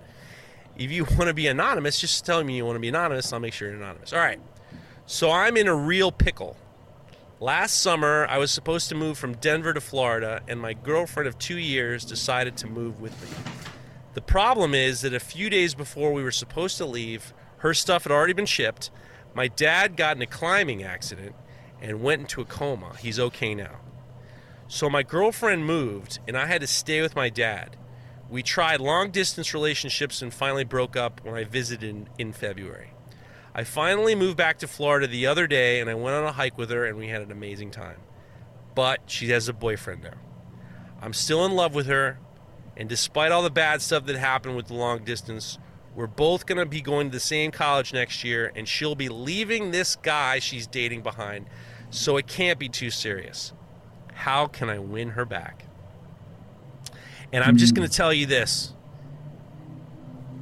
If 0.76 0.90
you 0.90 1.04
want 1.04 1.28
to 1.28 1.34
be 1.34 1.46
anonymous, 1.46 2.00
just 2.00 2.24
tell 2.24 2.42
me 2.42 2.56
you 2.56 2.64
want 2.64 2.76
to 2.76 2.80
be 2.80 2.88
anonymous. 2.88 3.32
I'll 3.32 3.40
make 3.40 3.52
sure 3.52 3.68
you're 3.68 3.76
anonymous. 3.76 4.12
All 4.12 4.18
right. 4.18 4.40
So 5.06 5.30
I'm 5.30 5.56
in 5.56 5.68
a 5.68 5.74
real 5.74 6.10
pickle. 6.10 6.56
Last 7.40 7.80
summer, 7.80 8.26
I 8.30 8.38
was 8.38 8.52
supposed 8.52 8.88
to 8.90 8.94
move 8.94 9.18
from 9.18 9.34
Denver 9.34 9.74
to 9.74 9.80
Florida, 9.80 10.42
and 10.46 10.60
my 10.60 10.74
girlfriend 10.74 11.26
of 11.26 11.38
two 11.38 11.58
years 11.58 12.04
decided 12.04 12.56
to 12.58 12.68
move 12.68 13.00
with 13.00 13.20
me. 13.20 13.36
The 14.14 14.20
problem 14.20 14.74
is 14.74 15.00
that 15.00 15.12
a 15.12 15.20
few 15.20 15.50
days 15.50 15.74
before 15.74 16.12
we 16.12 16.22
were 16.22 16.30
supposed 16.30 16.76
to 16.78 16.86
leave, 16.86 17.34
her 17.58 17.74
stuff 17.74 18.04
had 18.04 18.12
already 18.12 18.32
been 18.32 18.46
shipped. 18.46 18.90
My 19.34 19.48
dad 19.48 19.96
got 19.96 20.16
in 20.16 20.22
a 20.22 20.26
climbing 20.26 20.82
accident 20.82 21.34
and 21.80 22.02
went 22.02 22.20
into 22.20 22.40
a 22.40 22.44
coma. 22.44 22.94
He's 23.00 23.18
okay 23.18 23.54
now. 23.54 23.80
So 24.68 24.88
my 24.88 25.02
girlfriend 25.02 25.66
moved, 25.66 26.20
and 26.28 26.36
I 26.36 26.46
had 26.46 26.60
to 26.60 26.66
stay 26.66 27.02
with 27.02 27.16
my 27.16 27.28
dad. 27.28 27.76
We 28.32 28.42
tried 28.42 28.80
long 28.80 29.10
distance 29.10 29.52
relationships 29.52 30.22
and 30.22 30.32
finally 30.32 30.64
broke 30.64 30.96
up 30.96 31.20
when 31.22 31.34
I 31.34 31.44
visited 31.44 31.86
in, 31.86 32.08
in 32.16 32.32
February. 32.32 32.94
I 33.54 33.64
finally 33.64 34.14
moved 34.14 34.38
back 34.38 34.58
to 34.60 34.66
Florida 34.66 35.06
the 35.06 35.26
other 35.26 35.46
day 35.46 35.80
and 35.80 35.90
I 35.90 35.94
went 35.94 36.16
on 36.16 36.24
a 36.24 36.32
hike 36.32 36.56
with 36.56 36.70
her 36.70 36.86
and 36.86 36.96
we 36.96 37.08
had 37.08 37.20
an 37.20 37.30
amazing 37.30 37.72
time. 37.72 37.98
But 38.74 39.00
she 39.04 39.28
has 39.28 39.50
a 39.50 39.52
boyfriend 39.52 40.04
now. 40.04 40.14
I'm 41.02 41.12
still 41.12 41.44
in 41.44 41.52
love 41.52 41.74
with 41.74 41.84
her, 41.88 42.20
and 42.74 42.88
despite 42.88 43.32
all 43.32 43.42
the 43.42 43.50
bad 43.50 43.82
stuff 43.82 44.06
that 44.06 44.16
happened 44.16 44.56
with 44.56 44.68
the 44.68 44.74
long 44.74 45.04
distance, 45.04 45.58
we're 45.94 46.06
both 46.06 46.46
going 46.46 46.56
to 46.56 46.64
be 46.64 46.80
going 46.80 47.08
to 47.08 47.12
the 47.12 47.20
same 47.20 47.50
college 47.50 47.92
next 47.92 48.24
year 48.24 48.50
and 48.56 48.66
she'll 48.66 48.94
be 48.94 49.10
leaving 49.10 49.72
this 49.72 49.94
guy 49.94 50.38
she's 50.38 50.66
dating 50.66 51.02
behind. 51.02 51.50
So 51.90 52.16
it 52.16 52.28
can't 52.28 52.58
be 52.58 52.70
too 52.70 52.88
serious. 52.88 53.52
How 54.14 54.46
can 54.46 54.70
I 54.70 54.78
win 54.78 55.10
her 55.10 55.26
back? 55.26 55.66
And 57.32 57.42
I'm 57.42 57.56
just 57.56 57.74
going 57.74 57.88
to 57.88 57.94
tell 57.94 58.12
you 58.12 58.26
this. 58.26 58.72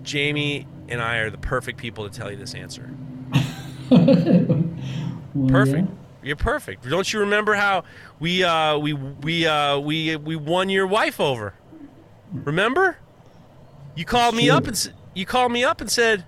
Jamie 0.02 0.66
and 0.88 1.00
I 1.00 1.18
are 1.18 1.30
the 1.30 1.38
perfect 1.38 1.78
people 1.78 2.08
to 2.08 2.16
tell 2.18 2.30
you 2.30 2.36
this 2.36 2.54
answer. 2.54 2.90
Well, 5.32 5.48
Perfect. 5.48 5.88
yeah. 5.88 5.94
You're 6.24 6.36
perfect. 6.36 6.88
Don't 6.90 7.12
you 7.12 7.20
remember 7.20 7.54
how 7.54 7.84
we 8.18 8.42
uh, 8.42 8.76
we 8.78 8.92
we 8.94 9.46
uh, 9.46 9.78
we 9.78 10.16
we 10.16 10.34
won 10.34 10.68
your 10.68 10.86
wife 10.88 11.20
over? 11.20 11.54
Remember? 12.32 12.96
You 13.94 14.04
called 14.04 14.34
me 14.34 14.46
Sure. 14.46 14.56
up 14.56 14.66
and 14.66 14.92
you 15.14 15.24
called 15.24 15.52
me 15.52 15.62
up 15.64 15.80
and 15.80 15.88
said, 15.90 16.24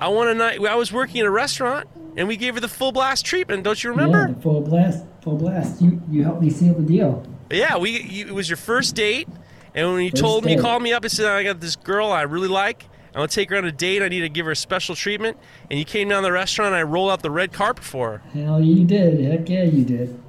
"I 0.00 0.08
want 0.08 0.30
a 0.30 0.34
night." 0.34 0.58
I 0.64 0.74
was 0.74 0.90
working 0.90 1.20
at 1.20 1.26
a 1.26 1.30
restaurant 1.30 1.86
and 2.16 2.26
we 2.26 2.36
gave 2.38 2.54
her 2.54 2.60
the 2.60 2.68
full 2.68 2.92
blast 2.92 3.26
treatment. 3.26 3.62
Don't 3.62 3.84
you 3.84 3.90
Yeah, 3.94 3.96
remember? 4.00 4.34
the 4.34 4.40
full 4.40 4.62
blast, 4.62 5.04
full 5.22 5.36
blast. 5.36 5.82
You 5.82 6.00
you 6.10 6.24
helped 6.24 6.40
me 6.40 6.48
seal 6.50 6.72
the 6.74 6.82
deal. 6.82 7.26
Yeah, 7.50 7.76
we. 7.76 8.00
You, 8.00 8.26
it 8.28 8.34
was 8.34 8.48
your 8.48 8.56
first 8.56 8.94
date, 8.94 9.28
and 9.74 9.92
when 9.92 10.04
you 10.04 10.10
First 10.10 10.22
told 10.22 10.44
me, 10.44 10.54
you 10.54 10.60
called 10.60 10.82
me 10.82 10.92
up 10.92 11.02
and 11.02 11.12
said, 11.12 11.26
"I 11.26 11.42
got 11.42 11.60
this 11.60 11.76
girl 11.76 12.10
I 12.10 12.22
really 12.22 12.48
like. 12.48 12.86
I'm 13.08 13.20
going 13.20 13.28
to 13.28 13.34
take 13.34 13.50
her 13.50 13.56
on 13.56 13.64
a 13.64 13.72
date. 13.72 14.02
I 14.02 14.08
need 14.08 14.20
to 14.20 14.28
give 14.28 14.46
her 14.46 14.52
a 14.52 14.56
special 14.56 14.94
treatment." 14.94 15.36
And 15.70 15.78
you 15.78 15.84
came 15.84 16.08
down 16.08 16.22
to 16.22 16.28
the 16.28 16.32
restaurant. 16.32 16.68
and 16.68 16.76
I 16.76 16.82
rolled 16.82 17.10
out 17.10 17.22
the 17.22 17.30
red 17.30 17.52
carpet 17.52 17.84
for 17.84 18.18
her. 18.18 18.28
Hell, 18.30 18.60
you 18.60 18.84
did. 18.84 19.20
Heck 19.24 19.48
yeah, 19.48 19.64
you 19.64 19.84
did. 19.84 20.20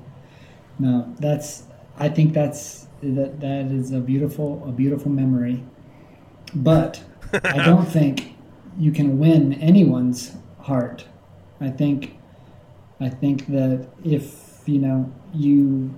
No, 0.80 1.14
that's. 1.20 1.64
I 1.98 2.10
think 2.10 2.34
that's 2.34 2.88
that. 3.02 3.40
That 3.40 3.72
is 3.72 3.92
a 3.92 4.00
beautiful, 4.00 4.64
a 4.68 4.72
beautiful 4.72 5.12
memory. 5.12 5.64
But 6.54 7.04
I 7.44 7.58
don't 7.66 7.86
think 7.86 8.36
you 8.78 8.92
can 8.92 9.20
win 9.20 9.54
anyone's 9.54 10.36
heart 10.60 11.06
I 11.60 11.70
think 11.70 12.18
I 13.00 13.10
think 13.10 13.48
that 13.48 13.88
if 14.04 14.62
you 14.66 14.80
know 14.80 15.12
you 15.34 15.98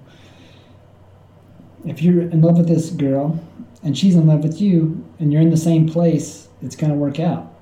if 1.87 2.01
you're 2.01 2.21
in 2.21 2.41
love 2.41 2.57
with 2.57 2.67
this 2.67 2.89
girl 2.89 3.39
and 3.83 3.97
she's 3.97 4.15
in 4.15 4.27
love 4.27 4.43
with 4.43 4.59
you 4.59 5.03
and 5.19 5.31
you're 5.31 5.41
in 5.41 5.49
the 5.49 5.57
same 5.57 5.87
place, 5.87 6.49
it's 6.61 6.75
going 6.75 6.91
to 6.91 6.97
work 6.97 7.19
out. 7.19 7.53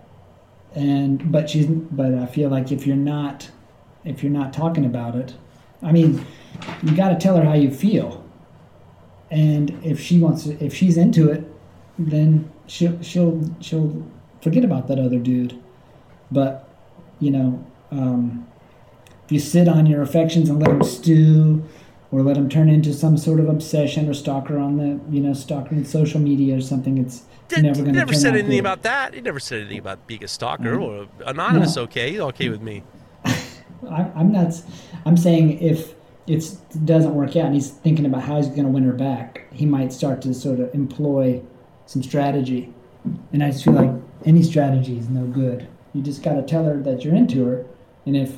And 0.73 1.31
but 1.31 1.49
she's 1.49 1.68
but 1.68 2.14
I 2.14 2.26
feel 2.26 2.49
like 2.49 2.72
if 2.72 2.85
you're 2.85 2.95
not 2.97 3.49
if 4.03 4.23
you're 4.23 4.31
not 4.31 4.52
talking 4.52 4.85
about 4.85 5.15
it, 5.15 5.35
I 5.81 5.91
mean, 5.91 6.26
you 6.84 6.95
got 6.95 7.10
to 7.10 7.15
tell 7.15 7.38
her 7.38 7.43
how 7.43 7.53
you 7.53 7.72
feel. 7.72 8.23
And 9.31 9.80
if 9.84 9.99
she 9.99 10.19
wants 10.19 10.43
to, 10.43 10.64
if 10.64 10.73
she's 10.73 10.97
into 10.97 11.30
it, 11.30 11.43
then 11.97 12.52
she'll 12.68 13.02
she'll 13.02 13.56
she'll 13.61 14.06
forget 14.41 14.65
about 14.65 14.88
that 14.88 14.99
other 14.99 15.19
dude. 15.19 15.60
But 16.31 16.69
you 17.19 17.31
know, 17.31 17.65
um, 17.91 18.47
if 19.26 19.31
you 19.31 19.39
sit 19.39 19.68
on 19.68 19.85
your 19.85 20.02
affections 20.02 20.49
and 20.49 20.60
let 20.60 20.69
them 20.69 20.84
stew, 20.84 21.64
or 22.15 22.23
let 22.23 22.35
them 22.35 22.47
turn 22.47 22.69
into 22.69 22.93
some 22.93 23.17
sort 23.17 23.41
of 23.41 23.49
obsession 23.49 24.07
or 24.07 24.13
stalker 24.13 24.57
on 24.57 24.77
the 24.77 25.13
you 25.13 25.21
know 25.21 25.33
stalker 25.33 25.75
in 25.75 25.83
social 25.83 26.19
media 26.19 26.55
or 26.55 26.61
something, 26.61 26.97
it's 26.97 27.23
Did, 27.49 27.63
never 27.63 27.81
going 27.81 27.93
to 27.93 27.99
never 27.99 28.13
said 28.13 28.33
anything 28.33 28.51
good. 28.51 28.59
about 28.59 28.83
that. 28.83 29.13
He 29.13 29.19
never 29.19 29.39
said 29.39 29.59
anything 29.59 29.79
about 29.79 30.07
being 30.07 30.23
a 30.23 30.27
stalker 30.27 30.77
mm. 30.77 30.81
or 30.81 31.07
anonymous. 31.25 31.75
No. 31.75 31.83
Okay, 31.83 32.11
he's 32.11 32.21
okay 32.21 32.47
with 32.47 32.61
me. 32.61 32.83
I, 33.25 34.09
I'm 34.15 34.31
not. 34.31 34.53
I'm 35.05 35.17
saying 35.17 35.59
if 35.59 35.93
it 36.25 36.57
doesn't 36.85 37.13
work 37.13 37.31
out 37.31 37.47
and 37.47 37.53
he's 37.53 37.69
thinking 37.69 38.05
about 38.05 38.23
how 38.23 38.37
he's 38.37 38.47
going 38.47 38.63
to 38.63 38.69
win 38.69 38.83
her 38.83 38.93
back, 38.93 39.51
he 39.51 39.65
might 39.65 39.91
start 39.91 40.21
to 40.21 40.33
sort 40.33 40.61
of 40.61 40.73
employ 40.73 41.41
some 41.85 42.01
strategy. 42.01 42.73
And 43.33 43.43
I 43.43 43.51
just 43.51 43.65
feel 43.65 43.73
like 43.73 43.91
any 44.25 44.41
strategy 44.41 44.97
is 44.97 45.09
no 45.09 45.25
good. 45.25 45.67
You 45.93 46.01
just 46.01 46.23
got 46.23 46.35
to 46.35 46.43
tell 46.43 46.63
her 46.63 46.81
that 46.81 47.03
you're 47.03 47.13
into 47.13 47.45
her, 47.45 47.65
and 48.05 48.15
if 48.15 48.37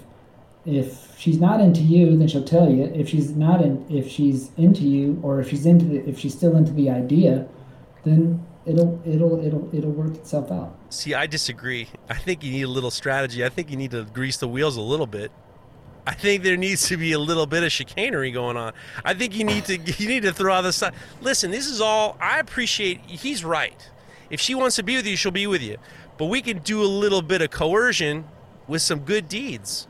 if 0.68 1.18
she's 1.18 1.40
not 1.40 1.62
into 1.62 1.82
you, 1.82 2.18
then 2.18 2.28
she'll 2.28 2.44
tell 2.44 2.70
you. 2.70 2.84
If 2.94 3.08
she's 3.08 3.32
not 3.32 3.62
in, 3.62 3.86
if 3.90 4.12
she's 4.12 4.52
into 4.58 4.84
you, 4.84 5.20
or 5.24 5.40
if 5.40 5.50
she's 5.50 5.66
into 5.66 5.86
the, 5.86 6.08
if 6.08 6.20
she's 6.20 6.36
still 6.36 6.58
into 6.58 6.74
the 6.74 6.90
idea, 6.90 7.48
then 8.04 8.46
it'll 8.66 9.02
it'll 9.06 9.44
it'll 9.44 9.74
it'll 9.74 9.92
work 9.92 10.16
itself 10.16 10.52
out. 10.52 10.78
See, 10.90 11.14
I 11.14 11.26
disagree. 11.26 11.88
I 12.10 12.16
think 12.16 12.44
you 12.44 12.52
need 12.52 12.64
a 12.64 12.68
little 12.68 12.92
strategy. 12.92 13.46
I 13.46 13.50
think 13.50 13.72
you 13.72 13.78
need 13.78 13.92
to 13.92 14.04
grease 14.04 14.38
the 14.38 14.48
wheels 14.48 14.76
a 14.76 14.82
little 14.82 15.08
bit. 15.08 15.32
I 16.06 16.14
think 16.14 16.44
there 16.44 16.58
needs 16.58 16.88
to 16.88 16.98
be 16.98 17.14
a 17.14 17.20
little 17.20 17.46
bit 17.46 17.64
of 17.64 17.72
chicanery 17.72 18.32
going 18.32 18.58
on. 18.58 18.74
I 19.06 19.14
think 19.14 19.36
you 19.36 19.46
need 19.46 19.66
to 19.66 19.78
you 19.98 20.10
need 20.10 20.24
to 20.24 20.34
throw 20.34 20.54
out 20.54 20.62
the 20.62 20.74
side. 20.74 20.94
Listen, 21.22 21.50
this 21.50 21.68
is 21.68 21.80
all. 21.80 22.18
I 22.20 22.40
appreciate. 22.40 23.00
He's 23.06 23.46
right. 23.46 23.90
If 24.30 24.42
she 24.42 24.54
wants 24.54 24.76
to 24.76 24.84
be 24.84 24.98
with 24.98 25.08
you, 25.08 25.16
she'll 25.16 25.32
be 25.32 25.48
with 25.48 25.62
you. 25.62 25.78
But 26.18 26.26
we 26.26 26.42
can 26.42 26.58
do 26.60 26.82
a 26.82 26.86
little 26.86 27.22
bit 27.22 27.42
of 27.42 27.52
coercion 27.52 28.26
with 28.68 28.82
some 28.82 29.00
good 29.00 29.30
deeds. 29.30 29.87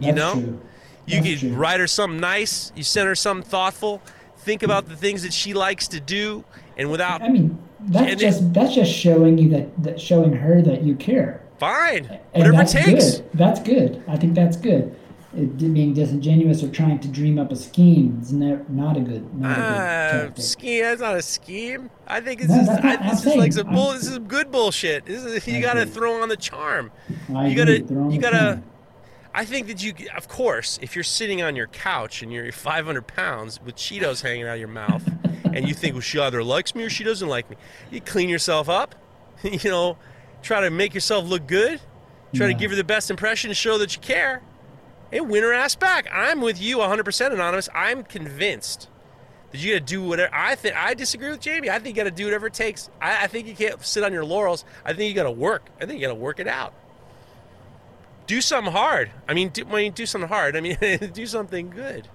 You 0.00 0.12
know, 0.12 0.32
true. 0.34 0.60
you 1.06 1.16
That's 1.20 1.28
could 1.28 1.38
true. 1.40 1.52
write 1.54 1.80
her 1.80 1.86
something 1.86 2.20
nice. 2.20 2.72
You 2.74 2.82
send 2.82 3.08
her 3.08 3.14
something 3.14 3.48
thoughtful. 3.48 4.02
Think 4.38 4.62
about 4.62 4.88
the 4.88 4.96
things 4.96 5.22
that 5.22 5.32
she 5.32 5.54
likes 5.54 5.88
to 5.88 6.00
do, 6.00 6.44
and 6.76 6.90
without 6.90 7.22
I 7.22 7.28
mean, 7.28 7.58
that's 7.80 8.20
just 8.20 8.52
that's 8.52 8.74
just 8.74 8.92
showing 8.92 9.38
you 9.38 9.48
that, 9.50 9.82
that 9.82 10.00
showing 10.00 10.32
her 10.34 10.60
that 10.62 10.82
you 10.82 10.94
care. 10.96 11.40
fine, 11.58 12.04
And 12.34 12.42
whatever 12.44 12.52
it 12.54 12.56
that's 12.56 12.72
takes. 12.72 13.18
Good. 13.18 13.30
That's 13.34 13.60
good. 13.60 14.02
I 14.08 14.16
think 14.16 14.34
that's 14.34 14.56
good. 14.56 14.94
It, 15.36 15.56
being 15.58 15.94
disingenuous 15.94 16.62
or 16.62 16.68
trying 16.70 17.00
to 17.00 17.08
dream 17.08 17.38
up 17.40 17.50
a 17.50 17.56
scheme 17.56 18.18
is 18.22 18.32
ne- 18.32 18.58
not 18.68 18.96
a 18.96 19.00
good, 19.00 19.34
not 19.34 19.52
a 19.58 20.18
good 20.28 20.38
Uh, 20.38 20.40
scheme. 20.40 20.82
That's 20.82 21.00
not 21.00 21.16
a 21.16 21.22
scheme. 21.22 21.90
I 22.06 22.20
think 22.20 22.40
it's 22.40 22.50
No, 22.50 22.56
just, 22.56 22.66
that's 22.70 22.84
I, 22.84 22.88
not- 22.88 23.00
I'm 23.02 23.08
this 23.10 23.20
is 23.20 23.26
like 23.26 23.36
saying- 23.36 23.52
some 23.52 23.74
bull. 23.74 23.88
I'm- 23.88 23.96
This 23.98 24.06
is 24.08 24.18
good 24.18 24.52
bullshit. 24.52 25.06
This 25.06 25.24
is, 25.24 25.46
you 25.48 25.60
got 25.60 25.74
to 25.74 25.86
throw 25.86 26.22
on 26.22 26.28
the 26.28 26.36
charm. 26.36 26.92
I 27.34 27.48
you 27.48 27.56
gotta, 27.56 27.80
you 28.12 28.18
gotta. 28.20 28.62
I 29.36 29.44
think 29.44 29.66
that 29.66 29.82
you, 29.82 29.92
of 30.16 30.28
course, 30.28 30.78
if 30.80 30.94
you're 30.94 31.02
sitting 31.02 31.42
on 31.42 31.56
your 31.56 31.66
couch 31.66 32.22
and 32.22 32.32
you're 32.32 32.52
500 32.52 33.06
pounds 33.08 33.60
with 33.60 33.74
Cheetos 33.74 34.22
hanging 34.22 34.46
out 34.46 34.54
of 34.54 34.60
your 34.60 34.68
mouth, 34.68 35.02
and 35.52 35.66
you 35.66 35.74
think, 35.74 35.94
well, 35.94 36.00
she 36.00 36.20
either 36.20 36.44
likes 36.44 36.74
me 36.76 36.84
or 36.84 36.90
she 36.90 37.02
doesn't 37.02 37.28
like 37.28 37.50
me, 37.50 37.56
you 37.90 38.00
clean 38.00 38.28
yourself 38.28 38.68
up, 38.68 38.94
you 39.42 39.70
know, 39.70 39.98
try 40.42 40.60
to 40.60 40.70
make 40.70 40.94
yourself 40.94 41.28
look 41.28 41.48
good, 41.48 41.80
try 42.32 42.46
to 42.46 42.54
give 42.54 42.70
her 42.70 42.76
the 42.76 42.84
best 42.84 43.10
impression 43.10 43.48
to 43.48 43.54
show 43.54 43.76
that 43.78 43.96
you 43.96 44.00
care, 44.00 44.40
and 45.12 45.28
win 45.28 45.42
her 45.42 45.52
ass 45.52 45.74
back. 45.74 46.06
I'm 46.12 46.40
with 46.40 46.60
you 46.60 46.78
100% 46.78 47.32
anonymous. 47.32 47.68
I'm 47.74 48.04
convinced 48.04 48.88
that 49.50 49.58
you 49.58 49.72
got 49.74 49.86
to 49.86 49.92
do 49.92 50.02
whatever. 50.02 50.32
I 50.32 50.54
think 50.54 50.76
I 50.76 50.94
disagree 50.94 51.30
with 51.30 51.40
Jamie. 51.40 51.70
I 51.70 51.80
think 51.80 51.96
you 51.96 52.04
got 52.04 52.10
to 52.10 52.14
do 52.14 52.24
whatever 52.24 52.46
it 52.46 52.54
takes. 52.54 52.88
I, 53.00 53.24
I 53.24 53.26
think 53.26 53.48
you 53.48 53.54
can't 53.54 53.84
sit 53.84 54.04
on 54.04 54.12
your 54.12 54.24
laurels. 54.24 54.64
I 54.84 54.92
think 54.92 55.08
you 55.08 55.14
got 55.14 55.24
to 55.24 55.30
work. 55.32 55.70
I 55.80 55.86
think 55.86 56.00
you 56.00 56.06
got 56.06 56.12
to 56.12 56.20
work 56.20 56.38
it 56.38 56.46
out. 56.48 56.72
Do 58.26 58.40
something 58.40 58.72
hard. 58.72 59.10
I 59.28 59.34
mean, 59.34 59.50
do, 59.50 59.64
when 59.66 59.84
you 59.84 59.90
do 59.90 60.06
something 60.06 60.28
hard, 60.28 60.56
I 60.56 60.60
mean, 60.60 60.76
do 61.12 61.26
something 61.26 61.70
good. 61.70 62.08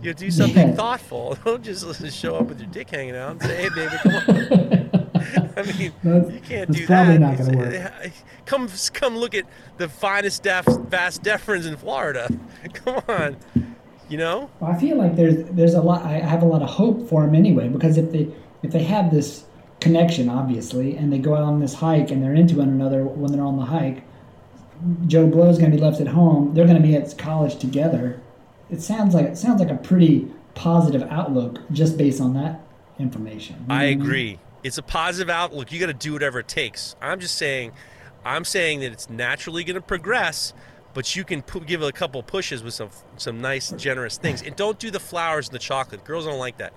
You 0.00 0.14
do 0.14 0.30
something 0.30 0.68
Yeah. 0.70 0.74
thoughtful. 0.74 1.36
Don't 1.44 1.62
just 1.62 1.84
show 2.14 2.36
up 2.36 2.46
with 2.46 2.60
your 2.60 2.68
dick 2.70 2.90
hanging 2.90 3.16
out 3.16 3.32
and 3.32 3.42
say, 3.42 3.62
"Hey, 3.62 3.68
baby, 3.68 3.96
come 4.02 4.14
on." 4.14 4.90
I 5.56 5.62
mean, 5.62 5.92
That's- 6.02 6.32
you 6.32 6.40
can't 6.40 6.70
do 6.72 6.86
probably 6.86 7.18
that. 7.18 7.20
not 7.20 7.38
gonna 7.38 7.68
It's- 7.68 8.24
Come, 8.46 8.68
come 8.94 9.16
look 9.16 9.34
at 9.34 9.44
the 9.78 9.88
finest 9.88 10.42
def, 10.42 10.64
fast 10.90 11.22
deferens 11.22 11.66
in 11.66 11.76
Florida. 11.76 12.28
Come 12.72 13.00
on, 13.08 13.36
you 14.08 14.18
know. 14.18 14.50
Well, 14.60 14.72
I 14.72 14.78
feel 14.78 14.96
like 14.96 15.14
there's 15.16 15.44
there's 15.50 15.74
a 15.74 15.82
lot. 15.82 16.02
I 16.04 16.14
have 16.14 16.42
a 16.42 16.46
lot 16.46 16.62
of 16.62 16.68
hope 16.70 17.08
for 17.08 17.24
them 17.24 17.34
anyway 17.34 17.68
because 17.68 17.96
if 17.96 18.10
they 18.12 18.28
if 18.62 18.72
they 18.72 18.82
have 18.84 19.10
this 19.12 19.44
connection, 19.80 20.28
obviously, 20.28 20.96
and 20.96 21.12
they 21.12 21.18
go 21.18 21.34
out 21.34 21.42
on 21.42 21.60
this 21.60 21.74
hike 21.74 22.10
and 22.10 22.22
they're 22.22 22.34
into 22.34 22.56
one 22.58 22.68
another 22.68 23.04
when 23.04 23.30
they're 23.32 23.44
on 23.44 23.56
the 23.56 23.64
hike, 23.64 24.02
Joe 25.06 25.26
Blow 25.26 25.48
is 25.48 25.58
going 25.58 25.70
to 25.70 25.76
be 25.76 25.82
left 25.82 26.00
at 26.00 26.08
home. 26.08 26.54
They're 26.54 26.66
going 26.66 26.80
to 26.80 26.86
be 26.86 26.96
at 26.96 27.16
college 27.18 27.56
together. 27.56 28.20
It 28.70 28.80
sounds 28.82 29.14
like 29.14 29.26
it 29.26 29.38
sounds 29.38 29.60
like 29.60 29.70
a 29.70 29.76
pretty 29.76 30.28
positive 30.54 31.02
outlook 31.10 31.60
just 31.70 31.96
based 31.96 32.20
on 32.20 32.34
that 32.34 32.60
information. 32.98 33.56
You 33.62 33.66
know 33.68 33.74
I 33.74 33.78
what 33.78 33.88
mean? 33.90 34.00
agree. 34.02 34.38
It's 34.62 34.78
a 34.78 34.82
positive 34.82 35.28
outlook. 35.30 35.72
You 35.72 35.80
got 35.80 35.86
to 35.86 35.94
do 35.94 36.12
whatever 36.12 36.38
it 36.38 36.48
takes. 36.48 36.94
I'm 37.00 37.20
just 37.20 37.34
saying, 37.36 37.72
I'm 38.24 38.44
saying 38.44 38.80
that 38.80 38.92
it's 38.92 39.10
naturally 39.10 39.64
going 39.64 39.74
to 39.74 39.80
progress, 39.80 40.54
but 40.94 41.16
you 41.16 41.24
can 41.24 41.42
give 41.66 41.82
it 41.82 41.88
a 41.88 41.92
couple 41.92 42.22
pushes 42.22 42.62
with 42.62 42.74
some 42.74 42.90
some 43.16 43.40
nice, 43.40 43.70
generous 43.72 44.16
things, 44.18 44.42
and 44.42 44.54
don't 44.56 44.78
do 44.78 44.90
the 44.90 45.00
flowers 45.00 45.48
and 45.48 45.54
the 45.54 45.58
chocolate. 45.58 46.04
Girls 46.04 46.26
don't 46.26 46.38
like 46.38 46.58
that. 46.58 46.72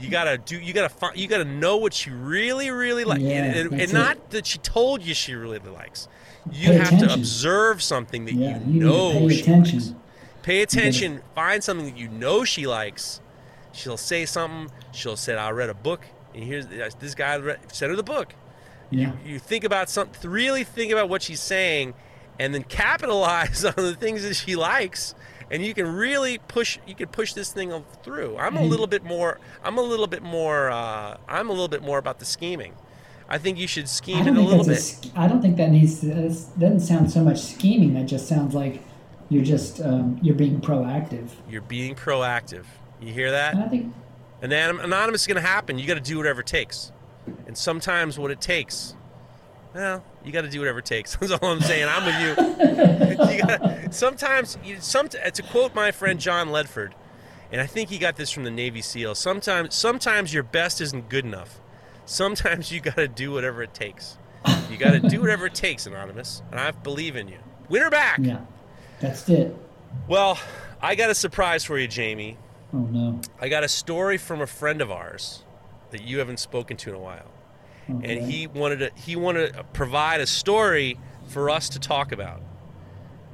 You 0.00 0.10
gotta 0.10 0.38
do. 0.38 0.58
You 0.58 0.72
gotta 0.72 0.88
find. 0.88 1.16
You 1.16 1.26
gotta 1.26 1.44
know 1.44 1.76
what 1.76 1.92
she 1.92 2.10
really, 2.10 2.70
really 2.70 3.04
likes, 3.04 3.20
Yeah, 3.20 3.42
and, 3.42 3.72
and, 3.72 3.80
and 3.80 3.92
not 3.92 4.30
that 4.30 4.46
she 4.46 4.58
told 4.58 5.02
you 5.02 5.12
she 5.12 5.34
really 5.34 5.58
likes. 5.58 6.06
You 6.50 6.68
Pay 6.70 6.78
have 6.78 6.98
to 7.00 7.12
observe 7.12 7.82
something 7.82 8.24
that 8.26 8.34
Yeah, 8.34 8.58
you 8.66 8.74
you 8.74 8.80
know 8.80 9.12
pay 9.12 9.28
she 9.28 9.40
attention. 9.42 9.78
likes. 9.78 9.92
Pay 10.42 10.62
attention. 10.62 11.20
Find 11.34 11.62
something 11.62 11.86
that 11.86 11.96
you 11.98 12.08
know 12.08 12.44
she 12.44 12.66
likes. 12.66 13.20
She'll 13.72 13.96
say 13.98 14.24
something. 14.24 14.70
She'll 14.92 15.16
say, 15.16 15.36
"I 15.36 15.50
read 15.50 15.68
a 15.68 15.74
book, 15.74 16.06
and 16.34 16.42
here's 16.44 16.66
this 17.00 17.14
guy 17.14 17.36
read, 17.36 17.58
sent 17.72 17.90
her 17.90 17.96
the 17.96 18.02
book." 18.02 18.34
Yeah. 18.90 19.12
You 19.24 19.38
think 19.38 19.64
about 19.64 19.90
something. 19.90 20.30
Really 20.30 20.64
think 20.64 20.90
about 20.92 21.08
what 21.10 21.20
she's 21.22 21.40
saying, 21.40 21.92
and 22.38 22.54
then 22.54 22.62
capitalize 22.64 23.64
on 23.66 23.74
the 23.76 23.94
things 23.94 24.22
that 24.22 24.34
she 24.34 24.56
likes, 24.56 25.14
and 25.50 25.62
you 25.62 25.74
can 25.74 25.86
really 25.94 26.38
push. 26.38 26.78
You 26.86 26.94
can 26.94 27.08
push 27.08 27.34
this 27.34 27.52
thing 27.52 27.84
through. 28.02 28.38
I'm 28.38 28.56
a 28.56 28.62
little 28.62 28.86
bit 28.86 29.04
more. 29.04 29.38
I'm 29.62 29.76
a 29.76 29.82
little 29.82 30.06
bit 30.06 30.22
more. 30.22 30.70
Uh, 30.70 31.18
I'm 31.28 31.48
a 31.50 31.52
little 31.52 31.68
bit 31.68 31.82
more 31.82 31.98
about 31.98 32.18
the 32.20 32.24
scheming. 32.24 32.72
I 33.28 33.38
think 33.38 33.58
you 33.58 33.66
should 33.66 33.88
scheme 33.88 34.26
it 34.26 34.36
a 34.36 34.40
little 34.40 34.64
bit. 34.64 35.06
a 35.14 35.20
I 35.20 35.28
don't 35.28 35.42
think 35.42 35.56
that 35.58 35.70
needs 35.70 36.00
to. 36.00 36.10
It 36.10 36.32
doesn't 36.58 36.80
sound 36.80 37.10
so 37.10 37.22
much 37.22 37.40
scheming. 37.40 37.94
That 37.94 38.06
just 38.06 38.26
sounds 38.26 38.54
like 38.54 38.82
you're 39.28 39.44
just 39.44 39.80
um, 39.80 40.18
you're 40.22 40.34
being 40.34 40.60
proactive. 40.60 41.28
You're 41.48 41.60
being 41.62 41.94
proactive. 41.94 42.64
You 43.00 43.12
hear 43.12 43.30
that? 43.30 43.54
I 43.54 43.68
think 43.68 43.92
Anon- 44.42 44.80
anonymous 44.80 45.22
is 45.22 45.26
going 45.26 45.40
to 45.42 45.46
happen. 45.46 45.78
You 45.78 45.86
got 45.86 45.94
to 45.94 46.00
do 46.00 46.16
whatever 46.16 46.40
it 46.40 46.46
takes. 46.46 46.92
And 47.46 47.58
sometimes 47.58 48.18
what 48.18 48.30
it 48.30 48.40
takes, 48.40 48.94
well, 49.74 50.04
you 50.24 50.32
got 50.32 50.42
to 50.42 50.50
do 50.50 50.60
whatever 50.60 50.78
it 50.78 50.84
takes. 50.84 51.16
That's 51.20 51.32
all 51.32 51.50
I'm 51.50 51.60
saying. 51.60 51.88
I'm 51.88 52.04
with 52.04 52.20
you. 52.20 53.32
you 53.34 53.42
gotta, 53.42 53.92
sometimes, 53.92 54.58
you, 54.64 54.80
some, 54.80 55.08
to 55.08 55.42
quote 55.50 55.74
my 55.74 55.90
friend 55.90 56.20
John 56.20 56.48
Ledford, 56.48 56.92
and 57.50 57.60
I 57.60 57.66
think 57.66 57.90
he 57.90 57.98
got 57.98 58.16
this 58.16 58.30
from 58.30 58.44
the 58.44 58.50
Navy 58.50 58.80
SEAL. 58.82 59.14
Sometimes, 59.14 59.74
sometimes 59.74 60.32
your 60.32 60.42
best 60.42 60.80
isn't 60.80 61.08
good 61.08 61.24
enough. 61.24 61.60
Sometimes 62.08 62.72
you 62.72 62.80
got 62.80 62.96
to 62.96 63.06
do 63.08 63.30
whatever 63.32 63.62
it 63.62 63.74
takes. 63.74 64.16
You 64.70 64.76
got 64.78 64.92
to 64.92 65.00
do 65.00 65.20
whatever 65.20 65.46
it 65.46 65.54
takes, 65.54 65.86
anonymous. 65.86 66.42
And 66.50 66.58
I 66.58 66.70
believe 66.70 67.16
in 67.16 67.28
you. 67.28 67.38
Win 67.68 67.82
her 67.82 67.90
back. 67.90 68.18
yeah, 68.22 68.40
that's 69.00 69.28
it. 69.28 69.54
Well, 70.08 70.38
I 70.80 70.94
got 70.94 71.10
a 71.10 71.14
surprise 71.14 71.64
for 71.64 71.78
you, 71.78 71.86
Jamie. 71.86 72.38
Oh 72.72 72.78
no. 72.78 73.20
I 73.40 73.48
got 73.48 73.62
a 73.64 73.68
story 73.68 74.16
from 74.16 74.40
a 74.40 74.46
friend 74.46 74.80
of 74.80 74.90
ours 74.90 75.42
that 75.90 76.02
you 76.02 76.18
haven't 76.18 76.38
spoken 76.38 76.76
to 76.78 76.90
in 76.90 76.94
a 76.94 76.98
while, 76.98 77.30
Okay. 77.90 78.16
and 78.18 78.30
he 78.30 78.46
wanted 78.46 78.78
to 78.78 78.90
he 78.94 79.16
wanted 79.16 79.54
to 79.54 79.64
provide 79.64 80.20
a 80.20 80.26
story 80.26 80.98
for 81.26 81.48
us 81.50 81.68
to 81.70 81.78
talk 81.78 82.12
about. 82.12 82.40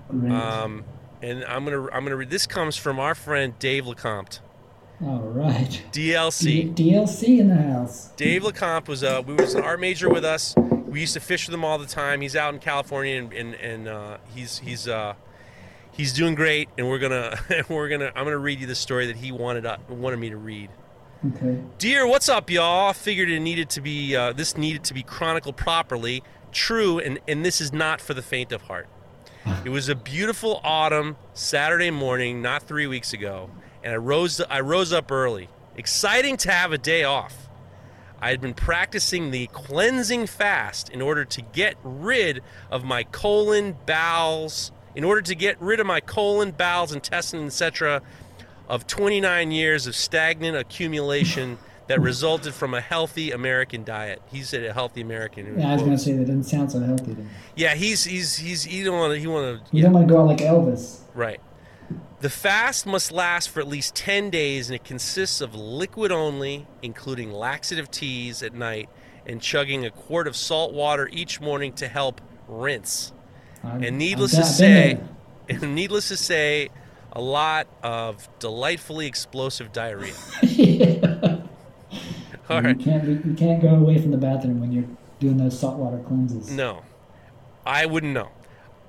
Great. 0.08 0.32
Um, 0.32 0.84
and 1.22 1.44
I'm 1.44 1.64
gonna 1.64 1.86
I'm 1.92 2.04
gonna 2.04 2.16
read. 2.16 2.30
This 2.30 2.46
comes 2.46 2.76
from 2.76 2.98
our 3.00 3.14
friend 3.14 3.56
Dave 3.58 3.84
Lecomte, 3.84 4.38
All 5.02 5.20
right. 5.20 5.82
DLC. 5.92 6.74
D- 6.74 6.90
DLC 6.92 7.38
in 7.38 7.48
the 7.48 7.56
house. 7.56 8.08
Dave 8.16 8.42
Lecomte 8.42 8.88
was 8.88 9.02
uh, 9.02 9.22
we 9.26 9.34
was 9.34 9.54
an 9.54 9.62
art 9.62 9.80
major 9.80 10.08
with 10.08 10.24
us. 10.24 10.54
We 10.56 11.00
used 11.00 11.14
to 11.14 11.20
fish 11.20 11.46
with 11.46 11.54
him 11.54 11.64
all 11.64 11.78
the 11.78 11.86
time. 11.86 12.20
He's 12.20 12.36
out 12.36 12.54
in 12.54 12.60
California, 12.60 13.18
and 13.18 13.32
and, 13.32 13.54
and 13.54 13.88
uh, 13.88 14.18
he's 14.34 14.58
he's 14.58 14.86
uh, 14.86 15.14
He's 15.96 16.12
doing 16.12 16.34
great, 16.34 16.68
and 16.76 16.88
we're 16.88 16.98
gonna 16.98 17.38
we're 17.68 17.88
gonna 17.88 18.10
I'm 18.16 18.24
gonna 18.24 18.38
read 18.38 18.60
you 18.60 18.66
the 18.66 18.74
story 18.74 19.06
that 19.06 19.16
he 19.16 19.30
wanted 19.30 19.64
uh, 19.64 19.78
wanted 19.88 20.18
me 20.18 20.30
to 20.30 20.36
read. 20.36 20.70
Okay. 21.36 21.62
Dear, 21.78 22.06
what's 22.06 22.28
up, 22.28 22.50
y'all? 22.50 22.90
I 22.90 22.92
figured 22.92 23.30
it 23.30 23.40
needed 23.40 23.70
to 23.70 23.80
be 23.80 24.16
uh, 24.16 24.32
this 24.32 24.56
needed 24.56 24.82
to 24.84 24.94
be 24.94 25.02
chronicled 25.04 25.56
properly, 25.56 26.22
true, 26.50 26.98
and 26.98 27.20
and 27.28 27.44
this 27.44 27.60
is 27.60 27.72
not 27.72 28.00
for 28.00 28.12
the 28.12 28.22
faint 28.22 28.52
of 28.52 28.62
heart. 28.62 28.88
It 29.64 29.68
was 29.68 29.88
a 29.90 29.94
beautiful 29.94 30.60
autumn 30.64 31.16
Saturday 31.34 31.90
morning, 31.90 32.40
not 32.42 32.62
three 32.62 32.86
weeks 32.86 33.12
ago, 33.12 33.50
and 33.84 33.92
I 33.92 33.96
rose 33.96 34.40
I 34.40 34.60
rose 34.60 34.92
up 34.92 35.12
early, 35.12 35.48
exciting 35.76 36.36
to 36.38 36.50
have 36.50 36.72
a 36.72 36.78
day 36.78 37.04
off. 37.04 37.48
I 38.20 38.30
had 38.30 38.40
been 38.40 38.54
practicing 38.54 39.30
the 39.30 39.46
cleansing 39.48 40.26
fast 40.26 40.88
in 40.88 41.02
order 41.02 41.26
to 41.26 41.42
get 41.42 41.76
rid 41.84 42.42
of 42.70 42.82
my 42.82 43.04
colon, 43.04 43.76
bowels, 43.84 44.72
in 44.94 45.04
order 45.04 45.20
to 45.20 45.34
get 45.34 45.60
rid 45.60 45.78
of 45.78 45.86
my 45.86 46.00
colon, 46.00 46.52
bowels, 46.52 46.92
intestine, 46.92 47.44
etc., 47.44 48.00
of 48.66 48.86
29 48.86 49.50
years 49.50 49.86
of 49.86 49.94
stagnant 49.94 50.56
accumulation 50.56 51.58
that 51.86 52.00
resulted 52.00 52.54
from 52.54 52.72
a 52.72 52.80
healthy 52.80 53.30
American 53.30 53.84
diet. 53.84 54.22
He 54.32 54.40
said 54.42 54.64
a 54.64 54.72
healthy 54.72 55.02
American. 55.02 55.60
Yeah, 55.60 55.70
I 55.70 55.74
was 55.74 55.82
gonna 55.82 55.98
say 55.98 56.12
that 56.12 56.24
doesn't 56.24 56.44
sound 56.44 56.72
so 56.72 56.80
healthy 56.80 57.14
to 57.14 57.20
me. 57.20 57.28
Yeah, 57.56 57.74
he's 57.74 58.04
he's 58.04 58.36
he's 58.36 58.64
he 58.64 58.82
don't 58.82 58.98
want 58.98 59.12
to 59.12 59.20
he 59.20 59.26
want 59.26 59.66
to 59.66 59.76
You 59.76 59.82
don't 59.82 59.92
want 59.92 60.08
to 60.08 60.14
go 60.14 60.22
out 60.22 60.26
like 60.28 60.38
Elvis. 60.38 61.00
Right. 61.14 61.42
The 62.20 62.30
fast 62.30 62.86
must 62.86 63.12
last 63.12 63.50
for 63.50 63.60
at 63.60 63.68
least 63.68 63.94
10 63.96 64.30
days 64.30 64.68
and 64.68 64.74
it 64.76 64.84
consists 64.84 65.40
of 65.40 65.54
liquid 65.54 66.10
only, 66.10 66.66
including 66.82 67.32
laxative 67.32 67.90
teas 67.90 68.42
at 68.42 68.54
night, 68.54 68.88
and 69.26 69.40
chugging 69.42 69.84
a 69.84 69.90
quart 69.90 70.26
of 70.26 70.34
salt 70.36 70.72
water 70.72 71.08
each 71.12 71.40
morning 71.40 71.72
to 71.74 71.88
help 71.88 72.20
rinse. 72.48 73.12
I've- 73.62 73.86
And 73.86 73.98
needless 73.98 74.34
I've 74.34 74.44
to 74.44 74.48
say, 74.50 75.00
and 75.48 75.74
needless 75.74 76.08
to 76.08 76.16
say, 76.16 76.70
a 77.12 77.20
lot 77.20 77.66
of 77.82 78.26
delightfully 78.38 79.06
explosive 79.06 79.72
diarrhea. 79.72 80.14
All 82.50 82.60
right. 82.60 82.76
You 82.78 82.84
can't 82.84 83.04
be, 83.04 83.28
you 83.30 83.34
can't 83.36 83.62
go 83.62 83.68
away 83.68 83.98
from 84.00 84.10
the 84.10 84.16
bathroom 84.18 84.60
when 84.60 84.72
you're 84.72 84.84
doing 85.20 85.36
those 85.36 85.58
saltwater 85.58 85.98
cleanses. 85.98 86.50
No. 86.50 86.82
I 87.64 87.86
wouldn't 87.86 88.12
know. 88.12 88.28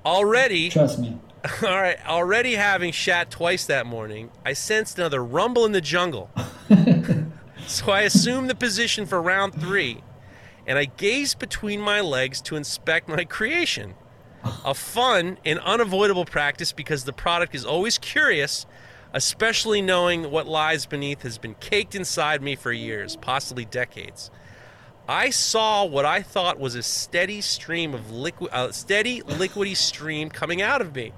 Already 0.04 0.68
Trust 0.70 0.98
me. 0.98 1.18
All 1.62 1.80
right, 1.80 1.98
already 2.06 2.54
having 2.54 2.92
shat 2.92 3.30
twice 3.30 3.66
that 3.66 3.86
morning, 3.86 4.30
I 4.44 4.52
sensed 4.52 4.98
another 4.98 5.22
rumble 5.22 5.64
in 5.64 5.72
the 5.72 5.80
jungle. 5.80 6.30
so 7.66 7.92
I 7.92 8.00
assumed 8.00 8.50
the 8.50 8.54
position 8.54 9.06
for 9.06 9.22
round 9.22 9.54
three, 9.54 10.02
and 10.66 10.76
I 10.78 10.86
gazed 10.86 11.38
between 11.38 11.80
my 11.80 12.00
legs 12.00 12.40
to 12.42 12.56
inspect 12.56 13.08
my 13.08 13.24
creation. 13.24 13.94
A 14.64 14.74
fun 14.74 15.38
and 15.44 15.60
unavoidable 15.60 16.24
practice 16.24 16.72
because 16.72 17.04
the 17.04 17.12
product 17.12 17.54
is 17.54 17.64
always 17.64 17.98
curious, 17.98 18.66
especially 19.12 19.82
knowing 19.82 20.30
what 20.30 20.48
lies 20.48 20.86
beneath 20.86 21.22
has 21.22 21.38
been 21.38 21.54
caked 21.54 21.94
inside 21.94 22.42
me 22.42 22.56
for 22.56 22.72
years, 22.72 23.14
possibly 23.16 23.64
decades. 23.64 24.30
I 25.08 25.30
saw 25.30 25.84
what 25.84 26.04
I 26.04 26.22
thought 26.22 26.58
was 26.58 26.74
a 26.74 26.82
steady 26.82 27.40
stream 27.40 27.94
of 27.94 28.10
liquid, 28.10 28.50
a 28.52 28.56
uh, 28.56 28.72
steady 28.72 29.20
liquidy 29.20 29.76
stream 29.76 30.28
coming 30.30 30.60
out 30.60 30.80
of 30.80 30.94
me. 30.94 31.12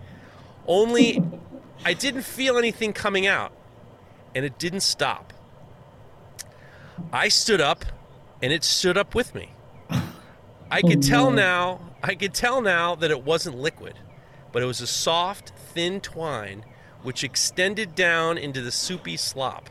Only 0.69 1.21
I 1.85 1.95
didn't 1.95 2.23
feel 2.23 2.57
anything 2.59 2.93
coming 2.93 3.27
out, 3.27 3.53
and 4.35 4.45
it 4.45 4.59
didn't 4.59 4.81
stop. 4.83 5.33
I 7.13 7.29
stood 7.29 7.61
up, 7.61 7.85
and 8.43 8.53
it 8.53 8.63
stood 8.63 8.97
up 8.97 9.15
with 9.15 9.35
me. 9.35 9.53
I 10.71 10.83
could 10.83 10.99
Oh, 10.99 11.09
tell 11.09 11.31
now. 11.31 11.81
I 12.03 12.15
could 12.15 12.35
tell 12.35 12.61
now 12.61 12.95
that 12.97 13.11
it 13.11 13.25
wasn't 13.25 13.57
liquid, 13.59 13.95
but 14.53 14.63
it 14.63 14.67
was 14.67 14.81
a 14.81 14.87
soft, 14.87 15.51
thin 15.73 16.01
twine 16.01 16.65
which 17.03 17.23
extended 17.25 17.95
down 17.95 18.37
into 18.37 18.61
the 18.61 18.73
soupy 18.73 19.17
slop. 19.17 19.71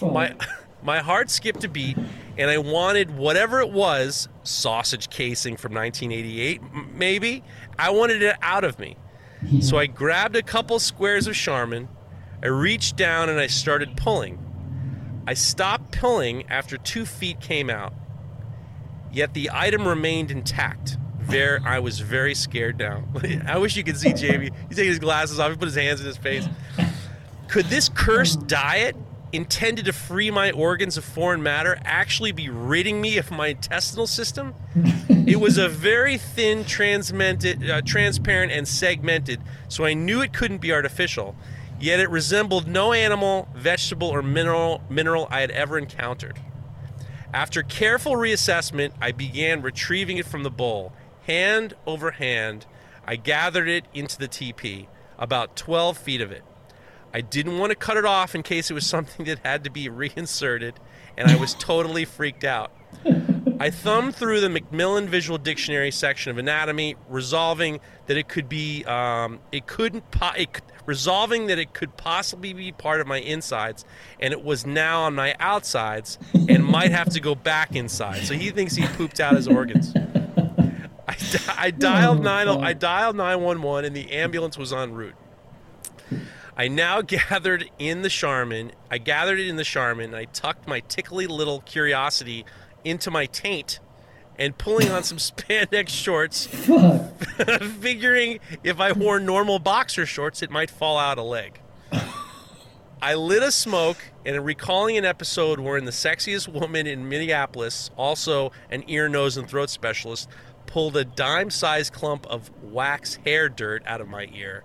My 0.00 0.34
my 0.82 0.98
heart 1.00 1.30
skipped 1.30 1.64
a 1.64 1.68
beat, 1.68 1.96
and 2.36 2.50
I 2.50 2.58
wanted 2.58 3.16
whatever 3.16 3.60
it 3.60 3.70
was, 3.70 4.28
sausage 4.42 5.08
casing 5.08 5.56
from 5.56 5.72
1988, 5.72 6.60
maybe. 6.94 7.42
I 7.78 7.90
wanted 7.90 8.22
it 8.22 8.36
out 8.42 8.64
of 8.64 8.78
me. 8.78 8.96
So 9.60 9.78
I 9.78 9.86
grabbed 9.86 10.36
a 10.36 10.42
couple 10.42 10.78
squares 10.78 11.26
of 11.26 11.34
Charmin. 11.34 11.88
I 12.42 12.48
reached 12.48 12.96
down 12.96 13.28
and 13.28 13.38
I 13.38 13.46
started 13.46 13.96
pulling. 13.96 14.38
I 15.26 15.34
stopped 15.34 15.92
pulling 15.92 16.48
after 16.48 16.76
two 16.76 17.06
feet 17.06 17.40
came 17.40 17.70
out. 17.70 17.94
Yet 19.12 19.32
the 19.32 19.50
item 19.52 19.86
remained 19.86 20.30
intact. 20.30 20.98
Ver 21.20 21.60
I 21.64 21.78
was 21.78 22.00
very 22.00 22.34
scared 22.34 22.78
now. 22.78 23.04
I 23.46 23.58
wish 23.58 23.76
you 23.76 23.84
could 23.84 23.96
see 23.96 24.12
Jamie. 24.12 24.50
He's 24.68 24.76
taking 24.76 24.90
his 24.90 24.98
glasses 24.98 25.38
off. 25.38 25.50
He 25.50 25.56
put 25.56 25.66
his 25.66 25.76
hands 25.76 26.00
in 26.00 26.06
his 26.06 26.18
face. 26.18 26.46
Could 27.48 27.66
this 27.66 27.88
cursed 27.88 28.46
diet, 28.46 28.96
intended 29.34 29.84
to 29.86 29.92
free 29.92 30.30
my 30.30 30.50
organs 30.50 30.96
of 30.96 31.04
foreign 31.04 31.42
matter, 31.42 31.78
actually 31.84 32.32
be 32.32 32.48
ridding 32.48 33.00
me 33.00 33.18
of 33.18 33.30
my 33.30 33.48
intestinal 33.48 34.06
system? 34.06 34.54
it 35.08 35.40
was 35.40 35.58
a 35.58 35.68
very 35.68 36.16
thin, 36.16 36.64
transmented, 36.64 37.68
uh, 37.68 37.82
transparent, 37.82 38.52
and 38.52 38.66
segmented, 38.66 39.40
so 39.68 39.84
I 39.84 39.94
knew 39.94 40.22
it 40.22 40.32
couldn't 40.32 40.58
be 40.58 40.72
artificial. 40.72 41.36
Yet 41.80 42.00
it 42.00 42.08
resembled 42.08 42.68
no 42.68 42.92
animal, 42.92 43.48
vegetable, 43.54 44.08
or 44.08 44.22
mineral 44.22 44.82
mineral 44.88 45.26
I 45.30 45.40
had 45.40 45.50
ever 45.50 45.76
encountered. 45.76 46.38
After 47.32 47.62
careful 47.62 48.12
reassessment, 48.12 48.92
I 49.00 49.10
began 49.10 49.60
retrieving 49.60 50.18
it 50.18 50.26
from 50.26 50.44
the 50.44 50.50
bowl. 50.50 50.92
Hand 51.26 51.74
over 51.84 52.12
hand, 52.12 52.64
I 53.04 53.16
gathered 53.16 53.68
it 53.68 53.86
into 53.92 54.16
the 54.16 54.28
TP, 54.28 54.86
about 55.18 55.56
12 55.56 55.98
feet 55.98 56.20
of 56.20 56.30
it. 56.30 56.44
I 57.14 57.20
didn't 57.22 57.58
want 57.58 57.70
to 57.70 57.76
cut 57.76 57.96
it 57.96 58.04
off 58.04 58.34
in 58.34 58.42
case 58.42 58.70
it 58.70 58.74
was 58.74 58.86
something 58.96 59.24
that 59.26 59.38
had 59.44 59.64
to 59.64 59.70
be 59.70 59.88
reinserted, 59.88 60.74
and 61.16 61.30
I 61.30 61.36
was 61.36 61.54
totally 61.58 62.04
freaked 62.04 62.44
out. 62.44 62.72
I 63.60 63.70
thumbed 63.70 64.16
through 64.16 64.40
the 64.40 64.48
Macmillan 64.48 65.08
Visual 65.08 65.38
Dictionary 65.38 65.90
section 65.92 66.30
of 66.30 66.38
anatomy, 66.38 66.96
resolving 67.08 67.78
that 68.06 68.16
it 68.16 68.28
could 68.28 68.48
be, 68.48 68.84
um, 68.84 69.38
it 69.52 69.66
couldn't, 69.66 70.10
po- 70.10 70.32
it, 70.36 70.60
resolving 70.86 71.46
that 71.46 71.58
it 71.58 71.72
could 71.72 71.96
possibly 71.96 72.52
be 72.52 72.72
part 72.72 73.00
of 73.00 73.06
my 73.06 73.18
insides, 73.20 73.84
and 74.18 74.32
it 74.32 74.42
was 74.42 74.66
now 74.66 75.02
on 75.02 75.14
my 75.14 75.36
outsides, 75.38 76.18
and 76.48 76.64
might 76.64 76.90
have 76.90 77.10
to 77.10 77.20
go 77.20 77.34
back 77.36 77.76
inside. 77.76 78.24
So 78.24 78.34
he 78.34 78.50
thinks 78.50 78.74
he 78.74 78.86
pooped 78.88 79.20
out 79.20 79.36
his 79.36 79.46
organs. 79.46 79.94
I, 81.08 81.16
I 81.56 81.70
dialed 81.70 82.20
Oh, 82.20 82.22
nine. 82.22 82.48
I 82.48 82.72
dialed 82.72 83.14
nine 83.16 83.40
one 83.40 83.62
one, 83.62 83.84
and 83.84 83.94
the 83.94 84.10
ambulance 84.12 84.58
was 84.58 84.72
en 84.72 84.92
route. 84.94 85.14
I 86.56 86.68
now 86.68 87.02
gathered 87.02 87.70
in 87.78 88.02
the 88.02 88.08
Charmin. 88.08 88.72
I 88.90 88.98
gathered 88.98 89.38
it 89.38 89.48
in 89.48 89.56
the 89.56 89.64
Charmin. 89.64 90.06
And 90.06 90.16
I 90.16 90.24
tucked 90.26 90.66
my 90.68 90.80
tickly 90.80 91.26
little 91.26 91.60
curiosity 91.60 92.44
into 92.84 93.10
my 93.10 93.24
taint, 93.24 93.80
and 94.38 94.56
pulling 94.58 94.90
on 94.90 95.02
some 95.02 95.16
spandex 95.18 95.88
shorts, 95.88 96.46
figuring 97.80 98.40
if 98.62 98.78
I 98.78 98.92
wore 98.92 99.18
normal 99.18 99.58
boxer 99.58 100.04
shorts, 100.04 100.42
it 100.42 100.50
might 100.50 100.70
fall 100.70 100.98
out 100.98 101.18
a 101.18 101.22
leg. 101.22 101.60
I 103.00 103.14
lit 103.14 103.42
a 103.42 103.52
smoke 103.52 103.98
and 104.24 104.42
recalling 104.44 104.96
an 104.96 105.04
episode 105.04 105.60
wherein 105.60 105.84
the 105.84 105.90
sexiest 105.90 106.48
woman 106.48 106.86
in 106.86 107.08
Minneapolis, 107.08 107.90
also 107.96 108.50
an 108.70 108.82
ear, 108.86 109.10
nose, 109.10 109.36
and 109.36 109.48
throat 109.48 109.68
specialist, 109.68 110.28
pulled 110.66 110.96
a 110.96 111.04
dime 111.04 111.50
sized 111.50 111.92
clump 111.92 112.26
of 112.26 112.50
wax 112.62 113.16
hair 113.26 113.48
dirt 113.50 113.82
out 113.86 114.00
of 114.00 114.08
my 114.08 114.28
ear. 114.32 114.64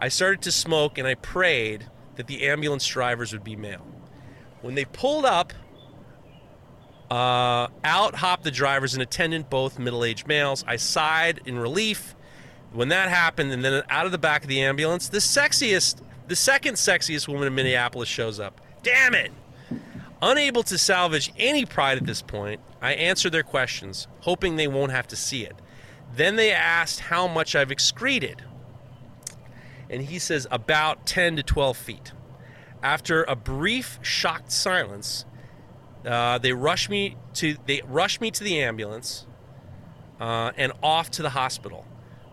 I 0.00 0.08
started 0.08 0.40
to 0.42 0.52
smoke 0.52 0.98
and 0.98 1.06
I 1.06 1.14
prayed 1.14 1.86
that 2.16 2.26
the 2.26 2.48
ambulance 2.48 2.86
drivers 2.86 3.32
would 3.32 3.44
be 3.44 3.54
male. 3.54 3.86
When 4.62 4.74
they 4.74 4.86
pulled 4.86 5.26
up, 5.26 5.52
uh, 7.10 7.68
out 7.84 8.14
hopped 8.14 8.44
the 8.44 8.50
drivers 8.50 8.94
and 8.94 9.02
attendant, 9.02 9.50
both 9.50 9.78
middle 9.78 10.04
aged 10.04 10.26
males. 10.26 10.64
I 10.66 10.76
sighed 10.76 11.40
in 11.44 11.58
relief 11.58 12.14
when 12.72 12.88
that 12.88 13.08
happened, 13.08 13.52
and 13.52 13.64
then 13.64 13.82
out 13.90 14.06
of 14.06 14.12
the 14.12 14.18
back 14.18 14.42
of 14.42 14.48
the 14.48 14.62
ambulance, 14.62 15.08
the 15.08 15.18
sexiest, 15.18 16.02
the 16.28 16.36
second 16.36 16.74
sexiest 16.74 17.26
woman 17.26 17.48
in 17.48 17.54
Minneapolis 17.54 18.08
shows 18.08 18.38
up. 18.38 18.60
Damn 18.82 19.14
it! 19.14 19.32
Unable 20.22 20.62
to 20.64 20.78
salvage 20.78 21.32
any 21.36 21.64
pride 21.64 21.98
at 21.98 22.06
this 22.06 22.22
point, 22.22 22.60
I 22.80 22.92
answer 22.94 23.28
their 23.28 23.42
questions, 23.42 24.06
hoping 24.20 24.56
they 24.56 24.68
won't 24.68 24.92
have 24.92 25.08
to 25.08 25.16
see 25.16 25.44
it. 25.44 25.56
Then 26.14 26.36
they 26.36 26.52
asked 26.52 27.00
how 27.00 27.26
much 27.26 27.56
I've 27.56 27.70
excreted. 27.70 28.42
And 29.90 30.02
he 30.02 30.18
says 30.18 30.46
about 30.50 31.04
10 31.04 31.36
to 31.36 31.42
12 31.42 31.76
feet. 31.76 32.12
After 32.82 33.24
a 33.24 33.36
brief, 33.36 33.98
shocked 34.00 34.52
silence, 34.52 35.26
uh, 36.06 36.38
they 36.38 36.52
rush 36.52 36.88
me 36.88 37.16
to 37.34 37.56
they 37.66 37.82
rush 37.86 38.20
me 38.20 38.30
to 38.30 38.42
the 38.42 38.62
ambulance 38.62 39.26
uh, 40.18 40.52
and 40.56 40.72
off 40.82 41.10
to 41.12 41.22
the 41.22 41.30
hospital. 41.30 41.84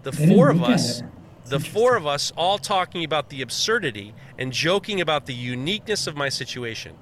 The 0.04 0.12
They 0.12 0.28
four 0.28 0.50
of 0.50 0.64
us, 0.64 1.04
the 1.46 1.60
four 1.60 1.98
of 1.98 2.08
us, 2.08 2.32
all 2.38 2.58
talking 2.58 3.04
about 3.04 3.30
the 3.30 3.42
absurdity 3.42 4.14
and 4.38 4.54
joking 4.54 5.02
about 5.02 5.26
the 5.26 5.34
uniqueness 5.34 6.08
of 6.08 6.16
my 6.16 6.30
situation. 6.30 6.96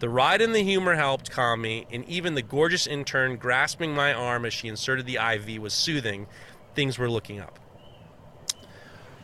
The 0.00 0.08
ride 0.08 0.40
and 0.40 0.54
the 0.54 0.62
humor 0.62 0.96
helped 0.96 1.30
calm 1.30 1.60
me, 1.60 1.86
and 1.90 2.06
even 2.06 2.34
the 2.34 2.42
gorgeous 2.42 2.86
intern 2.86 3.36
grasping 3.36 3.94
my 3.94 4.14
arm 4.14 4.46
as 4.46 4.54
she 4.54 4.66
inserted 4.66 5.06
the 5.06 5.16
IV 5.16 5.60
was 5.60 5.74
soothing. 5.74 6.26
Things 6.74 6.98
were 6.98 7.10
looking 7.10 7.38
up. 7.38 7.58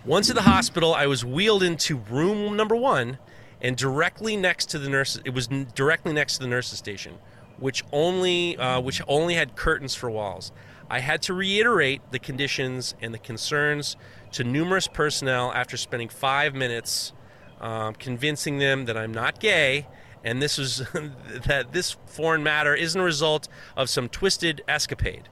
Once 0.06 0.30
at 0.30 0.36
the 0.36 0.42
hospital, 0.42 0.94
I 0.94 1.06
was 1.06 1.24
wheeled 1.24 1.64
into 1.64 1.96
room 1.96 2.56
number 2.56 2.76
one, 2.76 3.18
and 3.60 3.76
directly 3.76 4.36
next 4.36 4.66
to 4.70 4.78
the 4.78 4.88
nurse, 4.88 5.18
it 5.24 5.34
was 5.34 5.48
directly 5.48 6.12
next 6.12 6.34
to 6.34 6.44
the 6.44 6.46
nurses' 6.46 6.78
station, 6.78 7.18
which 7.58 7.82
only 7.92 8.56
uh, 8.56 8.80
which 8.80 9.02
only 9.08 9.34
had 9.34 9.56
curtains 9.56 9.96
for 9.96 10.08
walls. 10.08 10.52
I 10.88 11.00
had 11.00 11.22
to 11.22 11.34
reiterate 11.34 12.02
the 12.12 12.20
conditions 12.20 12.94
and 13.02 13.12
the 13.12 13.18
concerns 13.18 13.96
to 14.32 14.44
numerous 14.44 14.86
personnel 14.86 15.52
after 15.52 15.76
spending 15.76 16.08
five 16.08 16.54
minutes 16.54 17.12
um, 17.60 17.94
convincing 17.94 18.58
them 18.58 18.84
that 18.84 18.96
I'm 18.96 19.12
not 19.12 19.40
gay 19.40 19.88
and 20.26 20.42
this 20.42 20.58
was 20.58 20.78
that 21.46 21.72
this 21.72 21.96
foreign 22.06 22.42
matter 22.42 22.74
isn't 22.74 23.00
a 23.00 23.04
result 23.04 23.48
of 23.76 23.88
some 23.88 24.08
twisted 24.08 24.62
escapade. 24.68 25.28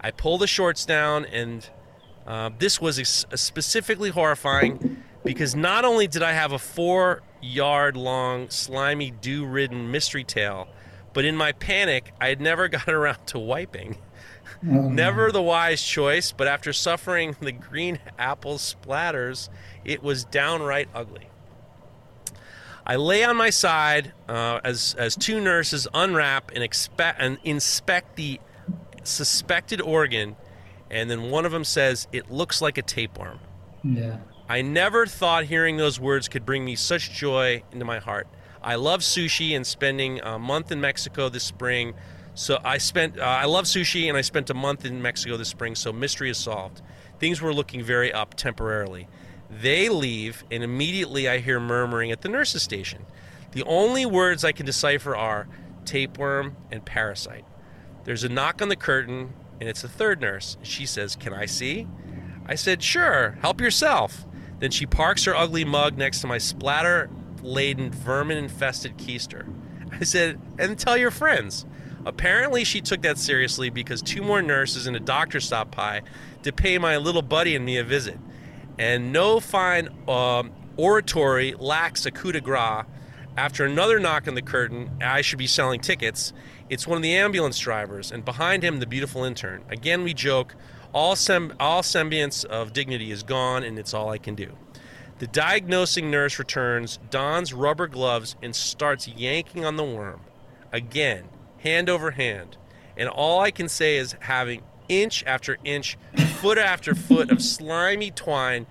I 0.00 0.12
pull 0.12 0.38
the 0.38 0.46
shorts 0.46 0.86
down, 0.86 1.24
and 1.24 1.68
uh, 2.26 2.50
this 2.58 2.80
was 2.80 2.98
ex- 2.98 3.24
specifically 3.34 4.10
horrifying 4.10 5.02
because 5.24 5.54
not 5.54 5.84
only 5.84 6.06
did 6.06 6.22
I 6.22 6.32
have 6.32 6.52
a 6.52 6.58
four 6.58 7.22
yard 7.40 7.96
long, 7.96 8.50
slimy, 8.50 9.10
dew 9.10 9.44
ridden 9.46 9.90
mystery 9.90 10.24
tail, 10.24 10.68
but 11.12 11.24
in 11.24 11.36
my 11.36 11.52
panic, 11.52 12.12
I 12.20 12.28
had 12.28 12.40
never 12.40 12.68
gotten 12.68 12.94
around 12.94 13.26
to 13.28 13.38
wiping. 13.38 13.98
Never 14.62 15.30
the 15.32 15.42
wise 15.42 15.82
choice, 15.82 16.32
but 16.32 16.48
after 16.48 16.72
suffering 16.72 17.36
the 17.40 17.52
green 17.52 17.98
apple 18.18 18.56
splatters, 18.56 19.48
it 19.84 20.02
was 20.02 20.24
downright 20.24 20.88
ugly. 20.94 21.28
I 22.86 22.96
lay 22.96 23.24
on 23.24 23.36
my 23.36 23.50
side 23.50 24.12
uh, 24.28 24.60
as, 24.64 24.94
as 24.96 25.16
two 25.16 25.40
nurses 25.40 25.88
unwrap 25.92 26.52
and, 26.54 26.62
expect, 26.62 27.20
and 27.20 27.38
inspect 27.44 28.16
the 28.16 28.40
suspected 29.02 29.80
organ, 29.80 30.36
and 30.90 31.10
then 31.10 31.30
one 31.30 31.44
of 31.44 31.52
them 31.52 31.64
says, 31.64 32.06
It 32.12 32.30
looks 32.30 32.62
like 32.62 32.78
a 32.78 32.82
tapeworm. 32.82 33.40
Yeah. 33.82 34.18
I 34.48 34.62
never 34.62 35.06
thought 35.06 35.44
hearing 35.44 35.76
those 35.76 35.98
words 35.98 36.28
could 36.28 36.46
bring 36.46 36.64
me 36.64 36.76
such 36.76 37.12
joy 37.12 37.62
into 37.72 37.84
my 37.84 37.98
heart. 37.98 38.28
I 38.62 38.76
love 38.76 39.00
sushi 39.00 39.54
and 39.56 39.66
spending 39.66 40.20
a 40.20 40.38
month 40.38 40.70
in 40.70 40.80
Mexico 40.80 41.28
this 41.28 41.44
spring. 41.44 41.94
So 42.34 42.58
I 42.64 42.78
spent, 42.78 43.18
uh, 43.18 43.22
I 43.22 43.46
love 43.46 43.64
sushi 43.64 44.08
and 44.08 44.16
I 44.16 44.20
spent 44.20 44.50
a 44.50 44.54
month 44.54 44.84
in 44.84 45.02
Mexico 45.02 45.36
this 45.36 45.48
spring. 45.48 45.74
So 45.74 45.92
mystery 45.92 46.30
is 46.30 46.38
solved. 46.38 46.82
Things 47.18 47.40
were 47.40 47.54
looking 47.54 47.82
very 47.82 48.12
up 48.12 48.34
temporarily. 48.34 49.08
They 49.48 49.88
leave, 49.88 50.44
and 50.50 50.62
immediately 50.62 51.28
I 51.28 51.38
hear 51.38 51.60
murmuring 51.60 52.10
at 52.10 52.22
the 52.22 52.28
nurse's 52.28 52.62
station. 52.62 53.06
The 53.52 53.62
only 53.64 54.04
words 54.04 54.44
I 54.44 54.52
can 54.52 54.66
decipher 54.66 55.16
are 55.16 55.48
tapeworm 55.84 56.56
and 56.70 56.84
parasite. 56.84 57.44
There's 58.04 58.24
a 58.24 58.28
knock 58.28 58.60
on 58.60 58.68
the 58.68 58.76
curtain, 58.76 59.32
and 59.60 59.68
it's 59.68 59.82
the 59.82 59.88
third 59.88 60.20
nurse. 60.20 60.56
She 60.62 60.86
says, 60.86 61.16
Can 61.16 61.32
I 61.32 61.46
see? 61.46 61.86
I 62.46 62.54
said, 62.54 62.82
Sure, 62.82 63.38
help 63.40 63.60
yourself. 63.60 64.24
Then 64.58 64.70
she 64.70 64.86
parks 64.86 65.24
her 65.24 65.34
ugly 65.34 65.64
mug 65.64 65.98
next 65.98 66.20
to 66.20 66.26
my 66.26 66.38
splatter 66.38 67.10
laden, 67.42 67.90
vermin 67.90 68.38
infested 68.38 68.96
keister. 68.96 69.46
I 69.92 70.04
said, 70.04 70.40
And 70.58 70.78
tell 70.78 70.96
your 70.96 71.10
friends. 71.10 71.66
Apparently, 72.04 72.62
she 72.64 72.80
took 72.80 73.02
that 73.02 73.18
seriously 73.18 73.68
because 73.68 74.00
two 74.00 74.22
more 74.22 74.40
nurses 74.40 74.86
and 74.86 74.96
a 74.96 75.00
doctor 75.00 75.40
stopped 75.40 75.76
by 75.76 76.02
to 76.44 76.52
pay 76.52 76.78
my 76.78 76.96
little 76.96 77.22
buddy 77.22 77.56
and 77.56 77.64
me 77.64 77.78
a 77.78 77.84
visit 77.84 78.18
and 78.78 79.12
no 79.12 79.40
fine 79.40 79.88
um, 80.08 80.52
oratory 80.76 81.54
lacks 81.58 82.06
a 82.06 82.10
coup 82.10 82.32
de 82.32 82.40
grace. 82.40 82.84
After 83.36 83.64
another 83.66 83.98
knock 83.98 84.28
on 84.28 84.34
the 84.34 84.42
curtain, 84.42 84.90
I 85.02 85.20
should 85.20 85.38
be 85.38 85.46
selling 85.46 85.80
tickets. 85.80 86.32
It's 86.68 86.86
one 86.86 86.96
of 86.96 87.02
the 87.02 87.14
ambulance 87.14 87.58
drivers, 87.58 88.10
and 88.10 88.24
behind 88.24 88.62
him, 88.62 88.80
the 88.80 88.86
beautiful 88.86 89.24
intern. 89.24 89.64
Again, 89.68 90.02
we 90.02 90.14
joke. 90.14 90.54
All, 90.92 91.14
sem- 91.14 91.54
all 91.60 91.82
semblance 91.82 92.44
of 92.44 92.72
dignity 92.72 93.10
is 93.10 93.22
gone, 93.22 93.62
and 93.62 93.78
it's 93.78 93.94
all 93.94 94.10
I 94.10 94.18
can 94.18 94.34
do. 94.34 94.52
The 95.18 95.26
diagnosing 95.26 96.10
nurse 96.10 96.38
returns, 96.38 96.98
dons 97.10 97.54
rubber 97.54 97.86
gloves, 97.86 98.36
and 98.42 98.54
starts 98.54 99.08
yanking 99.08 99.64
on 99.64 99.76
the 99.76 99.84
worm. 99.84 100.20
Again, 100.72 101.24
hand 101.58 101.88
over 101.88 102.12
hand. 102.12 102.56
And 102.96 103.08
all 103.08 103.40
I 103.40 103.50
can 103.50 103.68
say 103.68 103.96
is 103.96 104.16
having 104.20 104.62
inch 104.88 105.24
after 105.26 105.58
inch, 105.64 105.96
foot 106.38 106.58
after 106.58 106.94
foot 106.94 107.30
of 107.30 107.42
slimy 107.42 108.10
twine 108.10 108.66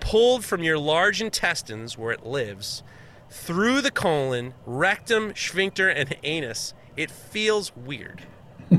pulled 0.00 0.44
from 0.44 0.62
your 0.62 0.78
large 0.78 1.20
intestines 1.20 1.98
where 1.98 2.12
it 2.12 2.24
lives 2.24 2.82
through 3.30 3.80
the 3.80 3.90
colon, 3.90 4.54
rectum, 4.64 5.32
sphincter, 5.36 5.88
and 5.88 6.16
anus. 6.22 6.72
It 6.98 7.12
feels 7.12 7.70
weird. 7.76 8.24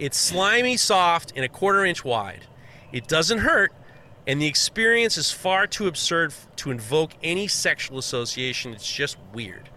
it's 0.00 0.18
slimy, 0.18 0.76
soft, 0.76 1.32
and 1.36 1.44
a 1.44 1.48
quarter 1.48 1.84
inch 1.84 2.04
wide. 2.04 2.46
It 2.90 3.06
doesn't 3.06 3.38
hurt, 3.38 3.72
and 4.26 4.42
the 4.42 4.48
experience 4.48 5.16
is 5.16 5.30
far 5.30 5.68
too 5.68 5.86
absurd 5.86 6.34
to 6.56 6.72
invoke 6.72 7.12
any 7.22 7.46
sexual 7.46 7.96
association. 7.96 8.74
It's 8.74 8.92
just 8.92 9.18
weird, 9.32 9.68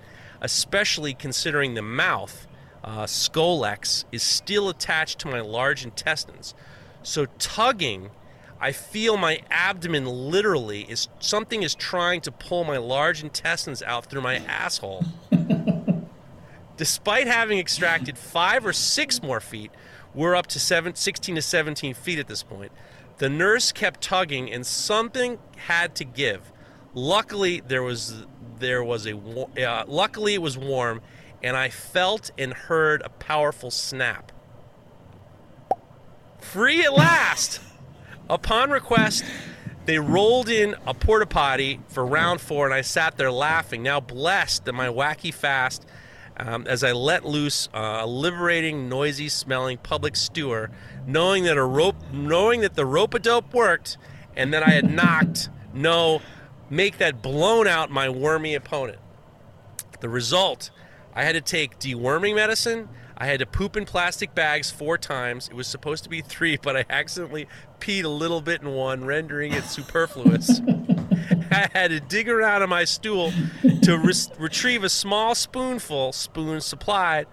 especially 0.42 1.14
considering 1.14 1.76
the 1.76 1.84
mouth 1.84 2.48
uh, 2.84 3.04
scolex 3.04 4.06
is 4.12 4.24
still 4.24 4.68
attached 4.68 5.20
to 5.20 5.28
my 5.28 5.42
large 5.42 5.84
intestines. 5.84 6.56
So 7.04 7.28
tugging, 7.38 8.10
I 8.60 8.72
feel 8.72 9.18
my 9.18 9.42
abdomen 9.52 10.08
literally 10.08 10.82
is 10.90 11.10
something 11.20 11.62
is 11.62 11.76
trying 11.76 12.22
to 12.22 12.32
pull 12.32 12.64
my 12.64 12.78
large 12.78 13.22
intestines 13.22 13.84
out 13.84 14.08
through 14.08 14.22
my 14.22 14.38
asshole. 14.38 15.06
Despite 16.82 17.28
having 17.28 17.60
extracted 17.60 18.18
five 18.18 18.66
or 18.66 18.74
six 18.74 19.22
more 19.22 19.40
feet, 19.40 19.70
we're 20.16 20.36
up 20.36 20.48
to 20.48 20.60
seven, 20.60 20.96
16 20.96 21.36
to 21.36 21.42
17 21.44 21.94
feet 21.94 22.18
at 22.18 22.28
this 22.28 22.42
point. 22.42 22.72
The 23.20 23.30
nurse 23.30 23.72
kept 23.72 24.02
tugging, 24.02 24.52
and 24.52 24.66
something 24.66 25.38
had 25.58 25.94
to 25.98 26.04
give. 26.04 26.52
Luckily, 26.96 27.62
there 27.68 27.84
was 27.84 28.26
there 28.58 28.84
was 28.84 29.06
a 29.06 29.16
uh, 29.16 29.86
luckily 29.88 30.34
it 30.34 30.42
was 30.42 30.58
warm, 30.58 31.02
and 31.44 31.56
I 31.56 31.70
felt 31.70 32.32
and 32.36 32.52
heard 32.52 33.04
a 33.04 33.10
powerful 33.10 33.70
snap. 33.70 34.32
Free 36.40 36.84
at 36.84 36.94
last! 36.94 37.60
Upon 38.28 38.72
request, 38.72 39.24
they 39.86 40.00
rolled 40.00 40.50
in 40.50 40.74
a 40.88 40.96
porta 40.96 41.28
potty 41.28 41.80
for 41.90 42.04
round 42.04 42.42
four, 42.42 42.66
and 42.66 42.74
I 42.74 42.82
sat 42.82 43.18
there 43.18 43.32
laughing, 43.32 43.84
now 43.84 44.00
blessed 44.00 44.66
that 44.66 44.74
my 44.74 44.88
wacky 44.88 45.32
fast, 45.32 45.86
um, 46.42 46.66
as 46.68 46.84
I 46.84 46.92
let 46.92 47.24
loose 47.24 47.70
a 47.74 48.06
liberating, 48.08 48.90
noisy 48.90 49.30
smelling 49.30 49.78
public 49.78 50.16
stewer, 50.16 50.72
knowing 51.06 51.44
that 51.44 51.56
a 51.56 51.64
rope, 51.64 51.96
knowing 52.12 52.62
that 52.62 52.74
the 52.74 52.86
rope 52.86 53.14
a 53.14 53.20
dope 53.20 53.54
worked, 53.54 53.98
and 54.36 54.52
that 54.54 54.64
I 54.64 54.72
had 54.72 54.92
knocked 54.92 55.50
no, 55.74 56.22
make 56.70 56.98
that 56.98 57.22
blown 57.22 57.68
out 57.68 57.92
my 57.92 58.10
wormy 58.10 58.56
opponent. 58.56 59.00
The 60.00 60.10
result 60.10 60.72
I 61.14 61.24
had 61.24 61.34
to 61.34 61.42
take 61.42 61.78
deworming 61.80 62.36
medicine. 62.36 62.90
I 63.18 63.28
had 63.28 63.40
to 63.40 63.46
poop 63.46 63.78
in 63.78 63.86
plastic 63.86 64.34
bags 64.34 64.72
four 64.72 64.98
times. 64.98 65.48
It 65.48 65.54
was 65.54 65.68
supposed 65.68 66.04
to 66.06 66.10
be 66.10 66.22
three, 66.22 66.58
but 66.58 66.76
I 66.76 66.86
accidentally 66.90 67.48
peed 67.80 68.04
a 68.04 68.10
little 68.10 68.42
bit 68.42 68.64
in 68.64 68.70
one, 68.70 69.06
rendering 69.06 69.54
it 69.54 69.66
superfluous. 69.66 70.60
I 71.52 71.70
had 71.74 71.92
to 71.92 72.00
dig 72.00 72.30
around 72.30 72.62
on 72.64 72.70
my 72.70 72.84
stool 72.86 73.32
to 73.84 73.98
re- 73.98 74.14
retrieve 74.40 74.84
a 74.84 74.90
small 74.90 75.36
spoonful, 75.36 76.14
spoon 76.14 76.62
supplied, 76.62 77.28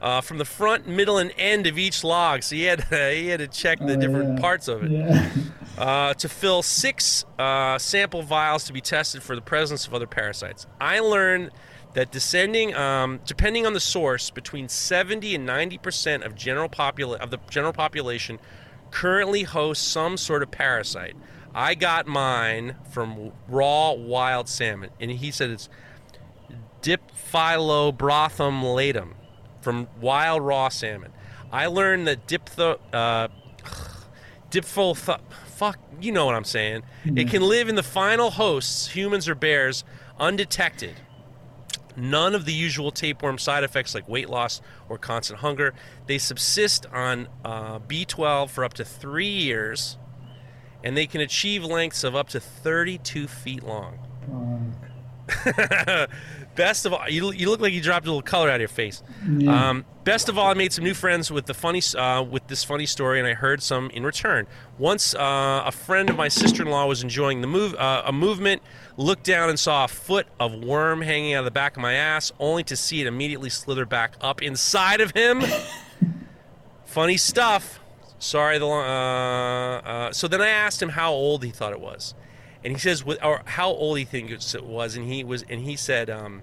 uh, 0.00 0.20
from 0.22 0.38
the 0.38 0.44
front, 0.44 0.88
middle, 0.88 1.18
and 1.18 1.30
end 1.36 1.66
of 1.66 1.78
each 1.78 2.02
log. 2.02 2.42
So 2.42 2.56
he 2.56 2.64
had 2.64 2.80
uh, 2.92 3.08
he 3.10 3.28
had 3.28 3.40
to 3.40 3.46
check 3.48 3.78
the 3.78 3.94
Oh, 3.96 4.00
different 4.00 4.34
yeah. 4.34 4.40
parts 4.40 4.66
of 4.68 4.82
it 4.84 4.90
Yeah. 4.90 5.30
uh, 5.78 6.14
to 6.14 6.28
fill 6.28 6.62
six 6.62 7.24
uh, 7.38 7.78
sample 7.78 8.22
vials 8.22 8.64
to 8.64 8.72
be 8.72 8.80
tested 8.80 9.22
for 9.22 9.34
the 9.36 9.42
presence 9.42 9.86
of 9.86 9.94
other 9.94 10.06
parasites. 10.06 10.66
I 10.80 11.00
learned 11.00 11.50
that 11.94 12.12
descending, 12.12 12.74
um, 12.74 13.20
depending 13.26 13.66
on 13.66 13.72
the 13.74 13.80
source, 13.80 14.30
between 14.30 14.68
70 14.68 15.34
and 15.34 15.44
90 15.44 15.78
percent 15.78 16.22
of 16.24 16.34
general 16.34 16.68
popula- 16.68 17.18
of 17.18 17.30
the 17.30 17.38
general 17.50 17.72
population 17.72 18.38
currently 18.90 19.42
hosts 19.44 19.86
some 19.86 20.16
sort 20.16 20.42
of 20.42 20.50
parasite. 20.50 21.14
I 21.54 21.74
got 21.74 22.06
mine 22.06 22.76
from 22.90 23.32
raw 23.48 23.92
wild 23.92 24.48
salmon, 24.48 24.90
and 25.00 25.10
he 25.10 25.30
said 25.30 25.50
it's 25.50 25.68
Diphyllobothrium 26.82 28.62
latum 28.62 29.10
from 29.60 29.88
wild 30.00 30.42
raw 30.42 30.68
salmon. 30.68 31.12
I 31.52 31.66
learned 31.66 32.06
that 32.06 32.26
diptho, 32.26 32.78
uh, 32.92 33.28
fuck, 35.46 35.78
you 36.00 36.12
know 36.12 36.26
what 36.26 36.34
I'm 36.34 36.44
saying. 36.44 36.82
It 37.04 37.28
can 37.28 37.42
live 37.42 37.68
in 37.68 37.74
the 37.74 37.82
final 37.82 38.30
hosts, 38.30 38.88
humans 38.88 39.28
or 39.28 39.34
bears, 39.34 39.84
undetected. 40.18 40.96
None 41.96 42.34
of 42.34 42.44
the 42.44 42.52
usual 42.52 42.92
tapeworm 42.92 43.36
side 43.36 43.64
effects 43.64 43.94
like 43.94 44.08
weight 44.08 44.30
loss 44.30 44.60
or 44.88 44.96
constant 44.96 45.40
hunger. 45.40 45.74
They 46.06 46.18
subsist 46.18 46.86
on 46.86 47.28
uh, 47.44 47.80
B12 47.80 48.48
for 48.48 48.64
up 48.64 48.74
to 48.74 48.84
three 48.84 49.26
years, 49.26 49.98
and 50.82 50.96
they 50.96 51.06
can 51.06 51.20
achieve 51.20 51.64
lengths 51.64 52.04
of 52.04 52.16
up 52.16 52.28
to 52.30 52.40
32 52.40 53.26
feet 53.26 53.62
long. 53.62 53.98
best 56.54 56.86
of 56.86 56.92
all, 56.92 57.08
you, 57.08 57.32
you 57.32 57.48
look 57.48 57.60
like 57.60 57.72
you 57.72 57.80
dropped 57.80 58.06
a 58.06 58.08
little 58.08 58.22
color 58.22 58.48
out 58.48 58.56
of 58.56 58.60
your 58.60 58.68
face. 58.68 59.02
Yeah. 59.26 59.70
Um, 59.70 59.84
best 60.04 60.28
of 60.28 60.38
all, 60.38 60.48
I 60.48 60.54
made 60.54 60.72
some 60.72 60.84
new 60.84 60.94
friends 60.94 61.30
with 61.30 61.46
the 61.46 61.54
funny 61.54 61.82
uh, 61.96 62.22
with 62.22 62.46
this 62.48 62.64
funny 62.64 62.86
story, 62.86 63.18
and 63.18 63.28
I 63.28 63.34
heard 63.34 63.62
some 63.62 63.90
in 63.90 64.04
return. 64.04 64.46
Once 64.78 65.14
uh, 65.14 65.62
a 65.64 65.72
friend 65.72 66.10
of 66.10 66.16
my 66.16 66.28
sister-in-law 66.28 66.86
was 66.86 67.02
enjoying 67.02 67.40
the 67.40 67.46
move 67.46 67.74
uh, 67.74 68.02
a 68.04 68.12
movement, 68.12 68.62
looked 68.96 69.24
down 69.24 69.48
and 69.48 69.58
saw 69.58 69.84
a 69.84 69.88
foot 69.88 70.26
of 70.38 70.54
worm 70.54 71.02
hanging 71.02 71.34
out 71.34 71.40
of 71.40 71.44
the 71.44 71.50
back 71.50 71.76
of 71.76 71.82
my 71.82 71.94
ass, 71.94 72.32
only 72.38 72.64
to 72.64 72.76
see 72.76 73.00
it 73.00 73.06
immediately 73.06 73.50
slither 73.50 73.86
back 73.86 74.14
up 74.20 74.42
inside 74.42 75.00
of 75.00 75.12
him. 75.12 75.42
funny 76.84 77.16
stuff. 77.16 77.79
Sorry, 78.20 78.58
the 78.58 78.66
lo- 78.66 78.80
uh, 78.80 79.78
uh, 79.78 80.12
so 80.12 80.28
then 80.28 80.42
I 80.42 80.48
asked 80.48 80.80
him 80.80 80.90
how 80.90 81.10
old 81.10 81.42
he 81.42 81.50
thought 81.50 81.72
it 81.72 81.80
was, 81.80 82.14
and 82.62 82.74
he 82.74 82.78
says, 82.78 83.02
with, 83.02 83.18
or 83.24 83.42
how 83.46 83.70
old 83.70 83.96
he 83.98 84.04
thinks 84.04 84.54
it 84.54 84.64
was, 84.64 84.94
and 84.94 85.10
he 85.10 85.24
was, 85.24 85.42
and 85.48 85.62
he 85.62 85.74
said, 85.74 86.10
um, 86.10 86.42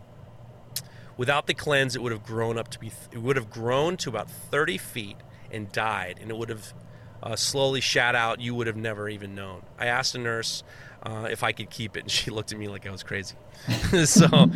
without 1.17 1.45
the 1.45 1.53
cleanse, 1.53 1.95
it 1.95 2.01
would 2.01 2.11
have 2.11 2.25
grown 2.25 2.57
up 2.57 2.67
to 2.69 2.79
be, 2.79 2.91
it 3.11 3.19
would 3.19 3.35
have 3.35 3.51
grown 3.51 3.95
to 3.97 4.09
about 4.09 4.29
30 4.29 4.79
feet 4.79 5.17
and 5.51 5.71
died, 5.71 6.17
and 6.19 6.31
it 6.31 6.37
would 6.37 6.49
have 6.49 6.73
uh, 7.21 7.35
slowly 7.35 7.79
shat 7.79 8.15
out. 8.15 8.41
You 8.41 8.55
would 8.55 8.65
have 8.67 8.75
never 8.75 9.07
even 9.07 9.35
known. 9.35 9.61
I 9.77 9.85
asked 9.85 10.15
a 10.15 10.19
nurse 10.19 10.63
uh, 11.03 11.27
if 11.29 11.43
I 11.43 11.51
could 11.51 11.69
keep 11.69 11.95
it, 11.95 12.01
and 12.01 12.11
she 12.11 12.31
looked 12.31 12.51
at 12.51 12.57
me 12.57 12.67
like 12.67 12.87
I 12.87 12.91
was 12.91 13.03
crazy. 13.03 13.35
so 14.05 14.49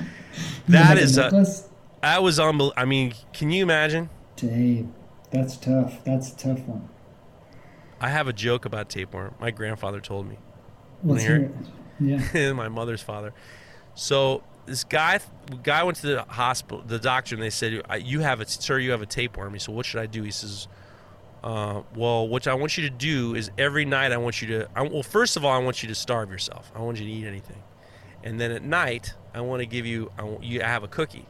that 0.68 0.98
is 0.98 1.20
a 1.20 1.30
that 2.02 2.24
was 2.24 2.40
unbelievable. 2.40 2.74
I 2.76 2.86
mean, 2.86 3.14
can 3.32 3.52
you 3.52 3.62
imagine? 3.62 4.10
Dave, 4.36 4.88
that's 5.30 5.56
tough. 5.58 6.04
That's 6.04 6.34
a 6.34 6.38
tough 6.38 6.60
one. 6.62 6.90
I 8.02 8.10
have 8.10 8.28
a 8.28 8.34
joke 8.34 8.66
about 8.66 8.90
tapeworm. 8.90 9.36
My 9.40 9.52
grandfather 9.52 10.02
told 10.02 10.28
me. 10.28 10.38
Let's 11.04 11.24
hear 11.24 11.36
it. 11.36 11.52
Yeah. 12.00 12.54
my 12.54 12.68
mother's 12.68 13.02
father. 13.02 13.32
So 13.94 14.44
this 14.66 14.84
guy 14.84 15.20
guy 15.62 15.84
went 15.84 15.98
to 15.98 16.08
the 16.08 16.24
hospital, 16.24 16.84
the 16.86 16.98
doctor, 16.98 17.36
and 17.36 17.44
they 17.44 17.52
said, 17.52 17.84
"You 18.02 18.22
have 18.22 18.42
a 18.42 18.48
sir, 18.48 18.80
you 18.80 18.92
have 18.92 19.04
a 19.04 19.06
tapeworm." 19.06 19.54
He 19.54 19.60
said, 19.60 19.76
"What 19.76 19.86
should 19.86 20.00
I 20.00 20.08
do?" 20.08 20.24
He 20.24 20.32
says, 20.32 20.68
uh, 21.44 21.84
"Well, 21.96 22.28
what 22.28 22.48
I 22.48 22.56
want 22.56 22.76
you 22.76 22.90
to 22.90 22.96
do 22.96 23.36
is 23.36 23.52
every 23.60 23.86
night 23.86 24.12
I 24.12 24.18
want 24.18 24.42
you 24.42 24.48
to. 24.48 24.70
I, 24.76 24.82
well, 24.82 25.04
first 25.04 25.38
of 25.38 25.46
all, 25.46 25.52
I 25.52 25.64
want 25.64 25.84
you 25.84 25.90
to 25.90 25.96
starve 25.96 26.32
yourself. 26.32 26.72
I 26.76 26.80
want 26.80 27.00
you 27.00 27.06
to 27.06 27.12
eat 27.12 27.26
anything, 27.28 27.62
and 28.24 28.40
then 28.40 28.52
at 28.52 28.64
night 28.64 29.14
I 29.34 29.42
want 29.42 29.60
to 29.60 29.68
give 29.68 29.86
you. 29.86 30.12
I 30.18 30.24
want 30.24 30.44
you 30.44 30.58
to 30.60 30.66
have 30.66 30.84
a 30.84 30.88
cookie, 30.88 31.28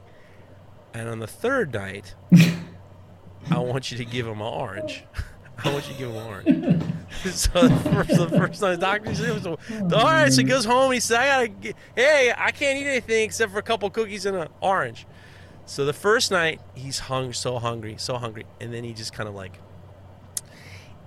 and 0.93 1.09
on 1.09 1.19
the 1.19 1.27
third 1.27 1.73
night, 1.73 2.15
I 3.49 3.59
want 3.59 3.91
you 3.91 3.97
to 3.97 4.05
give 4.05 4.25
him 4.25 4.39
an 4.39 4.47
orange." 4.47 5.03
I 5.63 5.71
want 5.71 5.87
you 5.89 5.95
give 5.95 6.15
orange. 6.15 6.83
so 7.23 7.67
the 7.67 7.89
first, 7.91 8.09
the 8.09 8.29
first 8.29 8.61
night, 8.61 8.71
the 8.71 8.77
doctor 8.77 9.13
said, 9.13 9.45
all 9.93 10.03
right, 10.03 10.31
so 10.31 10.41
he 10.41 10.47
goes 10.47 10.65
home. 10.65 10.91
He 10.91 10.99
said, 10.99 11.19
I 11.19 11.27
gotta, 11.27 11.47
get, 11.47 11.75
hey, 11.95 12.33
I 12.35 12.51
can't 12.51 12.79
eat 12.79 12.87
anything 12.87 13.25
except 13.25 13.51
for 13.51 13.59
a 13.59 13.63
couple 13.63 13.89
cookies 13.89 14.25
and 14.25 14.37
an 14.37 14.47
orange. 14.61 15.05
So 15.65 15.85
the 15.85 15.93
first 15.93 16.31
night, 16.31 16.59
he's 16.73 16.99
hung, 16.99 17.33
so 17.33 17.59
hungry, 17.59 17.95
so 17.97 18.17
hungry, 18.17 18.45
and 18.59 18.73
then 18.73 18.83
he 18.83 18.93
just 18.93 19.13
kind 19.13 19.29
of 19.29 19.35
like 19.35 19.59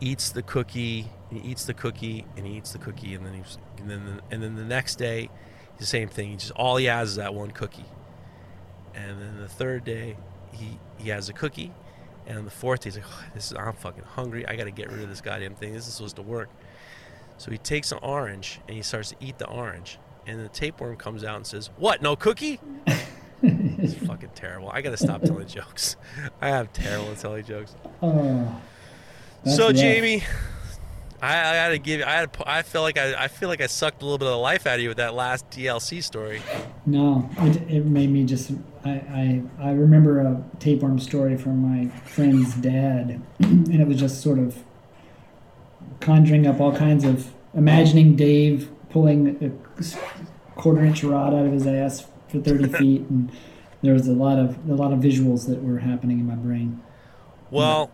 eats 0.01 0.31
the 0.31 0.43
cookie, 0.43 1.10
he 1.31 1.39
eats 1.39 1.64
the 1.64 1.74
cookie, 1.74 2.24
and 2.36 2.47
he 2.47 2.56
eats 2.56 2.72
the 2.72 2.78
cookie, 2.78 3.14
and 3.14 3.26
then 3.26 3.35
he's, 3.35 3.59
and 3.78 3.90
then, 3.90 4.20
and 4.31 4.43
then 4.43 4.55
the 4.55 4.64
next 4.64 4.97
day, 4.97 5.31
the 5.78 5.86
same 5.86 6.09
thing. 6.09 6.31
He 6.31 6.36
just 6.36 6.52
all 6.52 6.76
he 6.76 6.86
has 6.86 7.10
is 7.10 7.16
that 7.16 7.35
one 7.35 7.51
cookie, 7.51 7.85
and 8.94 9.20
then 9.20 9.39
the 9.40 9.48
third 9.48 9.85
day, 9.85 10.16
he 10.52 10.78
he 10.98 11.09
has 11.09 11.28
a 11.28 11.32
cookie, 11.32 11.72
and 12.27 12.39
on 12.39 12.45
the 12.45 12.51
fourth 12.51 12.81
day, 12.81 12.91
he's 12.91 12.97
like, 12.97 13.07
oh, 13.09 13.25
"This 13.35 13.47
is 13.47 13.57
I'm 13.59 13.73
fucking 13.75 14.05
hungry. 14.05 14.47
I 14.47 14.57
got 14.57 14.65
to 14.65 14.71
get 14.71 14.91
rid 14.91 15.03
of 15.03 15.09
this 15.09 15.21
goddamn 15.21 15.55
thing. 15.55 15.73
This 15.73 15.87
is 15.87 15.95
supposed 15.95 16.17
to 16.17 16.23
work." 16.23 16.49
So 17.37 17.51
he 17.51 17.59
takes 17.59 17.93
an 17.93 17.99
orange 18.03 18.61
and 18.69 18.77
he 18.77 18.83
starts 18.83 19.11
to 19.11 19.17
eat 19.21 19.39
the 19.39 19.49
orange, 19.49 19.99
and 20.27 20.41
the 20.41 20.49
tapeworm 20.49 20.97
comes 20.97 21.25
out 21.25 21.37
and 21.37 21.47
says, 21.47 21.71
"What? 21.77 22.03
No 22.03 22.17
cookie?" 22.17 22.61
it's 23.43 23.95
fucking 24.07 24.31
terrible. 24.35 24.71
I 24.71 24.81
got 24.83 24.91
to 24.91 24.97
stop 24.97 25.23
telling 25.23 25.47
jokes. 25.47 25.97
I 26.41 26.49
have 26.49 26.73
terrible 26.73 27.11
at 27.11 27.19
telling 27.19 27.45
jokes. 27.45 27.75
Oh. 28.03 28.61
so 29.45 29.67
rough. 29.67 29.77
Jamie, 29.77 30.25
I, 31.25 31.67
I 31.67 31.69
to 31.71 31.79
give. 31.79 32.03
I 32.03 32.13
had. 32.13 32.37
I 32.47 32.63
feel 32.63 32.83
like 32.83 32.99
I. 32.99 33.25
I 33.25 33.29
feel 33.29 33.49
like 33.49 33.61
I 33.61 33.67
sucked 33.67 34.03
a 34.03 34.05
little 34.05 34.19
bit 34.19 34.27
of 34.27 34.33
the 34.33 34.39
life 34.39 34.67
out 34.67 34.75
of 34.75 34.81
you 34.81 34.89
with 34.89 34.99
that 34.99 35.15
last 35.15 35.49
DLC 35.51 36.03
story. 36.03 36.43
No, 36.85 37.31
it, 37.39 37.57
it 37.71 37.87
made 37.87 38.11
me 38.11 38.25
just. 38.25 38.53
I, 38.85 38.91
I 38.91 39.43
I 39.59 39.71
remember 39.71 40.21
a 40.21 40.45
tapeworm 40.59 40.99
story 40.99 41.37
from 41.37 41.59
my 41.59 41.89
friend's 42.07 42.55
dad, 42.55 43.23
and 43.39 43.75
it 43.75 43.87
was 43.87 43.99
just 43.99 44.21
sort 44.23 44.39
of 44.39 44.63
conjuring 46.01 46.47
up 46.47 46.61
all 46.61 46.77
kinds 46.77 47.05
of 47.05 47.33
imagining 47.55 48.17
Dave 48.17 48.71
pulling 48.91 49.43
a 49.43 50.61
quarter 50.61 50.85
inch 50.85 51.03
rod 51.03 51.33
out 51.33 51.47
of 51.47 51.53
his 51.53 51.67
ass 51.67 52.07
for 52.29 52.41
thirty 52.41 52.69
feet, 52.79 53.01
and 53.03 53.33
there 53.81 53.95
was 53.95 54.09
a 54.09 54.13
lot 54.13 54.39
of 54.39 54.59
a 54.69 54.75
lot 54.75 54.93
of 54.93 54.99
visuals 54.99 55.49
that 55.49 55.63
were 55.63 55.79
happening 55.79 56.21
in 56.21 56.27
my 56.27 56.35
brain. 56.35 56.83
Well, 57.51 57.91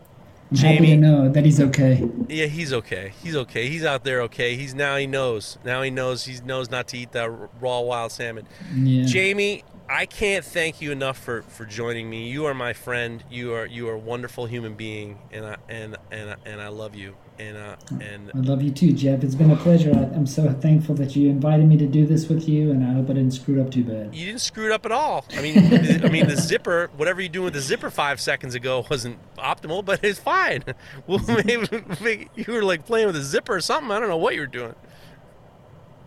I'm 0.51 0.57
happy 0.57 0.77
Jamie- 0.77 0.89
to 0.89 0.97
know 0.97 1.29
that 1.29 1.45
he's 1.45 1.61
okay. 1.61 2.09
Yeah, 2.29 2.47
he's 2.47 2.73
okay. 2.73 3.13
He's 3.23 3.37
okay. 3.37 3.69
He's 3.69 3.85
out 3.85 4.03
there 4.05 4.23
okay. 4.23 4.57
He's 4.57 4.75
now 4.75 4.97
he 4.97 5.07
knows. 5.07 5.59
Now 5.65 5.83
he 5.83 5.91
knows. 5.91 6.25
He 6.25 6.41
knows 6.45 6.71
not 6.71 6.89
to 6.89 6.99
eat 6.99 7.13
that 7.13 7.31
raw 7.61 7.81
wild 7.81 8.11
salmon. 8.13 8.47
Yeah. 8.75 9.05
Jamie, 9.05 9.63
I 9.91 10.07
can't 10.07 10.45
thank 10.45 10.81
you 10.81 10.93
enough 10.93 11.19
for, 11.19 11.43
for 11.43 11.65
joining 11.65 12.09
me. 12.09 12.31
You 12.31 12.47
are 12.47 12.55
my 12.55 12.73
friend. 12.73 13.25
You 13.29 13.55
are 13.55 13.67
you 13.67 13.89
are 13.89 13.95
a 13.95 13.99
wonderful 13.99 14.47
human 14.47 14.75
being, 14.75 15.19
and 15.33 15.45
I 15.45 15.57
and 15.69 15.97
and 16.13 16.37
and 16.47 16.61
I 16.61 16.69
love 16.69 16.95
you. 16.95 17.17
And 17.41 17.57
uh, 17.57 17.75
and 18.01 18.31
I 18.33 18.39
love 18.39 18.63
you 18.63 18.71
too, 18.71 18.93
Jeff. 18.93 19.25
It's 19.25 19.35
been 19.35 19.51
a 19.51 19.57
pleasure. 19.57 19.91
I, 19.93 20.03
I'm 20.15 20.27
so 20.27 20.53
thankful 20.53 20.95
that 20.95 21.17
you 21.17 21.29
invited 21.29 21.67
me 21.67 21.77
to 21.79 21.87
do 21.87 22.07
this 22.07 22.29
with 22.29 22.49
you, 22.49 22.71
and 22.71 22.85
I 22.85 22.93
hope 22.93 23.11
I 23.11 23.15
didn't 23.15 23.33
screw 23.33 23.59
it 23.59 23.67
up 23.67 23.73
too 23.73 23.83
bad. 23.83 24.15
you 24.15 24.27
didn't 24.27 24.43
screw 24.43 24.67
it 24.67 24.73
up 24.73 24.87
at 24.87 24.93
all. 24.93 25.25
I 25.37 25.43
mean, 25.43 25.55
the, 25.55 26.03
I 26.05 26.09
mean 26.09 26.29
the 26.29 26.37
zipper, 26.37 26.89
whatever 26.97 27.21
you 27.21 27.29
doing 27.29 27.47
with 27.47 27.55
the 27.55 27.61
zipper 27.61 27.91
five 27.91 28.21
seconds 28.21 28.55
ago 28.55 28.87
wasn't 28.89 29.19
optimal, 29.39 29.85
but 29.85 30.05
it's 30.05 30.21
fine. 30.21 30.63
Well, 31.07 31.19
maybe, 31.29 31.67
maybe 32.01 32.29
you 32.37 32.53
were 32.53 32.63
like 32.63 32.87
playing 32.87 33.07
with 33.09 33.17
a 33.17 33.23
zipper 33.23 33.57
or 33.57 33.61
something. 33.61 33.91
I 33.91 33.99
don't 33.99 34.09
know 34.09 34.17
what 34.17 34.35
you 34.35 34.41
were 34.43 34.47
doing. 34.47 34.75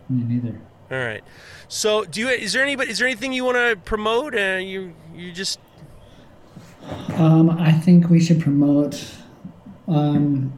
Me 0.08 0.24
neither. 0.24 0.60
All 0.90 0.98
right. 0.98 1.24
So, 1.68 2.04
do 2.04 2.20
you? 2.20 2.28
Is 2.28 2.52
there 2.52 2.62
anybody? 2.62 2.90
Is 2.90 2.98
there 2.98 3.08
anything 3.08 3.32
you 3.32 3.44
want 3.44 3.56
to 3.56 3.76
promote? 3.84 4.34
Uh, 4.34 4.58
you 4.60 4.94
you 5.14 5.32
just 5.32 5.58
Um, 7.14 7.50
I 7.50 7.72
think 7.72 8.10
we 8.10 8.20
should 8.20 8.40
promote 8.40 9.02
um, 9.88 10.52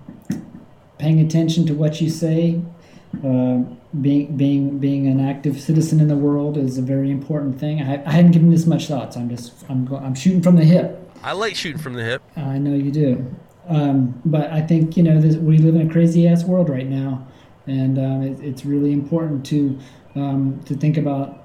paying 0.98 1.20
attention 1.20 1.66
to 1.66 1.74
what 1.74 2.01
you 2.01 2.11
say. 2.11 2.61
Uh, 3.24 3.62
being 4.01 4.36
being 4.36 4.78
being 4.78 5.07
an 5.07 5.20
active 5.20 5.61
citizen 5.61 6.01
in 6.01 6.09
the 6.09 6.16
world 6.16 6.59
is 6.59 6.77
a 6.77 6.82
very 6.82 7.11
important 7.11 7.59
thing. 7.59 7.81
I, 7.81 8.05
I 8.05 8.11
hadn't 8.11 8.32
given 8.32 8.51
this 8.51 8.66
much 8.66 8.89
thought, 8.89 9.15
so 9.15 9.20
I'm 9.20 9.28
just 9.28 9.53
I'm 9.70 9.86
go, 9.86 9.97
I'm 9.97 10.15
shooting 10.15 10.43
from 10.43 10.57
the 10.57 10.65
hip. 10.65 11.11
I 11.23 11.32
like 11.32 11.57
shooting 11.57 11.81
from 11.81 11.94
the 11.94 12.05
hip. 12.05 12.23
I 12.36 12.59
know 12.59 12.74
you 12.74 12.90
do, 12.90 13.35
um, 13.69 14.20
but 14.24 14.51
I 14.51 14.61
think 14.61 14.97
you 14.97 15.03
know 15.03 15.20
this, 15.20 15.36
we 15.36 15.59
live 15.59 15.77
in 15.77 15.89
a 15.89 15.93
crazy 15.93 16.28
ass 16.28 16.44
world 16.44 16.69
right 16.69 16.86
now, 16.86 17.27
and 17.66 17.98
um, 17.98 18.23
it, 18.23 18.40
it's 18.40 18.66
really 18.66 18.93
important 18.93 19.47
to 19.47 19.78
um, 20.17 20.61
to 20.65 20.75
think 20.75 20.97
about 20.97 21.45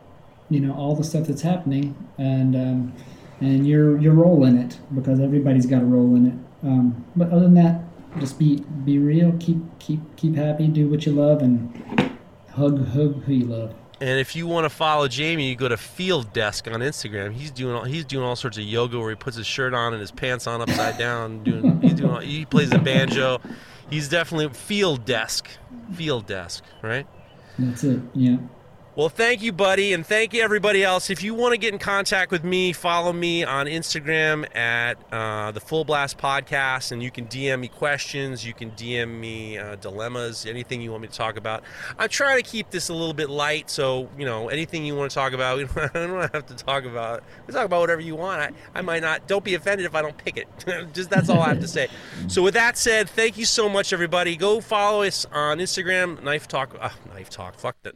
you 0.49 0.60
know 0.60 0.73
all 0.73 0.95
the 0.95 1.03
stuff 1.03 1.27
that's 1.27 1.41
happening 1.41 1.95
and 2.18 2.56
um, 2.56 2.93
and 3.39 3.68
your 3.68 3.99
your 3.99 4.14
role 4.14 4.45
in 4.45 4.57
it 4.57 4.80
because 4.95 5.19
everybody's 5.19 5.65
got 5.65 5.81
a 5.81 5.85
role 5.85 6.15
in 6.15 6.27
it. 6.27 6.68
Um, 6.68 7.06
but 7.15 7.30
other 7.30 7.41
than 7.41 7.56
that, 7.56 7.81
just 8.19 8.39
be 8.39 8.61
be 8.85 8.98
real, 8.99 9.34
keep 9.39 9.57
keep 9.80 9.99
keep 10.15 10.35
happy, 10.35 10.68
do 10.68 10.89
what 10.89 11.06
you 11.06 11.11
love, 11.11 11.41
and 11.41 12.18
hug 12.53 12.88
hug 12.88 13.23
who 13.23 13.34
you 13.34 13.45
love. 13.45 13.73
And 13.99 14.19
if 14.19 14.35
you 14.35 14.48
want 14.48 14.65
to 14.65 14.69
follow 14.69 15.07
Jamie, 15.07 15.48
you 15.48 15.56
go 15.56 15.68
to 15.68 15.77
Field 15.77 16.34
Desk 16.34 16.68
on 16.68 16.80
Instagram. 16.80 17.34
He's 17.34 17.52
doing 17.52 17.76
all, 17.76 17.84
he's 17.84 18.03
doing 18.03 18.26
all 18.26 18.35
sorts 18.35 18.57
of 18.57 18.64
yoga 18.64 18.99
where 18.99 19.11
he 19.11 19.15
puts 19.15 19.38
his 19.38 19.45
shirt 19.45 19.76
on 19.76 19.93
and 19.93 20.02
his 20.02 20.11
pants 20.11 20.48
on 20.48 20.60
upside 20.60 20.98
down. 20.98 21.43
Doing 21.43 21.81
he's 21.81 21.93
doing 21.93 22.10
all, 22.10 22.19
he 22.19 22.45
plays 22.45 22.72
the 22.72 22.80
banjo. 22.80 23.39
He's 23.91 24.10
definitely 24.10 24.49
Field 24.57 25.06
Desk. 25.06 25.48
Field 25.93 26.26
Desk, 26.26 26.64
right? 26.81 27.06
That's 27.60 27.84
it. 27.84 28.02
Yeah. 28.15 28.38
Well, 28.93 29.07
thank 29.07 29.41
you, 29.41 29.53
buddy, 29.53 29.93
and 29.93 30.05
thank 30.05 30.34
you, 30.34 30.43
everybody 30.43 30.84
else. 30.84 31.09
If 31.09 31.23
you 31.23 31.34
want 31.34 31.53
to 31.53 31.57
get 31.57 31.72
in 31.72 31.80
contact 31.80 32.30
with 32.30 32.43
me, 32.43 32.73
follow 32.73 33.13
me 33.13 33.41
on 33.41 33.65
Instagram 33.65 34.53
at 34.53 34.97
uh, 35.13 35.51
the 35.51 35.61
Full 35.61 35.85
Blast 35.85 36.18
Podcast, 36.18 36.91
and 36.91 37.01
you 37.01 37.09
can 37.09 37.26
DM 37.27 37.61
me 37.61 37.69
questions. 37.69 38.45
You 38.45 38.53
can 38.53 38.72
DM 38.72 39.18
me 39.18 39.57
uh, 39.57 39.77
dilemmas, 39.77 40.45
anything 40.45 40.81
you 40.81 40.91
want 40.91 41.03
me 41.03 41.07
to 41.07 41.13
talk 41.13 41.38
about. 41.38 41.63
I'm 41.97 42.09
trying 42.09 42.43
to 42.43 42.43
keep 42.43 42.69
this 42.69 42.89
a 42.89 42.93
little 42.93 43.13
bit 43.13 43.30
light, 43.30 43.69
so 43.69 44.09
you 44.18 44.26
know 44.26 44.49
anything 44.49 44.85
you 44.85 44.93
want 44.93 45.09
to 45.09 45.15
talk 45.15 45.31
about, 45.31 45.57
I 45.77 45.88
don't 45.93 46.34
have 46.34 46.47
to 46.47 46.55
talk 46.55 46.84
about. 46.84 47.23
We 47.47 47.53
talk 47.53 47.63
about 47.63 47.80
whatever 47.80 48.01
you 48.01 48.18
want. 48.18 48.41
I, 48.41 48.51
I 48.77 48.81
might 48.81 49.03
not. 49.03 49.26
Don't 49.26 49.45
be 49.45 49.55
offended 49.55 49.85
if 49.85 49.95
I 49.95 50.01
don't 50.01 50.18
pick 50.18 50.35
it. 50.35 50.49
Just 50.93 51.09
that's 51.09 51.30
all 51.30 51.39
I 51.39 51.47
have 51.47 51.61
to 51.61 51.68
say. 51.68 51.88
So 52.27 52.41
with 52.43 52.55
that 52.55 52.77
said, 52.77 53.07
thank 53.07 53.38
you 53.38 53.45
so 53.45 53.69
much, 53.69 53.93
everybody. 53.93 54.35
Go 54.35 54.59
follow 54.59 55.03
us 55.03 55.26
on 55.31 55.59
Instagram, 55.59 56.22
Knife 56.22 56.49
Talk. 56.49 56.76
Uh, 56.77 56.89
Knife 57.13 57.30
Talk. 57.30 57.57
Fuck 57.57 57.77
that. 57.84 57.95